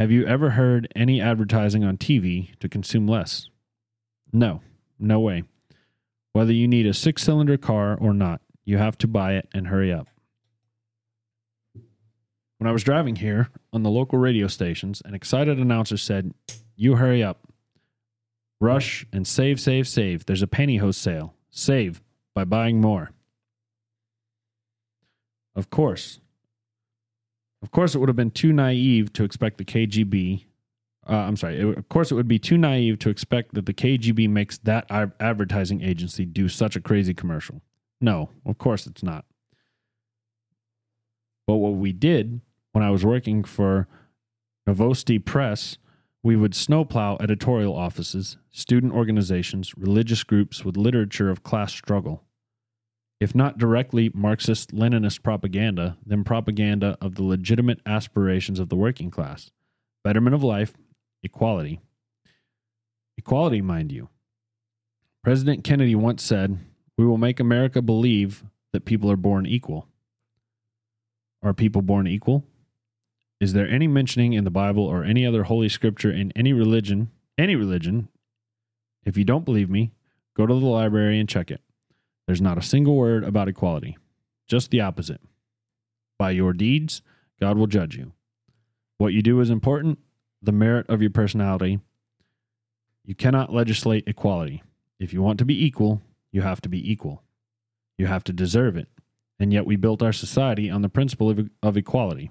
Have 0.00 0.10
you 0.10 0.26
ever 0.26 0.50
heard 0.50 0.92
any 0.96 1.20
advertising 1.20 1.84
on 1.84 1.96
TV 1.96 2.58
to 2.58 2.68
consume 2.68 3.06
less? 3.06 3.50
No, 4.32 4.62
no 4.98 5.20
way. 5.20 5.44
Whether 6.32 6.52
you 6.52 6.68
need 6.68 6.86
a 6.86 6.94
six 6.94 7.22
cylinder 7.22 7.56
car 7.56 7.96
or 8.00 8.12
not, 8.12 8.40
you 8.64 8.78
have 8.78 8.98
to 8.98 9.08
buy 9.08 9.34
it 9.34 9.48
and 9.54 9.68
hurry 9.68 9.92
up. 9.92 10.08
When 12.58 12.68
I 12.68 12.72
was 12.72 12.82
driving 12.82 13.16
here 13.16 13.48
on 13.72 13.82
the 13.82 13.90
local 13.90 14.18
radio 14.18 14.48
stations, 14.48 15.00
an 15.04 15.14
excited 15.14 15.58
announcer 15.58 15.96
said, 15.96 16.34
You 16.76 16.96
hurry 16.96 17.22
up. 17.22 17.46
Rush 18.60 19.06
and 19.12 19.26
save, 19.26 19.60
save, 19.60 19.86
save. 19.86 20.26
There's 20.26 20.42
a 20.42 20.48
pantyhose 20.48 20.96
sale. 20.96 21.34
Save 21.50 22.02
by 22.34 22.44
buying 22.44 22.80
more. 22.80 23.12
Of 25.54 25.70
course. 25.70 26.20
Of 27.62 27.70
course, 27.70 27.94
it 27.94 27.98
would 27.98 28.08
have 28.08 28.16
been 28.16 28.30
too 28.30 28.52
naive 28.52 29.12
to 29.14 29.24
expect 29.24 29.58
the 29.58 29.64
KGB. 29.64 30.44
Uh, 31.08 31.16
I'm 31.16 31.36
sorry. 31.36 31.58
It, 31.58 31.78
of 31.78 31.88
course, 31.88 32.10
it 32.10 32.14
would 32.14 32.28
be 32.28 32.38
too 32.38 32.58
naive 32.58 32.98
to 33.00 33.08
expect 33.08 33.54
that 33.54 33.66
the 33.66 33.72
KGB 33.72 34.28
makes 34.28 34.58
that 34.58 34.84
ad- 34.90 35.12
advertising 35.18 35.82
agency 35.82 36.26
do 36.26 36.48
such 36.48 36.76
a 36.76 36.80
crazy 36.80 37.14
commercial. 37.14 37.62
No, 38.00 38.30
of 38.44 38.58
course 38.58 38.86
it's 38.86 39.02
not. 39.02 39.24
But 41.46 41.56
what 41.56 41.74
we 41.74 41.92
did 41.92 42.42
when 42.72 42.84
I 42.84 42.90
was 42.90 43.04
working 43.04 43.42
for 43.42 43.88
Novosti 44.68 45.24
Press, 45.24 45.78
we 46.22 46.36
would 46.36 46.54
snowplow 46.54 47.16
editorial 47.20 47.74
offices, 47.74 48.36
student 48.50 48.92
organizations, 48.92 49.76
religious 49.76 50.22
groups 50.22 50.64
with 50.64 50.76
literature 50.76 51.30
of 51.30 51.42
class 51.42 51.72
struggle. 51.72 52.22
If 53.18 53.34
not 53.34 53.58
directly 53.58 54.10
Marxist 54.14 54.72
Leninist 54.72 55.22
propaganda, 55.22 55.96
then 56.04 56.22
propaganda 56.22 56.98
of 57.00 57.14
the 57.14 57.24
legitimate 57.24 57.80
aspirations 57.86 58.60
of 58.60 58.68
the 58.68 58.76
working 58.76 59.10
class 59.10 59.50
betterment 60.04 60.34
of 60.34 60.42
life, 60.44 60.74
equality. 61.22 61.80
Equality, 63.16 63.60
mind 63.60 63.92
you. 63.92 64.08
President 65.24 65.64
Kennedy 65.64 65.94
once 65.94 66.22
said, 66.22 66.58
We 66.96 67.04
will 67.04 67.18
make 67.18 67.40
America 67.40 67.82
believe 67.82 68.44
that 68.72 68.84
people 68.84 69.10
are 69.10 69.16
born 69.16 69.46
equal. 69.46 69.88
Are 71.42 71.54
people 71.54 71.82
born 71.82 72.06
equal? 72.06 72.44
Is 73.40 73.52
there 73.52 73.68
any 73.68 73.86
mentioning 73.86 74.32
in 74.32 74.44
the 74.44 74.50
Bible 74.50 74.84
or 74.84 75.04
any 75.04 75.24
other 75.24 75.44
holy 75.44 75.68
scripture 75.68 76.10
in 76.10 76.32
any 76.34 76.52
religion, 76.52 77.10
any 77.36 77.54
religion? 77.54 78.08
If 79.04 79.16
you 79.16 79.24
don't 79.24 79.44
believe 79.44 79.70
me, 79.70 79.92
go 80.36 80.46
to 80.46 80.54
the 80.54 80.66
library 80.66 81.20
and 81.20 81.28
check 81.28 81.50
it. 81.50 81.60
There's 82.26 82.40
not 82.42 82.58
a 82.58 82.62
single 82.62 82.96
word 82.96 83.24
about 83.24 83.48
equality, 83.48 83.96
just 84.48 84.70
the 84.70 84.80
opposite. 84.80 85.20
By 86.18 86.32
your 86.32 86.52
deeds, 86.52 87.00
God 87.40 87.56
will 87.56 87.68
judge 87.68 87.96
you. 87.96 88.12
What 88.98 89.12
you 89.12 89.22
do 89.22 89.40
is 89.40 89.50
important, 89.50 89.98
the 90.42 90.52
merit 90.52 90.88
of 90.88 91.00
your 91.00 91.10
personality. 91.10 91.80
You 93.04 93.14
cannot 93.14 93.52
legislate 93.52 94.04
equality. 94.06 94.62
If 94.98 95.12
you 95.12 95.22
want 95.22 95.38
to 95.38 95.44
be 95.44 95.64
equal, 95.64 96.02
you 96.30 96.42
have 96.42 96.60
to 96.62 96.68
be 96.68 96.90
equal. 96.90 97.22
You 97.96 98.06
have 98.06 98.24
to 98.24 98.32
deserve 98.32 98.76
it. 98.76 98.88
And 99.40 99.52
yet 99.52 99.66
we 99.66 99.76
built 99.76 100.02
our 100.02 100.12
society 100.12 100.68
on 100.70 100.82
the 100.82 100.88
principle 100.88 101.30
of, 101.30 101.48
of 101.62 101.76
equality. 101.76 102.30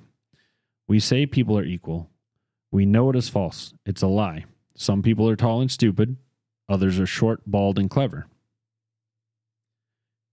We 0.88 1.00
say 1.00 1.26
people 1.26 1.58
are 1.58 1.64
equal. 1.64 2.10
We 2.72 2.86
know 2.86 3.10
it 3.10 3.16
is 3.16 3.30
false. 3.30 3.74
It's 3.86 4.02
a 4.02 4.08
lie. 4.08 4.46
Some 4.76 5.02
people 5.02 5.28
are 5.28 5.36
tall 5.36 5.62
and 5.62 5.72
stupid, 5.72 6.18
others 6.70 7.00
are 7.00 7.08
short, 7.08 7.42
bald, 7.48 7.80
and 7.80 7.90
clever. 7.90 8.28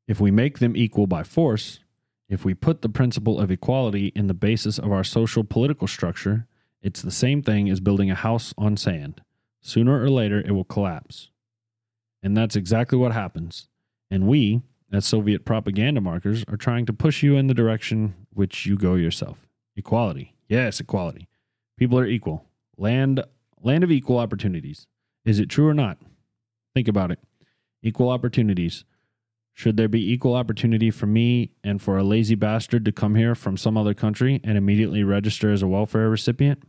If 0.07 0.21
we 0.21 0.31
make 0.31 0.59
them 0.59 0.77
equal 0.77 1.07
by 1.07 1.23
force, 1.23 1.81
if 2.29 2.45
we 2.45 2.53
put 2.53 2.83
the 2.83 2.89
principle 2.89 3.41
of 3.41 3.51
equality 3.51 4.13
in 4.15 4.27
the 4.27 4.35
basis 4.35 4.79
of 4.79 4.93
our 4.93 5.05
social 5.05 5.45
political 5.45 5.87
structure, 5.87 6.47
it's 6.85 7.01
the 7.01 7.11
same 7.11 7.43
thing 7.43 7.71
as 7.71 7.81
building 7.81 8.11
a 8.11 8.15
house 8.15 8.53
on 8.59 8.77
sand. 8.77 9.23
Sooner 9.63 10.03
or 10.03 10.11
later, 10.11 10.39
it 10.39 10.53
will 10.53 10.65
collapse. 10.65 11.31
And 12.23 12.37
that's 12.37 12.57
exactly 12.57 12.99
what 12.99 13.13
happens. 13.13 13.69
And 14.11 14.29
we, 14.29 14.61
as 14.93 15.07
Soviet 15.07 15.47
propaganda 15.47 16.03
markers, 16.03 16.45
are 16.47 16.59
trying 16.59 16.85
to 16.85 16.93
push 16.93 17.23
you 17.23 17.37
in 17.39 17.47
the 17.47 17.55
direction 17.55 18.15
which 18.35 18.67
you 18.67 18.77
go 18.77 18.97
yourself. 18.97 19.49
Equality. 19.75 20.35
Yes, 20.47 20.79
equality. 20.79 21.27
People 21.79 21.99
are 21.99 22.07
equal. 22.07 22.45
Land 22.77 23.25
land 23.63 23.83
of 23.83 23.91
equal 23.91 24.19
opportunities. 24.19 24.87
Is 25.25 25.39
it 25.39 25.49
true 25.49 25.67
or 25.67 25.75
not? 25.75 25.97
Think 26.75 26.87
about 26.87 27.11
it. 27.11 27.19
Equal 27.83 28.11
opportunities. 28.11 28.85
Should 29.55 29.79
there 29.79 29.89
be 29.89 30.13
equal 30.13 30.35
opportunity 30.35 30.91
for 30.91 31.07
me 31.07 31.53
and 31.63 31.81
for 31.81 31.97
a 31.97 32.05
lazy 32.05 32.35
bastard 32.35 32.85
to 32.85 32.93
come 32.93 33.15
here 33.15 33.35
from 33.35 33.57
some 33.57 33.79
other 33.79 33.95
country 33.95 34.39
and 34.45 34.59
immediately 34.59 35.03
register 35.03 35.51
as 35.51 35.63
a 35.63 35.67
welfare 35.67 36.11
recipient? 36.11 36.63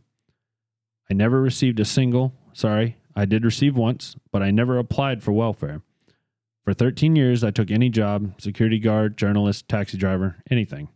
I 1.10 1.14
never 1.14 1.40
received 1.40 1.80
a 1.80 1.84
single, 1.84 2.34
sorry, 2.52 2.96
I 3.14 3.24
did 3.24 3.44
receive 3.44 3.76
once, 3.76 4.16
but 4.32 4.42
I 4.42 4.50
never 4.50 4.78
applied 4.78 5.22
for 5.22 5.32
welfare. 5.32 5.82
For 6.64 6.74
13 6.74 7.14
years, 7.14 7.44
I 7.44 7.50
took 7.50 7.70
any 7.70 7.88
job 7.88 8.40
security 8.40 8.78
guard, 8.78 9.16
journalist, 9.16 9.68
taxi 9.68 9.96
driver, 9.96 10.36
anything. 10.50 10.88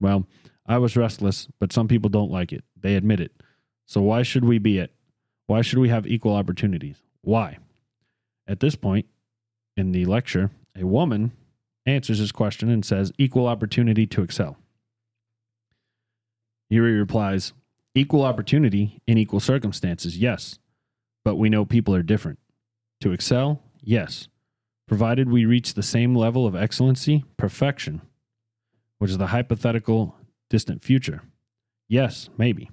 Well, 0.00 0.26
I 0.66 0.78
was 0.78 0.96
restless, 0.96 1.48
but 1.60 1.72
some 1.72 1.86
people 1.86 2.10
don't 2.10 2.30
like 2.30 2.52
it. 2.52 2.64
They 2.80 2.94
admit 2.94 3.20
it. 3.20 3.32
So 3.84 4.00
why 4.00 4.22
should 4.22 4.44
we 4.44 4.58
be 4.58 4.78
it? 4.78 4.92
Why 5.46 5.60
should 5.60 5.78
we 5.78 5.90
have 5.90 6.06
equal 6.06 6.34
opportunities? 6.34 7.02
Why? 7.20 7.58
At 8.48 8.60
this 8.60 8.74
point 8.74 9.06
in 9.76 9.92
the 9.92 10.06
lecture, 10.06 10.50
a 10.74 10.86
woman 10.86 11.32
answers 11.84 12.18
his 12.18 12.32
question 12.32 12.68
and 12.68 12.84
says, 12.84 13.12
equal 13.18 13.46
opportunity 13.46 14.06
to 14.06 14.22
excel. 14.22 14.56
Yuri 16.68 16.92
replies, 16.98 17.52
equal 17.96 18.22
opportunity 18.22 19.00
in 19.06 19.18
equal 19.18 19.40
circumstances, 19.40 20.18
yes, 20.18 20.58
but 21.24 21.36
we 21.36 21.48
know 21.48 21.64
people 21.64 21.94
are 21.94 22.02
different. 22.02 22.38
To 23.00 23.12
excel, 23.12 23.62
yes, 23.82 24.28
provided 24.86 25.30
we 25.30 25.44
reach 25.44 25.74
the 25.74 25.82
same 25.82 26.14
level 26.14 26.46
of 26.46 26.54
excellency, 26.54 27.24
perfection, 27.36 28.02
which 28.98 29.10
is 29.10 29.18
the 29.18 29.28
hypothetical 29.28 30.16
distant 30.48 30.82
future. 30.82 31.22
Yes, 31.88 32.28
maybe. 32.38 32.70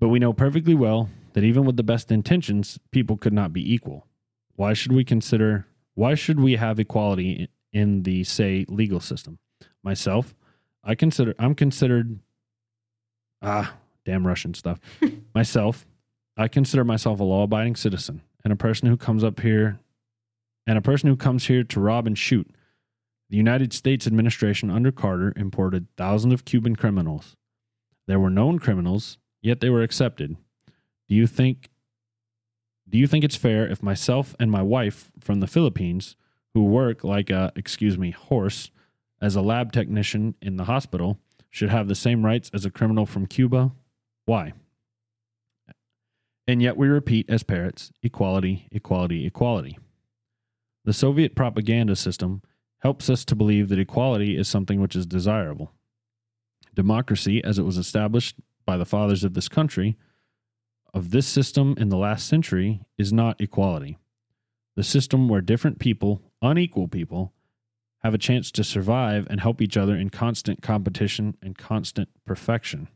But 0.00 0.08
we 0.08 0.18
know 0.18 0.32
perfectly 0.32 0.74
well 0.74 1.08
that 1.34 1.44
even 1.44 1.64
with 1.64 1.76
the 1.76 1.82
best 1.82 2.10
intentions, 2.10 2.78
people 2.90 3.16
could 3.16 3.32
not 3.32 3.52
be 3.52 3.72
equal. 3.72 4.06
Why 4.56 4.72
should 4.72 4.92
we 4.92 5.04
consider 5.04 5.66
why 5.94 6.14
should 6.16 6.40
we 6.40 6.56
have 6.56 6.80
equality 6.80 7.48
in 7.72 8.02
the 8.02 8.24
say 8.24 8.66
legal 8.68 9.00
system? 9.00 9.38
Myself, 9.82 10.34
I 10.82 10.94
consider 10.94 11.34
I'm 11.38 11.54
considered 11.54 12.20
ah, 13.44 13.74
damn 14.04 14.26
Russian 14.26 14.54
stuff. 14.54 14.80
myself, 15.34 15.86
I 16.36 16.48
consider 16.48 16.84
myself 16.84 17.20
a 17.20 17.24
law-abiding 17.24 17.76
citizen 17.76 18.22
and 18.42 18.52
a 18.52 18.56
person 18.56 18.88
who 18.88 18.96
comes 18.96 19.22
up 19.22 19.40
here 19.40 19.78
and 20.66 20.78
a 20.78 20.82
person 20.82 21.08
who 21.08 21.16
comes 21.16 21.46
here 21.46 21.62
to 21.62 21.80
rob 21.80 22.06
and 22.06 22.18
shoot. 22.18 22.50
The 23.30 23.36
United 23.36 23.72
States 23.72 24.06
administration 24.06 24.70
under 24.70 24.92
Carter 24.92 25.32
imported 25.36 25.86
thousands 25.96 26.34
of 26.34 26.44
Cuban 26.44 26.76
criminals. 26.76 27.36
There 28.06 28.20
were 28.20 28.30
known 28.30 28.58
criminals, 28.58 29.18
yet 29.42 29.60
they 29.60 29.70
were 29.70 29.82
accepted. 29.82 30.36
Do 31.08 31.14
you 31.14 31.26
think 31.26 31.70
do 32.88 32.98
you 32.98 33.06
think 33.06 33.24
it's 33.24 33.36
fair 33.36 33.66
if 33.66 33.82
myself 33.82 34.36
and 34.38 34.50
my 34.50 34.62
wife 34.62 35.10
from 35.18 35.40
the 35.40 35.46
Philippines, 35.46 36.16
who 36.52 36.64
work 36.64 37.02
like 37.02 37.30
a, 37.30 37.50
excuse 37.56 37.96
me, 37.96 38.10
horse, 38.10 38.70
as 39.22 39.34
a 39.34 39.40
lab 39.40 39.72
technician 39.72 40.34
in 40.42 40.58
the 40.58 40.64
hospital, 40.64 41.18
should 41.54 41.70
have 41.70 41.86
the 41.86 41.94
same 41.94 42.24
rights 42.24 42.50
as 42.52 42.64
a 42.64 42.70
criminal 42.70 43.06
from 43.06 43.26
Cuba? 43.26 43.70
Why? 44.24 44.54
And 46.48 46.60
yet 46.60 46.76
we 46.76 46.88
repeat 46.88 47.30
as 47.30 47.44
parrots 47.44 47.92
equality, 48.02 48.66
equality, 48.72 49.24
equality. 49.24 49.78
The 50.84 50.92
Soviet 50.92 51.36
propaganda 51.36 51.94
system 51.94 52.42
helps 52.78 53.08
us 53.08 53.24
to 53.26 53.36
believe 53.36 53.68
that 53.68 53.78
equality 53.78 54.36
is 54.36 54.48
something 54.48 54.80
which 54.80 54.96
is 54.96 55.06
desirable. 55.06 55.70
Democracy, 56.74 57.42
as 57.44 57.56
it 57.56 57.62
was 57.62 57.78
established 57.78 58.34
by 58.66 58.76
the 58.76 58.84
fathers 58.84 59.22
of 59.22 59.34
this 59.34 59.48
country, 59.48 59.96
of 60.92 61.12
this 61.12 61.26
system 61.26 61.76
in 61.78 61.88
the 61.88 61.96
last 61.96 62.26
century, 62.26 62.80
is 62.98 63.12
not 63.12 63.40
equality. 63.40 63.96
The 64.74 64.82
system 64.82 65.28
where 65.28 65.40
different 65.40 65.78
people, 65.78 66.20
unequal 66.42 66.88
people, 66.88 67.32
have 68.04 68.14
a 68.14 68.18
chance 68.18 68.50
to 68.50 68.62
survive 68.62 69.26
and 69.30 69.40
help 69.40 69.62
each 69.62 69.78
other 69.78 69.96
in 69.96 70.10
constant 70.10 70.60
competition 70.62 71.38
and 71.40 71.56
constant 71.56 72.10
perfection. 72.26 72.88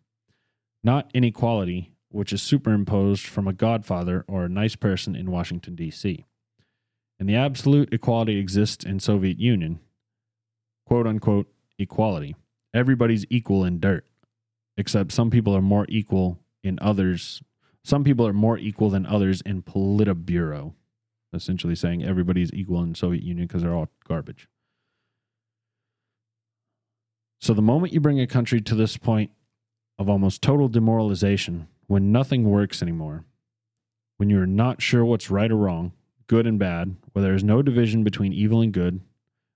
Not 0.85 1.11
inequality, 1.15 1.95
which 2.11 2.31
is 2.31 2.43
superimposed 2.43 3.25
from 3.25 3.49
a 3.49 3.55
godfather 3.55 4.27
or 4.29 4.45
a 4.45 4.51
nice 4.51 4.77
person 4.77 5.17
in 5.17 5.31
Washington, 5.31 5.75
D.C. 5.75 6.27
And 7.19 7.27
the 7.27 7.37
absolute 7.37 7.93
equality 7.93 8.39
exists 8.39 8.85
in 8.85 9.01
Soviet 9.01 9.41
Union, 9.41 9.81
quote 10.85 11.07
unquote 11.07 11.51
equality. 11.79 12.37
Everybody's 12.75 13.25
equal 13.31 13.65
in 13.65 13.81
dirt, 13.81 14.05
except 14.77 15.13
some 15.13 15.31
people 15.31 15.57
are 15.57 15.63
more 15.63 15.87
equal 15.89 16.39
in 16.63 16.79
others. 16.83 17.43
Some 17.83 18.05
people 18.05 18.27
are 18.27 18.35
more 18.35 18.59
equal 18.59 18.91
than 18.91 19.07
others 19.07 19.41
in 19.41 19.63
Politburo, 19.63 20.75
essentially 21.33 21.75
saying 21.75 22.05
everybody's 22.05 22.53
equal 22.53 22.83
in 22.83 22.95
Soviet 22.95 23.23
Union 23.23 23.47
because 23.47 23.63
they're 23.63 23.75
all 23.75 23.89
garbage. 24.07 24.49
So 27.41 27.55
the 27.55 27.63
moment 27.63 27.93
you 27.93 28.01
bring 28.01 28.21
a 28.21 28.27
country 28.27 28.61
to 28.61 28.75
this 28.75 28.97
point 28.97 29.31
of 29.99 30.09
almost 30.09 30.43
total 30.43 30.69
demoralization, 30.69 31.69
when 31.87 32.13
nothing 32.13 32.45
works 32.45 32.83
anymore, 32.83 33.25
when 34.17 34.29
you're 34.29 34.47
not 34.47 34.83
sure 34.83 35.05
what's 35.05 35.31
right 35.31 35.51
or 35.51 35.57
wrong, 35.57 35.93
good 36.27 36.47
and 36.47 36.59
bad, 36.59 36.97
where 37.13 37.23
there 37.23 37.35
is 37.35 37.45
no 37.45 37.63
division 37.63 38.05
between 38.05 38.33
evil 38.33 38.61
and 38.61 38.73
good, 38.73 39.01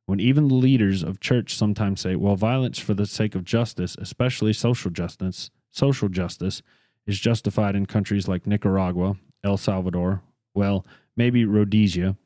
when 0.06 0.20
even 0.20 0.48
the 0.48 0.54
leaders 0.54 1.02
of 1.02 1.20
church 1.20 1.54
sometimes 1.54 2.00
say, 2.00 2.16
well, 2.16 2.36
violence 2.36 2.78
for 2.78 2.94
the 2.94 3.06
sake 3.06 3.34
of 3.34 3.44
justice, 3.44 3.96
especially 4.00 4.52
social 4.52 4.90
justice, 4.90 5.50
social 5.70 6.08
justice, 6.08 6.62
is 7.06 7.18
justified 7.18 7.74
in 7.74 7.86
countries 7.86 8.28
like 8.28 8.46
Nicaragua, 8.46 9.16
El 9.44 9.56
Salvador, 9.56 10.22
well, 10.54 10.86
maybe 11.16 11.44
Rhodesia, 11.44 12.16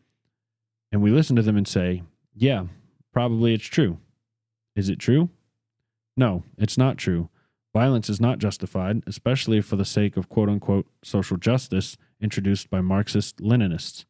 and 0.92 1.02
we 1.02 1.10
listen 1.10 1.36
to 1.36 1.42
them 1.42 1.56
and 1.56 1.66
say, 1.66 2.02
yeah, 2.34 2.64
probably 3.12 3.54
it's 3.54 3.66
true. 3.66 3.98
Is 4.74 4.88
it 4.88 4.98
true? 4.98 5.30
No, 6.16 6.44
it's 6.56 6.78
not 6.78 6.97
true. 6.97 7.28
Violence 7.74 8.09
is 8.09 8.20
not 8.20 8.38
justified, 8.38 9.02
especially 9.06 9.60
for 9.60 9.76
the 9.76 9.84
sake 9.84 10.16
of 10.16 10.28
quote 10.28 10.48
unquote 10.48 10.86
social 11.02 11.36
justice 11.36 11.97
introduced 12.20 12.70
by 12.70 12.80
Marxist 12.80 13.36
Leninists. 13.38 14.06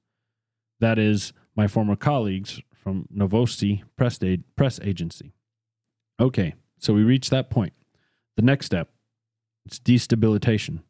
That 0.79 0.99
is, 0.99 1.33
my 1.57 1.67
former 1.67 1.97
colleagues 1.97 2.61
from 2.73 3.09
Novosti 3.13 3.83
Press, 3.97 4.21
Press 4.57 4.79
Agency. 4.83 5.33
Okay, 6.21 6.55
so 6.79 6.95
we 6.95 7.03
reach 7.03 7.31
that 7.31 7.51
point. 7.51 7.73
The 8.37 8.43
next 8.43 8.67
step 8.67 8.91
it's 9.65 9.81
destabilization. 9.81 10.83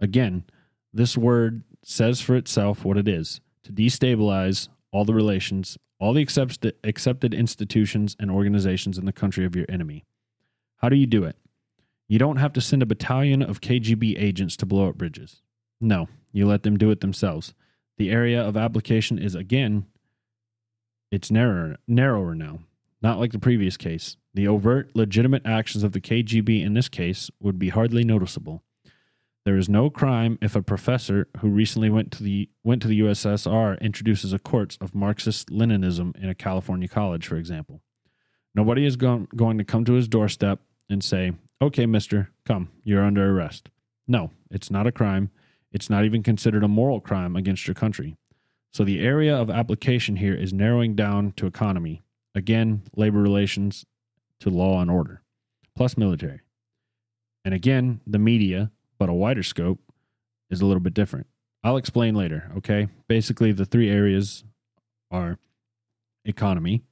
Again, 0.00 0.44
this 0.92 1.18
word 1.18 1.62
says 1.84 2.22
for 2.22 2.34
itself 2.34 2.84
what 2.84 2.96
it 2.96 3.06
is 3.06 3.42
to 3.64 3.72
destabilize 3.72 4.68
all 4.90 5.04
the 5.04 5.12
relations, 5.12 5.76
all 6.00 6.14
the 6.14 6.22
accepted 6.84 7.34
institutions 7.34 8.16
and 8.18 8.30
organizations 8.30 8.96
in 8.96 9.04
the 9.04 9.12
country 9.12 9.44
of 9.44 9.54
your 9.54 9.66
enemy. 9.68 10.04
How 10.76 10.88
do 10.88 10.96
you 10.96 11.06
do 11.06 11.24
it? 11.24 11.36
You 12.08 12.18
don't 12.18 12.36
have 12.36 12.52
to 12.54 12.60
send 12.60 12.82
a 12.82 12.86
battalion 12.86 13.42
of 13.42 13.60
KGB 13.60 14.20
agents 14.20 14.56
to 14.58 14.66
blow 14.66 14.88
up 14.88 14.96
bridges. 14.96 15.42
No, 15.80 16.08
you 16.32 16.46
let 16.46 16.62
them 16.62 16.76
do 16.76 16.90
it 16.90 17.00
themselves. 17.00 17.54
The 17.98 18.10
area 18.10 18.40
of 18.40 18.56
application 18.56 19.18
is 19.18 19.34
again 19.34 19.86
it's 21.10 21.30
narrower 21.30 21.76
narrower 21.86 22.34
now. 22.34 22.60
Not 23.02 23.18
like 23.18 23.32
the 23.32 23.38
previous 23.38 23.76
case. 23.76 24.16
The 24.34 24.48
overt 24.48 24.90
legitimate 24.94 25.46
actions 25.46 25.84
of 25.84 25.92
the 25.92 26.00
KGB 26.00 26.64
in 26.64 26.74
this 26.74 26.88
case 26.88 27.30
would 27.40 27.58
be 27.58 27.68
hardly 27.68 28.04
noticeable. 28.04 28.62
There 29.44 29.56
is 29.56 29.68
no 29.68 29.90
crime 29.90 30.38
if 30.42 30.56
a 30.56 30.62
professor 30.62 31.28
who 31.38 31.48
recently 31.48 31.88
went 31.88 32.10
to 32.12 32.22
the 32.22 32.50
went 32.64 32.82
to 32.82 32.88
the 32.88 33.00
USSR 33.00 33.80
introduces 33.80 34.32
a 34.32 34.40
course 34.40 34.76
of 34.80 34.94
Marxist 34.94 35.50
Leninism 35.50 36.16
in 36.16 36.28
a 36.28 36.34
California 36.34 36.88
college, 36.88 37.26
for 37.26 37.36
example. 37.36 37.80
Nobody 38.56 38.86
is 38.86 38.96
go- 38.96 39.28
going 39.36 39.58
to 39.58 39.64
come 39.64 39.84
to 39.84 39.92
his 39.92 40.08
doorstep 40.08 40.60
and 40.88 41.04
say, 41.04 41.32
Okay, 41.62 41.86
mister, 41.86 42.30
come, 42.44 42.70
you're 42.82 43.04
under 43.04 43.30
arrest. 43.30 43.68
No, 44.08 44.30
it's 44.50 44.70
not 44.70 44.86
a 44.86 44.92
crime. 44.92 45.30
It's 45.72 45.90
not 45.90 46.04
even 46.04 46.22
considered 46.22 46.64
a 46.64 46.68
moral 46.68 47.00
crime 47.00 47.36
against 47.36 47.66
your 47.66 47.74
country. 47.74 48.16
So 48.72 48.82
the 48.82 49.00
area 49.00 49.36
of 49.36 49.50
application 49.50 50.16
here 50.16 50.34
is 50.34 50.52
narrowing 50.52 50.94
down 50.94 51.32
to 51.32 51.46
economy. 51.46 52.02
Again, 52.34 52.82
labor 52.94 53.20
relations 53.20 53.84
to 54.40 54.50
law 54.50 54.80
and 54.80 54.90
order, 54.90 55.22
plus 55.74 55.96
military. 55.96 56.40
And 57.44 57.54
again, 57.54 58.00
the 58.06 58.18
media, 58.18 58.70
but 58.98 59.08
a 59.08 59.14
wider 59.14 59.42
scope, 59.42 59.80
is 60.50 60.60
a 60.60 60.66
little 60.66 60.80
bit 60.80 60.94
different. 60.94 61.26
I'll 61.64 61.78
explain 61.78 62.14
later, 62.14 62.50
okay? 62.58 62.88
Basically, 63.08 63.52
the 63.52 63.64
three 63.64 63.90
areas 63.90 64.44
are 65.10 65.38
economy, 66.24 66.84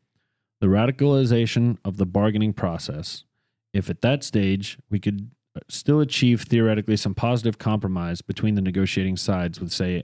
the 0.61 0.67
radicalization 0.67 1.79
of 1.85 1.97
the 1.97 2.07
bargaining 2.07 2.53
process, 2.53 3.25
if 3.73 3.91
at 3.91 4.01
that 4.03 4.23
stage 4.23 4.79
we 4.91 4.99
could 5.01 5.31
uh, 5.57 5.61
still 5.69 6.01
achieve 6.01 6.43
theoretically 6.43 6.97
some 6.97 7.15
positive 7.15 7.59
compromise 7.59 8.23
between 8.23 8.55
the 8.55 8.63
negotiating 8.63 9.17
sides 9.17 9.61
with, 9.61 9.73
say, 9.73 10.03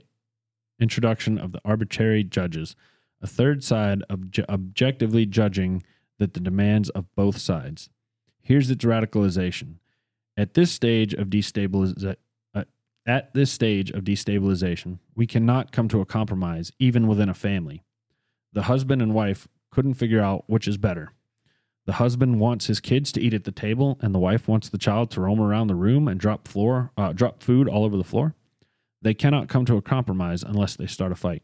introduction 0.79 1.37
of 1.37 1.51
the 1.51 1.61
arbitrary 1.63 2.23
judges, 2.23 2.75
a 3.21 3.27
third 3.27 3.63
side 3.63 4.03
obje- 4.09 4.45
objectively 4.49 5.25
judging 5.25 5.83
that 6.19 6.33
the 6.33 6.39
demands 6.39 6.89
of 6.89 7.13
both 7.15 7.37
sides. 7.37 7.89
Here's 8.41 8.69
its 8.69 8.83
radicalization. 8.83 9.75
At 10.37 10.53
this 10.53 10.71
stage 10.71 11.13
of 11.13 11.27
destabilization, 11.27 12.15
uh, 12.55 12.63
at 13.05 13.33
this 13.33 13.51
stage 13.51 13.91
of 13.91 14.03
destabilization, 14.03 14.99
we 15.15 15.27
cannot 15.27 15.71
come 15.71 15.87
to 15.89 16.01
a 16.01 16.05
compromise 16.05 16.71
even 16.79 17.07
within 17.07 17.29
a 17.29 17.33
family. 17.33 17.83
The 18.53 18.63
husband 18.63 19.01
and 19.01 19.13
wife 19.13 19.47
couldn't 19.71 19.95
figure 19.95 20.21
out 20.21 20.43
which 20.47 20.67
is 20.67 20.77
better. 20.77 21.13
The 21.85 21.93
husband 21.93 22.39
wants 22.39 22.67
his 22.67 22.79
kids 22.79 23.11
to 23.13 23.21
eat 23.21 23.33
at 23.33 23.43
the 23.43 23.51
table, 23.51 23.97
and 24.01 24.13
the 24.13 24.19
wife 24.19 24.47
wants 24.47 24.69
the 24.69 24.77
child 24.77 25.09
to 25.11 25.21
roam 25.21 25.41
around 25.41 25.67
the 25.67 25.75
room 25.75 26.07
and 26.07 26.19
drop 26.19 26.47
floor, 26.47 26.91
uh, 26.95 27.13
drop 27.13 27.41
food 27.41 27.67
all 27.67 27.83
over 27.83 27.97
the 27.97 28.03
floor. 28.03 28.35
They 29.01 29.13
cannot 29.13 29.49
come 29.49 29.65
to 29.65 29.77
a 29.77 29.81
compromise 29.81 30.43
unless 30.43 30.75
they 30.75 30.85
start 30.85 31.11
a 31.11 31.15
fight. 31.15 31.41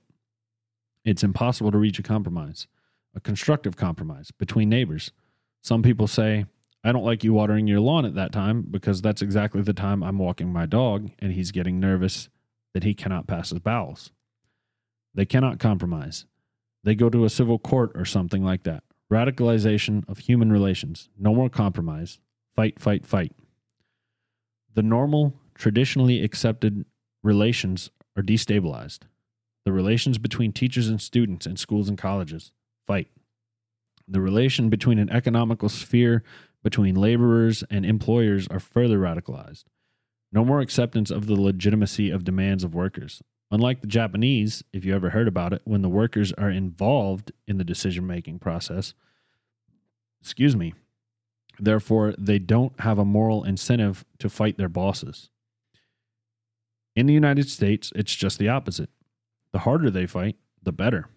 It's 1.03 1.23
impossible 1.23 1.71
to 1.71 1.77
reach 1.77 1.97
a 1.97 2.03
compromise, 2.03 2.67
a 3.15 3.19
constructive 3.19 3.75
compromise 3.75 4.29
between 4.31 4.69
neighbors. 4.69 5.11
Some 5.61 5.81
people 5.81 6.05
say, 6.05 6.45
I 6.83 6.91
don't 6.91 7.05
like 7.05 7.23
you 7.23 7.33
watering 7.33 7.65
your 7.65 7.79
lawn 7.79 8.05
at 8.05 8.15
that 8.15 8.31
time 8.31 8.67
because 8.69 9.01
that's 9.01 9.21
exactly 9.21 9.61
the 9.61 9.73
time 9.73 10.03
I'm 10.03 10.19
walking 10.19 10.53
my 10.53 10.65
dog 10.65 11.09
and 11.19 11.33
he's 11.33 11.51
getting 11.51 11.79
nervous 11.79 12.29
that 12.73 12.83
he 12.83 12.93
cannot 12.93 13.25
pass 13.25 13.49
his 13.49 13.59
bowels. 13.59 14.11
They 15.15 15.25
cannot 15.25 15.59
compromise. 15.59 16.25
They 16.83 16.95
go 16.95 17.09
to 17.09 17.25
a 17.25 17.29
civil 17.29 17.59
court 17.59 17.91
or 17.95 18.05
something 18.05 18.43
like 18.43 18.63
that. 18.63 18.83
Radicalization 19.11 20.07
of 20.09 20.19
human 20.19 20.51
relations. 20.51 21.09
No 21.17 21.33
more 21.33 21.49
compromise. 21.49 22.19
Fight, 22.55 22.79
fight, 22.79 23.05
fight. 23.05 23.33
The 24.73 24.83
normal, 24.83 25.33
traditionally 25.55 26.23
accepted 26.23 26.85
relations 27.23 27.89
are 28.15 28.23
destabilized. 28.23 28.99
The 29.65 29.71
relations 29.71 30.17
between 30.17 30.53
teachers 30.53 30.87
and 30.87 31.01
students 31.01 31.45
in 31.45 31.57
schools 31.57 31.89
and 31.89 31.97
colleges. 31.97 32.51
Fight. 32.85 33.09
The 34.07 34.21
relation 34.21 34.69
between 34.69 34.99
an 34.99 35.09
economical 35.09 35.69
sphere 35.69 36.23
between 36.63 36.95
laborers 36.95 37.63
and 37.69 37.85
employers 37.85 38.47
are 38.49 38.59
further 38.59 38.99
radicalized. 38.99 39.65
No 40.31 40.43
more 40.43 40.59
acceptance 40.59 41.11
of 41.11 41.27
the 41.27 41.39
legitimacy 41.39 42.09
of 42.09 42.23
demands 42.23 42.63
of 42.63 42.75
workers. 42.75 43.21
Unlike 43.49 43.81
the 43.81 43.87
Japanese, 43.87 44.63
if 44.73 44.83
you 44.83 44.93
ever 44.93 45.11
heard 45.11 45.27
about 45.27 45.53
it, 45.53 45.61
when 45.63 45.81
the 45.81 45.89
workers 45.89 46.33
are 46.33 46.49
involved 46.49 47.31
in 47.47 47.57
the 47.57 47.63
decision 47.63 48.05
making 48.05 48.39
process, 48.39 48.93
excuse 50.21 50.55
me, 50.55 50.73
therefore 51.57 52.13
they 52.17 52.39
don't 52.39 52.77
have 52.81 52.99
a 52.99 53.05
moral 53.05 53.43
incentive 53.43 54.03
to 54.19 54.29
fight 54.29 54.57
their 54.57 54.67
bosses. 54.67 55.29
In 56.95 57.05
the 57.05 57.13
United 57.13 57.49
States, 57.49 57.93
it's 57.95 58.15
just 58.15 58.37
the 58.37 58.49
opposite. 58.49 58.89
The 59.53 59.59
harder 59.59 59.89
they 59.89 60.07
fight, 60.07 60.35
the 60.61 60.73
better. 60.73 61.07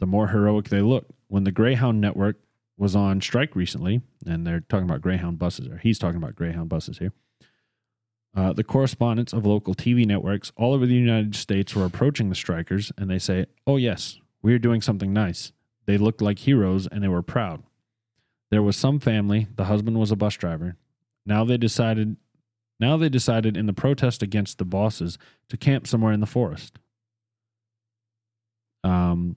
The 0.00 0.06
more 0.06 0.28
heroic 0.28 0.68
they 0.68 0.82
look. 0.82 1.06
When 1.28 1.44
the 1.44 1.52
Greyhound 1.52 2.00
Network 2.00 2.36
was 2.76 2.94
on 2.96 3.20
strike 3.20 3.54
recently, 3.56 4.02
and 4.26 4.46
they're 4.46 4.60
talking 4.60 4.88
about 4.88 5.00
Greyhound 5.00 5.38
buses, 5.38 5.68
or 5.68 5.78
he's 5.78 5.98
talking 5.98 6.16
about 6.16 6.34
Greyhound 6.34 6.68
buses 6.68 6.98
here 6.98 7.12
uh, 8.36 8.52
the 8.52 8.64
correspondents 8.64 9.32
of 9.32 9.44
local 9.44 9.74
TV 9.74 10.06
networks 10.06 10.52
all 10.56 10.72
over 10.72 10.86
the 10.86 10.94
United 10.94 11.34
States 11.34 11.74
were 11.74 11.84
approaching 11.84 12.28
the 12.28 12.34
strikers 12.34 12.92
and 12.96 13.10
they 13.10 13.18
say, 13.18 13.46
Oh, 13.66 13.76
yes, 13.76 14.18
we 14.42 14.54
are 14.54 14.58
doing 14.58 14.80
something 14.80 15.12
nice. 15.12 15.52
They 15.86 15.98
looked 15.98 16.22
like 16.22 16.40
heroes 16.40 16.86
and 16.86 17.02
they 17.02 17.08
were 17.08 17.22
proud. 17.22 17.64
There 18.50 18.62
was 18.62 18.76
some 18.76 19.00
family, 19.00 19.48
the 19.56 19.64
husband 19.64 19.98
was 19.98 20.10
a 20.10 20.16
bus 20.16 20.36
driver. 20.36 20.76
Now 21.26 21.44
they 21.44 21.56
decided 21.56 22.16
now 22.78 22.96
they 22.96 23.08
decided 23.08 23.56
in 23.56 23.66
the 23.66 23.72
protest 23.72 24.22
against 24.22 24.58
the 24.58 24.64
bosses 24.64 25.18
to 25.50 25.56
camp 25.56 25.86
somewhere 25.86 26.12
in 26.12 26.20
the 26.20 26.26
forest. 26.26 26.78
Um 28.84 29.36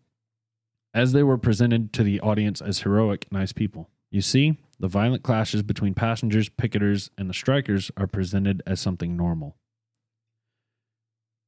as 0.94 1.12
they 1.12 1.24
were 1.24 1.40
presented 1.40 1.92
to 1.94 2.04
the 2.04 2.20
audience 2.20 2.62
as 2.62 2.82
heroic, 2.82 3.26
nice 3.32 3.52
people. 3.52 3.90
You 4.12 4.22
see, 4.22 4.60
the 4.80 4.88
violent 4.88 5.24
clashes 5.24 5.64
between 5.64 5.94
passengers, 5.94 6.50
picketers, 6.50 7.10
and 7.18 7.30
the 7.30 7.34
strikers 7.34 7.92
are 7.96 8.08
presented 8.08 8.62
as 8.66 8.80
something 8.80 9.16
normal. 9.16 9.56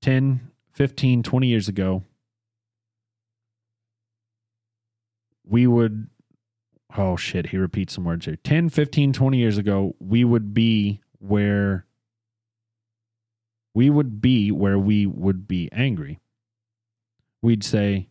10, 0.01 0.51
15, 0.71 1.23
20 1.23 1.47
years 1.47 1.67
ago, 1.67 2.03
we 5.47 5.67
would 5.67 6.09
oh 6.97 7.15
shit 7.15 7.47
he 7.47 7.57
repeats 7.57 7.93
some 7.93 8.05
words 8.05 8.25
here 8.25 8.35
10 8.37 8.69
15 8.69 9.13
20 9.13 9.37
years 9.37 9.57
ago 9.57 9.95
we 9.99 10.23
would 10.23 10.53
be 10.53 11.01
where 11.19 11.85
we 13.73 13.89
would 13.89 14.21
be 14.21 14.51
where 14.51 14.79
we 14.79 15.05
would 15.05 15.47
be 15.47 15.69
angry 15.71 16.19
we'd 17.41 17.63
say 17.63 18.07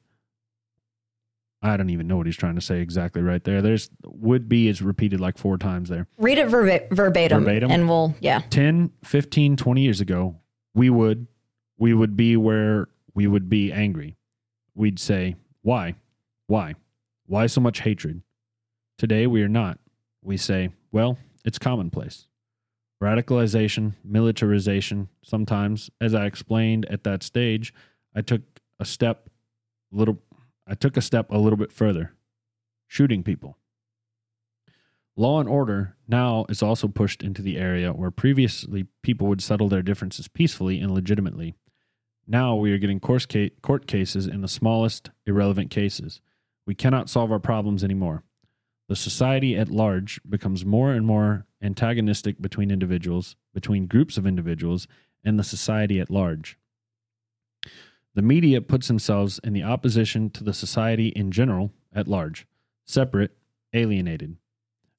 i 1.65 1.77
don't 1.77 1.91
even 1.91 2.07
know 2.07 2.17
what 2.19 2.27
he's 2.27 2.37
trying 2.37 2.55
to 2.55 2.61
say 2.61 2.81
exactly 2.81 3.23
right 3.23 3.43
there. 3.45 3.63
There's 3.63 3.91
would 4.05 4.49
be 4.49 4.69
is 4.69 4.83
repeated 4.83 5.19
like 5.21 5.39
four 5.39 5.57
times 5.59 5.89
there. 5.89 6.07
Read 6.19 6.39
it 6.39 6.49
verba- 6.49 6.87
verbatim, 6.93 7.41
Verbatim? 7.45 7.71
and 7.71 7.89
we'll 7.89 8.15
yeah. 8.21 8.43
10 8.51 8.91
15 9.03 9.57
20 9.57 9.81
years 9.81 10.01
ago 10.01 10.37
we 10.75 10.91
would 10.91 11.27
we 11.79 11.95
would 11.95 12.17
be 12.17 12.37
where 12.37 12.89
we 13.15 13.27
would 13.27 13.49
be 13.49 13.73
angry. 13.73 14.17
We'd 14.75 14.99
say 14.99 15.37
why? 15.63 15.95
Why? 16.47 16.75
Why 17.27 17.47
so 17.47 17.61
much 17.61 17.81
hatred? 17.81 18.23
Today 18.99 19.27
we 19.27 19.43
are 19.43 19.49
not. 19.49 19.79
We 20.23 20.37
say 20.37 20.71
well 20.93 21.19
it's 21.45 21.59
commonplace. 21.59 22.27
Radicalization 23.03 23.95
militarization. 24.05 25.09
Sometimes 25.23 25.91
as 26.01 26.15
i 26.15 26.27
explained 26.27 26.85
at 26.87 27.05
that 27.05 27.23
stage 27.23 27.73
i 28.15 28.21
took 28.21 28.43
a 28.79 28.85
step 28.85 29.29
little 29.93 30.19
i 30.67 30.75
took 30.75 30.97
a 30.97 31.03
step 31.03 31.31
a 31.31 31.39
little 31.39 31.57
bit 31.57 31.73
further 31.73 32.15
shooting 32.89 33.23
people 33.23 33.57
Law 35.17 35.39
and 35.39 35.49
order 35.49 35.97
now 36.09 36.45
is 36.49 36.61
also 36.61 36.89
pushed 36.89 37.23
into 37.23 37.41
the 37.41 37.57
area 37.57 37.93
where 37.93 38.11
previously 38.11 38.87
people 39.03 39.29
would 39.29 39.43
settle 39.43 39.69
their 39.69 39.83
differences 39.83 40.27
peacefully 40.27 40.81
and 40.81 40.91
legitimately. 40.91 41.55
Now 42.27 42.57
we 42.57 42.73
are 42.73 42.79
getting 42.79 42.99
court 42.99 43.29
cases 43.87 44.27
in 44.27 44.41
the 44.41 44.49
smallest, 44.49 45.11
irrelevant 45.25 45.71
cases. 45.71 46.21
We 46.67 46.75
cannot 46.75 47.09
solve 47.09 47.31
our 47.31 47.39
problems 47.39 47.85
anymore. 47.85 48.25
The 48.89 48.97
society 48.97 49.57
at 49.57 49.71
large 49.71 50.21
becomes 50.29 50.65
more 50.65 50.91
and 50.91 51.07
more 51.07 51.47
antagonistic 51.63 52.43
between 52.43 52.73
individuals, 52.73 53.37
between 53.55 53.87
groups 53.87 54.19
of 54.19 54.27
individuals, 54.27 54.89
and 55.25 55.39
the 55.39 55.45
society 55.45 56.01
at 56.01 56.11
large. 56.11 56.59
The 58.15 58.23
media 58.23 58.61
puts 58.61 58.87
themselves 58.87 59.41
in 59.43 59.53
the 59.53 59.65
opposition 59.65 60.31
to 60.31 60.45
the 60.45 60.53
society 60.53 61.09
in 61.09 61.33
general 61.33 61.73
at 61.93 62.07
large, 62.07 62.47
separate, 62.87 63.33
alienated. 63.73 64.37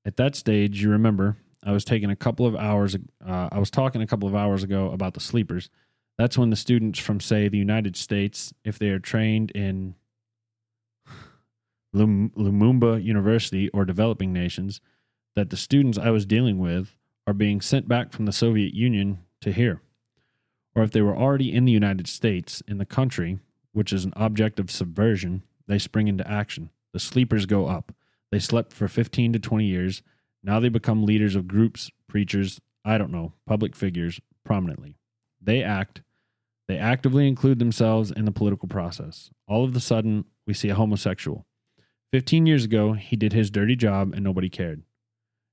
At 0.05 0.17
that 0.17 0.35
stage, 0.35 0.83
you 0.83 0.89
remember, 0.89 1.37
I 1.63 1.71
was 1.71 1.85
taking 1.85 2.09
a 2.09 2.15
couple 2.15 2.45
of 2.45 2.55
hours. 2.55 2.95
Uh, 3.25 3.49
I 3.51 3.57
was 3.57 3.71
talking 3.71 4.01
a 4.01 4.07
couple 4.07 4.27
of 4.27 4.35
hours 4.35 4.63
ago 4.63 4.91
about 4.91 5.13
the 5.13 5.19
sleepers. 5.19 5.69
That's 6.17 6.37
when 6.37 6.49
the 6.49 6.55
students 6.55 6.99
from, 6.99 7.19
say, 7.19 7.47
the 7.47 7.57
United 7.57 7.95
States, 7.95 8.53
if 8.63 8.77
they 8.77 8.89
are 8.89 8.99
trained 8.99 9.51
in 9.51 9.95
Lum- 11.93 12.31
Lumumba 12.37 13.03
University 13.03 13.69
or 13.69 13.85
developing 13.85 14.31
nations, 14.31 14.81
that 15.35 15.49
the 15.49 15.57
students 15.57 15.97
I 15.97 16.11
was 16.11 16.25
dealing 16.25 16.59
with 16.59 16.95
are 17.25 17.33
being 17.33 17.61
sent 17.61 17.87
back 17.87 18.11
from 18.13 18.25
the 18.25 18.31
Soviet 18.31 18.73
Union 18.73 19.19
to 19.41 19.51
here. 19.51 19.81
Or 20.75 20.83
if 20.83 20.91
they 20.91 21.01
were 21.01 21.15
already 21.15 21.53
in 21.53 21.65
the 21.65 21.71
United 21.71 22.07
States, 22.07 22.61
in 22.67 22.77
the 22.77 22.85
country, 22.85 23.39
which 23.71 23.93
is 23.93 24.05
an 24.05 24.13
object 24.15 24.59
of 24.59 24.69
subversion, 24.69 25.43
they 25.67 25.79
spring 25.79 26.07
into 26.07 26.29
action. 26.29 26.69
The 26.93 26.99
sleepers 26.99 27.45
go 27.45 27.67
up. 27.67 27.93
They 28.31 28.39
slept 28.39 28.73
for 28.73 28.87
15 28.87 29.33
to 29.33 29.39
20 29.39 29.65
years. 29.65 30.01
Now 30.43 30.59
they 30.59 30.69
become 30.69 31.05
leaders 31.05 31.35
of 31.35 31.47
groups, 31.47 31.91
preachers, 32.07 32.59
I 32.83 32.97
don't 32.97 33.11
know, 33.11 33.33
public 33.47 33.75
figures 33.75 34.19
prominently. 34.43 34.97
They 35.41 35.63
act. 35.63 36.01
They 36.67 36.77
actively 36.77 37.27
include 37.27 37.59
themselves 37.59 38.11
in 38.11 38.25
the 38.25 38.31
political 38.31 38.67
process. 38.67 39.29
All 39.47 39.63
of 39.63 39.75
a 39.75 39.79
sudden, 39.79 40.25
we 40.47 40.53
see 40.53 40.69
a 40.69 40.75
homosexual. 40.75 41.45
15 42.11 42.45
years 42.45 42.63
ago, 42.63 42.93
he 42.93 43.15
did 43.15 43.33
his 43.33 43.51
dirty 43.51 43.75
job 43.75 44.13
and 44.13 44.23
nobody 44.23 44.49
cared. 44.49 44.83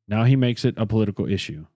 Now 0.08 0.24
he 0.24 0.36
makes 0.36 0.64
it 0.64 0.74
a 0.76 0.86
political 0.86 1.26
issue. 1.30 1.66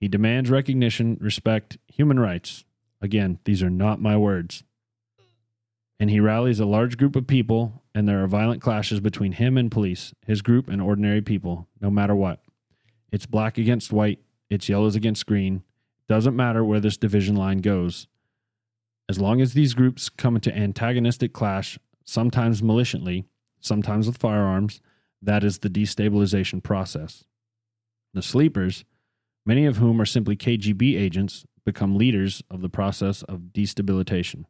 He 0.00 0.08
demands 0.08 0.50
recognition, 0.50 1.16
respect, 1.20 1.78
human 1.86 2.20
rights. 2.20 2.64
Again, 3.00 3.38
these 3.44 3.62
are 3.62 3.70
not 3.70 4.00
my 4.00 4.16
words. 4.16 4.64
And 5.98 6.10
he 6.10 6.20
rallies 6.20 6.60
a 6.60 6.66
large 6.66 6.98
group 6.98 7.16
of 7.16 7.26
people, 7.26 7.82
and 7.94 8.06
there 8.06 8.22
are 8.22 8.26
violent 8.26 8.60
clashes 8.60 9.00
between 9.00 9.32
him 9.32 9.56
and 9.56 9.70
police, 9.70 10.12
his 10.26 10.42
group 10.42 10.68
and 10.68 10.82
ordinary 10.82 11.22
people, 11.22 11.68
no 11.80 11.90
matter 11.90 12.14
what. 12.14 12.40
It's 13.10 13.24
black 13.24 13.56
against 13.56 13.92
white, 13.92 14.18
it's 14.50 14.68
yellows 14.68 14.94
against 14.94 15.26
green. 15.26 15.62
Doesn't 16.08 16.36
matter 16.36 16.62
where 16.62 16.80
this 16.80 16.98
division 16.98 17.34
line 17.34 17.58
goes. 17.58 18.06
As 19.08 19.18
long 19.18 19.40
as 19.40 19.54
these 19.54 19.74
groups 19.74 20.08
come 20.08 20.36
into 20.36 20.54
antagonistic 20.54 21.32
clash, 21.32 21.78
sometimes 22.04 22.62
maliciously, 22.62 23.24
sometimes 23.60 24.06
with 24.06 24.18
firearms, 24.18 24.80
that 25.22 25.42
is 25.42 25.58
the 25.58 25.70
destabilization 25.70 26.62
process. 26.62 27.24
The 28.14 28.22
sleepers, 28.22 28.84
many 29.46 29.64
of 29.64 29.78
whom 29.78 30.00
are 30.00 30.06
simply 30.06 30.36
KGB 30.36 30.98
agents, 31.00 31.46
become 31.64 31.96
leaders 31.96 32.42
of 32.50 32.60
the 32.60 32.68
process 32.68 33.22
of 33.22 33.52
destabilization. 33.52 34.44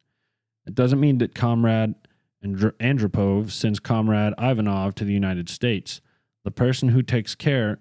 It 0.67 0.75
doesn't 0.75 1.01
mean 1.01 1.19
that 1.19 1.35
Comrade 1.35 1.95
Andr- 2.43 2.75
Andropov 2.81 3.51
sends 3.51 3.79
Comrade 3.79 4.35
Ivanov 4.39 4.95
to 4.97 5.05
the 5.05 5.13
United 5.13 5.49
States. 5.49 6.01
The 6.45 6.51
person 6.51 6.89
who 6.89 7.03
takes 7.03 7.35
care 7.35 7.79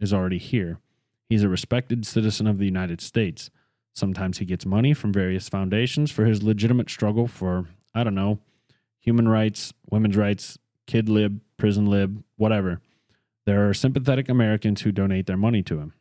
is 0.00 0.12
already 0.12 0.38
here. 0.38 0.78
He's 1.28 1.42
a 1.42 1.48
respected 1.48 2.06
citizen 2.06 2.46
of 2.46 2.58
the 2.58 2.64
United 2.64 3.00
States. 3.00 3.50
Sometimes 3.94 4.38
he 4.38 4.44
gets 4.44 4.66
money 4.66 4.94
from 4.94 5.12
various 5.12 5.48
foundations 5.48 6.10
for 6.10 6.24
his 6.24 6.42
legitimate 6.42 6.90
struggle 6.90 7.26
for, 7.26 7.66
I 7.94 8.04
don't 8.04 8.14
know, 8.14 8.38
human 8.98 9.28
rights, 9.28 9.72
women's 9.90 10.16
rights, 10.16 10.58
kid 10.86 11.08
lib, 11.08 11.40
prison 11.56 11.86
lib, 11.86 12.22
whatever. 12.36 12.80
There 13.44 13.68
are 13.68 13.74
sympathetic 13.74 14.28
Americans 14.28 14.82
who 14.82 14.92
donate 14.92 15.26
their 15.26 15.36
money 15.36 15.62
to 15.64 15.78
him. 15.78 15.92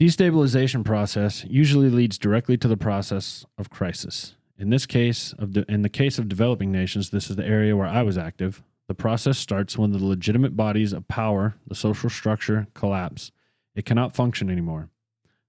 Destabilization 0.00 0.84
process 0.84 1.44
usually 1.44 1.88
leads 1.88 2.18
directly 2.18 2.56
to 2.56 2.66
the 2.66 2.76
process 2.76 3.46
of 3.56 3.70
crisis. 3.70 4.34
In 4.58 4.70
this 4.70 4.86
case 4.86 5.32
of 5.38 5.52
de- 5.52 5.70
in 5.70 5.82
the 5.82 5.88
case 5.88 6.18
of 6.18 6.28
developing 6.28 6.72
nations, 6.72 7.10
this 7.10 7.30
is 7.30 7.36
the 7.36 7.46
area 7.46 7.76
where 7.76 7.86
I 7.86 8.02
was 8.02 8.18
active. 8.18 8.62
The 8.88 8.94
process 8.94 9.38
starts 9.38 9.78
when 9.78 9.92
the 9.92 10.04
legitimate 10.04 10.56
bodies 10.56 10.92
of 10.92 11.06
power, 11.06 11.54
the 11.66 11.76
social 11.76 12.10
structure, 12.10 12.66
collapse. 12.74 13.30
It 13.76 13.84
cannot 13.84 14.16
function 14.16 14.50
anymore. 14.50 14.90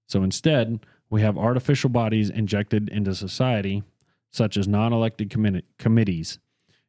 So 0.06 0.22
instead, 0.22 0.86
we 1.10 1.22
have 1.22 1.36
artificial 1.36 1.90
bodies 1.90 2.30
injected 2.30 2.88
into 2.88 3.16
society, 3.16 3.82
such 4.30 4.56
as 4.56 4.68
non 4.68 4.92
elected 4.92 5.28
commi- 5.28 5.62
committees. 5.76 6.38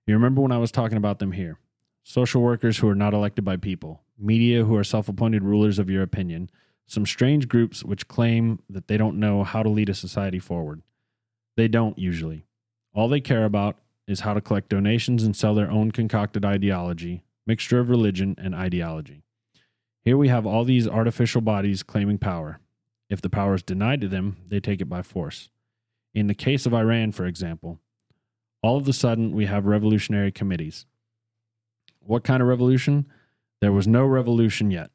You 0.06 0.14
remember 0.14 0.42
when 0.42 0.52
I 0.52 0.60
was 0.60 0.72
talking 0.72 0.98
about 0.98 1.18
them 1.18 1.32
here? 1.32 1.58
Social 2.04 2.42
workers 2.42 2.78
who 2.78 2.88
are 2.88 2.96
not 2.96 3.16
elected 3.16 3.44
by 3.44 3.58
people, 3.58 4.04
media 4.18 4.64
who 4.64 4.76
are 4.76 4.84
self 4.84 5.10
appointed 5.10 5.44
rulers 5.44 5.80
of 5.80 5.90
your 5.90 6.04
opinion, 6.04 6.52
some 6.88 7.06
strange 7.06 7.48
groups 7.48 7.84
which 7.84 8.08
claim 8.08 8.60
that 8.70 8.88
they 8.88 8.98
don't 8.98 9.20
know 9.20 9.44
how 9.44 9.62
to 9.62 9.70
lead 9.70 9.90
a 9.90 9.94
society 9.94 10.40
forward. 10.40 10.82
They 11.56 11.68
don't 11.68 12.00
usually. 12.00 12.46
All 12.94 13.10
they 13.10 13.20
care 13.20 13.46
about 13.46 13.78
is 14.08 14.22
how 14.22 14.34
to 14.34 14.42
collect 14.42 14.70
donations 14.70 15.24
and 15.24 15.36
sell 15.36 15.54
their 15.54 15.70
own 15.70 15.92
concocted 15.92 16.46
ideology, 16.46 17.24
mixture 17.46 17.80
of 17.80 17.90
religion 17.90 18.36
and 18.38 18.56
ideology. 18.56 19.24
Here 20.04 20.18
we 20.18 20.30
have 20.30 20.46
all 20.46 20.64
these 20.64 20.88
artificial 20.88 21.42
bodies 21.42 21.84
claiming 21.84 22.18
power. 22.18 22.62
If 23.10 23.22
the 23.22 23.30
power 23.30 23.56
is 23.56 23.64
denied 23.64 24.00
to 24.02 24.08
them, 24.08 24.38
they 24.48 24.62
take 24.62 24.80
it 24.80 24.90
by 24.90 25.02
force. 25.02 25.50
In 26.14 26.28
the 26.28 26.34
case 26.34 26.66
of 26.66 26.74
Iran, 26.74 27.12
for 27.12 27.26
example, 27.26 27.80
all 28.62 28.78
of 28.78 28.88
a 28.88 28.94
sudden 28.94 29.34
we 29.34 29.46
have 29.46 29.66
revolutionary 29.66 30.32
committees. 30.32 30.86
What 32.00 32.24
kind 32.24 32.42
of 32.42 32.48
revolution? 32.48 33.06
There 33.60 33.74
was 33.74 33.88
no 33.88 34.06
revolution 34.06 34.72
yet. 34.72 34.92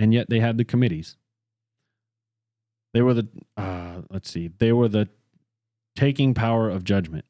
And 0.00 0.14
yet 0.14 0.30
they 0.30 0.40
had 0.40 0.56
the 0.56 0.64
committees. 0.64 1.16
They 2.94 3.02
were 3.02 3.14
the, 3.14 3.28
uh, 3.56 4.00
let's 4.10 4.30
see, 4.30 4.48
they 4.58 4.72
were 4.72 4.88
the 4.88 5.08
taking 5.94 6.32
power 6.32 6.70
of 6.70 6.82
judgment. 6.82 7.26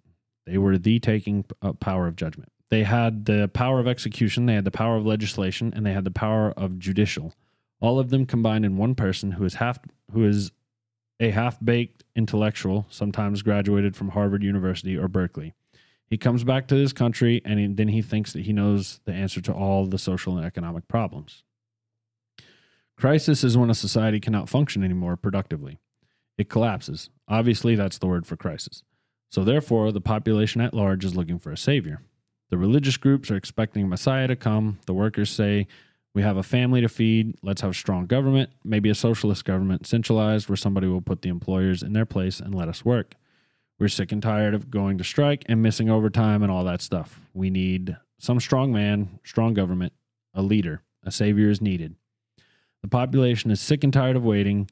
They 0.47 0.57
were 0.57 0.79
the 0.79 1.01
taking 1.01 1.45
uh, 1.61 1.73
power 1.75 2.07
of 2.07 2.15
judgment. 2.17 2.51
They 2.71 2.85
had 2.85 3.25
the 3.25 3.51
power 3.53 3.81
of 3.81 3.89
execution, 3.89 4.47
they 4.47 4.55
had 4.55 4.65
the 4.65 4.71
power 4.71 4.97
of 4.97 5.05
legislation, 5.05 5.73
and 5.75 5.85
they 5.85 5.93
had 5.93 6.05
the 6.05 6.13
power 6.13 6.53
of 6.53 6.79
judicial. 6.79 7.35
All 7.81 7.99
of 7.99 8.11
them 8.11 8.25
combined 8.25 8.65
in 8.65 8.77
one 8.77 8.95
person 8.95 9.33
who 9.33 9.45
is 9.45 9.55
half 9.55 9.81
who 10.13 10.25
is 10.25 10.53
a 11.19 11.31
half-baked 11.31 12.05
intellectual, 12.15 12.87
sometimes 12.89 13.43
graduated 13.43 13.97
from 13.97 14.11
Harvard 14.11 14.43
University 14.43 14.97
or 14.97 15.09
Berkeley. 15.09 15.55
He 16.07 16.17
comes 16.17 16.45
back 16.45 16.67
to 16.69 16.75
this 16.75 16.93
country 16.93 17.43
and 17.45 17.61
he, 17.61 17.67
then 17.67 17.89
he 17.89 18.01
thinks 18.01 18.33
that 18.33 18.43
he 18.43 18.53
knows 18.53 19.01
the 19.05 19.13
answer 19.13 19.41
to 19.43 19.53
all 19.53 19.87
the 19.87 19.99
social 19.99 20.37
and 20.39 20.47
economic 20.47 20.89
problems. 20.89 21.43
Crisis 23.01 23.43
is 23.43 23.57
when 23.57 23.71
a 23.71 23.75
society 23.75 24.21
cannot 24.21 24.51
function 24.51 24.85
anymore 24.85 25.17
productively. 25.17 25.79
It 26.37 26.51
collapses. 26.51 27.09
Obviously, 27.27 27.75
that's 27.75 27.97
the 27.97 28.07
word 28.07 28.27
for 28.27 28.37
crisis. 28.37 28.83
So, 29.31 29.43
therefore, 29.43 29.91
the 29.91 30.03
population 30.03 30.61
at 30.61 30.75
large 30.75 31.03
is 31.03 31.17
looking 31.17 31.39
for 31.39 31.51
a 31.51 31.57
savior. 31.57 32.03
The 32.51 32.59
religious 32.59 32.99
groups 32.99 33.31
are 33.31 33.37
expecting 33.37 33.89
Messiah 33.89 34.29
to 34.29 34.37
come. 34.37 34.81
The 34.85 34.93
workers 34.93 35.31
say, 35.31 35.67
We 36.15 36.21
have 36.21 36.37
a 36.37 36.43
family 36.43 36.83
to 36.83 36.91
feed. 36.91 37.39
Let's 37.43 37.63
have 37.63 37.75
strong 37.75 38.05
government, 38.05 38.51
maybe 38.65 38.91
a 38.91 38.95
socialist 38.95 39.47
government, 39.47 39.87
centralized, 39.87 40.51
where 40.51 40.57
somebody 40.57 40.87
will 40.87 41.01
put 41.01 41.23
the 41.23 41.31
employers 41.31 41.83
in 41.83 41.95
their 41.95 42.05
place 42.05 42.39
and 42.39 42.55
let 42.55 42.69
us 42.69 42.85
work. 42.85 43.15
We're 43.79 43.89
sick 43.89 44.13
and 44.13 44.23
tired 44.23 44.53
of 44.53 44.71
going 44.71 44.99
to 44.99 45.05
strike 45.05 45.45
and 45.47 45.63
missing 45.63 45.89
overtime 45.89 46.43
and 46.43 46.53
all 46.53 46.65
that 46.65 46.83
stuff. 46.83 47.19
We 47.33 47.49
need 47.49 47.97
some 48.19 48.41
strong 48.41 48.75
man, 48.75 49.21
strong 49.25 49.55
government, 49.55 49.95
a 50.35 50.43
leader. 50.43 50.83
A 51.03 51.11
savior 51.11 51.49
is 51.49 51.63
needed. 51.63 51.97
The 52.83 52.89
population 52.89 53.51
is 53.51 53.61
sick 53.61 53.85
and 53.85 53.93
tired 53.93 54.17
of 54.17 54.25
waiting, 54.25 54.71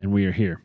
and 0.00 0.12
we 0.12 0.26
are 0.26 0.32
here. 0.32 0.62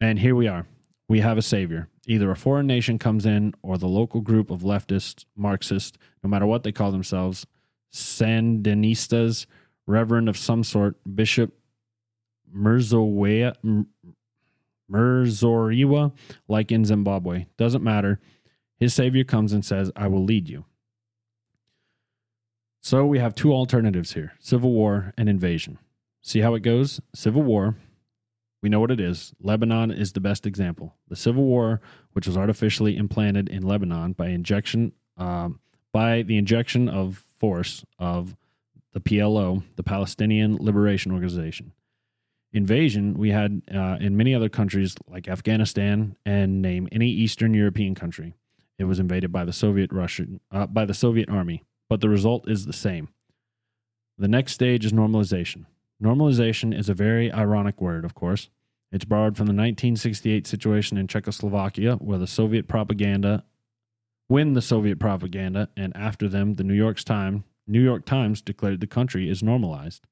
And 0.00 0.18
here 0.18 0.34
we 0.34 0.48
are. 0.48 0.66
We 1.08 1.20
have 1.20 1.38
a 1.38 1.42
savior. 1.42 1.88
Either 2.06 2.30
a 2.30 2.36
foreign 2.36 2.66
nation 2.66 2.98
comes 2.98 3.26
in 3.26 3.54
or 3.62 3.78
the 3.78 3.88
local 3.88 4.20
group 4.20 4.50
of 4.50 4.60
leftists, 4.60 5.24
Marxists, 5.36 5.98
no 6.22 6.30
matter 6.30 6.46
what 6.46 6.62
they 6.62 6.72
call 6.72 6.92
themselves, 6.92 7.46
Sandinistas, 7.92 9.46
reverend 9.86 10.28
of 10.28 10.36
some 10.36 10.62
sort, 10.62 10.96
Bishop 11.14 11.52
Murzowa, 12.54 13.86
Murzoriwa, 14.90 16.12
like 16.48 16.72
in 16.72 16.84
Zimbabwe. 16.84 17.46
Doesn't 17.56 17.84
matter. 17.84 18.20
His 18.78 18.94
savior 18.94 19.24
comes 19.24 19.52
and 19.52 19.64
says, 19.64 19.90
I 19.94 20.08
will 20.08 20.24
lead 20.24 20.48
you. 20.48 20.64
So 22.80 23.04
we 23.04 23.18
have 23.18 23.34
two 23.34 23.52
alternatives 23.52 24.14
here 24.14 24.32
civil 24.38 24.72
war 24.72 25.12
and 25.16 25.28
invasion. 25.28 25.78
See 26.22 26.40
how 26.40 26.54
it 26.54 26.60
goes? 26.60 27.00
Civil 27.14 27.42
war, 27.42 27.76
we 28.62 28.68
know 28.68 28.80
what 28.80 28.90
it 28.90 29.00
is. 29.00 29.34
Lebanon 29.40 29.90
is 29.90 30.12
the 30.12 30.20
best 30.20 30.46
example. 30.46 30.94
The 31.08 31.16
civil 31.16 31.44
war, 31.44 31.80
which 32.12 32.26
was 32.26 32.36
artificially 32.36 32.96
implanted 32.96 33.48
in 33.48 33.62
Lebanon 33.62 34.12
by 34.12 34.28
injection, 34.28 34.92
um, 35.16 35.60
by 35.92 36.22
the 36.22 36.36
injection 36.36 36.88
of 36.88 37.24
force 37.38 37.84
of 37.98 38.36
the 38.92 39.00
PLO, 39.00 39.62
the 39.76 39.82
Palestinian 39.82 40.56
Liberation 40.56 41.12
Organization. 41.12 41.72
Invasion 42.52 43.14
we 43.14 43.30
had 43.30 43.62
uh, 43.72 43.96
in 44.00 44.16
many 44.16 44.34
other 44.34 44.48
countries 44.48 44.96
like 45.06 45.28
Afghanistan 45.28 46.16
and 46.26 46.60
name 46.60 46.88
any 46.90 47.08
Eastern 47.08 47.54
European 47.54 47.94
country. 47.94 48.34
It 48.78 48.84
was 48.84 48.98
invaded 48.98 49.30
by 49.30 49.44
the 49.44 49.52
Soviet 49.52 49.92
Russian 49.92 50.40
uh, 50.50 50.66
by 50.66 50.84
the 50.84 50.94
Soviet 50.94 51.28
army, 51.28 51.62
but 51.90 52.00
the 52.00 52.08
result 52.08 52.48
is 52.48 52.64
the 52.64 52.72
same. 52.72 53.08
The 54.16 54.28
next 54.28 54.52
stage 54.52 54.86
is 54.86 54.92
normalization. 54.92 55.66
Normalization 56.02 56.78
is 56.78 56.88
a 56.88 56.94
very 56.94 57.30
ironic 57.32 57.80
word, 57.80 58.04
of 58.04 58.14
course. 58.14 58.48
It's 58.92 59.04
borrowed 59.04 59.36
from 59.36 59.46
the 59.46 59.52
1968 59.52 60.46
situation 60.46 60.96
in 60.96 61.08
Czechoslovakia, 61.08 61.96
where 61.96 62.18
the 62.18 62.26
Soviet 62.26 62.68
propaganda, 62.68 63.44
when 64.28 64.54
the 64.54 64.62
Soviet 64.62 64.98
propaganda, 65.00 65.68
and 65.76 65.94
after 65.96 66.28
them, 66.28 66.54
the 66.54 66.64
New 66.64 66.74
York 66.74 66.98
Times, 67.00 67.42
New 67.66 67.82
York 67.82 68.04
Times 68.04 68.40
declared 68.40 68.80
the 68.80 68.86
country 68.86 69.28
is 69.28 69.42
normalized. 69.42 70.06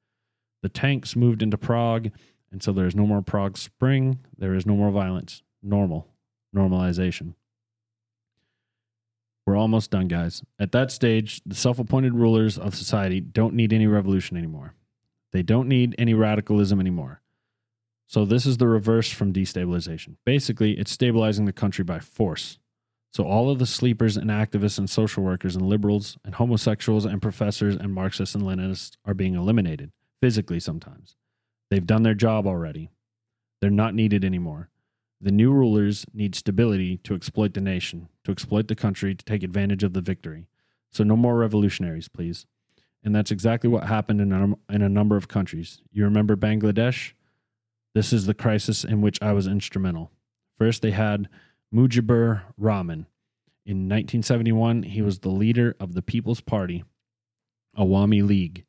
The 0.63 0.69
tanks 0.69 1.15
moved 1.17 1.43
into 1.43 1.57
Prague, 1.57 2.11
and 2.51 2.63
so 2.63 2.73
there 2.73 2.87
is 2.87 2.97
no 2.97 3.07
more 3.07 3.23
Prague 3.23 3.57
Spring. 3.57 4.19
There 4.37 4.55
is 4.55 4.67
no 4.67 4.75
more 4.75 4.91
violence. 4.91 5.43
Normal. 5.63 6.09
Normalization. 6.55 7.35
We're 9.49 9.57
almost 9.57 9.91
done, 9.91 10.09
guys. 10.09 10.43
At 10.59 10.73
that 10.73 10.93
stage, 10.93 11.41
the 11.47 11.55
self 11.55 11.79
appointed 11.79 12.13
rulers 12.13 12.59
of 12.59 12.75
society 12.75 13.19
don't 13.19 13.55
need 13.55 13.73
any 13.73 13.87
revolution 13.87 14.37
anymore. 14.37 14.75
They 15.33 15.43
don't 15.43 15.69
need 15.69 15.95
any 15.97 16.13
radicalism 16.13 16.79
anymore. 16.79 17.23
So, 18.09 18.27
this 18.27 18.45
is 18.45 18.59
the 18.59 18.69
reverse 18.69 19.11
from 19.11 19.33
destabilization. 19.33 20.17
Basically, 20.27 20.73
it's 20.73 20.93
stabilizing 20.93 21.47
the 21.47 21.55
country 21.55 21.83
by 21.83 21.99
force. 21.99 22.59
So, 23.11 23.25
all 23.25 23.49
of 23.49 23.59
the 23.59 23.65
sleepers 23.65 24.19
and 24.19 24.29
activists 24.29 24.79
and 24.79 24.91
social 24.91 25.25
workers 25.25 25.57
and 25.57 25.67
liberals 25.67 26.19
and 26.27 26.35
homosexuals 26.35 27.07
and 27.07 27.23
professors 27.23 27.75
and 27.75 27.95
Marxists 27.95 28.35
and 28.35 28.45
Leninists 28.45 28.99
are 29.07 29.15
being 29.15 29.35
eliminated, 29.35 29.93
physically 30.21 30.61
sometimes. 30.61 31.17
They've 31.71 31.87
done 31.87 32.03
their 32.03 32.13
job 32.13 32.47
already. 32.47 32.91
They're 33.63 33.71
not 33.71 33.95
needed 33.95 34.27
anymore. 34.27 34.69
The 35.21 35.33
new 35.33 35.53
rulers 35.53 36.07
need 36.15 36.35
stability 36.35 36.99
to 36.99 37.15
exploit 37.15 37.55
the 37.55 37.61
nation, 37.61 38.09
to 38.25 38.31
exploit 38.31 38.69
the 38.69 38.77
country, 38.77 39.15
to 39.15 39.25
take 39.25 39.43
advantage 39.43 39.83
of 39.83 39.93
the 39.93 40.01
victory. 40.01 40.47
So, 40.91 41.05
no 41.05 41.17
more 41.17 41.37
revolutionaries, 41.37 42.09
please. 42.09 42.47
And 43.05 43.15
that's 43.15 43.31
exactly 43.31 43.69
what 43.69 43.85
happened 43.85 44.21
in 44.21 44.33
a, 44.33 44.75
in 44.75 44.83
a 44.83 44.89
number 44.89 45.17
of 45.17 45.29
countries. 45.29 45.81
You 45.93 46.05
remember 46.05 46.37
Bangladesh? 46.37 47.13
This 47.95 48.13
is 48.13 48.27
the 48.27 48.35
crisis 48.35 48.85
in 48.85 49.01
which 49.01 49.21
I 49.23 49.33
was 49.33 49.47
instrumental. 49.47 50.11
First, 50.57 50.83
they 50.83 50.91
had 50.91 51.29
Mujibur 51.75 52.43
Rahman. 52.57 53.07
In 53.65 53.89
1971, 53.89 54.85
he 54.85 55.03
was 55.03 55.19
the 55.19 55.29
leader 55.29 55.77
of 55.79 55.95
the 55.95 56.03
People's 56.03 56.41
Party, 56.41 56.85
Awami 57.77 58.27
League, 58.27 58.65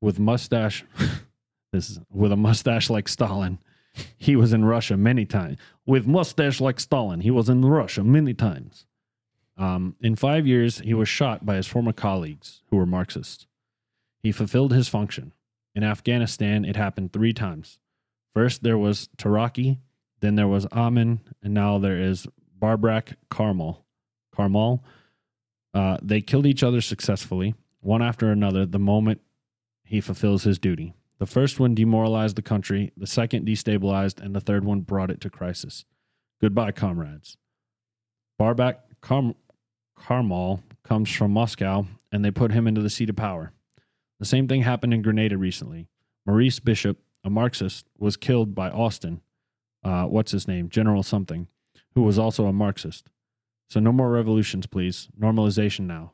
with 0.00 0.18
mustache. 0.18 0.84
this 1.72 1.90
is 1.90 2.00
with 2.10 2.32
a 2.32 2.36
mustache 2.36 2.90
like 2.90 3.08
Stalin. 3.08 3.58
He 4.16 4.36
was 4.36 4.52
in 4.52 4.64
Russia 4.64 4.96
many 4.96 5.24
times. 5.24 5.56
With 5.86 6.06
mustache 6.06 6.60
like 6.60 6.78
Stalin, 6.78 7.20
he 7.20 7.30
was 7.30 7.48
in 7.48 7.64
Russia 7.64 8.04
many 8.04 8.34
times. 8.34 8.86
Um, 9.56 9.96
in 10.00 10.16
five 10.16 10.46
years, 10.46 10.78
he 10.78 10.94
was 10.94 11.08
shot 11.08 11.44
by 11.44 11.56
his 11.56 11.66
former 11.66 11.92
colleagues 11.92 12.62
who 12.70 12.76
were 12.76 12.86
Marxists. 12.86 13.46
He 14.22 14.32
fulfilled 14.32 14.72
his 14.72 14.88
function. 14.88 15.32
In 15.74 15.84
Afghanistan, 15.84 16.64
it 16.64 16.76
happened 16.76 17.12
three 17.12 17.32
times. 17.32 17.78
First, 18.34 18.62
there 18.62 18.78
was 18.78 19.08
Taraki, 19.16 19.78
then 20.20 20.36
there 20.36 20.48
was 20.48 20.66
Amin, 20.66 21.20
and 21.42 21.52
now 21.52 21.78
there 21.78 22.00
is 22.00 22.26
Babrak 22.58 23.14
Karmal. 23.30 23.84
Karmal. 24.34 24.84
Uh, 25.74 25.98
they 26.02 26.20
killed 26.20 26.46
each 26.46 26.62
other 26.62 26.80
successfully, 26.80 27.54
one 27.80 28.02
after 28.02 28.30
another, 28.30 28.66
the 28.66 28.78
moment 28.78 29.20
he 29.84 30.00
fulfills 30.00 30.44
his 30.44 30.58
duty. 30.58 30.94
The 31.20 31.26
first 31.26 31.60
one 31.60 31.74
demoralized 31.74 32.36
the 32.36 32.42
country, 32.42 32.92
the 32.96 33.06
second 33.06 33.46
destabilized, 33.46 34.20
and 34.20 34.34
the 34.34 34.40
third 34.40 34.64
one 34.64 34.80
brought 34.80 35.10
it 35.10 35.20
to 35.20 35.30
crisis. 35.30 35.84
Goodbye, 36.40 36.72
comrades. 36.72 37.36
Babrak 38.40 38.76
Karm- 39.02 39.34
Karmal 39.98 40.62
comes 40.82 41.14
from 41.14 41.32
Moscow, 41.32 41.86
and 42.10 42.24
they 42.24 42.30
put 42.30 42.52
him 42.52 42.66
into 42.66 42.80
the 42.80 42.88
seat 42.88 43.10
of 43.10 43.16
power. 43.16 43.52
The 44.18 44.24
same 44.24 44.48
thing 44.48 44.62
happened 44.62 44.94
in 44.94 45.02
Grenada 45.02 45.36
recently. 45.36 45.88
Maurice 46.24 46.58
Bishop, 46.58 46.98
a 47.22 47.28
Marxist, 47.28 47.86
was 47.98 48.16
killed 48.16 48.54
by 48.54 48.70
Austin, 48.70 49.20
uh, 49.84 50.04
what's 50.04 50.32
his 50.32 50.48
name, 50.48 50.70
General 50.70 51.02
something, 51.02 51.48
who 51.94 52.02
was 52.02 52.18
also 52.18 52.46
a 52.46 52.52
Marxist. 52.52 53.10
So 53.68 53.78
no 53.78 53.92
more 53.92 54.10
revolutions, 54.10 54.66
please. 54.66 55.08
Normalization 55.20 55.80
now. 55.80 56.12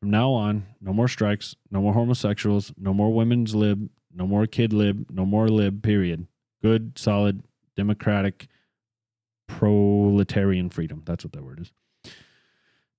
From 0.00 0.10
now 0.10 0.32
on, 0.32 0.66
no 0.80 0.92
more 0.92 1.08
strikes, 1.08 1.54
no 1.70 1.80
more 1.80 1.94
homosexuals, 1.94 2.72
no 2.76 2.92
more 2.92 3.12
women's 3.12 3.54
lib, 3.54 3.88
no 4.14 4.26
more 4.26 4.46
kid 4.46 4.72
lib, 4.72 5.06
no 5.10 5.24
more 5.24 5.48
lib, 5.48 5.82
period. 5.82 6.26
Good, 6.62 6.98
solid, 6.98 7.42
democratic, 7.76 8.48
proletarian 9.46 10.70
freedom. 10.70 11.02
That's 11.04 11.24
what 11.24 11.32
that 11.32 11.44
word 11.44 11.60
is. 11.60 11.72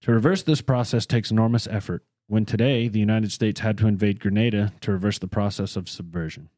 To 0.01 0.11
reverse 0.11 0.43
this 0.43 0.61
process 0.61 1.05
takes 1.05 1.31
enormous 1.31 1.67
effort. 1.67 2.03
When 2.27 2.45
today 2.45 2.87
the 2.87 2.99
United 2.99 3.31
States 3.31 3.59
had 3.59 3.77
to 3.79 3.87
invade 3.87 4.19
Grenada 4.19 4.71
to 4.81 4.91
reverse 4.91 5.19
the 5.19 5.27
process 5.27 5.75
of 5.75 5.89
subversion. 5.89 6.49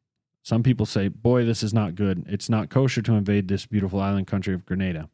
Some 0.44 0.62
people 0.62 0.86
say, 0.86 1.08
boy, 1.08 1.46
this 1.46 1.64
is 1.64 1.74
not 1.74 1.96
good. 1.96 2.26
It's 2.28 2.50
not 2.50 2.70
kosher 2.70 3.02
to 3.02 3.14
invade 3.14 3.48
this 3.48 3.66
beautiful 3.66 4.00
island 4.00 4.28
country 4.28 4.54
of 4.54 4.66
Grenada. 4.66 5.10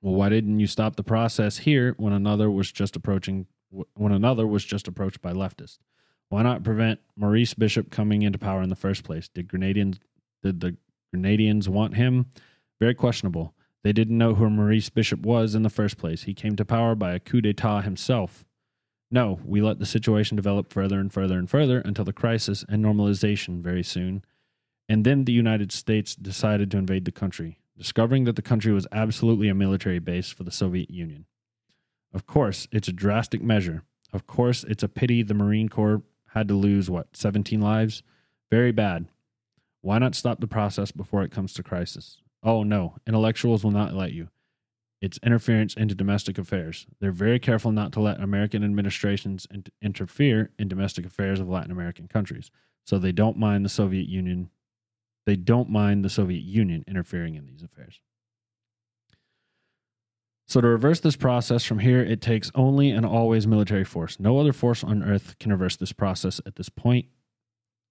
Well, 0.00 0.14
why 0.14 0.28
didn't 0.28 0.60
you 0.60 0.66
stop 0.66 0.96
the 0.96 1.02
process 1.02 1.58
here 1.58 1.94
when 1.96 2.12
another 2.12 2.50
was 2.50 2.70
just 2.70 2.96
approaching 2.96 3.46
when 3.94 4.12
another 4.12 4.46
was 4.46 4.64
just 4.64 4.86
approached 4.86 5.22
by 5.22 5.32
leftists? 5.32 5.78
Why 6.32 6.40
not 6.40 6.64
prevent 6.64 6.98
Maurice 7.14 7.52
Bishop 7.52 7.90
coming 7.90 8.22
into 8.22 8.38
power 8.38 8.62
in 8.62 8.70
the 8.70 8.74
first 8.74 9.04
place? 9.04 9.28
Did 9.28 9.48
Grenadians 9.48 9.98
did 10.42 10.60
the 10.60 10.78
Grenadians 11.14 11.68
want 11.68 11.96
him? 11.96 12.24
Very 12.80 12.94
questionable. 12.94 13.52
They 13.84 13.92
didn't 13.92 14.16
know 14.16 14.32
who 14.32 14.48
Maurice 14.48 14.88
Bishop 14.88 15.20
was 15.20 15.54
in 15.54 15.62
the 15.62 15.68
first 15.68 15.98
place. 15.98 16.22
He 16.22 16.32
came 16.32 16.56
to 16.56 16.64
power 16.64 16.94
by 16.94 17.12
a 17.12 17.20
coup 17.20 17.42
d'etat 17.42 17.82
himself. 17.82 18.46
No, 19.10 19.40
we 19.44 19.60
let 19.60 19.78
the 19.78 19.84
situation 19.84 20.34
develop 20.34 20.72
further 20.72 20.98
and 20.98 21.12
further 21.12 21.36
and 21.38 21.50
further 21.50 21.80
until 21.80 22.06
the 22.06 22.14
crisis 22.14 22.64
and 22.66 22.82
normalization 22.82 23.60
very 23.60 23.82
soon. 23.82 24.24
And 24.88 25.04
then 25.04 25.26
the 25.26 25.34
United 25.34 25.70
States 25.70 26.16
decided 26.16 26.70
to 26.70 26.78
invade 26.78 27.04
the 27.04 27.12
country, 27.12 27.58
discovering 27.76 28.24
that 28.24 28.36
the 28.36 28.40
country 28.40 28.72
was 28.72 28.86
absolutely 28.90 29.48
a 29.48 29.54
military 29.54 29.98
base 29.98 30.30
for 30.30 30.44
the 30.44 30.50
Soviet 30.50 30.90
Union. 30.90 31.26
Of 32.14 32.26
course, 32.26 32.68
it's 32.72 32.88
a 32.88 32.92
drastic 32.92 33.42
measure. 33.42 33.82
Of 34.14 34.26
course, 34.26 34.64
it's 34.64 34.82
a 34.82 34.88
pity 34.88 35.22
the 35.22 35.34
Marine 35.34 35.68
Corps 35.68 36.02
had 36.34 36.48
to 36.48 36.54
lose, 36.54 36.90
what, 36.90 37.16
17 37.16 37.60
lives? 37.60 38.02
Very 38.50 38.72
bad. 38.72 39.06
Why 39.80 39.98
not 39.98 40.14
stop 40.14 40.40
the 40.40 40.46
process 40.46 40.90
before 40.92 41.22
it 41.22 41.30
comes 41.30 41.52
to 41.54 41.62
crisis? 41.62 42.18
Oh, 42.42 42.62
no, 42.62 42.96
intellectuals 43.06 43.64
will 43.64 43.70
not 43.70 43.94
let 43.94 44.12
you. 44.12 44.28
It's 45.00 45.18
interference 45.24 45.74
into 45.74 45.94
domestic 45.94 46.38
affairs. 46.38 46.86
They're 47.00 47.10
very 47.10 47.40
careful 47.40 47.72
not 47.72 47.92
to 47.92 48.00
let 48.00 48.20
American 48.20 48.62
administrations 48.62 49.46
in- 49.50 49.64
interfere 49.82 50.50
in 50.58 50.68
domestic 50.68 51.04
affairs 51.04 51.40
of 51.40 51.48
Latin 51.48 51.72
American 51.72 52.06
countries. 52.06 52.50
So 52.84 52.98
they 52.98 53.12
don't 53.12 53.36
mind 53.36 53.64
the 53.64 53.68
Soviet 53.68 54.08
Union. 54.08 54.50
They 55.26 55.36
don't 55.36 55.70
mind 55.70 56.04
the 56.04 56.10
Soviet 56.10 56.42
Union 56.42 56.84
interfering 56.86 57.34
in 57.34 57.46
these 57.46 57.62
affairs. 57.62 58.00
So, 60.52 60.60
to 60.60 60.68
reverse 60.68 61.00
this 61.00 61.16
process 61.16 61.64
from 61.64 61.78
here, 61.78 62.02
it 62.02 62.20
takes 62.20 62.50
only 62.54 62.90
and 62.90 63.06
always 63.06 63.46
military 63.46 63.84
force. 63.84 64.20
No 64.20 64.38
other 64.38 64.52
force 64.52 64.84
on 64.84 65.02
earth 65.02 65.34
can 65.38 65.50
reverse 65.50 65.76
this 65.76 65.94
process 65.94 66.42
at 66.44 66.56
this 66.56 66.68
point. 66.68 67.06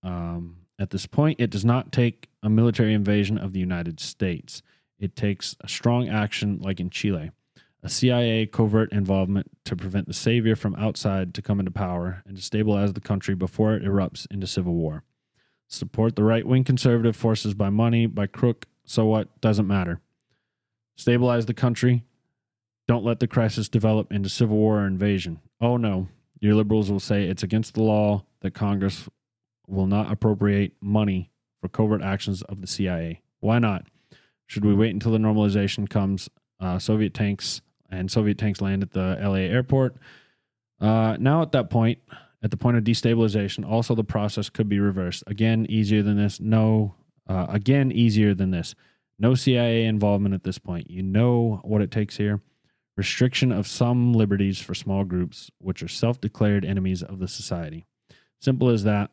Um, 0.03 0.57
at 0.77 0.91
this 0.91 1.07
point, 1.07 1.41
it 1.41 1.49
does 1.49 1.65
not 1.65 1.91
take 1.91 2.29
a 2.43 2.51
military 2.51 2.93
invasion 2.93 3.39
of 3.39 3.53
the 3.53 3.59
United 3.59 3.99
States. 3.99 4.61
It 4.99 5.15
takes 5.15 5.55
a 5.61 5.67
strong 5.67 6.07
action, 6.07 6.59
like 6.61 6.79
in 6.79 6.91
Chile, 6.91 7.31
a 7.81 7.89
CIA 7.89 8.45
covert 8.45 8.93
involvement 8.93 9.49
to 9.65 9.75
prevent 9.75 10.07
the 10.07 10.13
savior 10.13 10.55
from 10.55 10.75
outside 10.75 11.33
to 11.33 11.41
come 11.41 11.57
into 11.57 11.71
power 11.71 12.21
and 12.27 12.37
to 12.37 12.43
stabilize 12.43 12.93
the 12.93 13.01
country 13.01 13.33
before 13.33 13.73
it 13.73 13.81
erupts 13.81 14.27
into 14.29 14.45
civil 14.45 14.75
war. 14.75 15.03
Support 15.67 16.15
the 16.15 16.23
right 16.23 16.45
wing 16.45 16.63
conservative 16.63 17.15
forces 17.15 17.55
by 17.55 17.71
money, 17.71 18.05
by 18.05 18.27
crook, 18.27 18.67
so 18.85 19.07
what? 19.07 19.41
Doesn't 19.41 19.65
matter. 19.65 19.99
Stabilize 20.95 21.47
the 21.47 21.55
country. 21.55 22.03
Don't 22.91 23.05
let 23.05 23.21
the 23.21 23.27
crisis 23.27 23.69
develop 23.69 24.11
into 24.11 24.27
civil 24.27 24.57
war 24.57 24.81
or 24.81 24.85
invasion. 24.85 25.39
Oh 25.61 25.77
no, 25.77 26.09
your 26.41 26.55
liberals 26.55 26.91
will 26.91 26.99
say 26.99 27.23
it's 27.23 27.41
against 27.41 27.73
the 27.73 27.81
law 27.81 28.25
that 28.41 28.53
Congress 28.53 29.07
will 29.65 29.87
not 29.87 30.11
appropriate 30.11 30.73
money 30.81 31.31
for 31.61 31.69
covert 31.69 32.01
actions 32.01 32.41
of 32.41 32.59
the 32.59 32.67
CIA. 32.67 33.21
Why 33.39 33.59
not? 33.59 33.85
Should 34.45 34.65
we 34.65 34.73
wait 34.73 34.93
until 34.93 35.13
the 35.13 35.19
normalization 35.19 35.89
comes? 35.89 36.29
Uh, 36.59 36.79
Soviet 36.79 37.13
tanks 37.13 37.61
and 37.89 38.11
Soviet 38.11 38.37
tanks 38.37 38.59
land 38.59 38.83
at 38.83 38.91
the 38.91 39.17
LA 39.21 39.35
airport. 39.35 39.95
Uh, 40.81 41.15
now, 41.17 41.41
at 41.41 41.53
that 41.53 41.69
point, 41.69 41.99
at 42.43 42.51
the 42.51 42.57
point 42.57 42.75
of 42.75 42.83
destabilization, 42.83 43.65
also 43.65 43.95
the 43.95 44.03
process 44.03 44.49
could 44.49 44.67
be 44.67 44.81
reversed. 44.81 45.23
Again, 45.27 45.65
easier 45.69 46.03
than 46.03 46.17
this. 46.17 46.41
No, 46.41 46.95
uh, 47.25 47.45
again, 47.47 47.89
easier 47.93 48.33
than 48.33 48.51
this. 48.51 48.75
No 49.17 49.33
CIA 49.33 49.85
involvement 49.85 50.35
at 50.35 50.43
this 50.43 50.57
point. 50.57 50.91
You 50.91 51.03
know 51.03 51.61
what 51.63 51.81
it 51.81 51.89
takes 51.89 52.17
here. 52.17 52.41
Restriction 52.97 53.51
of 53.51 53.67
some 53.67 54.13
liberties 54.13 54.59
for 54.59 54.73
small 54.73 55.03
groups, 55.03 55.49
which 55.59 55.81
are 55.81 55.87
self 55.87 56.19
declared 56.19 56.65
enemies 56.65 57.01
of 57.01 57.19
the 57.19 57.27
society. 57.27 57.85
Simple 58.39 58.69
as 58.69 58.83
that. 58.83 59.11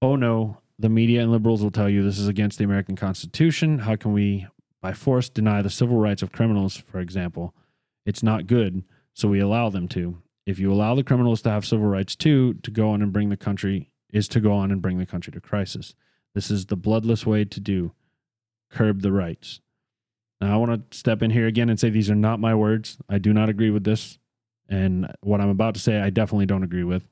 Oh 0.00 0.16
no, 0.16 0.58
the 0.78 0.88
media 0.88 1.22
and 1.22 1.30
liberals 1.30 1.62
will 1.62 1.70
tell 1.70 1.88
you 1.88 2.02
this 2.02 2.18
is 2.18 2.28
against 2.28 2.58
the 2.58 2.64
American 2.64 2.96
Constitution. 2.96 3.80
How 3.80 3.96
can 3.96 4.12
we, 4.12 4.46
by 4.80 4.92
force, 4.92 5.28
deny 5.28 5.60
the 5.60 5.70
civil 5.70 5.98
rights 5.98 6.22
of 6.22 6.32
criminals, 6.32 6.76
for 6.76 7.00
example? 7.00 7.54
It's 8.06 8.22
not 8.22 8.46
good, 8.46 8.84
so 9.12 9.28
we 9.28 9.40
allow 9.40 9.68
them 9.68 9.88
to. 9.88 10.18
If 10.46 10.58
you 10.58 10.72
allow 10.72 10.94
the 10.94 11.04
criminals 11.04 11.42
to 11.42 11.50
have 11.50 11.66
civil 11.66 11.86
rights 11.86 12.16
too, 12.16 12.54
to 12.54 12.70
go 12.70 12.90
on 12.90 13.02
and 13.02 13.12
bring 13.12 13.28
the 13.28 13.36
country 13.36 13.90
is 14.12 14.28
to 14.28 14.40
go 14.40 14.52
on 14.52 14.70
and 14.70 14.82
bring 14.82 14.98
the 14.98 15.06
country 15.06 15.32
to 15.32 15.40
crisis. 15.40 15.94
This 16.34 16.50
is 16.50 16.66
the 16.66 16.76
bloodless 16.76 17.26
way 17.26 17.44
to 17.44 17.60
do. 17.60 17.92
Curb 18.70 19.02
the 19.02 19.12
rights. 19.12 19.60
Now, 20.40 20.54
I 20.54 20.56
want 20.56 20.90
to 20.90 20.96
step 20.96 21.22
in 21.22 21.30
here 21.30 21.46
again 21.46 21.68
and 21.68 21.78
say 21.78 21.90
these 21.90 22.10
are 22.10 22.14
not 22.14 22.40
my 22.40 22.54
words. 22.54 22.98
I 23.08 23.18
do 23.18 23.32
not 23.32 23.48
agree 23.48 23.70
with 23.70 23.84
this. 23.84 24.18
And 24.68 25.12
what 25.20 25.40
I'm 25.40 25.50
about 25.50 25.74
to 25.74 25.80
say, 25.80 25.98
I 25.98 26.10
definitely 26.10 26.46
don't 26.46 26.62
agree 26.62 26.84
with. 26.84 27.06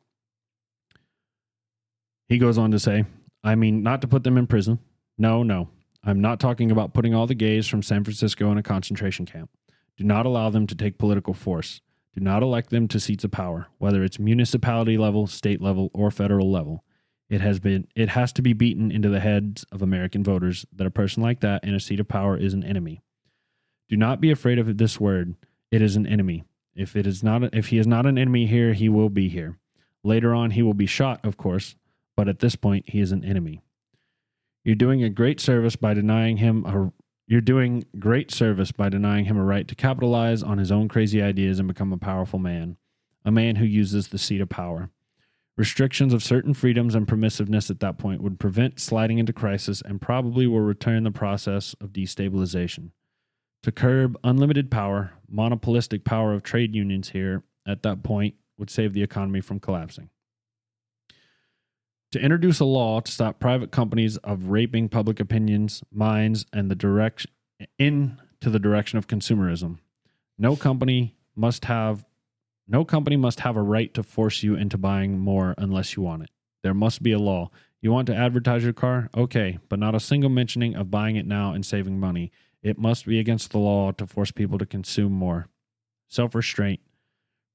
He 2.29 2.39
goes 2.39 2.57
on 2.57 2.71
to 2.71 2.79
say, 2.79 3.05
I 3.43 3.55
mean, 3.55 3.83
not 3.83 4.01
to 4.03 4.09
put 4.09 4.25
them 4.25 4.39
in 4.39 4.47
prison. 4.47 4.79
No, 5.17 5.43
no. 5.43 5.69
I'm 6.05 6.21
not 6.21 6.41
talking 6.41 6.71
about 6.71 6.95
putting 6.95 7.15
all 7.15 7.27
the 7.27 7.35
gays 7.35 7.67
from 7.67 7.83
San 7.83 8.05
Francisco 8.05 8.51
in 8.51 8.59
a 8.59 8.63
concentration 8.63 9.27
camp. 9.27 9.51
Do 9.97 10.05
not 10.05 10.27
allow 10.27 10.49
them 10.49 10.67
to 10.69 10.75
take 10.75 10.99
political 10.99 11.35
force. 11.35 11.81
Do 12.15 12.23
not 12.23 12.43
elect 12.43 12.71
them 12.71 12.89
to 12.89 13.01
seats 13.01 13.25
of 13.25 13.33
power, 13.33 13.67
whether 13.79 14.05
it's 14.05 14.19
municipality 14.19 14.97
level, 14.97 15.27
state 15.27 15.61
level, 15.61 15.91
or 15.93 16.11
federal 16.11 16.51
level. 16.51 16.85
It 17.29 17.41
has 17.41 17.59
been 17.59 17.89
it 17.95 18.11
has 18.11 18.33
to 18.35 18.43
be 18.43 18.55
beaten 18.55 18.91
into 18.91 19.09
the 19.09 19.21
heads 19.21 19.65
of 19.71 19.83
American 19.83 20.25
voters 20.25 20.65
that 20.73 20.87
a 20.87 20.91
person 20.91 21.23
like 21.23 21.41
that 21.41 21.63
in 21.65 21.75
a 21.75 21.81
seat 21.81 22.01
of 22.01 22.09
power 22.09 22.37
is 22.37 22.55
an 22.55 22.65
enemy. 22.65 23.03
Do 23.89 23.97
not 23.97 24.21
be 24.21 24.31
afraid 24.31 24.59
of 24.59 24.77
this 24.77 25.01
word. 25.01 25.35
It 25.71 25.83
is 25.83 25.97
an 25.97 26.07
enemy. 26.07 26.45
If 26.75 26.95
it 26.95 27.07
is 27.07 27.23
not 27.23 27.55
if 27.55 27.69
he 27.69 27.79
is 27.79 27.87
not 27.87 28.07
an 28.07 28.19
enemy 28.19 28.47
here, 28.47 28.73
he 28.73 28.89
will 28.89 29.09
be 29.09 29.29
here. 29.29 29.59
Later 30.05 30.35
on 30.35 30.53
he 30.53 30.63
will 30.63 30.75
be 30.75 30.87
shot, 30.87 31.25
of 31.25 31.37
course, 31.37 31.75
but 32.17 32.29
at 32.29 32.39
this 32.39 32.55
point 32.55 32.91
he 32.91 33.01
is 33.01 33.13
an 33.13 33.25
enemy. 33.25 33.63
You're 34.65 34.77
doing 34.77 35.03
a 35.03 35.11
great 35.11 35.41
service 35.41 35.77
by 35.77 35.95
denying 35.95 36.37
him 36.37 36.65
a 36.67 36.93
you're 37.27 37.41
doing 37.43 37.85
great 37.99 38.31
service 38.31 38.73
by 38.73 38.89
denying 38.89 39.27
him 39.27 39.37
a 39.37 39.45
right 39.45 39.69
to 39.69 39.75
capitalize 39.75 40.43
on 40.43 40.57
his 40.57 40.73
own 40.73 40.89
crazy 40.89 41.21
ideas 41.21 41.59
and 41.59 41.69
become 41.69 41.93
a 41.93 41.99
powerful 41.99 42.39
man, 42.39 42.79
a 43.23 43.31
man 43.31 43.57
who 43.57 43.67
uses 43.67 44.09
the 44.09 44.17
seat 44.17 44.41
of 44.41 44.49
power. 44.49 44.89
Restrictions 45.55 46.15
of 46.15 46.23
certain 46.23 46.55
freedoms 46.55 46.95
and 46.95 47.07
permissiveness 47.07 47.69
at 47.69 47.81
that 47.81 47.99
point 47.99 48.23
would 48.23 48.41
prevent 48.41 48.81
sliding 48.81 49.19
into 49.19 49.35
crisis 49.35 49.83
and 49.83 50.01
probably 50.01 50.47
will 50.47 50.61
return 50.61 51.03
the 51.03 51.11
process 51.11 51.75
of 51.83 51.93
destabilization. 51.93 52.93
To 53.65 53.73
curb 53.73 54.17
unlimited 54.23 54.71
power, 54.71 55.13
monopolistic 55.29 56.05
power 56.05 56.33
of 56.33 56.43
trade 56.43 56.75
unions 56.75 57.11
here 57.11 57.43
at 57.67 57.83
that 57.83 58.03
point 58.03 58.35
would 58.57 58.71
save 58.71 58.93
the 58.93 59.03
economy 59.03 59.41
from 59.41 59.61
collapsing. 59.61 60.11
To 62.13 62.21
introduce 62.21 62.61
a 62.61 62.65
law 62.65 63.01
to 63.01 63.13
stop 63.13 63.39
private 63.39 63.71
companies 63.71 64.17
of 64.19 64.49
raping 64.49 64.89
public 64.89 65.21
opinions, 65.21 65.83
minds, 65.93 66.47
and 66.53 66.71
the 66.71 66.75
direction 66.75 67.31
into 67.79 68.17
the 68.51 68.59
direction 68.59 68.99
of 68.99 69.09
consumerism. 69.09 69.79
No 70.39 70.57
company 70.57 71.17
must 71.35 71.65
have 71.67 72.05
no 72.71 72.85
company 72.85 73.17
must 73.17 73.41
have 73.41 73.57
a 73.57 73.63
right 73.63 73.93
to 73.95 74.03
force 74.03 74.43
you 74.43 74.55
into 74.55 74.77
buying 74.77 75.19
more 75.19 75.55
unless 75.57 75.97
you 75.97 76.03
want 76.03 76.23
it. 76.23 76.31
There 76.63 76.75
must 76.75 77.03
be 77.03 77.13
a 77.13 77.19
law. 77.19 77.51
You 77.81 77.93
want 77.93 78.07
to 78.09 78.15
advertise 78.15 78.63
your 78.63 78.75
car? 78.75 79.09
Okay, 79.17 79.59
but 79.69 79.79
not 79.79 79.95
a 79.95 80.01
single 80.01 80.29
mentioning 80.29 80.75
of 80.75 80.91
buying 80.91 81.17
it 81.17 81.27
now 81.27 81.53
and 81.53 81.65
saving 81.65 81.99
money. 81.99 82.31
It 82.63 82.79
must 82.79 83.07
be 83.07 83.19
against 83.19 83.51
the 83.51 83.59
law 83.59 83.93
to 83.93 84.07
force 84.07 84.31
people 84.31 84.59
to 84.59 84.67
consume 84.67 85.13
more. 85.13 85.49
Self 86.09 86.35
restraint. 86.35 86.81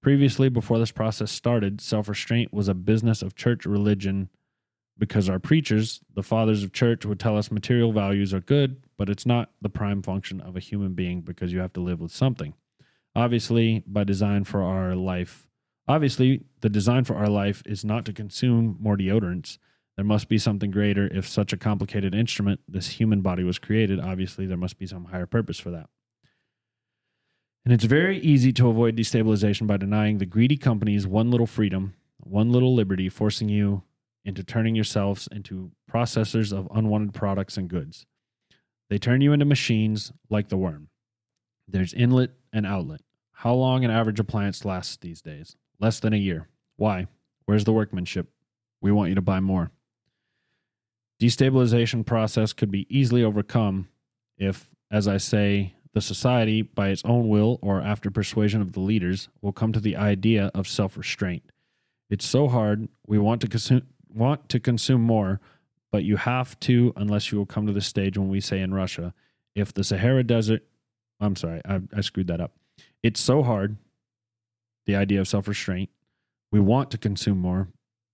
Previously, 0.01 0.49
before 0.49 0.79
this 0.79 0.91
process 0.91 1.31
started, 1.31 1.81
self 1.81 2.07
restraint 2.07 2.53
was 2.53 2.67
a 2.67 2.73
business 2.73 3.21
of 3.21 3.35
church 3.35 3.65
religion 3.65 4.29
because 4.97 5.27
our 5.27 5.39
preachers, 5.39 6.01
the 6.13 6.23
fathers 6.23 6.63
of 6.63 6.71
church, 6.71 7.05
would 7.05 7.19
tell 7.19 7.37
us 7.37 7.51
material 7.51 7.91
values 7.91 8.33
are 8.33 8.41
good, 8.41 8.83
but 8.97 9.09
it's 9.09 9.25
not 9.25 9.51
the 9.61 9.69
prime 9.69 10.01
function 10.01 10.39
of 10.41 10.55
a 10.55 10.59
human 10.59 10.93
being 10.93 11.21
because 11.21 11.51
you 11.51 11.59
have 11.59 11.73
to 11.73 11.81
live 11.81 11.99
with 11.99 12.11
something. 12.11 12.53
Obviously, 13.15 13.83
by 13.87 14.03
design 14.03 14.43
for 14.43 14.61
our 14.61 14.95
life, 14.95 15.47
obviously, 15.87 16.43
the 16.61 16.69
design 16.69 17.03
for 17.03 17.15
our 17.15 17.29
life 17.29 17.63
is 17.65 17.83
not 17.83 18.05
to 18.05 18.13
consume 18.13 18.77
more 18.79 18.97
deodorants. 18.97 19.57
There 19.95 20.05
must 20.05 20.27
be 20.27 20.37
something 20.37 20.71
greater 20.71 21.07
if 21.07 21.27
such 21.27 21.53
a 21.53 21.57
complicated 21.57 22.15
instrument, 22.15 22.61
this 22.67 22.87
human 22.87 23.21
body, 23.21 23.43
was 23.43 23.59
created. 23.59 23.99
Obviously, 23.99 24.45
there 24.45 24.57
must 24.57 24.79
be 24.79 24.87
some 24.87 25.05
higher 25.05 25.27
purpose 25.27 25.59
for 25.59 25.69
that. 25.71 25.87
And 27.63 27.73
it's 27.73 27.85
very 27.85 28.17
easy 28.17 28.51
to 28.53 28.67
avoid 28.67 28.97
destabilization 28.97 29.67
by 29.67 29.77
denying 29.77 30.17
the 30.17 30.25
greedy 30.25 30.57
companies 30.57 31.07
one 31.07 31.31
little 31.31 31.47
freedom, 31.47 31.93
one 32.19 32.51
little 32.51 32.73
liberty, 32.73 33.07
forcing 33.07 33.49
you 33.49 33.83
into 34.25 34.43
turning 34.43 34.75
yourselves 34.75 35.29
into 35.31 35.71
processors 35.89 36.51
of 36.51 36.67
unwanted 36.73 37.13
products 37.13 37.55
and 37.55 37.69
goods. 37.69 38.05
They 38.89 38.97
turn 38.97 39.21
you 39.21 39.31
into 39.31 39.45
machines 39.45 40.11
like 40.29 40.49
the 40.49 40.57
worm. 40.57 40.89
There's 41.67 41.93
inlet 41.93 42.31
and 42.51 42.65
outlet. 42.65 43.01
How 43.31 43.53
long 43.53 43.85
an 43.85 43.91
average 43.91 44.19
appliance 44.19 44.65
lasts 44.65 44.97
these 44.97 45.21
days? 45.21 45.55
Less 45.79 45.99
than 45.99 46.13
a 46.13 46.17
year. 46.17 46.49
Why? 46.77 47.07
Where's 47.45 47.63
the 47.63 47.73
workmanship? 47.73 48.29
We 48.81 48.91
want 48.91 49.09
you 49.09 49.15
to 49.15 49.21
buy 49.21 49.39
more. 49.39 49.71
Destabilization 51.21 52.05
process 52.05 52.53
could 52.53 52.71
be 52.71 52.87
easily 52.89 53.23
overcome 53.23 53.87
if, 54.37 54.75
as 54.91 55.07
I 55.07 55.17
say, 55.17 55.73
the 55.93 56.01
society, 56.01 56.63
by 56.63 56.89
its 56.89 57.03
own 57.05 57.29
will 57.29 57.59
or 57.61 57.79
after 57.79 58.09
persuasion 58.09 58.61
of 58.61 58.73
the 58.73 58.79
leaders, 58.79 59.29
will 59.41 59.51
come 59.51 59.71
to 59.73 59.79
the 59.79 59.95
idea 59.95 60.49
of 60.55 60.67
self 60.67 60.97
restraint. 60.97 61.43
It's 62.09 62.25
so 62.25 62.47
hard. 62.47 62.89
We 63.05 63.19
want 63.19 63.41
to 63.41 63.47
consume, 63.47 63.83
want 64.09 64.49
to 64.49 64.59
consume 64.59 65.01
more, 65.01 65.39
but 65.91 66.03
you 66.03 66.17
have 66.17 66.59
to 66.61 66.93
unless 66.95 67.31
you 67.31 67.37
will 67.37 67.45
come 67.45 67.67
to 67.67 67.73
the 67.73 67.81
stage 67.81 68.17
when 68.17 68.29
we 68.29 68.41
say 68.41 68.59
in 68.59 68.73
Russia, 68.73 69.13
if 69.55 69.73
the 69.73 69.83
Sahara 69.83 70.23
Desert, 70.23 70.63
I'm 71.19 71.35
sorry, 71.35 71.61
I, 71.65 71.81
I 71.95 72.01
screwed 72.01 72.27
that 72.27 72.41
up. 72.41 72.53
It's 73.03 73.19
so 73.19 73.43
hard, 73.43 73.77
the 74.85 74.95
idea 74.95 75.21
of 75.21 75.27
self 75.27 75.47
restraint. 75.47 75.89
We 76.51 76.59
want 76.59 76.89
to 76.91 76.97
consume 76.97 77.37
more, 77.37 77.67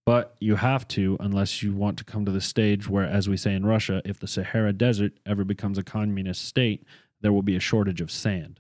but 0.10 0.36
you 0.40 0.56
have 0.56 0.88
to 0.88 1.16
unless 1.20 1.62
you 1.62 1.72
want 1.72 1.96
to 1.96 2.04
come 2.04 2.26
to 2.26 2.32
the 2.32 2.42
stage 2.42 2.90
where, 2.90 3.06
as 3.06 3.30
we 3.30 3.38
say 3.38 3.54
in 3.54 3.64
Russia, 3.64 4.02
if 4.04 4.20
the 4.20 4.26
Sahara 4.26 4.74
Desert 4.74 5.12
ever 5.24 5.44
becomes 5.44 5.78
a 5.78 5.84
communist 5.84 6.46
state, 6.46 6.84
there 7.22 7.32
will 7.32 7.44
be 7.44 7.56
a 7.56 7.60
shortage 7.60 8.02
of 8.02 8.10
sand. 8.10 8.60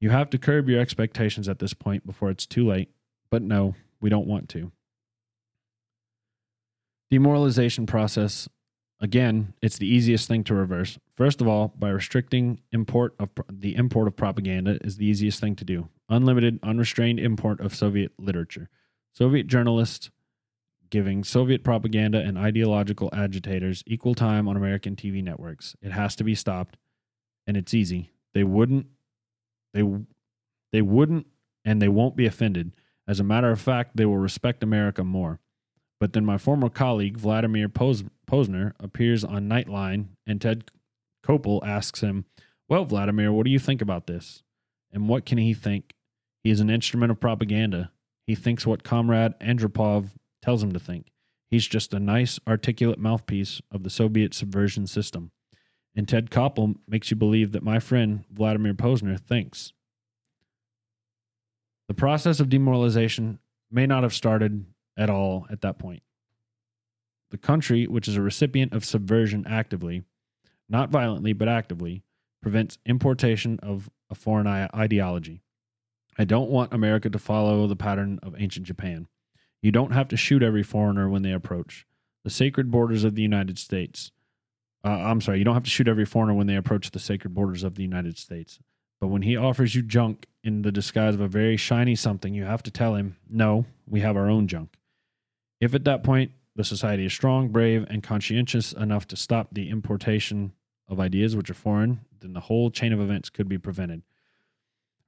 You 0.00 0.10
have 0.10 0.28
to 0.30 0.36
curb 0.36 0.68
your 0.68 0.80
expectations 0.80 1.48
at 1.48 1.60
this 1.60 1.72
point 1.72 2.04
before 2.04 2.30
it's 2.30 2.46
too 2.46 2.66
late, 2.66 2.90
but 3.30 3.42
no, 3.42 3.76
we 4.00 4.10
don't 4.10 4.26
want 4.26 4.48
to. 4.48 4.72
Demoralization 7.12 7.86
process 7.86 8.48
again, 8.98 9.54
it's 9.62 9.78
the 9.78 9.86
easiest 9.86 10.26
thing 10.26 10.42
to 10.42 10.54
reverse. 10.56 10.98
First 11.14 11.40
of 11.40 11.46
all, 11.46 11.72
by 11.78 11.90
restricting 11.90 12.58
import 12.72 13.14
of 13.20 13.28
the 13.48 13.76
import 13.76 14.08
of 14.08 14.16
propaganda 14.16 14.80
is 14.82 14.96
the 14.96 15.06
easiest 15.06 15.38
thing 15.38 15.54
to 15.54 15.64
do. 15.64 15.90
Unlimited, 16.08 16.58
unrestrained 16.64 17.20
import 17.20 17.60
of 17.60 17.72
Soviet 17.72 18.10
literature. 18.18 18.68
Soviet 19.12 19.46
journalists 19.46 20.10
giving 20.90 21.22
Soviet 21.24 21.62
propaganda 21.64 22.18
and 22.20 22.38
ideological 22.38 23.10
agitators 23.12 23.82
equal 23.86 24.14
time 24.14 24.48
on 24.48 24.56
American 24.56 24.96
TV 24.96 25.22
networks. 25.22 25.76
It 25.82 25.92
has 25.92 26.16
to 26.16 26.24
be 26.24 26.34
stopped, 26.34 26.76
and 27.46 27.56
it's 27.56 27.74
easy. 27.74 28.10
They 28.34 28.44
wouldn't 28.44 28.86
They 29.74 29.82
they 30.72 30.82
wouldn't 30.82 31.26
and 31.64 31.82
they 31.82 31.88
won't 31.88 32.16
be 32.16 32.26
offended. 32.26 32.72
As 33.06 33.20
a 33.20 33.24
matter 33.24 33.50
of 33.50 33.60
fact, 33.60 33.96
they 33.96 34.04
will 34.06 34.18
respect 34.18 34.62
America 34.62 35.02
more. 35.04 35.40
But 36.00 36.12
then 36.12 36.24
my 36.24 36.38
former 36.38 36.68
colleague 36.68 37.16
Vladimir 37.16 37.68
Pos- 37.68 38.04
Posner 38.26 38.72
appears 38.78 39.24
on 39.24 39.48
Nightline, 39.48 40.08
and 40.26 40.40
Ted 40.40 40.70
Koppel 41.24 41.60
asks 41.66 42.00
him, 42.02 42.24
"Well, 42.68 42.84
Vladimir, 42.84 43.32
what 43.32 43.44
do 43.44 43.50
you 43.50 43.58
think 43.58 43.82
about 43.82 44.06
this? 44.06 44.42
And 44.92 45.08
what 45.08 45.26
can 45.26 45.38
he 45.38 45.52
think? 45.54 45.94
He 46.44 46.50
is 46.50 46.60
an 46.60 46.70
instrument 46.70 47.10
of 47.10 47.20
propaganda. 47.20 47.90
He 48.28 48.34
thinks 48.34 48.66
what 48.66 48.84
Comrade 48.84 49.32
Andropov 49.40 50.10
tells 50.42 50.62
him 50.62 50.72
to 50.72 50.78
think. 50.78 51.12
He's 51.48 51.66
just 51.66 51.94
a 51.94 51.98
nice, 51.98 52.38
articulate 52.46 52.98
mouthpiece 52.98 53.62
of 53.70 53.84
the 53.84 53.90
Soviet 53.90 54.34
subversion 54.34 54.86
system." 54.86 55.32
And 55.96 56.06
Ted 56.06 56.30
Koppel 56.30 56.76
makes 56.86 57.10
you 57.10 57.16
believe 57.16 57.52
that 57.52 57.62
my 57.62 57.78
friend 57.78 58.26
Vladimir 58.30 58.74
Posner 58.74 59.18
thinks. 59.18 59.72
The 61.88 61.94
process 61.94 62.38
of 62.38 62.50
demoralization 62.50 63.38
may 63.70 63.86
not 63.86 64.02
have 64.02 64.12
started 64.12 64.66
at 64.94 65.08
all 65.08 65.46
at 65.48 65.62
that 65.62 65.78
point. 65.78 66.02
The 67.30 67.38
country, 67.38 67.86
which 67.86 68.08
is 68.08 68.16
a 68.16 68.22
recipient 68.22 68.74
of 68.74 68.84
subversion 68.84 69.46
actively, 69.46 70.04
not 70.68 70.90
violently 70.90 71.32
but 71.32 71.48
actively, 71.48 72.02
prevents 72.42 72.76
importation 72.84 73.58
of 73.60 73.88
a 74.10 74.14
foreign 74.14 74.46
ideology. 74.46 75.40
I 76.18 76.24
don't 76.24 76.50
want 76.50 76.74
America 76.74 77.08
to 77.08 77.18
follow 77.18 77.66
the 77.66 77.76
pattern 77.76 78.18
of 78.22 78.34
ancient 78.38 78.66
Japan. 78.66 79.06
You 79.62 79.70
don't 79.70 79.92
have 79.92 80.08
to 80.08 80.16
shoot 80.16 80.42
every 80.42 80.64
foreigner 80.64 81.08
when 81.08 81.22
they 81.22 81.32
approach 81.32 81.86
the 82.24 82.30
sacred 82.30 82.70
borders 82.70 83.04
of 83.04 83.14
the 83.14 83.22
United 83.22 83.58
States. 83.58 84.10
Uh, 84.84 84.88
I'm 84.88 85.20
sorry, 85.20 85.38
you 85.38 85.44
don't 85.44 85.54
have 85.54 85.64
to 85.64 85.70
shoot 85.70 85.88
every 85.88 86.04
foreigner 86.04 86.34
when 86.34 86.46
they 86.46 86.56
approach 86.56 86.90
the 86.90 86.98
sacred 86.98 87.34
borders 87.34 87.62
of 87.62 87.76
the 87.76 87.82
United 87.82 88.18
States. 88.18 88.58
But 89.00 89.08
when 89.08 89.22
he 89.22 89.36
offers 89.36 89.74
you 89.74 89.82
junk 89.82 90.26
in 90.42 90.62
the 90.62 90.72
disguise 90.72 91.14
of 91.14 91.20
a 91.20 91.28
very 91.28 91.56
shiny 91.56 91.94
something, 91.94 92.34
you 92.34 92.44
have 92.44 92.62
to 92.64 92.70
tell 92.70 92.96
him, 92.96 93.16
no, 93.28 93.64
we 93.86 94.00
have 94.00 94.16
our 94.16 94.28
own 94.28 94.48
junk. 94.48 94.74
If 95.60 95.74
at 95.74 95.84
that 95.84 96.02
point 96.02 96.32
the 96.56 96.64
society 96.64 97.06
is 97.06 97.12
strong, 97.12 97.48
brave, 97.48 97.86
and 97.88 98.02
conscientious 98.02 98.72
enough 98.72 99.06
to 99.08 99.16
stop 99.16 99.48
the 99.52 99.70
importation 99.70 100.52
of 100.88 100.98
ideas 100.98 101.36
which 101.36 101.50
are 101.50 101.54
foreign, 101.54 102.00
then 102.20 102.32
the 102.32 102.40
whole 102.40 102.70
chain 102.70 102.92
of 102.92 103.00
events 103.00 103.30
could 103.30 103.48
be 103.48 103.58
prevented. 103.58 104.02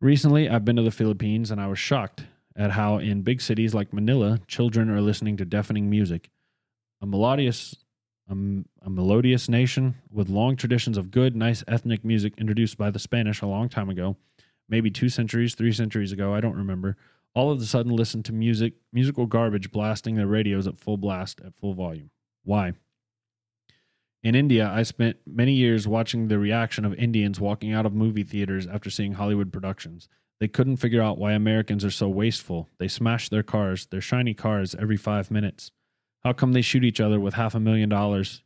Recently, 0.01 0.49
I've 0.49 0.65
been 0.65 0.77
to 0.77 0.83
the 0.83 0.91
Philippines 0.91 1.51
and 1.51 1.61
I 1.61 1.67
was 1.67 1.79
shocked 1.79 2.25
at 2.57 2.73
how 2.73 2.97
in 2.99 3.23
big 3.23 3.43
cities 3.43 3.75
like 3.75 3.93
Manila, 3.93 4.41
children 4.47 4.89
are 4.89 5.01
listening 5.01 5.37
to 5.37 5.45
deafening 5.45 5.91
music. 5.91 6.31
A 7.03 7.07
melodious 7.07 7.77
a, 8.29 8.35
a 8.83 8.91
melodious 8.91 9.49
nation 9.49 9.97
with 10.11 10.29
long 10.29 10.57
traditions 10.57 10.97
of 10.97 11.11
good, 11.11 11.35
nice 11.35 11.65
ethnic 11.67 12.05
music 12.05 12.35
introduced 12.39 12.79
by 12.79 12.91
the 12.91 12.99
Spanish 12.99 13.43
a 13.43 13.47
long 13.47 13.69
time 13.69 13.91
ago, 13.91 14.17
maybe 14.69 14.91
two 14.91 15.09
centuries, 15.09 15.55
three 15.55 15.73
centuries 15.73 16.13
ago, 16.13 16.33
I 16.33 16.41
don't 16.41 16.57
remember, 16.57 16.97
all 17.35 17.51
of 17.51 17.61
a 17.61 17.65
sudden 17.65 17.95
listen 17.95 18.23
to 18.25 18.33
music, 18.33 18.75
musical 18.93 19.27
garbage 19.27 19.73
blasting 19.73 20.15
their 20.15 20.27
radios 20.27 20.67
at 20.67 20.79
full 20.79 20.97
blast 20.97 21.41
at 21.45 21.57
full 21.57 21.75
volume. 21.75 22.11
Why? 22.45 22.75
In 24.23 24.35
India, 24.35 24.71
I 24.71 24.83
spent 24.83 25.17
many 25.27 25.53
years 25.53 25.89
watching 25.89 26.29
the 26.29 26.39
reaction 26.39 26.85
of 26.85 26.93
Indians 26.95 27.41
walking 27.41 27.73
out 27.73 27.87
of 27.87 27.95
movie 27.95 28.23
theaters 28.23 28.67
after 28.67 28.91
seeing 28.91 29.15
Hollywood 29.15 29.51
productions. 29.51 30.09
They 30.41 30.49
couldn't 30.49 30.77
figure 30.77 31.03
out 31.03 31.19
why 31.19 31.33
Americans 31.33 31.85
are 31.85 31.91
so 31.91 32.09
wasteful. 32.09 32.69
They 32.79 32.89
smash 32.89 33.29
their 33.29 33.43
cars, 33.43 33.87
their 33.87 34.01
shiny 34.01 34.35
cars, 34.35 34.75
every 34.75 34.99
five 34.99 35.31
minutes. 35.31 35.71
How 36.23 36.35
come 36.35 36.53
they 36.53 36.61
shoot 36.61 36.85
each 36.85 37.01
other 37.01 37.19
with 37.19 37.35
half 37.35 37.55
a 37.55 37.61
million 37.61 37.89
dollars? 37.89 38.43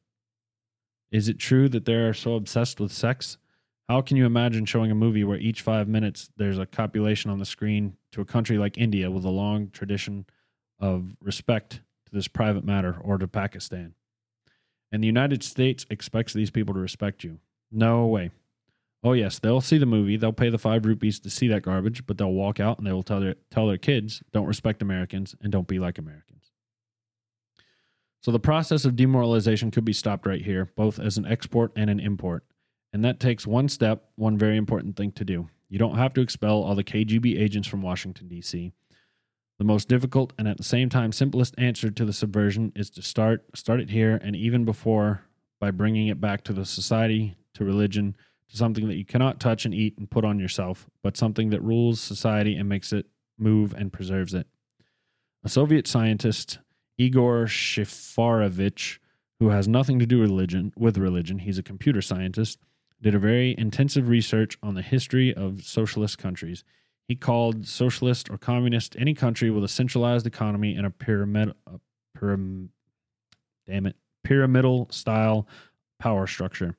Is 1.11 1.29
it 1.29 1.39
true 1.39 1.69
that 1.69 1.85
they're 1.85 2.15
so 2.15 2.35
obsessed 2.35 2.79
with 2.79 2.93
sex? 2.93 3.39
How 3.89 4.01
can 4.01 4.17
you 4.17 4.27
imagine 4.27 4.65
showing 4.65 4.91
a 4.91 4.97
movie 4.97 5.25
where 5.25 5.39
each 5.39 5.61
five 5.61 5.89
minutes 5.89 6.31
there's 6.37 6.59
a 6.59 6.67
copulation 6.67 7.31
on 7.31 7.39
the 7.39 7.45
screen 7.45 7.97
to 8.13 8.21
a 8.21 8.25
country 8.25 8.59
like 8.59 8.79
India 8.79 9.11
with 9.11 9.25
a 9.25 9.31
long 9.31 9.71
tradition 9.71 10.27
of 10.79 11.17
respect 11.21 11.83
to 12.07 12.13
this 12.13 12.29
private 12.29 12.65
matter 12.65 12.97
or 13.03 13.19
to 13.19 13.29
Pakistan? 13.29 13.95
And 14.93 15.03
the 15.03 15.09
United 15.09 15.43
States 15.43 15.87
expects 15.91 16.33
these 16.33 16.51
people 16.51 16.75
to 16.75 16.81
respect 16.81 17.25
you. 17.25 17.39
No 17.71 18.07
way. 18.07 18.31
Oh 19.03 19.13
yes, 19.13 19.39
they'll 19.39 19.61
see 19.61 19.77
the 19.77 19.85
movie, 19.85 20.17
they'll 20.17 20.33
pay 20.33 20.49
the 20.49 20.59
five 20.59 20.87
rupees 20.87 21.21
to 21.21 21.31
see 21.31 21.47
that 21.49 21.63
garbage, 21.63 22.07
but 22.07 22.17
they'll 22.17 22.33
walk 22.33 22.59
out 22.59 22.79
and 22.79 22.87
they 22.87 22.93
will 22.93 23.03
tell 23.03 23.21
their 23.21 23.35
tell 23.51 23.67
their 23.67 23.77
kids, 23.77 24.23
don't 24.33 24.47
respect 24.47 24.81
Americans 24.81 25.35
and 25.43 25.53
don't 25.53 25.69
be 25.69 25.79
like 25.79 25.99
Americans. 25.99 26.53
So 28.23 28.31
the 28.31 28.41
process 28.41 28.87
of 28.87 28.97
demoralization 28.97 29.71
could 29.71 29.85
be 29.85 29.93
stopped 29.93 30.27
right 30.27 30.41
here, 30.41 30.71
both 30.77 30.99
as 30.99 31.19
an 31.19 31.27
export 31.27 31.73
and 31.77 31.91
an 31.91 32.01
import. 32.01 32.45
And 32.91 33.05
that 33.05 33.21
takes 33.21 33.47
one 33.47 33.69
step, 33.69 34.05
one 34.17 34.39
very 34.39 34.57
important 34.57 34.97
thing 34.97 35.13
to 35.13 35.25
do. 35.25 35.51
You 35.69 35.79
don't 35.79 35.99
have 35.99 36.15
to 36.15 36.23
expel 36.23 36.63
all 36.63 36.75
the 36.75 36.85
KGB 36.85 37.39
agents 37.39 37.69
from 37.69 37.83
Washington, 37.83 38.29
D.C. 38.29 38.73
The 39.59 39.65
most 39.65 39.89
difficult 39.89 40.33
and 40.37 40.49
at 40.49 40.57
the 40.57 40.65
same 40.65 40.89
time 40.89 41.13
simplest 41.13 41.55
answer 41.59 41.91
to 41.91 42.05
the 42.05 42.13
subversion 42.13 42.73
is 42.75 42.91
to 42.91 43.03
start 43.03 43.45
start 43.55 43.81
it 43.81 43.91
here 43.91 44.19
and 44.23 44.35
even 44.35 44.65
before 44.65 45.23
by 45.61 45.71
bringing 45.71 46.09
it 46.09 46.21
back 46.21 46.43
to 46.45 46.53
the 46.53 46.65
society, 46.65 47.37
to 47.55 47.65
religion, 47.65 48.17
to 48.51 48.57
something 48.57 48.89
that 48.89 48.97
you 48.97 49.05
cannot 49.05 49.41
touch 49.41 49.65
and 49.65 49.75
eat 49.75 49.97
and 49.97 50.11
put 50.11 50.25
on 50.25 50.39
yourself, 50.39 50.89
but 51.03 51.17
something 51.17 51.51
that 51.51 51.63
rules 51.63 52.01
society 52.01 52.57
and 52.57 52.69
makes 52.69 52.93
it 52.93 53.07
move 53.39 53.73
and 53.75 53.93
preserves 53.93 54.35
it. 54.35 54.47
A 55.45 55.49
Soviet 55.49 55.87
scientist, 55.87 56.59
Igor 56.99 57.45
Shafarevich, 57.45 58.99
who 59.39 59.51
has 59.51 59.69
nothing 59.69 59.99
to 59.99 60.07
do 60.07 60.21
with 60.21 60.31
religion, 60.31 60.73
with 60.77 60.99
religion, 60.99 61.41
he's 61.41 61.59
a 61.59 61.63
computer 61.63 62.03
scientist, 62.03 62.59
did 63.01 63.15
a 63.15 63.19
very 63.19 63.55
intensive 63.59 64.09
research 64.09 64.57
on 64.63 64.75
the 64.75 64.83
history 64.83 65.35
of 65.35 65.63
socialist 65.63 66.19
countries. 66.19 66.65
He 67.07 67.17
called 67.17 67.67
socialist 67.67 68.31
or 68.31 68.39
communist 68.39 68.97
any 68.99 69.15
country 69.15 69.51
with 69.51 69.65
a 69.65 69.69
centralized 69.69 70.27
economy 70.27 70.75
and 70.75 70.87
a 70.87 70.91
pyramid, 70.91 71.53
a 71.67 71.81
pyram, 72.19 72.69
damn 73.67 73.87
it, 73.87 73.97
pyramidal 74.23 74.89
style 74.91 75.47
power 75.99 76.27
structure. 76.27 76.77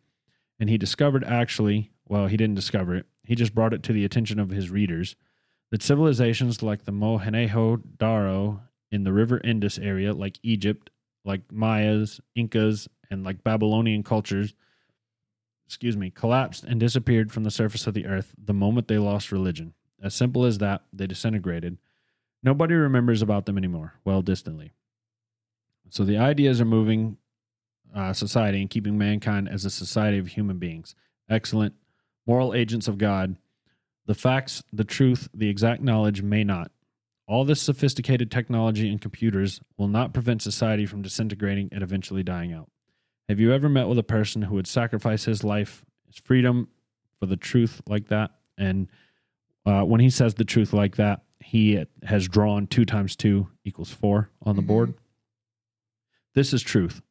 And 0.60 0.70
he 0.70 0.78
discovered 0.78 1.24
actually, 1.24 1.92
well, 2.08 2.28
he 2.28 2.38
didn't 2.38 2.56
discover 2.56 2.96
it. 2.96 3.06
He 3.24 3.36
just 3.36 3.54
brought 3.54 3.74
it 3.74 3.84
to 3.84 3.94
the 3.94 4.06
attention 4.06 4.40
of 4.40 4.50
his 4.50 4.70
readers 4.70 5.16
that 5.72 5.84
civilizations 5.84 6.64
like 6.64 6.86
the 6.86 6.92
Mohenjo 6.92 7.82
Daro 7.98 8.62
in 8.92 9.04
the 9.04 9.14
River 9.14 9.42
Indus 9.44 9.78
area, 9.78 10.14
like 10.14 10.40
Egypt, 10.44 10.90
like 11.24 11.42
Mayas, 11.52 12.22
Incas, 12.36 12.88
and 13.10 13.24
like 13.24 13.44
Babylonian 13.44 14.04
cultures, 14.04 14.54
excuse 15.66 15.98
me, 15.98 16.10
collapsed 16.10 16.64
and 16.64 16.80
disappeared 16.80 17.32
from 17.32 17.44
the 17.44 17.52
surface 17.52 17.88
of 17.88 17.94
the 17.94 18.06
earth 18.06 18.36
the 18.38 18.54
moment 18.54 18.88
they 18.88 18.98
lost 18.98 19.32
religion. 19.32 19.74
As 20.06 20.14
simple 20.14 20.46
as 20.46 20.60
that, 20.60 20.84
they 20.94 21.08
disintegrated. 21.08 21.80
Nobody 22.44 22.76
remembers 22.76 23.24
about 23.24 23.48
them 23.48 23.58
anymore, 23.58 23.96
well, 24.06 24.22
distantly. 24.22 24.72
So 25.90 26.06
the 26.06 26.20
ideas 26.20 26.62
are 26.62 26.66
moving 26.66 27.18
uh, 27.96 28.14
society 28.14 28.62
and 28.62 28.70
keeping 28.70 29.00
mankind 29.00 29.50
as 29.50 29.66
a 29.66 29.72
society 29.72 30.20
of 30.20 30.28
human 30.28 30.60
beings. 30.60 30.94
Excellent. 31.28 31.74
Moral 32.28 32.54
agents 32.54 32.88
of 32.88 33.00
God. 33.00 33.38
The 34.06 34.14
facts, 34.14 34.64
the 34.72 34.84
truth, 34.84 35.28
the 35.34 35.50
exact 35.50 35.82
knowledge 35.82 36.22
may 36.22 36.44
not. 36.44 36.70
All 37.28 37.44
this 37.44 37.62
sophisticated 37.64 38.30
technology 38.30 38.88
and 38.92 39.02
computers 39.02 39.60
will 39.76 39.88
not 39.88 40.14
prevent 40.14 40.44
society 40.44 40.86
from 40.86 41.02
disintegrating 41.02 41.70
and 41.72 41.82
eventually 41.82 42.22
dying 42.22 42.54
out. 42.54 42.70
Have 43.28 43.40
you 43.40 43.52
ever 43.52 43.70
met 43.70 43.88
with 43.88 43.98
a 43.98 44.04
person 44.04 44.44
who 44.44 44.54
would 44.54 44.68
sacrifice 44.68 45.26
his 45.26 45.44
life, 45.44 45.84
his 46.06 46.18
freedom 46.18 46.68
for 47.20 47.26
the 47.26 47.38
truth 47.38 47.82
like 47.88 48.10
that? 48.10 48.30
And 48.56 48.88
uh, 49.66 49.84
when 49.84 50.00
he 50.02 50.10
says 50.10 50.36
the 50.36 50.46
truth 50.46 50.74
like 50.74 50.96
that, 50.98 51.22
he 51.40 51.84
has 52.04 52.28
drawn 52.28 52.68
two 52.68 52.86
times 52.86 53.16
two 53.16 53.48
equals 53.64 53.92
four 53.92 54.30
on 54.42 54.56
the 54.56 54.62
Mhm. 54.64 54.68
board. 54.68 54.94
This 56.34 56.54
is 56.54 56.62
truth. 56.62 57.02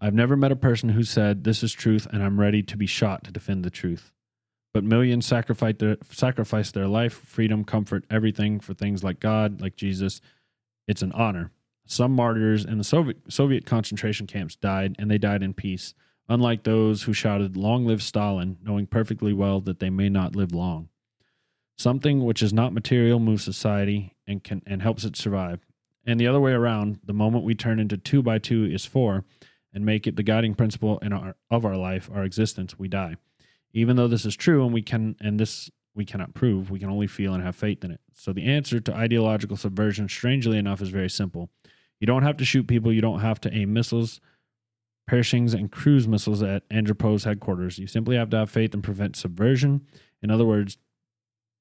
I've 0.00 0.14
never 0.14 0.36
met 0.36 0.52
a 0.52 0.56
person 0.56 0.90
who 0.90 1.02
said, 1.02 1.44
This 1.44 1.62
is 1.62 1.72
truth, 1.72 2.06
and 2.10 2.22
I'm 2.22 2.40
ready 2.40 2.62
to 2.62 2.76
be 2.76 2.86
shot 2.86 3.24
to 3.24 3.32
defend 3.32 3.64
the 3.64 3.70
truth. 3.70 4.12
But 4.72 4.84
millions 4.84 5.26
sacrifice 5.26 5.74
their, 5.78 5.96
sacrifice 6.10 6.70
their 6.70 6.86
life, 6.86 7.12
freedom, 7.12 7.64
comfort, 7.64 8.04
everything 8.08 8.60
for 8.60 8.72
things 8.72 9.02
like 9.04 9.20
God, 9.20 9.60
like 9.60 9.76
Jesus. 9.76 10.20
It's 10.86 11.02
an 11.02 11.12
honor. 11.12 11.50
Some 11.86 12.12
martyrs 12.12 12.64
in 12.64 12.78
the 12.78 12.84
Soviet, 12.84 13.18
Soviet 13.32 13.66
concentration 13.66 14.26
camps 14.28 14.54
died, 14.54 14.94
and 14.98 15.10
they 15.10 15.18
died 15.18 15.42
in 15.42 15.54
peace, 15.54 15.92
unlike 16.28 16.62
those 16.62 17.02
who 17.02 17.12
shouted, 17.12 17.56
Long 17.56 17.84
live 17.84 18.00
Stalin, 18.02 18.58
knowing 18.62 18.86
perfectly 18.86 19.32
well 19.32 19.60
that 19.62 19.80
they 19.80 19.90
may 19.90 20.08
not 20.08 20.36
live 20.36 20.52
long. 20.52 20.88
Something 21.80 22.26
which 22.26 22.42
is 22.42 22.52
not 22.52 22.74
material 22.74 23.18
moves 23.18 23.42
society 23.42 24.14
and, 24.26 24.44
can, 24.44 24.60
and 24.66 24.82
helps 24.82 25.04
it 25.04 25.16
survive. 25.16 25.64
And 26.04 26.20
the 26.20 26.26
other 26.26 26.38
way 26.38 26.52
around, 26.52 26.98
the 27.02 27.14
moment 27.14 27.42
we 27.42 27.54
turn 27.54 27.80
into 27.80 27.96
two 27.96 28.22
by 28.22 28.36
two 28.36 28.66
is 28.66 28.84
four, 28.84 29.24
and 29.72 29.86
make 29.86 30.06
it 30.06 30.16
the 30.16 30.22
guiding 30.22 30.54
principle 30.54 30.98
in 30.98 31.14
our, 31.14 31.36
of 31.50 31.64
our 31.64 31.78
life, 31.78 32.10
our 32.12 32.22
existence, 32.22 32.78
we 32.78 32.86
die. 32.86 33.16
Even 33.72 33.96
though 33.96 34.08
this 34.08 34.26
is 34.26 34.36
true, 34.36 34.62
and 34.62 34.74
we 34.74 34.82
can, 34.82 35.16
and 35.22 35.40
this 35.40 35.70
we 35.94 36.04
cannot 36.04 36.34
prove, 36.34 36.70
we 36.70 36.78
can 36.78 36.90
only 36.90 37.06
feel 37.06 37.32
and 37.32 37.42
have 37.42 37.56
faith 37.56 37.82
in 37.82 37.92
it. 37.92 38.02
So 38.12 38.34
the 38.34 38.44
answer 38.44 38.78
to 38.78 38.94
ideological 38.94 39.56
subversion, 39.56 40.06
strangely 40.10 40.58
enough, 40.58 40.82
is 40.82 40.90
very 40.90 41.08
simple. 41.08 41.48
You 41.98 42.06
don't 42.06 42.24
have 42.24 42.36
to 42.36 42.44
shoot 42.44 42.66
people. 42.66 42.92
You 42.92 43.00
don't 43.00 43.20
have 43.20 43.40
to 43.40 43.54
aim 43.54 43.72
missiles, 43.72 44.20
Pershings, 45.08 45.54
and 45.54 45.72
cruise 45.72 46.06
missiles 46.06 46.42
at 46.42 46.68
Andropov's 46.68 47.24
headquarters. 47.24 47.78
You 47.78 47.86
simply 47.86 48.16
have 48.16 48.28
to 48.30 48.36
have 48.36 48.50
faith 48.50 48.74
and 48.74 48.84
prevent 48.84 49.16
subversion. 49.16 49.86
In 50.22 50.30
other 50.30 50.44
words, 50.44 50.76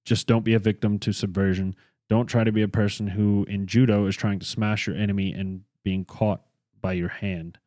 just 0.09 0.25
don't 0.25 0.43
be 0.43 0.55
a 0.55 0.59
victim 0.59 0.97
to 0.97 1.13
subversion. 1.13 1.75
Don't 2.09 2.25
try 2.25 2.43
to 2.43 2.51
be 2.51 2.63
a 2.63 2.67
person 2.67 3.05
who 3.07 3.45
in 3.47 3.67
judo 3.67 4.07
is 4.07 4.17
trying 4.17 4.39
to 4.39 4.45
smash 4.45 4.87
your 4.87 4.95
enemy 4.95 5.31
and 5.31 5.61
being 5.83 6.03
caught 6.03 6.41
by 6.81 6.93
your 6.93 7.09
hand. 7.09 7.59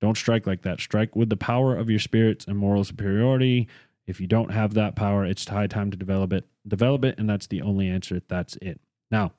Don't 0.00 0.16
strike 0.16 0.48
like 0.48 0.62
that. 0.62 0.80
Strike 0.80 1.14
with 1.14 1.30
the 1.30 1.36
power 1.36 1.76
of 1.76 1.88
your 1.88 2.00
spirits 2.00 2.44
and 2.44 2.58
moral 2.58 2.82
superiority. 2.82 3.68
If 4.04 4.20
you 4.20 4.26
don't 4.26 4.50
have 4.50 4.74
that 4.74 4.96
power, 4.96 5.24
it's 5.24 5.46
high 5.46 5.68
time 5.68 5.92
to 5.92 5.96
develop 5.96 6.32
it. 6.32 6.44
Develop 6.66 7.04
it, 7.04 7.18
and 7.18 7.30
that's 7.30 7.46
the 7.46 7.62
only 7.62 7.88
answer. 7.88 8.20
That's 8.26 8.56
it. 8.60 8.80
Now, 9.12 9.32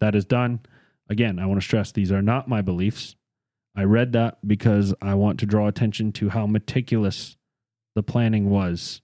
that 0.00 0.14
is 0.14 0.26
done. 0.26 0.60
Again, 1.08 1.38
I 1.38 1.46
want 1.46 1.62
to 1.62 1.66
stress 1.66 1.90
these 1.90 2.12
are 2.12 2.22
not 2.22 2.46
my 2.46 2.60
beliefs. 2.60 3.16
I 3.74 3.84
read 3.84 4.12
that 4.12 4.46
because 4.46 4.92
I 5.00 5.14
want 5.14 5.40
to 5.40 5.46
draw 5.46 5.66
attention 5.66 6.12
to 6.12 6.28
how 6.28 6.46
meticulous 6.46 7.38
the 7.94 8.02
planning 8.02 8.50
was 8.50 9.00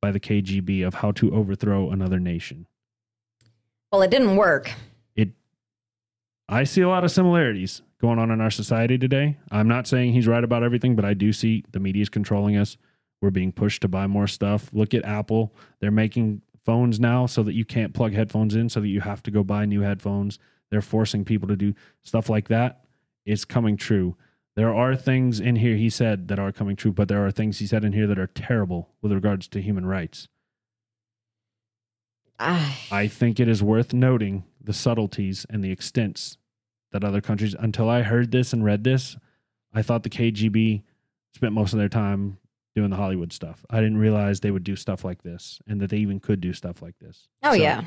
by 0.00 0.10
the 0.10 0.20
KGB 0.20 0.86
of 0.86 0.94
how 0.94 1.12
to 1.12 1.34
overthrow 1.34 1.90
another 1.90 2.18
nation. 2.18 2.66
Well, 3.92 4.02
it 4.02 4.10
didn't 4.10 4.36
work. 4.36 4.70
It 5.14 5.30
I 6.48 6.64
see 6.64 6.82
a 6.82 6.88
lot 6.88 7.04
of 7.04 7.10
similarities 7.10 7.82
going 8.00 8.18
on 8.18 8.30
in 8.30 8.40
our 8.40 8.50
society 8.50 8.98
today. 8.98 9.38
I'm 9.50 9.68
not 9.68 9.86
saying 9.86 10.12
he's 10.12 10.28
right 10.28 10.44
about 10.44 10.62
everything, 10.62 10.96
but 10.96 11.04
I 11.04 11.14
do 11.14 11.32
see 11.32 11.64
the 11.72 11.80
media 11.80 12.02
is 12.02 12.08
controlling 12.08 12.56
us. 12.56 12.76
We're 13.22 13.30
being 13.30 13.52
pushed 13.52 13.82
to 13.82 13.88
buy 13.88 14.06
more 14.06 14.26
stuff. 14.26 14.70
Look 14.72 14.92
at 14.92 15.04
Apple. 15.04 15.54
They're 15.80 15.90
making 15.90 16.42
phones 16.64 17.00
now 17.00 17.26
so 17.26 17.42
that 17.44 17.54
you 17.54 17.64
can't 17.64 17.94
plug 17.94 18.12
headphones 18.12 18.54
in, 18.54 18.68
so 18.68 18.80
that 18.80 18.88
you 18.88 19.00
have 19.00 19.22
to 19.22 19.30
go 19.30 19.42
buy 19.42 19.64
new 19.64 19.80
headphones. 19.80 20.38
They're 20.70 20.82
forcing 20.82 21.24
people 21.24 21.48
to 21.48 21.56
do 21.56 21.74
stuff 22.02 22.28
like 22.28 22.48
that. 22.48 22.84
It's 23.24 23.44
coming 23.44 23.76
true. 23.76 24.16
There 24.56 24.74
are 24.74 24.96
things 24.96 25.38
in 25.38 25.56
here 25.56 25.76
he 25.76 25.90
said 25.90 26.28
that 26.28 26.38
are 26.38 26.50
coming 26.50 26.76
true, 26.76 26.92
but 26.92 27.08
there 27.08 27.24
are 27.24 27.30
things 27.30 27.58
he 27.58 27.66
said 27.66 27.84
in 27.84 27.92
here 27.92 28.06
that 28.06 28.18
are 28.18 28.26
terrible 28.26 28.88
with 29.02 29.12
regards 29.12 29.46
to 29.48 29.60
human 29.60 29.84
rights. 29.86 30.28
Ah, 32.38 32.76
I 32.90 33.06
think 33.06 33.38
it 33.38 33.48
is 33.48 33.62
worth 33.62 33.92
noting 33.92 34.44
the 34.62 34.72
subtleties 34.72 35.46
and 35.48 35.62
the 35.62 35.70
extents 35.70 36.36
that 36.92 37.04
other 37.04 37.20
countries, 37.20 37.54
until 37.58 37.88
I 37.88 38.02
heard 38.02 38.30
this 38.30 38.52
and 38.52 38.64
read 38.64 38.84
this, 38.84 39.16
I 39.72 39.82
thought 39.82 40.02
the 40.02 40.10
KGB 40.10 40.82
spent 41.34 41.52
most 41.52 41.72
of 41.72 41.78
their 41.78 41.88
time 41.88 42.38
doing 42.74 42.90
the 42.90 42.96
Hollywood 42.96 43.32
stuff. 43.32 43.64
I 43.70 43.76
didn't 43.80 43.98
realize 43.98 44.40
they 44.40 44.50
would 44.50 44.64
do 44.64 44.76
stuff 44.76 45.04
like 45.04 45.22
this 45.22 45.60
and 45.66 45.80
that 45.80 45.90
they 45.90 45.98
even 45.98 46.20
could 46.20 46.40
do 46.40 46.52
stuff 46.52 46.82
like 46.82 46.98
this. 46.98 47.28
oh, 47.42 47.52
So, 47.52 47.56
yeah. 47.56 47.84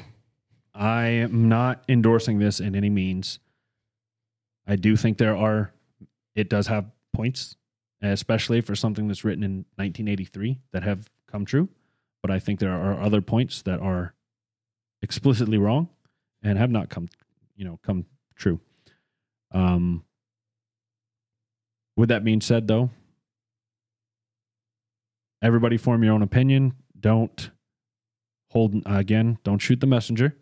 I 0.74 1.08
am 1.08 1.48
not 1.50 1.84
endorsing 1.90 2.40
this 2.40 2.60
in 2.60 2.76
any 2.76 2.90
means. 2.90 3.40
I 4.68 4.76
do 4.76 4.96
think 4.96 5.18
there 5.18 5.36
are, 5.36 5.72
it 6.36 6.50
does 6.50 6.68
have 6.68 6.86
points, 7.14 7.56
especially 8.02 8.62
for 8.62 8.76
something 8.76 9.08
that's 9.08 9.24
written 9.24 9.44
in 9.44 9.66
1983 9.76 10.60
that 10.72 10.84
have 10.84 11.10
come 11.28 11.46
true. 11.46 11.70
But 12.22 12.32
I 12.32 12.40
think 12.40 12.60
there 12.60 12.72
are 12.72 13.02
other 13.02 13.22
points 13.22 13.62
that 13.64 13.80
are 13.80 14.14
explicitly 15.02 15.58
wrong 15.58 15.90
and 16.44 16.58
have 16.58 16.72
not 16.72 16.90
come, 16.90 17.10
you 17.56 17.66
know, 17.66 17.80
come 17.84 18.06
true. 18.36 18.60
Um, 19.52 20.04
with 21.96 22.10
that 22.10 22.24
being 22.24 22.42
said, 22.42 22.68
though, 22.68 22.90
everybody 25.42 25.78
form 25.78 26.04
your 26.04 26.14
own 26.14 26.22
opinion. 26.22 26.74
Don't 27.00 27.52
hold 28.52 28.82
again. 28.86 29.38
Don't 29.44 29.60
shoot 29.60 29.80
the 29.80 29.88
messenger 29.88 30.36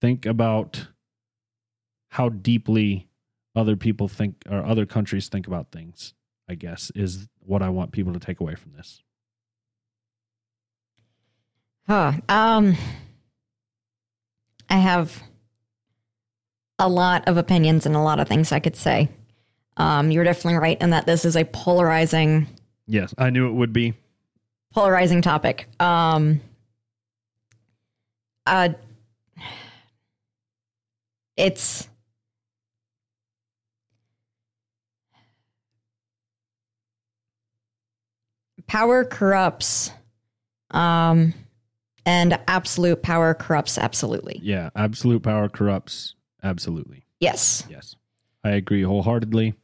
think 0.00 0.26
about 0.26 0.88
how 2.10 2.28
deeply 2.28 3.07
other 3.58 3.76
people 3.76 4.08
think 4.08 4.34
or 4.48 4.64
other 4.64 4.86
countries 4.86 5.28
think 5.28 5.46
about 5.46 5.70
things 5.70 6.14
i 6.48 6.54
guess 6.54 6.90
is 6.94 7.28
what 7.40 7.62
i 7.62 7.68
want 7.68 7.92
people 7.92 8.12
to 8.12 8.20
take 8.20 8.40
away 8.40 8.54
from 8.54 8.72
this 8.72 9.02
Huh. 11.88 12.12
Um, 12.28 12.76
I 14.68 14.76
have 14.76 15.22
a 16.78 16.86
lot 16.86 17.26
of 17.26 17.38
opinions 17.38 17.86
and 17.86 17.96
a 17.96 18.00
lot 18.00 18.20
of 18.20 18.28
things 18.28 18.52
I 18.52 18.60
could 18.60 18.76
say. 18.76 19.08
Um, 19.78 20.10
you're 20.10 20.24
definitely 20.24 20.58
right 20.58 20.78
in 20.82 20.90
that 20.90 21.06
this 21.06 21.24
is 21.24 21.34
a 21.34 21.44
polarizing, 21.44 22.46
yes 22.86 23.14
i 23.16 23.30
knew 23.30 23.48
it 23.48 23.52
would 23.52 23.72
be 23.72 23.94
polarizing 24.74 25.22
topic. 25.22 25.66
Um, 25.80 26.42
uh, 28.44 28.70
it's 31.36 31.88
power 38.68 39.04
corrupts, 39.04 39.90
um, 40.70 41.34
and 42.06 42.38
absolute 42.46 43.02
power 43.02 43.34
corrupts 43.34 43.76
absolutely. 43.78 44.38
yeah 44.42 44.70
absolute 44.76 45.22
power 45.22 45.48
corrupts 45.48 46.14
absolutely 46.42 47.04
Yes. 47.20 47.64
yes 47.68 47.96
i 48.44 48.50
agree 48.50 48.82
wholeheartedly 48.82 49.54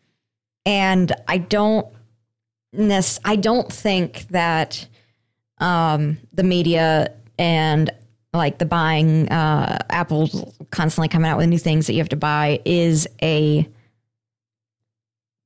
and 0.66 1.12
I 1.28 1.38
don't 1.38 1.86
nec- 2.72 3.20
I 3.24 3.36
don't 3.36 3.70
think 3.72 4.26
that 4.28 4.86
um, 5.58 6.16
the 6.32 6.42
media 6.42 7.12
and 7.38 7.90
like 8.32 8.58
the 8.58 8.64
buying 8.66 9.28
uh, 9.30 9.78
Apple 9.90 10.54
constantly 10.70 11.08
coming 11.08 11.30
out 11.30 11.36
with 11.36 11.48
new 11.48 11.58
things 11.58 11.86
that 11.86 11.92
you 11.92 11.98
have 12.00 12.08
to 12.08 12.16
buy 12.16 12.60
is 12.64 13.06
a 13.22 13.68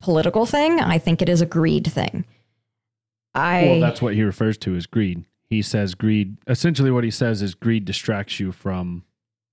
political 0.00 0.46
thing. 0.46 0.78
I 0.80 0.98
think 0.98 1.20
it 1.20 1.28
is 1.28 1.40
a 1.40 1.46
greed 1.46 1.86
thing. 1.86 2.24
I 3.38 3.64
well 3.64 3.80
that's 3.80 4.02
what 4.02 4.14
he 4.14 4.22
refers 4.22 4.58
to 4.58 4.74
as 4.74 4.86
greed. 4.86 5.24
He 5.48 5.62
says 5.62 5.94
greed 5.94 6.36
essentially 6.46 6.90
what 6.90 7.04
he 7.04 7.10
says 7.10 7.40
is 7.40 7.54
greed 7.54 7.84
distracts 7.84 8.38
you 8.40 8.52
from 8.52 9.04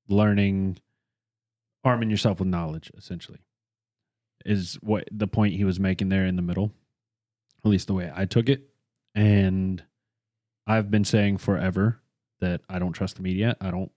learning 0.07 0.78
arming 1.84 2.10
yourself 2.10 2.40
with 2.40 2.48
knowledge 2.48 2.91
essentially 2.98 3.40
is 4.45 4.76
what 4.82 5.07
the 5.12 5.28
point 5.28 5.53
he 5.56 5.64
was 5.64 5.80
making 5.80 6.10
there 6.10 6.26
in 6.26 6.36
the 6.36 6.41
middle 6.41 6.72
at 7.64 7.70
least 7.70 7.88
the 7.88 7.94
way 7.94 8.12
i 8.16 8.26
took 8.26 8.49
it. 8.49 8.70
And 9.14 9.84
i've 10.68 10.91
been 10.91 11.06
saying 11.06 11.38
forever 11.38 12.02
that 12.41 12.62
i 12.70 12.80
don't 12.80 12.94
trust 12.94 13.16
the 13.16 13.22
media. 13.22 13.56
I 13.62 13.72
don't 13.72 13.91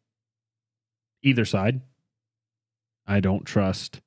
either 1.23 1.45
side 1.45 1.81
i 3.07 3.21
don't 3.21 3.45
trust 3.45 4.01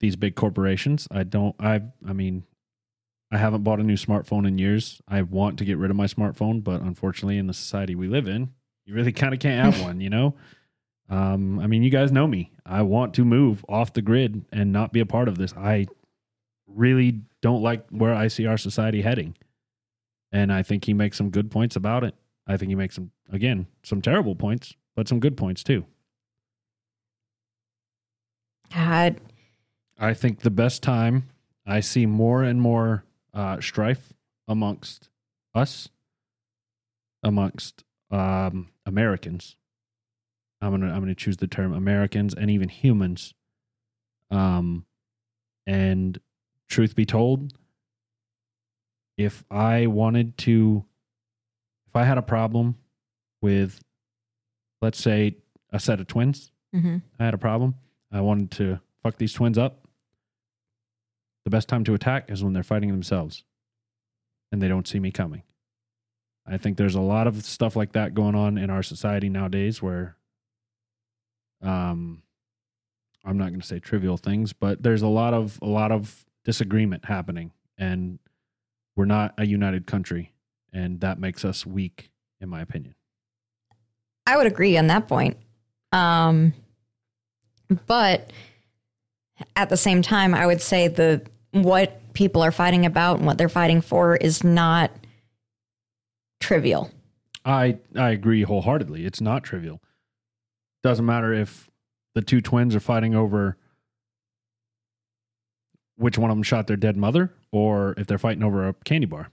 these 0.00 0.16
big 0.16 0.34
corporations. 0.34 1.06
I 1.10 1.22
don't 1.22 1.54
i 1.60 1.80
i 2.06 2.12
mean 2.12 2.44
I 3.30 3.38
haven't 3.38 3.64
bought 3.64 3.80
a 3.80 3.84
new 3.84 3.96
smartphone 3.96 4.46
in 4.46 4.58
years. 4.58 5.00
I 5.08 5.22
want 5.22 5.58
to 5.58 5.64
get 5.64 5.78
rid 5.78 5.90
of 5.90 5.96
my 5.96 6.06
smartphone, 6.06 6.62
but 6.62 6.80
unfortunately, 6.80 7.38
in 7.38 7.46
the 7.46 7.54
society 7.54 7.94
we 7.94 8.06
live 8.06 8.28
in, 8.28 8.50
you 8.84 8.94
really 8.94 9.12
kind 9.12 9.34
of 9.34 9.40
can't 9.40 9.74
have 9.74 9.82
one, 9.82 10.00
you 10.00 10.10
know? 10.10 10.34
Um, 11.08 11.60
I 11.60 11.66
mean, 11.66 11.82
you 11.82 11.90
guys 11.90 12.10
know 12.12 12.26
me. 12.26 12.52
I 12.64 12.82
want 12.82 13.14
to 13.14 13.24
move 13.24 13.64
off 13.68 13.92
the 13.92 14.02
grid 14.02 14.44
and 14.52 14.72
not 14.72 14.92
be 14.92 15.00
a 15.00 15.06
part 15.06 15.28
of 15.28 15.38
this. 15.38 15.52
I 15.54 15.86
really 16.66 17.20
don't 17.42 17.62
like 17.62 17.86
where 17.90 18.14
I 18.14 18.28
see 18.28 18.46
our 18.46 18.58
society 18.58 19.02
heading. 19.02 19.36
And 20.32 20.52
I 20.52 20.62
think 20.62 20.84
he 20.84 20.94
makes 20.94 21.16
some 21.16 21.30
good 21.30 21.50
points 21.50 21.76
about 21.76 22.04
it. 22.04 22.14
I 22.46 22.56
think 22.56 22.70
he 22.70 22.74
makes 22.74 22.96
some, 22.96 23.10
again, 23.30 23.66
some 23.82 24.02
terrible 24.02 24.34
points, 24.34 24.74
but 24.94 25.08
some 25.08 25.20
good 25.20 25.36
points 25.36 25.62
too. 25.62 25.84
God, 28.74 29.20
I 29.98 30.12
think 30.14 30.40
the 30.40 30.50
best 30.50 30.82
time 30.82 31.28
I 31.64 31.80
see 31.80 32.06
more 32.06 32.42
and 32.42 32.60
more 32.60 33.04
uh, 33.36 33.60
strife 33.60 34.12
amongst 34.48 35.08
us, 35.54 35.88
amongst 37.22 37.84
um, 38.10 38.68
Americans. 38.84 39.56
I'm 40.60 40.70
gonna 40.70 40.92
I'm 40.92 41.00
gonna 41.00 41.14
choose 41.14 41.36
the 41.36 41.46
term 41.46 41.72
Americans 41.72 42.34
and 42.34 42.50
even 42.50 42.68
humans. 42.68 43.34
Um, 44.30 44.86
and 45.66 46.18
truth 46.68 46.96
be 46.96 47.04
told, 47.04 47.52
if 49.18 49.44
I 49.50 49.86
wanted 49.86 50.36
to, 50.38 50.84
if 51.88 51.94
I 51.94 52.04
had 52.04 52.18
a 52.18 52.22
problem 52.22 52.76
with, 53.42 53.80
let's 54.82 54.98
say, 55.00 55.36
a 55.70 55.78
set 55.78 56.00
of 56.00 56.06
twins, 56.06 56.50
Mhm. 56.74 57.02
I 57.18 57.24
had 57.24 57.34
a 57.34 57.38
problem. 57.38 57.74
I 58.10 58.20
wanted 58.20 58.50
to 58.52 58.80
fuck 59.02 59.18
these 59.18 59.32
twins 59.32 59.58
up. 59.58 59.85
The 61.46 61.50
best 61.50 61.68
time 61.68 61.84
to 61.84 61.94
attack 61.94 62.28
is 62.28 62.42
when 62.42 62.54
they're 62.54 62.64
fighting 62.64 62.90
themselves 62.90 63.44
and 64.50 64.60
they 64.60 64.66
don't 64.66 64.88
see 64.88 64.98
me 64.98 65.12
coming. 65.12 65.44
I 66.44 66.56
think 66.56 66.76
there's 66.76 66.96
a 66.96 67.00
lot 67.00 67.28
of 67.28 67.44
stuff 67.44 67.76
like 67.76 67.92
that 67.92 68.14
going 68.14 68.34
on 68.34 68.58
in 68.58 68.68
our 68.68 68.82
society 68.82 69.28
nowadays 69.28 69.80
where 69.80 70.16
um 71.62 72.24
I'm 73.24 73.38
not 73.38 73.50
going 73.50 73.60
to 73.60 73.66
say 73.66 73.78
trivial 73.78 74.16
things, 74.16 74.52
but 74.52 74.82
there's 74.82 75.02
a 75.02 75.06
lot 75.06 75.34
of 75.34 75.60
a 75.62 75.66
lot 75.66 75.92
of 75.92 76.26
disagreement 76.44 77.04
happening 77.04 77.52
and 77.78 78.18
we're 78.96 79.04
not 79.04 79.32
a 79.38 79.46
united 79.46 79.86
country 79.86 80.32
and 80.72 80.98
that 80.98 81.20
makes 81.20 81.44
us 81.44 81.64
weak 81.64 82.10
in 82.40 82.48
my 82.48 82.60
opinion. 82.60 82.96
I 84.26 84.36
would 84.36 84.48
agree 84.48 84.76
on 84.76 84.88
that 84.88 85.06
point. 85.06 85.36
Um, 85.92 86.54
but 87.86 88.32
at 89.54 89.68
the 89.68 89.76
same 89.76 90.02
time, 90.02 90.34
I 90.34 90.44
would 90.44 90.60
say 90.60 90.88
the 90.88 91.24
what 91.52 92.00
people 92.12 92.42
are 92.42 92.52
fighting 92.52 92.86
about 92.86 93.18
and 93.18 93.26
what 93.26 93.38
they're 93.38 93.48
fighting 93.48 93.80
for 93.80 94.16
is 94.16 94.42
not 94.44 94.90
trivial. 96.40 96.90
I 97.44 97.78
I 97.94 98.10
agree 98.10 98.42
wholeheartedly. 98.42 99.06
It's 99.06 99.20
not 99.20 99.44
trivial. 99.44 99.80
Doesn't 100.82 101.06
matter 101.06 101.32
if 101.32 101.68
the 102.14 102.22
two 102.22 102.40
twins 102.40 102.74
are 102.74 102.80
fighting 102.80 103.14
over 103.14 103.56
which 105.96 106.18
one 106.18 106.30
of 106.30 106.36
them 106.36 106.42
shot 106.42 106.66
their 106.66 106.76
dead 106.76 106.96
mother 106.96 107.32
or 107.52 107.94
if 107.96 108.06
they're 108.06 108.18
fighting 108.18 108.42
over 108.42 108.68
a 108.68 108.74
candy 108.84 109.06
bar. 109.06 109.30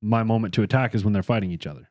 My 0.00 0.22
moment 0.22 0.54
to 0.54 0.62
attack 0.62 0.94
is 0.94 1.04
when 1.04 1.12
they're 1.12 1.22
fighting 1.22 1.50
each 1.50 1.66
other. 1.66 1.90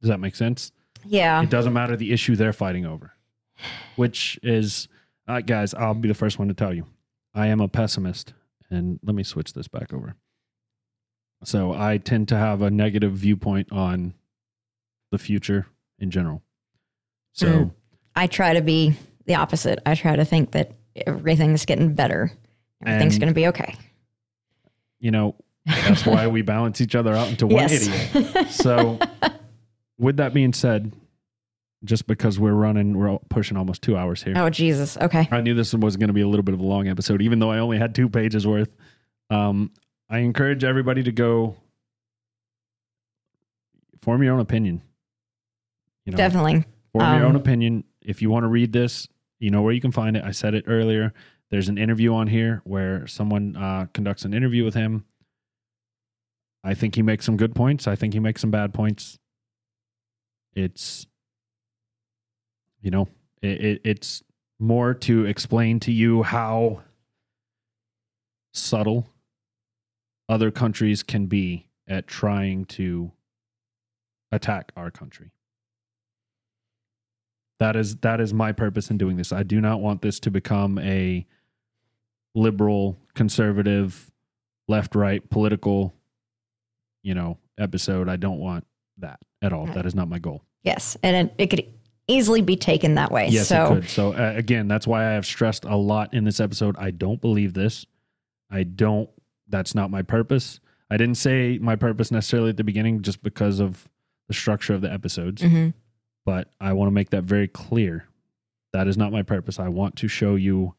Does 0.00 0.08
that 0.08 0.20
make 0.20 0.34
sense? 0.34 0.72
Yeah. 1.04 1.42
It 1.42 1.50
doesn't 1.50 1.72
matter 1.72 1.96
the 1.96 2.12
issue 2.12 2.36
they're 2.36 2.52
fighting 2.52 2.86
over, 2.86 3.12
which 3.96 4.38
is, 4.42 4.88
uh, 5.28 5.40
guys, 5.40 5.74
I'll 5.74 5.94
be 5.94 6.08
the 6.08 6.14
first 6.14 6.38
one 6.38 6.48
to 6.48 6.54
tell 6.54 6.72
you. 6.74 6.86
I 7.34 7.46
am 7.48 7.60
a 7.60 7.68
pessimist. 7.68 8.34
And 8.70 8.98
let 9.02 9.14
me 9.14 9.22
switch 9.22 9.52
this 9.52 9.68
back 9.68 9.92
over. 9.92 10.16
So 11.44 11.72
I 11.74 11.98
tend 11.98 12.28
to 12.28 12.36
have 12.36 12.62
a 12.62 12.70
negative 12.70 13.12
viewpoint 13.12 13.70
on 13.70 14.14
the 15.10 15.18
future 15.18 15.66
in 15.98 16.10
general. 16.10 16.42
So 17.32 17.46
Mm. 17.46 17.70
I 18.16 18.26
try 18.28 18.54
to 18.54 18.62
be 18.62 18.94
the 19.26 19.34
opposite. 19.34 19.78
I 19.84 19.94
try 19.94 20.16
to 20.16 20.24
think 20.24 20.52
that 20.52 20.72
everything's 21.06 21.64
getting 21.66 21.94
better. 21.94 22.32
Everything's 22.86 23.18
going 23.18 23.28
to 23.28 23.34
be 23.34 23.46
okay. 23.48 23.74
you 25.00 25.10
know, 25.10 25.34
that's 25.66 26.06
why 26.06 26.26
we 26.28 26.42
balance 26.42 26.80
each 26.80 26.94
other 26.94 27.12
out 27.14 27.28
into 27.28 27.46
one 27.46 27.56
Yes. 27.68 27.88
idiot. 28.14 28.48
So, 28.50 28.98
with 29.98 30.16
that 30.18 30.32
being 30.34 30.52
said, 30.52 30.92
just 31.84 32.06
because 32.06 32.38
we're 32.38 32.52
running, 32.54 32.96
we're 32.96 33.18
pushing 33.28 33.56
almost 33.56 33.82
two 33.82 33.96
hours 33.96 34.22
here. 34.22 34.34
Oh, 34.36 34.48
Jesus. 34.50 34.96
Okay. 34.96 35.28
I 35.30 35.40
knew 35.40 35.54
this 35.54 35.74
was 35.74 35.96
going 35.96 36.08
to 36.08 36.12
be 36.14 36.20
a 36.20 36.28
little 36.28 36.42
bit 36.44 36.54
of 36.54 36.60
a 36.60 36.64
long 36.64 36.88
episode, 36.88 37.22
even 37.22 37.38
though 37.38 37.50
I 37.50 37.58
only 37.58 37.78
had 37.78 37.94
two 37.94 38.08
pages 38.08 38.46
worth. 38.46 38.70
Um, 39.30 39.72
I 40.08 40.18
encourage 40.18 40.62
everybody 40.64 41.02
to 41.02 41.12
go 41.12 41.56
form 44.00 44.22
your 44.22 44.34
own 44.34 44.40
opinion. 44.40 44.82
You 46.04 46.12
know, 46.12 46.16
Definitely. 46.16 46.64
form 46.92 47.14
your 47.16 47.24
own 47.24 47.30
Um, 47.30 47.40
opinion. 47.40 47.84
If 48.00 48.20
you 48.22 48.30
want 48.30 48.44
to 48.44 48.48
read 48.48 48.72
this, 48.72 49.08
you 49.38 49.50
know 49.50 49.62
where 49.62 49.72
you 49.72 49.80
can 49.80 49.92
find 49.92 50.16
it. 50.16 50.24
I 50.24 50.32
said 50.32 50.54
it 50.54 50.64
earlier. 50.66 51.12
There's 51.50 51.68
an 51.68 51.78
interview 51.78 52.14
on 52.14 52.28
here 52.28 52.62
where 52.64 53.06
someone 53.06 53.56
uh, 53.56 53.86
conducts 53.92 54.24
an 54.24 54.34
interview 54.34 54.64
with 54.64 54.74
him. 54.74 55.04
I 56.64 56.74
think 56.74 56.94
he 56.94 57.02
makes 57.02 57.24
some 57.24 57.36
good 57.36 57.54
points. 57.54 57.86
I 57.88 57.96
think 57.96 58.14
he 58.14 58.20
makes 58.20 58.40
some 58.40 58.50
bad 58.50 58.72
points. 58.72 59.18
It's, 60.54 61.06
you 62.82 62.90
know, 62.90 63.08
it, 63.40 63.64
it, 63.64 63.80
it's 63.84 64.22
more 64.58 64.92
to 64.94 65.24
explain 65.24 65.80
to 65.80 65.92
you 65.92 66.22
how 66.22 66.82
subtle 68.52 69.08
other 70.28 70.50
countries 70.50 71.02
can 71.02 71.26
be 71.26 71.68
at 71.88 72.06
trying 72.06 72.64
to 72.64 73.12
attack 74.30 74.72
our 74.76 74.90
country. 74.90 75.30
That 77.58 77.76
is 77.76 77.96
that 77.96 78.20
is 78.20 78.34
my 78.34 78.50
purpose 78.50 78.90
in 78.90 78.98
doing 78.98 79.16
this. 79.16 79.32
I 79.32 79.44
do 79.44 79.60
not 79.60 79.80
want 79.80 80.02
this 80.02 80.18
to 80.20 80.30
become 80.30 80.78
a 80.78 81.24
liberal, 82.34 82.98
conservative, 83.14 84.10
left 84.68 84.94
right 84.94 85.28
political, 85.30 85.94
you 87.02 87.14
know, 87.14 87.38
episode. 87.58 88.08
I 88.08 88.16
don't 88.16 88.38
want 88.38 88.66
that 88.98 89.20
at 89.42 89.52
all. 89.52 89.66
That 89.66 89.86
is 89.86 89.94
not 89.94 90.08
my 90.08 90.18
goal. 90.18 90.42
Yes. 90.62 90.96
And 91.02 91.30
it 91.38 91.50
could 91.50 91.64
easily 92.12 92.42
be 92.42 92.56
taken 92.56 92.94
that 92.96 93.10
way. 93.10 93.28
Yes, 93.28 93.48
so, 93.48 93.64
it 93.64 93.68
could. 93.68 93.88
So 93.90 94.12
uh, 94.12 94.34
again, 94.36 94.68
that's 94.68 94.86
why 94.86 95.08
I 95.08 95.12
have 95.12 95.26
stressed 95.26 95.64
a 95.64 95.76
lot 95.76 96.12
in 96.14 96.24
this 96.24 96.40
episode. 96.40 96.76
I 96.78 96.90
don't 96.90 97.20
believe 97.20 97.54
this. 97.54 97.86
I 98.50 98.62
don't. 98.64 99.08
That's 99.48 99.74
not 99.74 99.90
my 99.90 100.02
purpose. 100.02 100.60
I 100.90 100.96
didn't 100.96 101.16
say 101.16 101.58
my 101.58 101.76
purpose 101.76 102.10
necessarily 102.10 102.50
at 102.50 102.56
the 102.56 102.64
beginning, 102.64 103.02
just 103.02 103.22
because 103.22 103.60
of 103.60 103.88
the 104.28 104.34
structure 104.34 104.74
of 104.74 104.80
the 104.82 104.92
episodes. 104.92 105.42
Mhm. 105.42 105.74
But 106.24 106.48
I 106.60 106.72
want 106.74 106.88
to 106.88 106.92
make 106.92 107.10
that 107.10 107.24
very 107.24 107.48
clear. 107.48 108.04
That 108.72 108.88
is 108.88 108.96
not 108.96 109.12
my 109.12 109.22
purpose. 109.22 109.58
I 109.58 109.68
want 109.68 109.96
to 109.96 110.08
show 110.08 110.34
you 110.34 110.74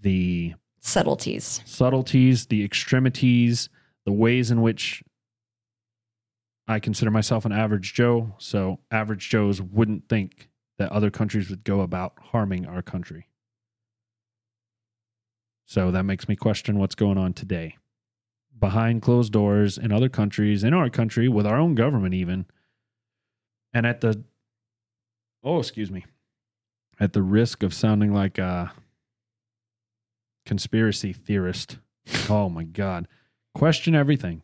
the 0.00 0.54
subtleties. 0.80 1.60
subtleties, 1.64 2.46
the 2.46 2.64
extremities, 2.64 3.68
the 4.04 4.12
ways 4.12 4.50
in 4.50 4.62
which 4.62 5.02
I 6.68 6.78
consider 6.80 7.10
myself 7.10 7.46
an 7.46 7.52
average 7.52 7.94
Joe. 7.94 8.34
So 8.38 8.80
average 8.90 9.30
Joes 9.30 9.62
wouldn't 9.62 10.08
think 10.08 10.50
that 10.76 10.92
other 10.92 11.10
countries 11.10 11.48
would 11.48 11.64
go 11.64 11.80
about 11.80 12.12
harming 12.30 12.66
our 12.66 12.82
country. 12.82 13.26
So 15.66 15.90
that 15.90 16.04
makes 16.04 16.28
me 16.28 16.36
question 16.36 16.78
what's 16.78 16.94
going 16.94 17.18
on 17.18 17.32
today. 17.32 17.76
Behind 18.58 19.00
closed 19.00 19.32
doors 19.32 19.78
in 19.78 19.92
other 19.92 20.08
countries, 20.08 20.62
in 20.62 20.74
our 20.74 20.90
country, 20.90 21.28
with 21.28 21.46
our 21.46 21.56
own 21.56 21.74
government, 21.74 22.14
even. 22.14 22.46
And 23.72 23.86
at 23.86 24.00
the, 24.00 24.22
oh, 25.42 25.58
excuse 25.58 25.90
me, 25.90 26.04
at 27.00 27.12
the 27.12 27.22
risk 27.22 27.62
of 27.62 27.72
sounding 27.72 28.12
like 28.12 28.38
a 28.38 28.72
conspiracy 30.44 31.12
theorist. 31.12 31.78
Oh 32.30 32.48
my 32.48 32.64
God. 32.64 33.06
Question 33.54 33.94
everything. 33.94 34.42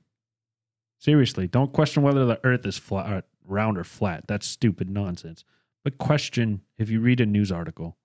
Seriously, 1.05 1.47
don't 1.47 1.71
question 1.71 2.03
whether 2.03 2.25
the 2.25 2.41
earth 2.45 2.65
is 2.65 2.79
flat, 2.79 3.13
uh, 3.13 3.21
round 3.47 3.77
or 3.77 3.85
flat. 3.85 4.25
That's 4.27 4.47
stupid 4.47 4.89
nonsense. 4.89 5.45
But 5.85 5.99
question 5.99 6.63
if 6.79 6.89
you 6.89 6.99
read 6.99 7.21
a 7.21 7.27
news 7.27 7.53
article, 7.53 7.99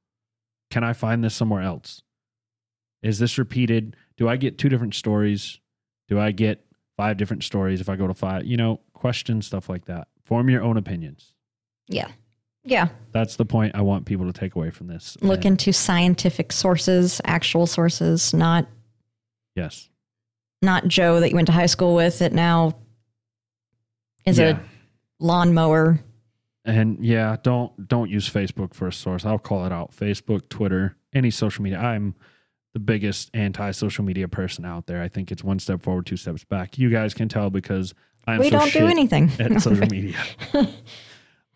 can 0.69 0.83
I 0.83 0.91
find 0.91 1.23
this 1.23 1.33
somewhere 1.33 1.61
else? 1.61 2.01
Is 3.01 3.17
this 3.17 3.37
repeated? 3.37 3.95
Do 4.17 4.27
I 4.27 4.35
get 4.35 4.57
two 4.57 4.67
different 4.67 4.95
stories? 4.95 5.61
Do 6.09 6.19
I 6.19 6.31
get 6.31 6.65
five 6.97 7.15
different 7.15 7.45
stories 7.45 7.79
if 7.79 7.87
I 7.87 7.95
go 7.95 8.05
to 8.05 8.13
five? 8.13 8.45
You 8.45 8.57
know, 8.57 8.81
question 8.91 9.41
stuff 9.41 9.69
like 9.69 9.85
that. 9.85 10.09
Form 10.25 10.49
your 10.49 10.61
own 10.61 10.75
opinions. 10.75 11.31
Yeah. 11.87 12.09
Yeah. 12.65 12.89
That's 13.13 13.37
the 13.37 13.45
point 13.45 13.75
I 13.75 13.81
want 13.81 14.07
people 14.07 14.25
to 14.29 14.37
take 14.37 14.55
away 14.55 14.71
from 14.71 14.87
this. 14.87 15.15
Look 15.21 15.45
And- 15.45 15.53
into 15.53 15.71
scientific 15.71 16.51
sources, 16.51 17.21
actual 17.23 17.65
sources, 17.65 18.33
not 18.33 18.67
yes. 19.55 19.89
not 20.61 20.89
Joe 20.89 21.21
that 21.21 21.29
you 21.29 21.37
went 21.37 21.45
to 21.45 21.53
high 21.53 21.65
school 21.65 21.95
with 21.95 22.19
that 22.19 22.33
now 22.33 22.75
is 24.29 24.39
Yeah. 24.39 24.59
a 24.59 24.59
lawnmower. 25.19 25.99
And 26.65 27.03
yeah, 27.03 27.37
don't 27.41 27.87
don't 27.87 28.09
use 28.09 28.29
Facebook 28.29 28.73
for 28.73 28.87
a 28.87 28.93
source. 28.93 29.25
I'll 29.25 29.39
call 29.39 29.65
it 29.65 29.71
out. 29.71 29.91
Facebook, 29.91 30.49
Twitter, 30.49 30.95
any 31.13 31.31
social 31.31 31.63
media. 31.63 31.79
I'm 31.79 32.15
the 32.73 32.79
biggest 32.79 33.31
anti-social 33.33 34.03
media 34.05 34.27
person 34.27 34.63
out 34.65 34.85
there. 34.85 35.01
I 35.01 35.07
think 35.07 35.31
it's 35.31 35.43
one 35.43 35.57
step 35.57 35.81
forward, 35.81 36.05
two 36.05 36.17
steps 36.17 36.43
back. 36.43 36.77
You 36.77 36.89
guys 36.91 37.13
can 37.15 37.27
tell 37.27 37.49
because 37.49 37.95
I'm 38.27 38.39
we 38.39 38.49
so 38.51 38.59
don't 38.59 38.71
do 38.73 38.85
anything. 38.87 39.31
at 39.39 39.59
social 39.61 39.87
media. 39.91 40.15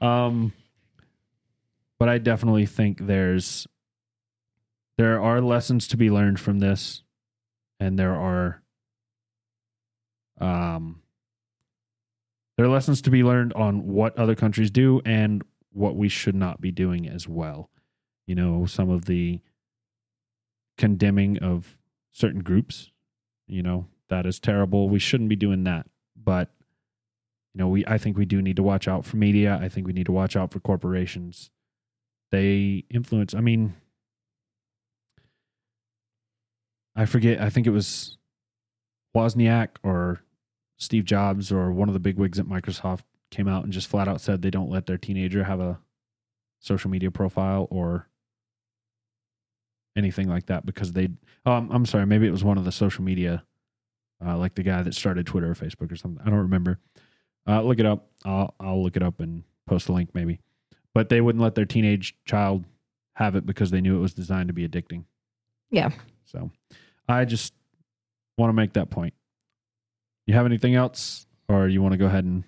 um, 0.01 0.51
but 1.99 2.09
I 2.09 2.17
definitely 2.17 2.65
think 2.65 3.05
there's 3.05 3.67
there 4.97 5.21
are 5.21 5.41
lessons 5.41 5.87
to 5.89 5.97
be 5.97 6.09
learned 6.09 6.39
from 6.39 6.59
this, 6.59 7.03
and 7.79 7.99
there 7.99 8.15
are 8.15 8.63
um 10.41 11.02
there 12.63 12.69
are 12.69 12.73
lessons 12.73 13.01
to 13.01 13.09
be 13.09 13.25
learned 13.25 13.51
on 13.55 13.85
what 13.87 14.17
other 14.17 14.35
countries 14.35 14.71
do 14.71 15.01
and 15.03 15.43
what 15.73 15.97
we 15.97 16.07
should 16.07 16.33
not 16.33 16.61
be 16.61 16.71
doing 16.71 17.09
as 17.09 17.27
well. 17.27 17.69
You 18.25 18.35
know, 18.35 18.65
some 18.65 18.89
of 18.89 19.03
the 19.03 19.41
condemning 20.77 21.39
of 21.39 21.77
certain 22.13 22.39
groups, 22.39 22.89
you 23.47 23.61
know, 23.61 23.87
that 24.07 24.25
is 24.25 24.39
terrible. 24.39 24.87
We 24.87 24.99
shouldn't 24.99 25.27
be 25.27 25.35
doing 25.35 25.65
that. 25.65 25.87
But 26.15 26.51
you 27.53 27.59
know, 27.59 27.67
we 27.67 27.85
I 27.85 27.97
think 27.97 28.17
we 28.17 28.23
do 28.23 28.41
need 28.41 28.55
to 28.55 28.63
watch 28.63 28.87
out 28.87 29.03
for 29.03 29.17
media. 29.17 29.59
I 29.61 29.67
think 29.67 29.85
we 29.85 29.91
need 29.91 30.05
to 30.05 30.13
watch 30.13 30.37
out 30.37 30.53
for 30.53 30.61
corporations. 30.61 31.51
They 32.31 32.85
influence, 32.89 33.33
I 33.33 33.41
mean 33.41 33.73
I 36.95 37.07
forget, 37.07 37.41
I 37.41 37.49
think 37.49 37.67
it 37.67 37.71
was 37.71 38.17
Wozniak 39.13 39.71
or 39.83 40.21
Steve 40.77 41.05
Jobs 41.05 41.51
or 41.51 41.71
one 41.71 41.87
of 41.87 41.93
the 41.93 41.99
big 41.99 42.17
wigs 42.17 42.39
at 42.39 42.45
Microsoft 42.45 43.03
came 43.31 43.47
out 43.47 43.63
and 43.63 43.73
just 43.73 43.87
flat 43.87 44.07
out 44.07 44.21
said 44.21 44.41
they 44.41 44.49
don't 44.49 44.69
let 44.69 44.85
their 44.85 44.97
teenager 44.97 45.43
have 45.43 45.59
a 45.59 45.79
social 46.59 46.89
media 46.89 47.11
profile 47.11 47.67
or 47.69 48.07
anything 49.95 50.27
like 50.27 50.45
that 50.47 50.65
because 50.65 50.93
they 50.93 51.09
um, 51.45 51.69
I'm 51.71 51.85
sorry, 51.85 52.05
maybe 52.05 52.27
it 52.27 52.31
was 52.31 52.43
one 52.43 52.57
of 52.57 52.65
the 52.65 52.71
social 52.71 53.03
media 53.03 53.43
uh, 54.25 54.37
like 54.37 54.55
the 54.55 54.63
guy 54.63 54.81
that 54.81 54.93
started 54.95 55.25
Twitter 55.25 55.51
or 55.51 55.55
Facebook 55.55 55.91
or 55.91 55.95
something. 55.95 56.21
I 56.25 56.29
don't 56.29 56.39
remember. 56.39 56.79
Uh, 57.47 57.61
look 57.61 57.79
it 57.79 57.85
up. 57.85 58.07
I'll 58.23 58.53
I'll 58.59 58.81
look 58.81 58.95
it 58.95 59.03
up 59.03 59.19
and 59.19 59.43
post 59.67 59.89
a 59.89 59.91
link 59.91 60.09
maybe. 60.13 60.39
But 60.93 61.09
they 61.09 61.21
wouldn't 61.21 61.43
let 61.43 61.55
their 61.55 61.65
teenage 61.65 62.15
child 62.25 62.63
have 63.15 63.35
it 63.35 63.45
because 63.45 63.71
they 63.71 63.81
knew 63.81 63.97
it 63.97 64.01
was 64.01 64.13
designed 64.13 64.47
to 64.47 64.53
be 64.53 64.67
addicting. 64.67 65.05
Yeah. 65.71 65.89
So 66.25 66.51
I 67.07 67.25
just 67.25 67.53
want 68.37 68.49
to 68.49 68.53
make 68.53 68.73
that 68.73 68.89
point. 68.89 69.13
You 70.25 70.33
have 70.35 70.45
anything 70.45 70.75
else, 70.75 71.25
or 71.49 71.67
you 71.67 71.81
want 71.81 71.93
to 71.93 71.97
go 71.97 72.05
ahead 72.05 72.23
and 72.23 72.43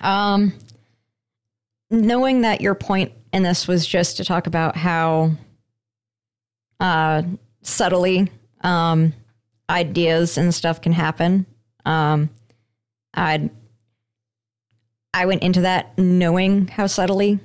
Um, 0.00 0.52
knowing 1.90 2.42
that 2.42 2.60
your 2.60 2.74
point 2.74 3.12
in 3.32 3.42
this 3.42 3.68
was 3.68 3.86
just 3.86 4.16
to 4.18 4.24
talk 4.24 4.46
about 4.46 4.76
how 4.76 5.32
uh, 6.80 7.22
subtly 7.62 8.30
um, 8.62 9.12
ideas 9.68 10.38
and 10.38 10.54
stuff 10.54 10.80
can 10.80 10.92
happen, 10.92 11.46
um, 11.84 12.30
I'd 13.14 13.50
I 15.14 15.26
went 15.26 15.42
into 15.42 15.62
that 15.62 15.98
knowing 15.98 16.68
how 16.68 16.86
subtly 16.86 17.40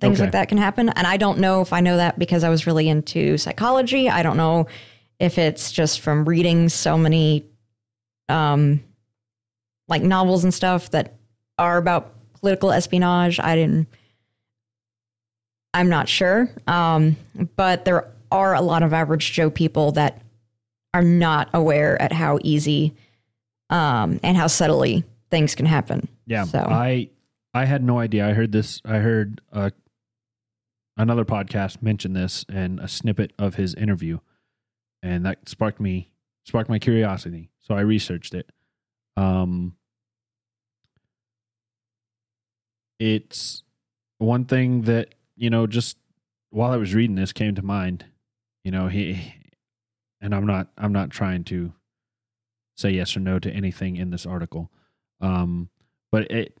things 0.00 0.18
Okay. 0.18 0.24
like 0.24 0.32
that 0.32 0.48
can 0.48 0.58
happen. 0.58 0.88
And 0.90 1.06
I 1.06 1.16
don't 1.16 1.38
know 1.38 1.62
if 1.62 1.72
I 1.72 1.80
know 1.80 1.96
that 1.96 2.18
because 2.18 2.44
I 2.44 2.48
was 2.50 2.66
really 2.66 2.88
into 2.88 3.38
psychology. 3.38 4.10
I 4.10 4.22
don't 4.22 4.36
know 4.36 4.66
if 5.18 5.38
it's 5.38 5.72
just 5.72 6.00
from 6.00 6.24
reading 6.28 6.68
so 6.68 6.98
many 6.98 7.44
um 8.28 8.82
like 9.88 10.02
novels 10.02 10.44
and 10.44 10.52
stuff 10.52 10.90
that 10.90 11.14
are 11.58 11.78
about 11.78 12.12
political 12.34 12.70
espionage. 12.72 13.40
I 13.40 13.56
didn't 13.56 13.88
I'm 15.74 15.88
not 15.88 16.08
sure. 16.08 16.48
Um, 16.66 17.16
but 17.56 17.84
there 17.84 18.10
are 18.32 18.54
a 18.54 18.60
lot 18.60 18.82
of 18.82 18.92
average 18.92 19.32
Joe 19.32 19.50
people 19.50 19.92
that 19.92 20.20
are 20.94 21.02
not 21.02 21.50
aware 21.54 22.00
at 22.00 22.12
how 22.12 22.38
easy 22.42 22.94
um, 23.70 24.18
and 24.22 24.36
how 24.36 24.46
subtly 24.46 25.04
things 25.30 25.54
can 25.54 25.66
happen. 25.66 26.08
Yeah, 26.26 26.44
So- 26.44 26.58
I 26.60 27.10
I 27.54 27.64
had 27.64 27.82
no 27.82 27.98
idea. 27.98 28.26
I 28.28 28.32
heard 28.32 28.52
this. 28.52 28.80
I 28.84 28.96
heard 28.98 29.40
uh, 29.52 29.70
another 30.96 31.24
podcast 31.24 31.82
mention 31.82 32.12
this 32.12 32.44
and 32.48 32.78
a 32.80 32.88
snippet 32.88 33.32
of 33.38 33.54
his 33.56 33.74
interview, 33.74 34.18
and 35.02 35.24
that 35.26 35.48
sparked 35.48 35.80
me 35.80 36.10
sparked 36.44 36.68
my 36.70 36.78
curiosity. 36.78 37.50
So 37.68 37.76
I 37.76 37.80
researched 37.80 38.34
it. 38.34 38.50
Um, 39.16 39.76
it's 42.98 43.62
one 44.18 44.46
thing 44.46 44.82
that 44.82 45.14
you 45.36 45.50
know 45.50 45.66
just 45.66 45.98
while 46.50 46.72
I 46.72 46.76
was 46.76 46.94
reading 46.94 47.16
this 47.16 47.32
came 47.32 47.54
to 47.54 47.62
mind. 47.62 48.06
You 48.64 48.72
know 48.72 48.88
he, 48.88 49.34
and 50.20 50.34
I'm 50.34 50.46
not 50.46 50.68
I'm 50.78 50.92
not 50.92 51.10
trying 51.10 51.44
to 51.44 51.72
say 52.76 52.90
yes 52.90 53.16
or 53.16 53.20
no 53.20 53.38
to 53.38 53.50
anything 53.50 53.96
in 53.96 54.10
this 54.10 54.24
article. 54.24 54.70
Um, 55.20 55.68
but 56.10 56.30
it 56.30 56.56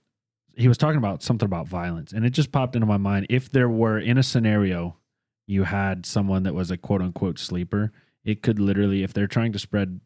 he 0.56 0.68
was 0.68 0.76
talking 0.76 0.98
about 0.98 1.22
something 1.22 1.46
about 1.46 1.68
violence 1.68 2.12
and 2.12 2.26
it 2.26 2.30
just 2.30 2.50
popped 2.50 2.74
into 2.74 2.86
my 2.86 2.96
mind 2.96 3.26
if 3.30 3.48
there 3.48 3.68
were 3.68 3.98
in 3.98 4.18
a 4.18 4.22
scenario 4.22 4.96
you 5.46 5.62
had 5.62 6.04
someone 6.04 6.42
that 6.42 6.54
was 6.54 6.72
a 6.72 6.76
quote 6.76 7.00
unquote 7.00 7.38
sleeper 7.38 7.92
it 8.24 8.42
could 8.42 8.58
literally 8.58 9.04
if 9.04 9.12
they're 9.12 9.28
trying 9.28 9.52
to 9.52 9.58
spread 9.60 10.00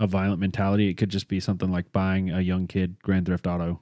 a 0.00 0.06
violent 0.08 0.40
mentality. 0.40 0.88
It 0.88 0.94
could 0.94 1.10
just 1.10 1.28
be 1.28 1.38
something 1.38 1.70
like 1.70 1.92
buying 1.92 2.30
a 2.30 2.40
young 2.40 2.66
kid 2.66 2.96
grand 3.02 3.26
theft 3.26 3.46
auto. 3.46 3.80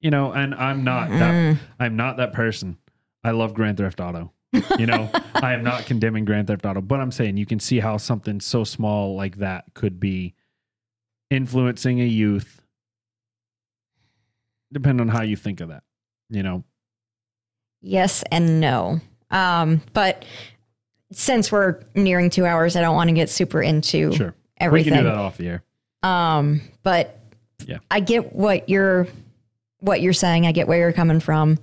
You 0.00 0.10
know 0.10 0.30
and 0.30 0.54
i'm 0.54 0.84
not 0.84 1.08
that 1.08 1.32
Mm. 1.34 1.58
i'm 1.80 1.96
not 1.96 2.18
that 2.18 2.32
person. 2.32 2.76
I 3.24 3.30
love 3.32 3.54
grand 3.54 3.78
theft 3.78 3.98
auto. 4.00 4.30
You 4.78 4.86
know 4.86 5.10
i 5.34 5.52
am 5.54 5.64
not 5.64 5.86
condemning 5.86 6.24
grand 6.24 6.46
theft 6.46 6.64
auto 6.64 6.80
but 6.80 7.00
i'm 7.00 7.10
saying 7.10 7.36
you 7.38 7.46
can 7.46 7.58
see 7.60 7.80
how 7.80 7.96
something 7.96 8.40
so 8.40 8.62
small 8.62 9.16
like 9.16 9.36
that 9.38 9.64
could 9.74 9.98
be 9.98 10.34
influencing 11.30 12.00
a 12.00 12.04
youth 12.06 12.62
depending 14.72 15.08
on 15.08 15.14
how 15.14 15.22
you 15.22 15.36
think 15.36 15.60
of 15.60 15.68
that 15.70 15.82
you 16.30 16.42
know? 16.42 16.62
Yes 17.82 18.24
and 18.32 18.60
no. 18.60 19.00
Um, 19.30 19.80
but 19.92 20.24
since 21.12 21.50
we're 21.52 21.80
nearing 21.94 22.30
two 22.30 22.44
hours, 22.46 22.76
I 22.76 22.80
don't 22.80 22.94
want 22.96 23.08
to 23.08 23.14
get 23.14 23.30
super 23.30 23.62
into 23.62 24.12
sure 24.12 24.34
everything. 24.58 24.92
we 24.92 24.96
can 24.96 25.04
do 25.04 25.10
that 25.10 25.18
off 25.18 25.36
the 25.36 25.48
air 25.48 25.62
Um, 26.02 26.60
but 26.82 27.18
Yeah. 27.66 27.78
I 27.90 28.00
get 28.00 28.34
what 28.34 28.68
you're 28.68 29.06
what 29.80 30.00
you're 30.00 30.12
saying. 30.12 30.46
I 30.46 30.52
get 30.52 30.66
where 30.68 30.78
you're 30.78 30.92
coming 30.92 31.20
from. 31.20 31.58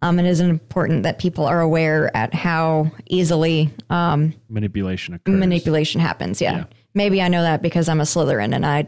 Um, 0.00 0.18
it 0.18 0.26
is 0.26 0.40
important 0.40 1.02
that 1.02 1.18
people 1.18 1.44
are 1.44 1.60
aware 1.60 2.16
at 2.16 2.32
how 2.32 2.90
easily 3.06 3.70
um, 3.90 4.32
manipulation 4.48 5.14
occurs 5.14 5.34
manipulation 5.34 6.00
happens. 6.00 6.40
Yeah. 6.40 6.58
Yeah. 6.58 6.64
Maybe 6.94 7.20
I 7.20 7.28
know 7.28 7.42
that 7.42 7.62
because 7.62 7.88
I'm 7.88 8.00
a 8.00 8.04
Slytherin 8.04 8.54
and 8.54 8.64
I 8.66 8.86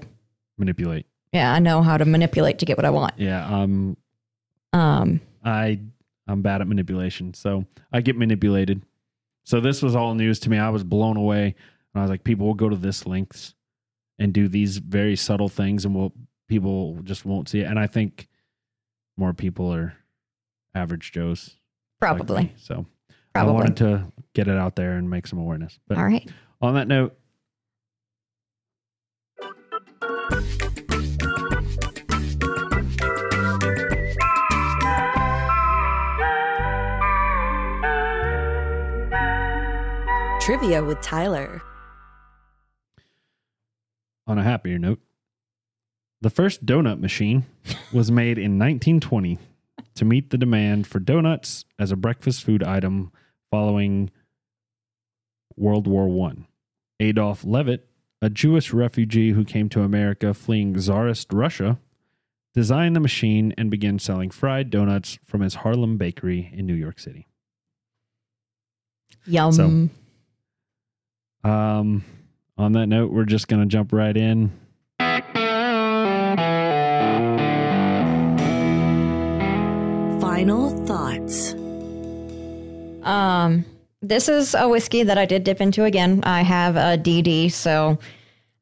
manipulate 0.58 1.06
yeah, 1.32 1.52
I 1.52 1.60
know 1.60 1.80
how 1.82 1.96
to 1.96 2.04
manipulate 2.04 2.58
to 2.58 2.66
get 2.66 2.76
what 2.76 2.84
I 2.84 2.90
want. 2.90 3.14
yeah 3.16 3.46
um 3.46 3.96
Um, 4.72 5.20
i 5.44 5.78
i'm 6.28 6.42
bad 6.42 6.60
at 6.60 6.66
manipulation 6.68 7.34
so 7.34 7.64
i 7.92 8.00
get 8.00 8.16
manipulated 8.16 8.82
so 9.50 9.58
this 9.58 9.82
was 9.82 9.96
all 9.96 10.14
news 10.14 10.38
to 10.38 10.48
me 10.48 10.58
i 10.58 10.68
was 10.70 10.84
blown 10.84 11.16
away 11.16 11.56
and 11.92 12.00
i 12.00 12.02
was 12.02 12.08
like 12.08 12.22
people 12.22 12.46
will 12.46 12.54
go 12.54 12.68
to 12.68 12.76
this 12.76 13.04
lengths 13.04 13.54
and 14.20 14.32
do 14.32 14.46
these 14.46 14.78
very 14.78 15.16
subtle 15.16 15.48
things 15.48 15.84
and 15.84 15.92
will 15.92 16.12
people 16.46 17.00
just 17.02 17.26
won't 17.26 17.48
see 17.48 17.60
it 17.60 17.64
and 17.64 17.78
i 17.78 17.86
think 17.86 18.28
more 19.16 19.34
people 19.34 19.74
are 19.74 19.92
average 20.74 21.10
joes 21.10 21.56
like 22.00 22.16
probably. 22.16 22.42
me. 22.44 22.52
so 22.56 22.86
i 23.34 23.42
wanted 23.42 23.76
to 23.76 24.12
get 24.34 24.46
it 24.46 24.56
out 24.56 24.76
there 24.76 24.92
and 24.92 25.10
make 25.10 25.26
some 25.26 25.40
awareness 25.40 25.80
but 25.88 25.98
All 25.98 26.04
right. 26.04 26.30
on 26.60 26.74
that 26.74 26.86
note 26.86 27.16
Trivia 40.50 40.82
with 40.82 41.00
Tyler. 41.00 41.62
on 44.26 44.36
a 44.36 44.42
happier 44.42 44.80
note, 44.80 44.98
the 46.20 46.28
first 46.28 46.66
donut 46.66 46.98
machine 46.98 47.46
was 47.92 48.10
made 48.10 48.36
in 48.36 48.58
1920 48.58 49.38
to 49.94 50.04
meet 50.04 50.30
the 50.30 50.36
demand 50.36 50.88
for 50.88 50.98
donuts 50.98 51.66
as 51.78 51.92
a 51.92 51.96
breakfast 51.96 52.42
food 52.42 52.64
item 52.64 53.12
following 53.52 54.10
World 55.54 55.86
War 55.86 56.08
One. 56.08 56.48
Adolf 56.98 57.44
Levitt, 57.44 57.88
a 58.20 58.28
Jewish 58.28 58.72
refugee 58.72 59.30
who 59.30 59.44
came 59.44 59.68
to 59.68 59.82
America 59.82 60.34
fleeing 60.34 60.74
Tsarist 60.74 61.32
Russia, 61.32 61.78
designed 62.54 62.96
the 62.96 63.00
machine 63.00 63.54
and 63.56 63.70
began 63.70 64.00
selling 64.00 64.30
fried 64.30 64.68
donuts 64.68 65.20
from 65.24 65.42
his 65.42 65.54
Harlem 65.54 65.96
bakery 65.96 66.50
in 66.52 66.66
New 66.66 66.74
York 66.74 66.98
City. 66.98 67.28
Yum. 69.26 69.52
So- 69.52 69.99
Um, 71.44 72.04
on 72.58 72.72
that 72.72 72.86
note, 72.86 73.12
we're 73.12 73.24
just 73.24 73.48
going 73.48 73.62
to 73.62 73.68
jump 73.68 73.92
right 73.92 74.16
in. 74.16 74.50
Final 80.20 80.70
thoughts. 80.86 81.54
Um, 83.02 83.64
this 84.02 84.28
is 84.28 84.54
a 84.54 84.68
whiskey 84.68 85.02
that 85.02 85.18
I 85.18 85.26
did 85.26 85.44
dip 85.44 85.60
into 85.60 85.84
again. 85.84 86.20
I 86.24 86.42
have 86.42 86.76
a 86.76 86.98
DD, 86.98 87.50
so 87.52 87.98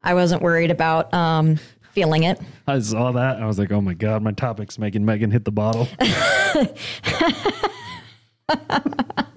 I 0.02 0.14
wasn't 0.14 0.42
worried 0.42 0.70
about 0.70 1.12
um, 1.12 1.56
feeling 1.92 2.22
it. 2.22 2.40
I 2.66 2.78
saw 2.78 3.12
that. 3.12 3.36
And 3.36 3.44
I 3.44 3.46
was 3.46 3.58
like, 3.58 3.72
oh 3.72 3.80
my 3.80 3.94
God, 3.94 4.22
my 4.22 4.32
topic's 4.32 4.78
making 4.78 5.04
Megan 5.04 5.30
hit 5.30 5.44
the 5.44 5.52
bottle. 5.52 5.88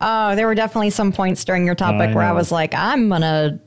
Oh, 0.00 0.34
there 0.34 0.46
were 0.46 0.54
definitely 0.54 0.90
some 0.90 1.12
points 1.12 1.44
during 1.44 1.66
your 1.66 1.74
topic 1.74 2.10
I 2.10 2.14
where 2.14 2.24
I 2.24 2.32
was 2.32 2.50
like, 2.50 2.74
I'm 2.74 3.08
gonna. 3.08 3.60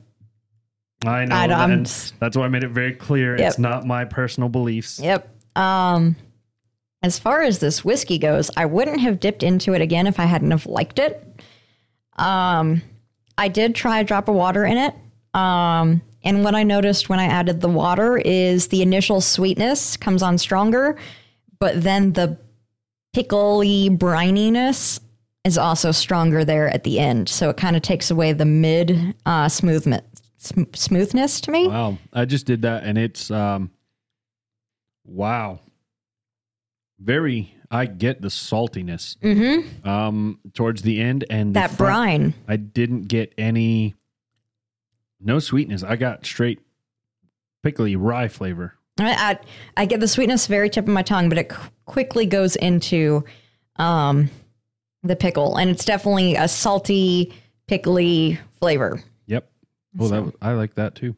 I 1.04 1.24
know. 1.24 1.34
I 1.34 1.64
and 1.64 1.86
that's 2.20 2.36
why 2.36 2.44
I 2.44 2.48
made 2.48 2.64
it 2.64 2.70
very 2.70 2.94
clear. 2.94 3.36
Yep. 3.36 3.48
It's 3.48 3.58
not 3.58 3.86
my 3.86 4.04
personal 4.04 4.48
beliefs. 4.48 5.00
Yep. 5.00 5.28
Um, 5.56 6.16
as 7.02 7.18
far 7.18 7.42
as 7.42 7.58
this 7.58 7.84
whiskey 7.84 8.18
goes, 8.18 8.50
I 8.56 8.66
wouldn't 8.66 9.00
have 9.00 9.18
dipped 9.18 9.42
into 9.42 9.74
it 9.74 9.82
again 9.82 10.06
if 10.06 10.20
I 10.20 10.24
hadn't 10.24 10.52
have 10.52 10.66
liked 10.66 10.98
it. 10.98 11.26
Um, 12.16 12.82
I 13.36 13.48
did 13.48 13.74
try 13.74 14.00
a 14.00 14.04
drop 14.04 14.28
of 14.28 14.36
water 14.36 14.64
in 14.64 14.78
it. 14.78 14.94
Um, 15.34 16.02
and 16.22 16.44
what 16.44 16.54
I 16.54 16.62
noticed 16.62 17.08
when 17.08 17.18
I 17.18 17.24
added 17.24 17.60
the 17.60 17.68
water 17.68 18.18
is 18.18 18.68
the 18.68 18.82
initial 18.82 19.20
sweetness 19.20 19.96
comes 19.96 20.22
on 20.22 20.38
stronger, 20.38 20.96
but 21.58 21.82
then 21.82 22.12
the 22.12 22.38
pickly 23.12 23.90
brininess 23.90 25.00
is 25.44 25.58
also 25.58 25.90
stronger 25.90 26.44
there 26.44 26.68
at 26.68 26.84
the 26.84 26.98
end. 27.00 27.28
So 27.28 27.50
it 27.50 27.56
kind 27.56 27.76
of 27.76 27.82
takes 27.82 28.10
away 28.10 28.32
the 28.32 28.44
mid 28.44 29.14
uh, 29.26 29.48
smoothment, 29.48 30.04
sm- 30.38 30.62
smoothness 30.74 31.40
to 31.42 31.50
me. 31.50 31.68
Wow. 31.68 31.98
I 32.12 32.24
just 32.24 32.46
did 32.46 32.62
that 32.62 32.84
and 32.84 32.96
it's, 32.96 33.30
um, 33.30 33.70
wow. 35.04 35.60
Very, 37.00 37.52
I 37.70 37.86
get 37.86 38.22
the 38.22 38.28
saltiness 38.28 39.16
Mm-hmm. 39.18 39.88
um, 39.88 40.38
towards 40.54 40.82
the 40.82 41.00
end. 41.00 41.24
And 41.28 41.54
That 41.54 41.72
front- 41.72 41.78
brine. 41.78 42.34
I 42.46 42.56
didn't 42.56 43.08
get 43.08 43.32
any, 43.36 43.94
no 45.20 45.40
sweetness. 45.40 45.82
I 45.82 45.96
got 45.96 46.24
straight 46.24 46.60
pickly 47.64 47.96
rye 47.96 48.28
flavor. 48.28 48.74
I, 49.00 49.38
I 49.76 49.82
I 49.82 49.86
get 49.86 50.00
the 50.00 50.06
sweetness 50.08 50.46
very 50.46 50.68
tip 50.68 50.86
of 50.86 50.92
my 50.92 51.02
tongue, 51.02 51.28
but 51.30 51.38
it 51.38 51.48
qu- 51.48 51.70
quickly 51.86 52.26
goes 52.26 52.56
into 52.56 53.24
um, 53.76 54.28
the 55.02 55.16
pickle, 55.16 55.56
and 55.56 55.70
it's 55.70 55.84
definitely 55.84 56.36
a 56.36 56.46
salty, 56.48 57.32
pickly 57.66 58.38
flavor. 58.60 59.02
Yep. 59.26 59.50
Well, 59.96 60.08
So- 60.08 60.24
that, 60.26 60.34
I 60.42 60.52
like 60.52 60.74
that 60.74 60.94
too. 60.94 61.16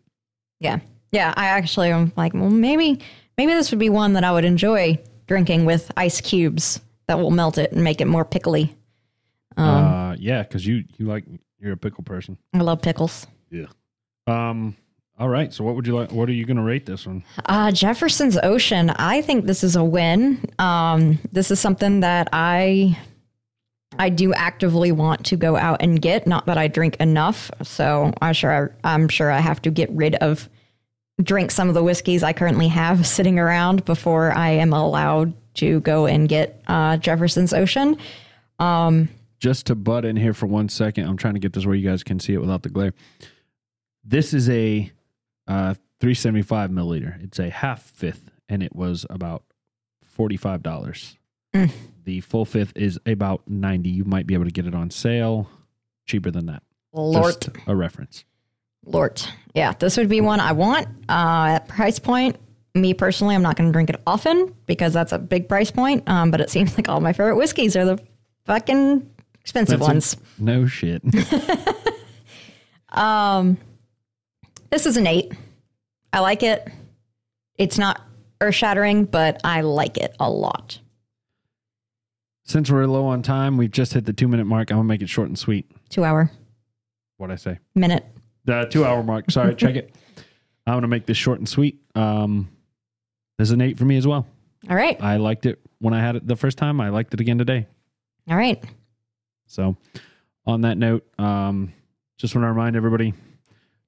Yeah, 0.60 0.78
yeah. 1.12 1.34
I 1.36 1.46
actually 1.46 1.90
am 1.90 2.12
like, 2.16 2.32
well, 2.32 2.48
maybe 2.48 3.00
maybe 3.36 3.52
this 3.52 3.70
would 3.70 3.80
be 3.80 3.90
one 3.90 4.14
that 4.14 4.24
I 4.24 4.32
would 4.32 4.44
enjoy 4.44 4.98
drinking 5.26 5.64
with 5.66 5.90
ice 5.96 6.20
cubes 6.20 6.80
that 7.06 7.18
will 7.18 7.30
melt 7.30 7.58
it 7.58 7.72
and 7.72 7.82
make 7.84 8.00
it 8.00 8.06
more 8.06 8.24
pickly. 8.24 8.74
Um, 9.56 9.68
uh, 9.84 10.14
yeah. 10.14 10.42
Cause 10.44 10.64
you, 10.64 10.84
you 10.96 11.06
like, 11.06 11.24
you're 11.60 11.72
a 11.72 11.76
pickle 11.76 12.04
person. 12.04 12.38
I 12.54 12.58
love 12.58 12.80
pickles. 12.82 13.26
Yeah. 13.50 13.66
Um, 14.26 14.74
All 15.18 15.28
right. 15.28 15.52
So 15.52 15.64
what 15.64 15.74
would 15.74 15.86
you 15.86 15.94
like? 15.96 16.12
What 16.12 16.28
are 16.28 16.32
you 16.32 16.44
going 16.46 16.56
to 16.56 16.62
rate 16.62 16.86
this 16.86 17.06
one? 17.06 17.22
Uh, 17.46 17.70
Jefferson's 17.72 18.38
Ocean. 18.42 18.90
I 18.90 19.20
think 19.22 19.44
this 19.46 19.62
is 19.62 19.76
a 19.76 19.84
win. 19.84 20.40
Um, 20.58 21.18
this 21.32 21.50
is 21.50 21.60
something 21.60 22.00
that 22.00 22.28
I 22.32 22.98
I 23.98 24.08
do 24.08 24.32
actively 24.34 24.92
want 24.92 25.24
to 25.26 25.36
go 25.36 25.56
out 25.56 25.82
and 25.82 26.00
get. 26.00 26.26
Not 26.26 26.46
that 26.46 26.58
I 26.58 26.68
drink 26.68 26.96
enough, 26.96 27.50
so 27.62 28.12
I'm 28.20 28.34
sure 28.34 28.72
I, 28.84 28.94
I'm 28.94 29.08
sure 29.08 29.30
I 29.30 29.40
have 29.40 29.60
to 29.62 29.70
get 29.70 29.90
rid 29.90 30.14
of 30.16 30.48
drink 31.22 31.50
some 31.50 31.68
of 31.68 31.74
the 31.74 31.82
whiskeys 31.82 32.22
I 32.22 32.32
currently 32.32 32.68
have 32.68 33.06
sitting 33.06 33.38
around 33.38 33.84
before 33.84 34.32
I 34.32 34.50
am 34.50 34.72
allowed 34.72 35.34
to 35.54 35.80
go 35.80 36.06
and 36.06 36.28
get 36.28 36.62
uh, 36.66 36.96
Jefferson's 36.96 37.52
Ocean. 37.52 37.96
Just 39.38 39.66
to 39.66 39.74
butt 39.74 40.04
in 40.04 40.16
here 40.16 40.34
for 40.34 40.46
one 40.46 40.68
second, 40.68 41.06
I'm 41.06 41.16
trying 41.16 41.34
to 41.34 41.40
get 41.40 41.52
this 41.52 41.66
where 41.66 41.74
you 41.74 41.88
guys 41.88 42.02
can 42.02 42.18
see 42.18 42.32
it 42.32 42.40
without 42.40 42.62
the 42.62 42.70
glare. 42.70 42.94
This 44.02 44.34
is 44.34 44.48
a 44.48 44.90
uh, 45.46 45.74
375 46.00 46.70
milliliter. 46.70 47.22
It's 47.22 47.38
a 47.38 47.50
half 47.50 47.82
fifth, 47.82 48.30
and 48.48 48.62
it 48.62 48.74
was 48.74 49.06
about 49.10 49.44
forty-five 50.02 50.62
dollars. 50.62 51.18
The 52.04 52.20
full 52.20 52.44
fifth 52.44 52.72
is 52.76 52.98
about 53.06 53.42
ninety. 53.48 53.88
You 53.88 54.04
might 54.04 54.26
be 54.26 54.34
able 54.34 54.44
to 54.44 54.50
get 54.50 54.66
it 54.66 54.74
on 54.74 54.90
sale 54.90 55.48
cheaper 56.06 56.30
than 56.30 56.46
that. 56.46 56.62
Lord, 56.92 57.40
Just 57.40 57.48
a 57.66 57.74
reference. 57.74 58.24
Lord, 58.84 59.22
yeah, 59.54 59.72
this 59.72 59.96
would 59.96 60.08
be 60.08 60.20
one 60.20 60.40
I 60.40 60.52
want. 60.52 60.86
Uh, 61.08 61.54
at 61.56 61.68
price 61.68 61.98
point, 61.98 62.36
me 62.74 62.92
personally, 62.92 63.34
I'm 63.34 63.42
not 63.42 63.56
going 63.56 63.68
to 63.68 63.72
drink 63.72 63.88
it 63.90 64.00
often 64.06 64.54
because 64.66 64.92
that's 64.92 65.12
a 65.12 65.18
big 65.18 65.48
price 65.48 65.70
point. 65.70 66.08
Um, 66.08 66.30
but 66.30 66.40
it 66.40 66.50
seems 66.50 66.76
like 66.76 66.88
all 66.88 67.00
my 67.00 67.12
favorite 67.12 67.36
whiskeys 67.36 67.76
are 67.76 67.84
the 67.84 67.98
fucking 68.46 69.08
expensive 69.40 69.80
ones. 69.80 70.16
No 70.38 70.66
shit. 70.66 71.02
um, 72.90 73.56
This 74.70 74.86
is 74.86 74.96
an 74.96 75.06
eight. 75.06 75.32
I 76.12 76.20
like 76.20 76.42
it. 76.42 76.68
It's 77.56 77.78
not 77.78 78.00
earth 78.40 78.54
shattering, 78.54 79.04
but 79.04 79.40
I 79.44 79.62
like 79.62 79.96
it 79.96 80.14
a 80.20 80.30
lot. 80.30 80.78
Since 82.44 82.70
we're 82.70 82.86
low 82.86 83.06
on 83.06 83.22
time, 83.22 83.56
we've 83.56 83.70
just 83.70 83.94
hit 83.94 84.04
the 84.04 84.12
two 84.12 84.28
minute 84.28 84.44
mark. 84.44 84.70
I'm 84.70 84.76
gonna 84.78 84.88
make 84.88 85.02
it 85.02 85.08
short 85.08 85.28
and 85.28 85.38
sweet. 85.38 85.70
Two 85.88 86.04
hour 86.04 86.30
What 87.16 87.30
I 87.30 87.36
say? 87.36 87.58
minute. 87.74 88.04
The 88.44 88.66
two 88.70 88.84
hour 88.84 89.02
mark. 89.02 89.30
Sorry, 89.30 89.54
check 89.56 89.76
it. 89.76 89.94
I'm 90.66 90.74
gonna 90.74 90.88
make 90.88 91.06
this 91.06 91.16
short 91.16 91.38
and 91.38 91.48
sweet. 91.48 91.80
Um, 91.94 92.48
there's 93.38 93.50
an 93.50 93.60
eight 93.60 93.78
for 93.78 93.84
me 93.84 93.96
as 93.96 94.06
well. 94.06 94.26
All 94.68 94.76
right. 94.76 95.00
I 95.02 95.16
liked 95.16 95.46
it 95.46 95.60
when 95.78 95.94
I 95.94 96.00
had 96.00 96.16
it 96.16 96.26
the 96.26 96.36
first 96.36 96.58
time. 96.58 96.80
I 96.80 96.90
liked 96.90 97.14
it 97.14 97.20
again 97.20 97.38
today. 97.38 97.66
All 98.28 98.36
right. 98.36 98.62
So, 99.46 99.76
on 100.46 100.62
that 100.62 100.78
note, 100.78 101.06
um, 101.18 101.72
just 102.18 102.34
want 102.34 102.44
to 102.44 102.48
remind 102.48 102.76
everybody: 102.76 103.14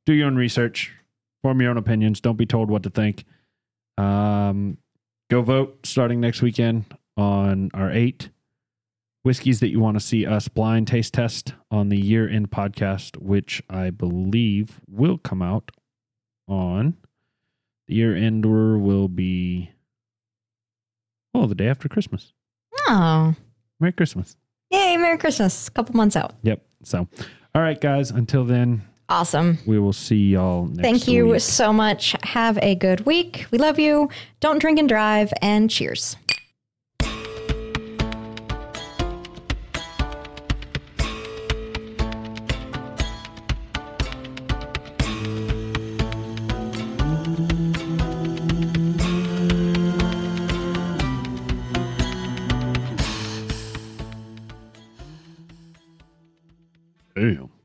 do 0.07 0.13
your 0.15 0.27
own 0.27 0.37
research, 0.37 0.93
form 1.43 1.61
your 1.61 1.71
own 1.71 1.77
opinions. 1.77 2.21
Don't 2.23 2.37
be 2.37 2.47
told 2.47 2.71
what 2.71 2.83
to 2.85 2.91
think. 2.91 3.25
Um, 3.99 4.79
go 5.31 5.43
vote 5.43 5.85
starting 5.85 6.21
next 6.21 6.41
weekend 6.43 6.85
on 7.17 7.71
our 7.75 7.91
eight 7.91 8.31
whiskeys 9.27 9.59
that 9.61 9.69
you 9.71 9.81
want 9.81 9.97
to 9.97 10.01
see 10.01 10.25
us 10.25 10.47
blind 10.49 10.87
taste 10.87 11.13
test 11.13 11.53
on 11.71 11.89
the 11.89 11.99
year 11.99 12.29
end 12.29 12.51
podcast, 12.51 13.17
which 13.19 13.61
I 13.69 13.91
believe 13.91 14.81
will 14.89 15.19
come 15.19 15.43
out 15.43 15.73
on 16.49 16.97
the 17.89 17.95
year 17.97 18.15
ender 18.17 18.79
will 18.79 19.09
be 19.09 19.71
oh 21.35 21.47
the 21.47 21.55
day 21.57 21.69
after 21.69 21.89
Christmas. 21.89 22.33
Oh, 22.89 23.35
Merry 23.81 23.93
Christmas. 23.93 24.37
yay! 24.71 24.97
Merry 24.97 25.19
Christmas. 25.19 25.69
A 25.69 25.71
couple 25.73 25.97
months 25.97 26.15
out. 26.17 26.35
Yep. 26.43 26.65
So, 26.85 27.09
all 27.55 27.63
right, 27.63 27.81
guys. 27.81 28.11
Until 28.13 28.45
then, 28.45 28.83
Awesome. 29.09 29.59
we 29.67 29.79
will 29.79 29.93
see 29.93 30.31
y'all 30.31 30.67
next 30.67 30.83
Thank 30.83 31.09
you 31.09 31.27
week. 31.29 31.41
so 31.41 31.73
much. 31.73 32.15
Have 32.23 32.59
a 32.63 32.75
good 32.77 33.01
week. 33.07 33.47
We 33.51 33.59
love 33.59 33.79
you. 33.81 34.09
Don't 34.41 34.61
drink 34.61 34.79
and 34.79 34.89
drive. 34.89 35.33
And 35.43 35.69
cheers. 35.69 36.17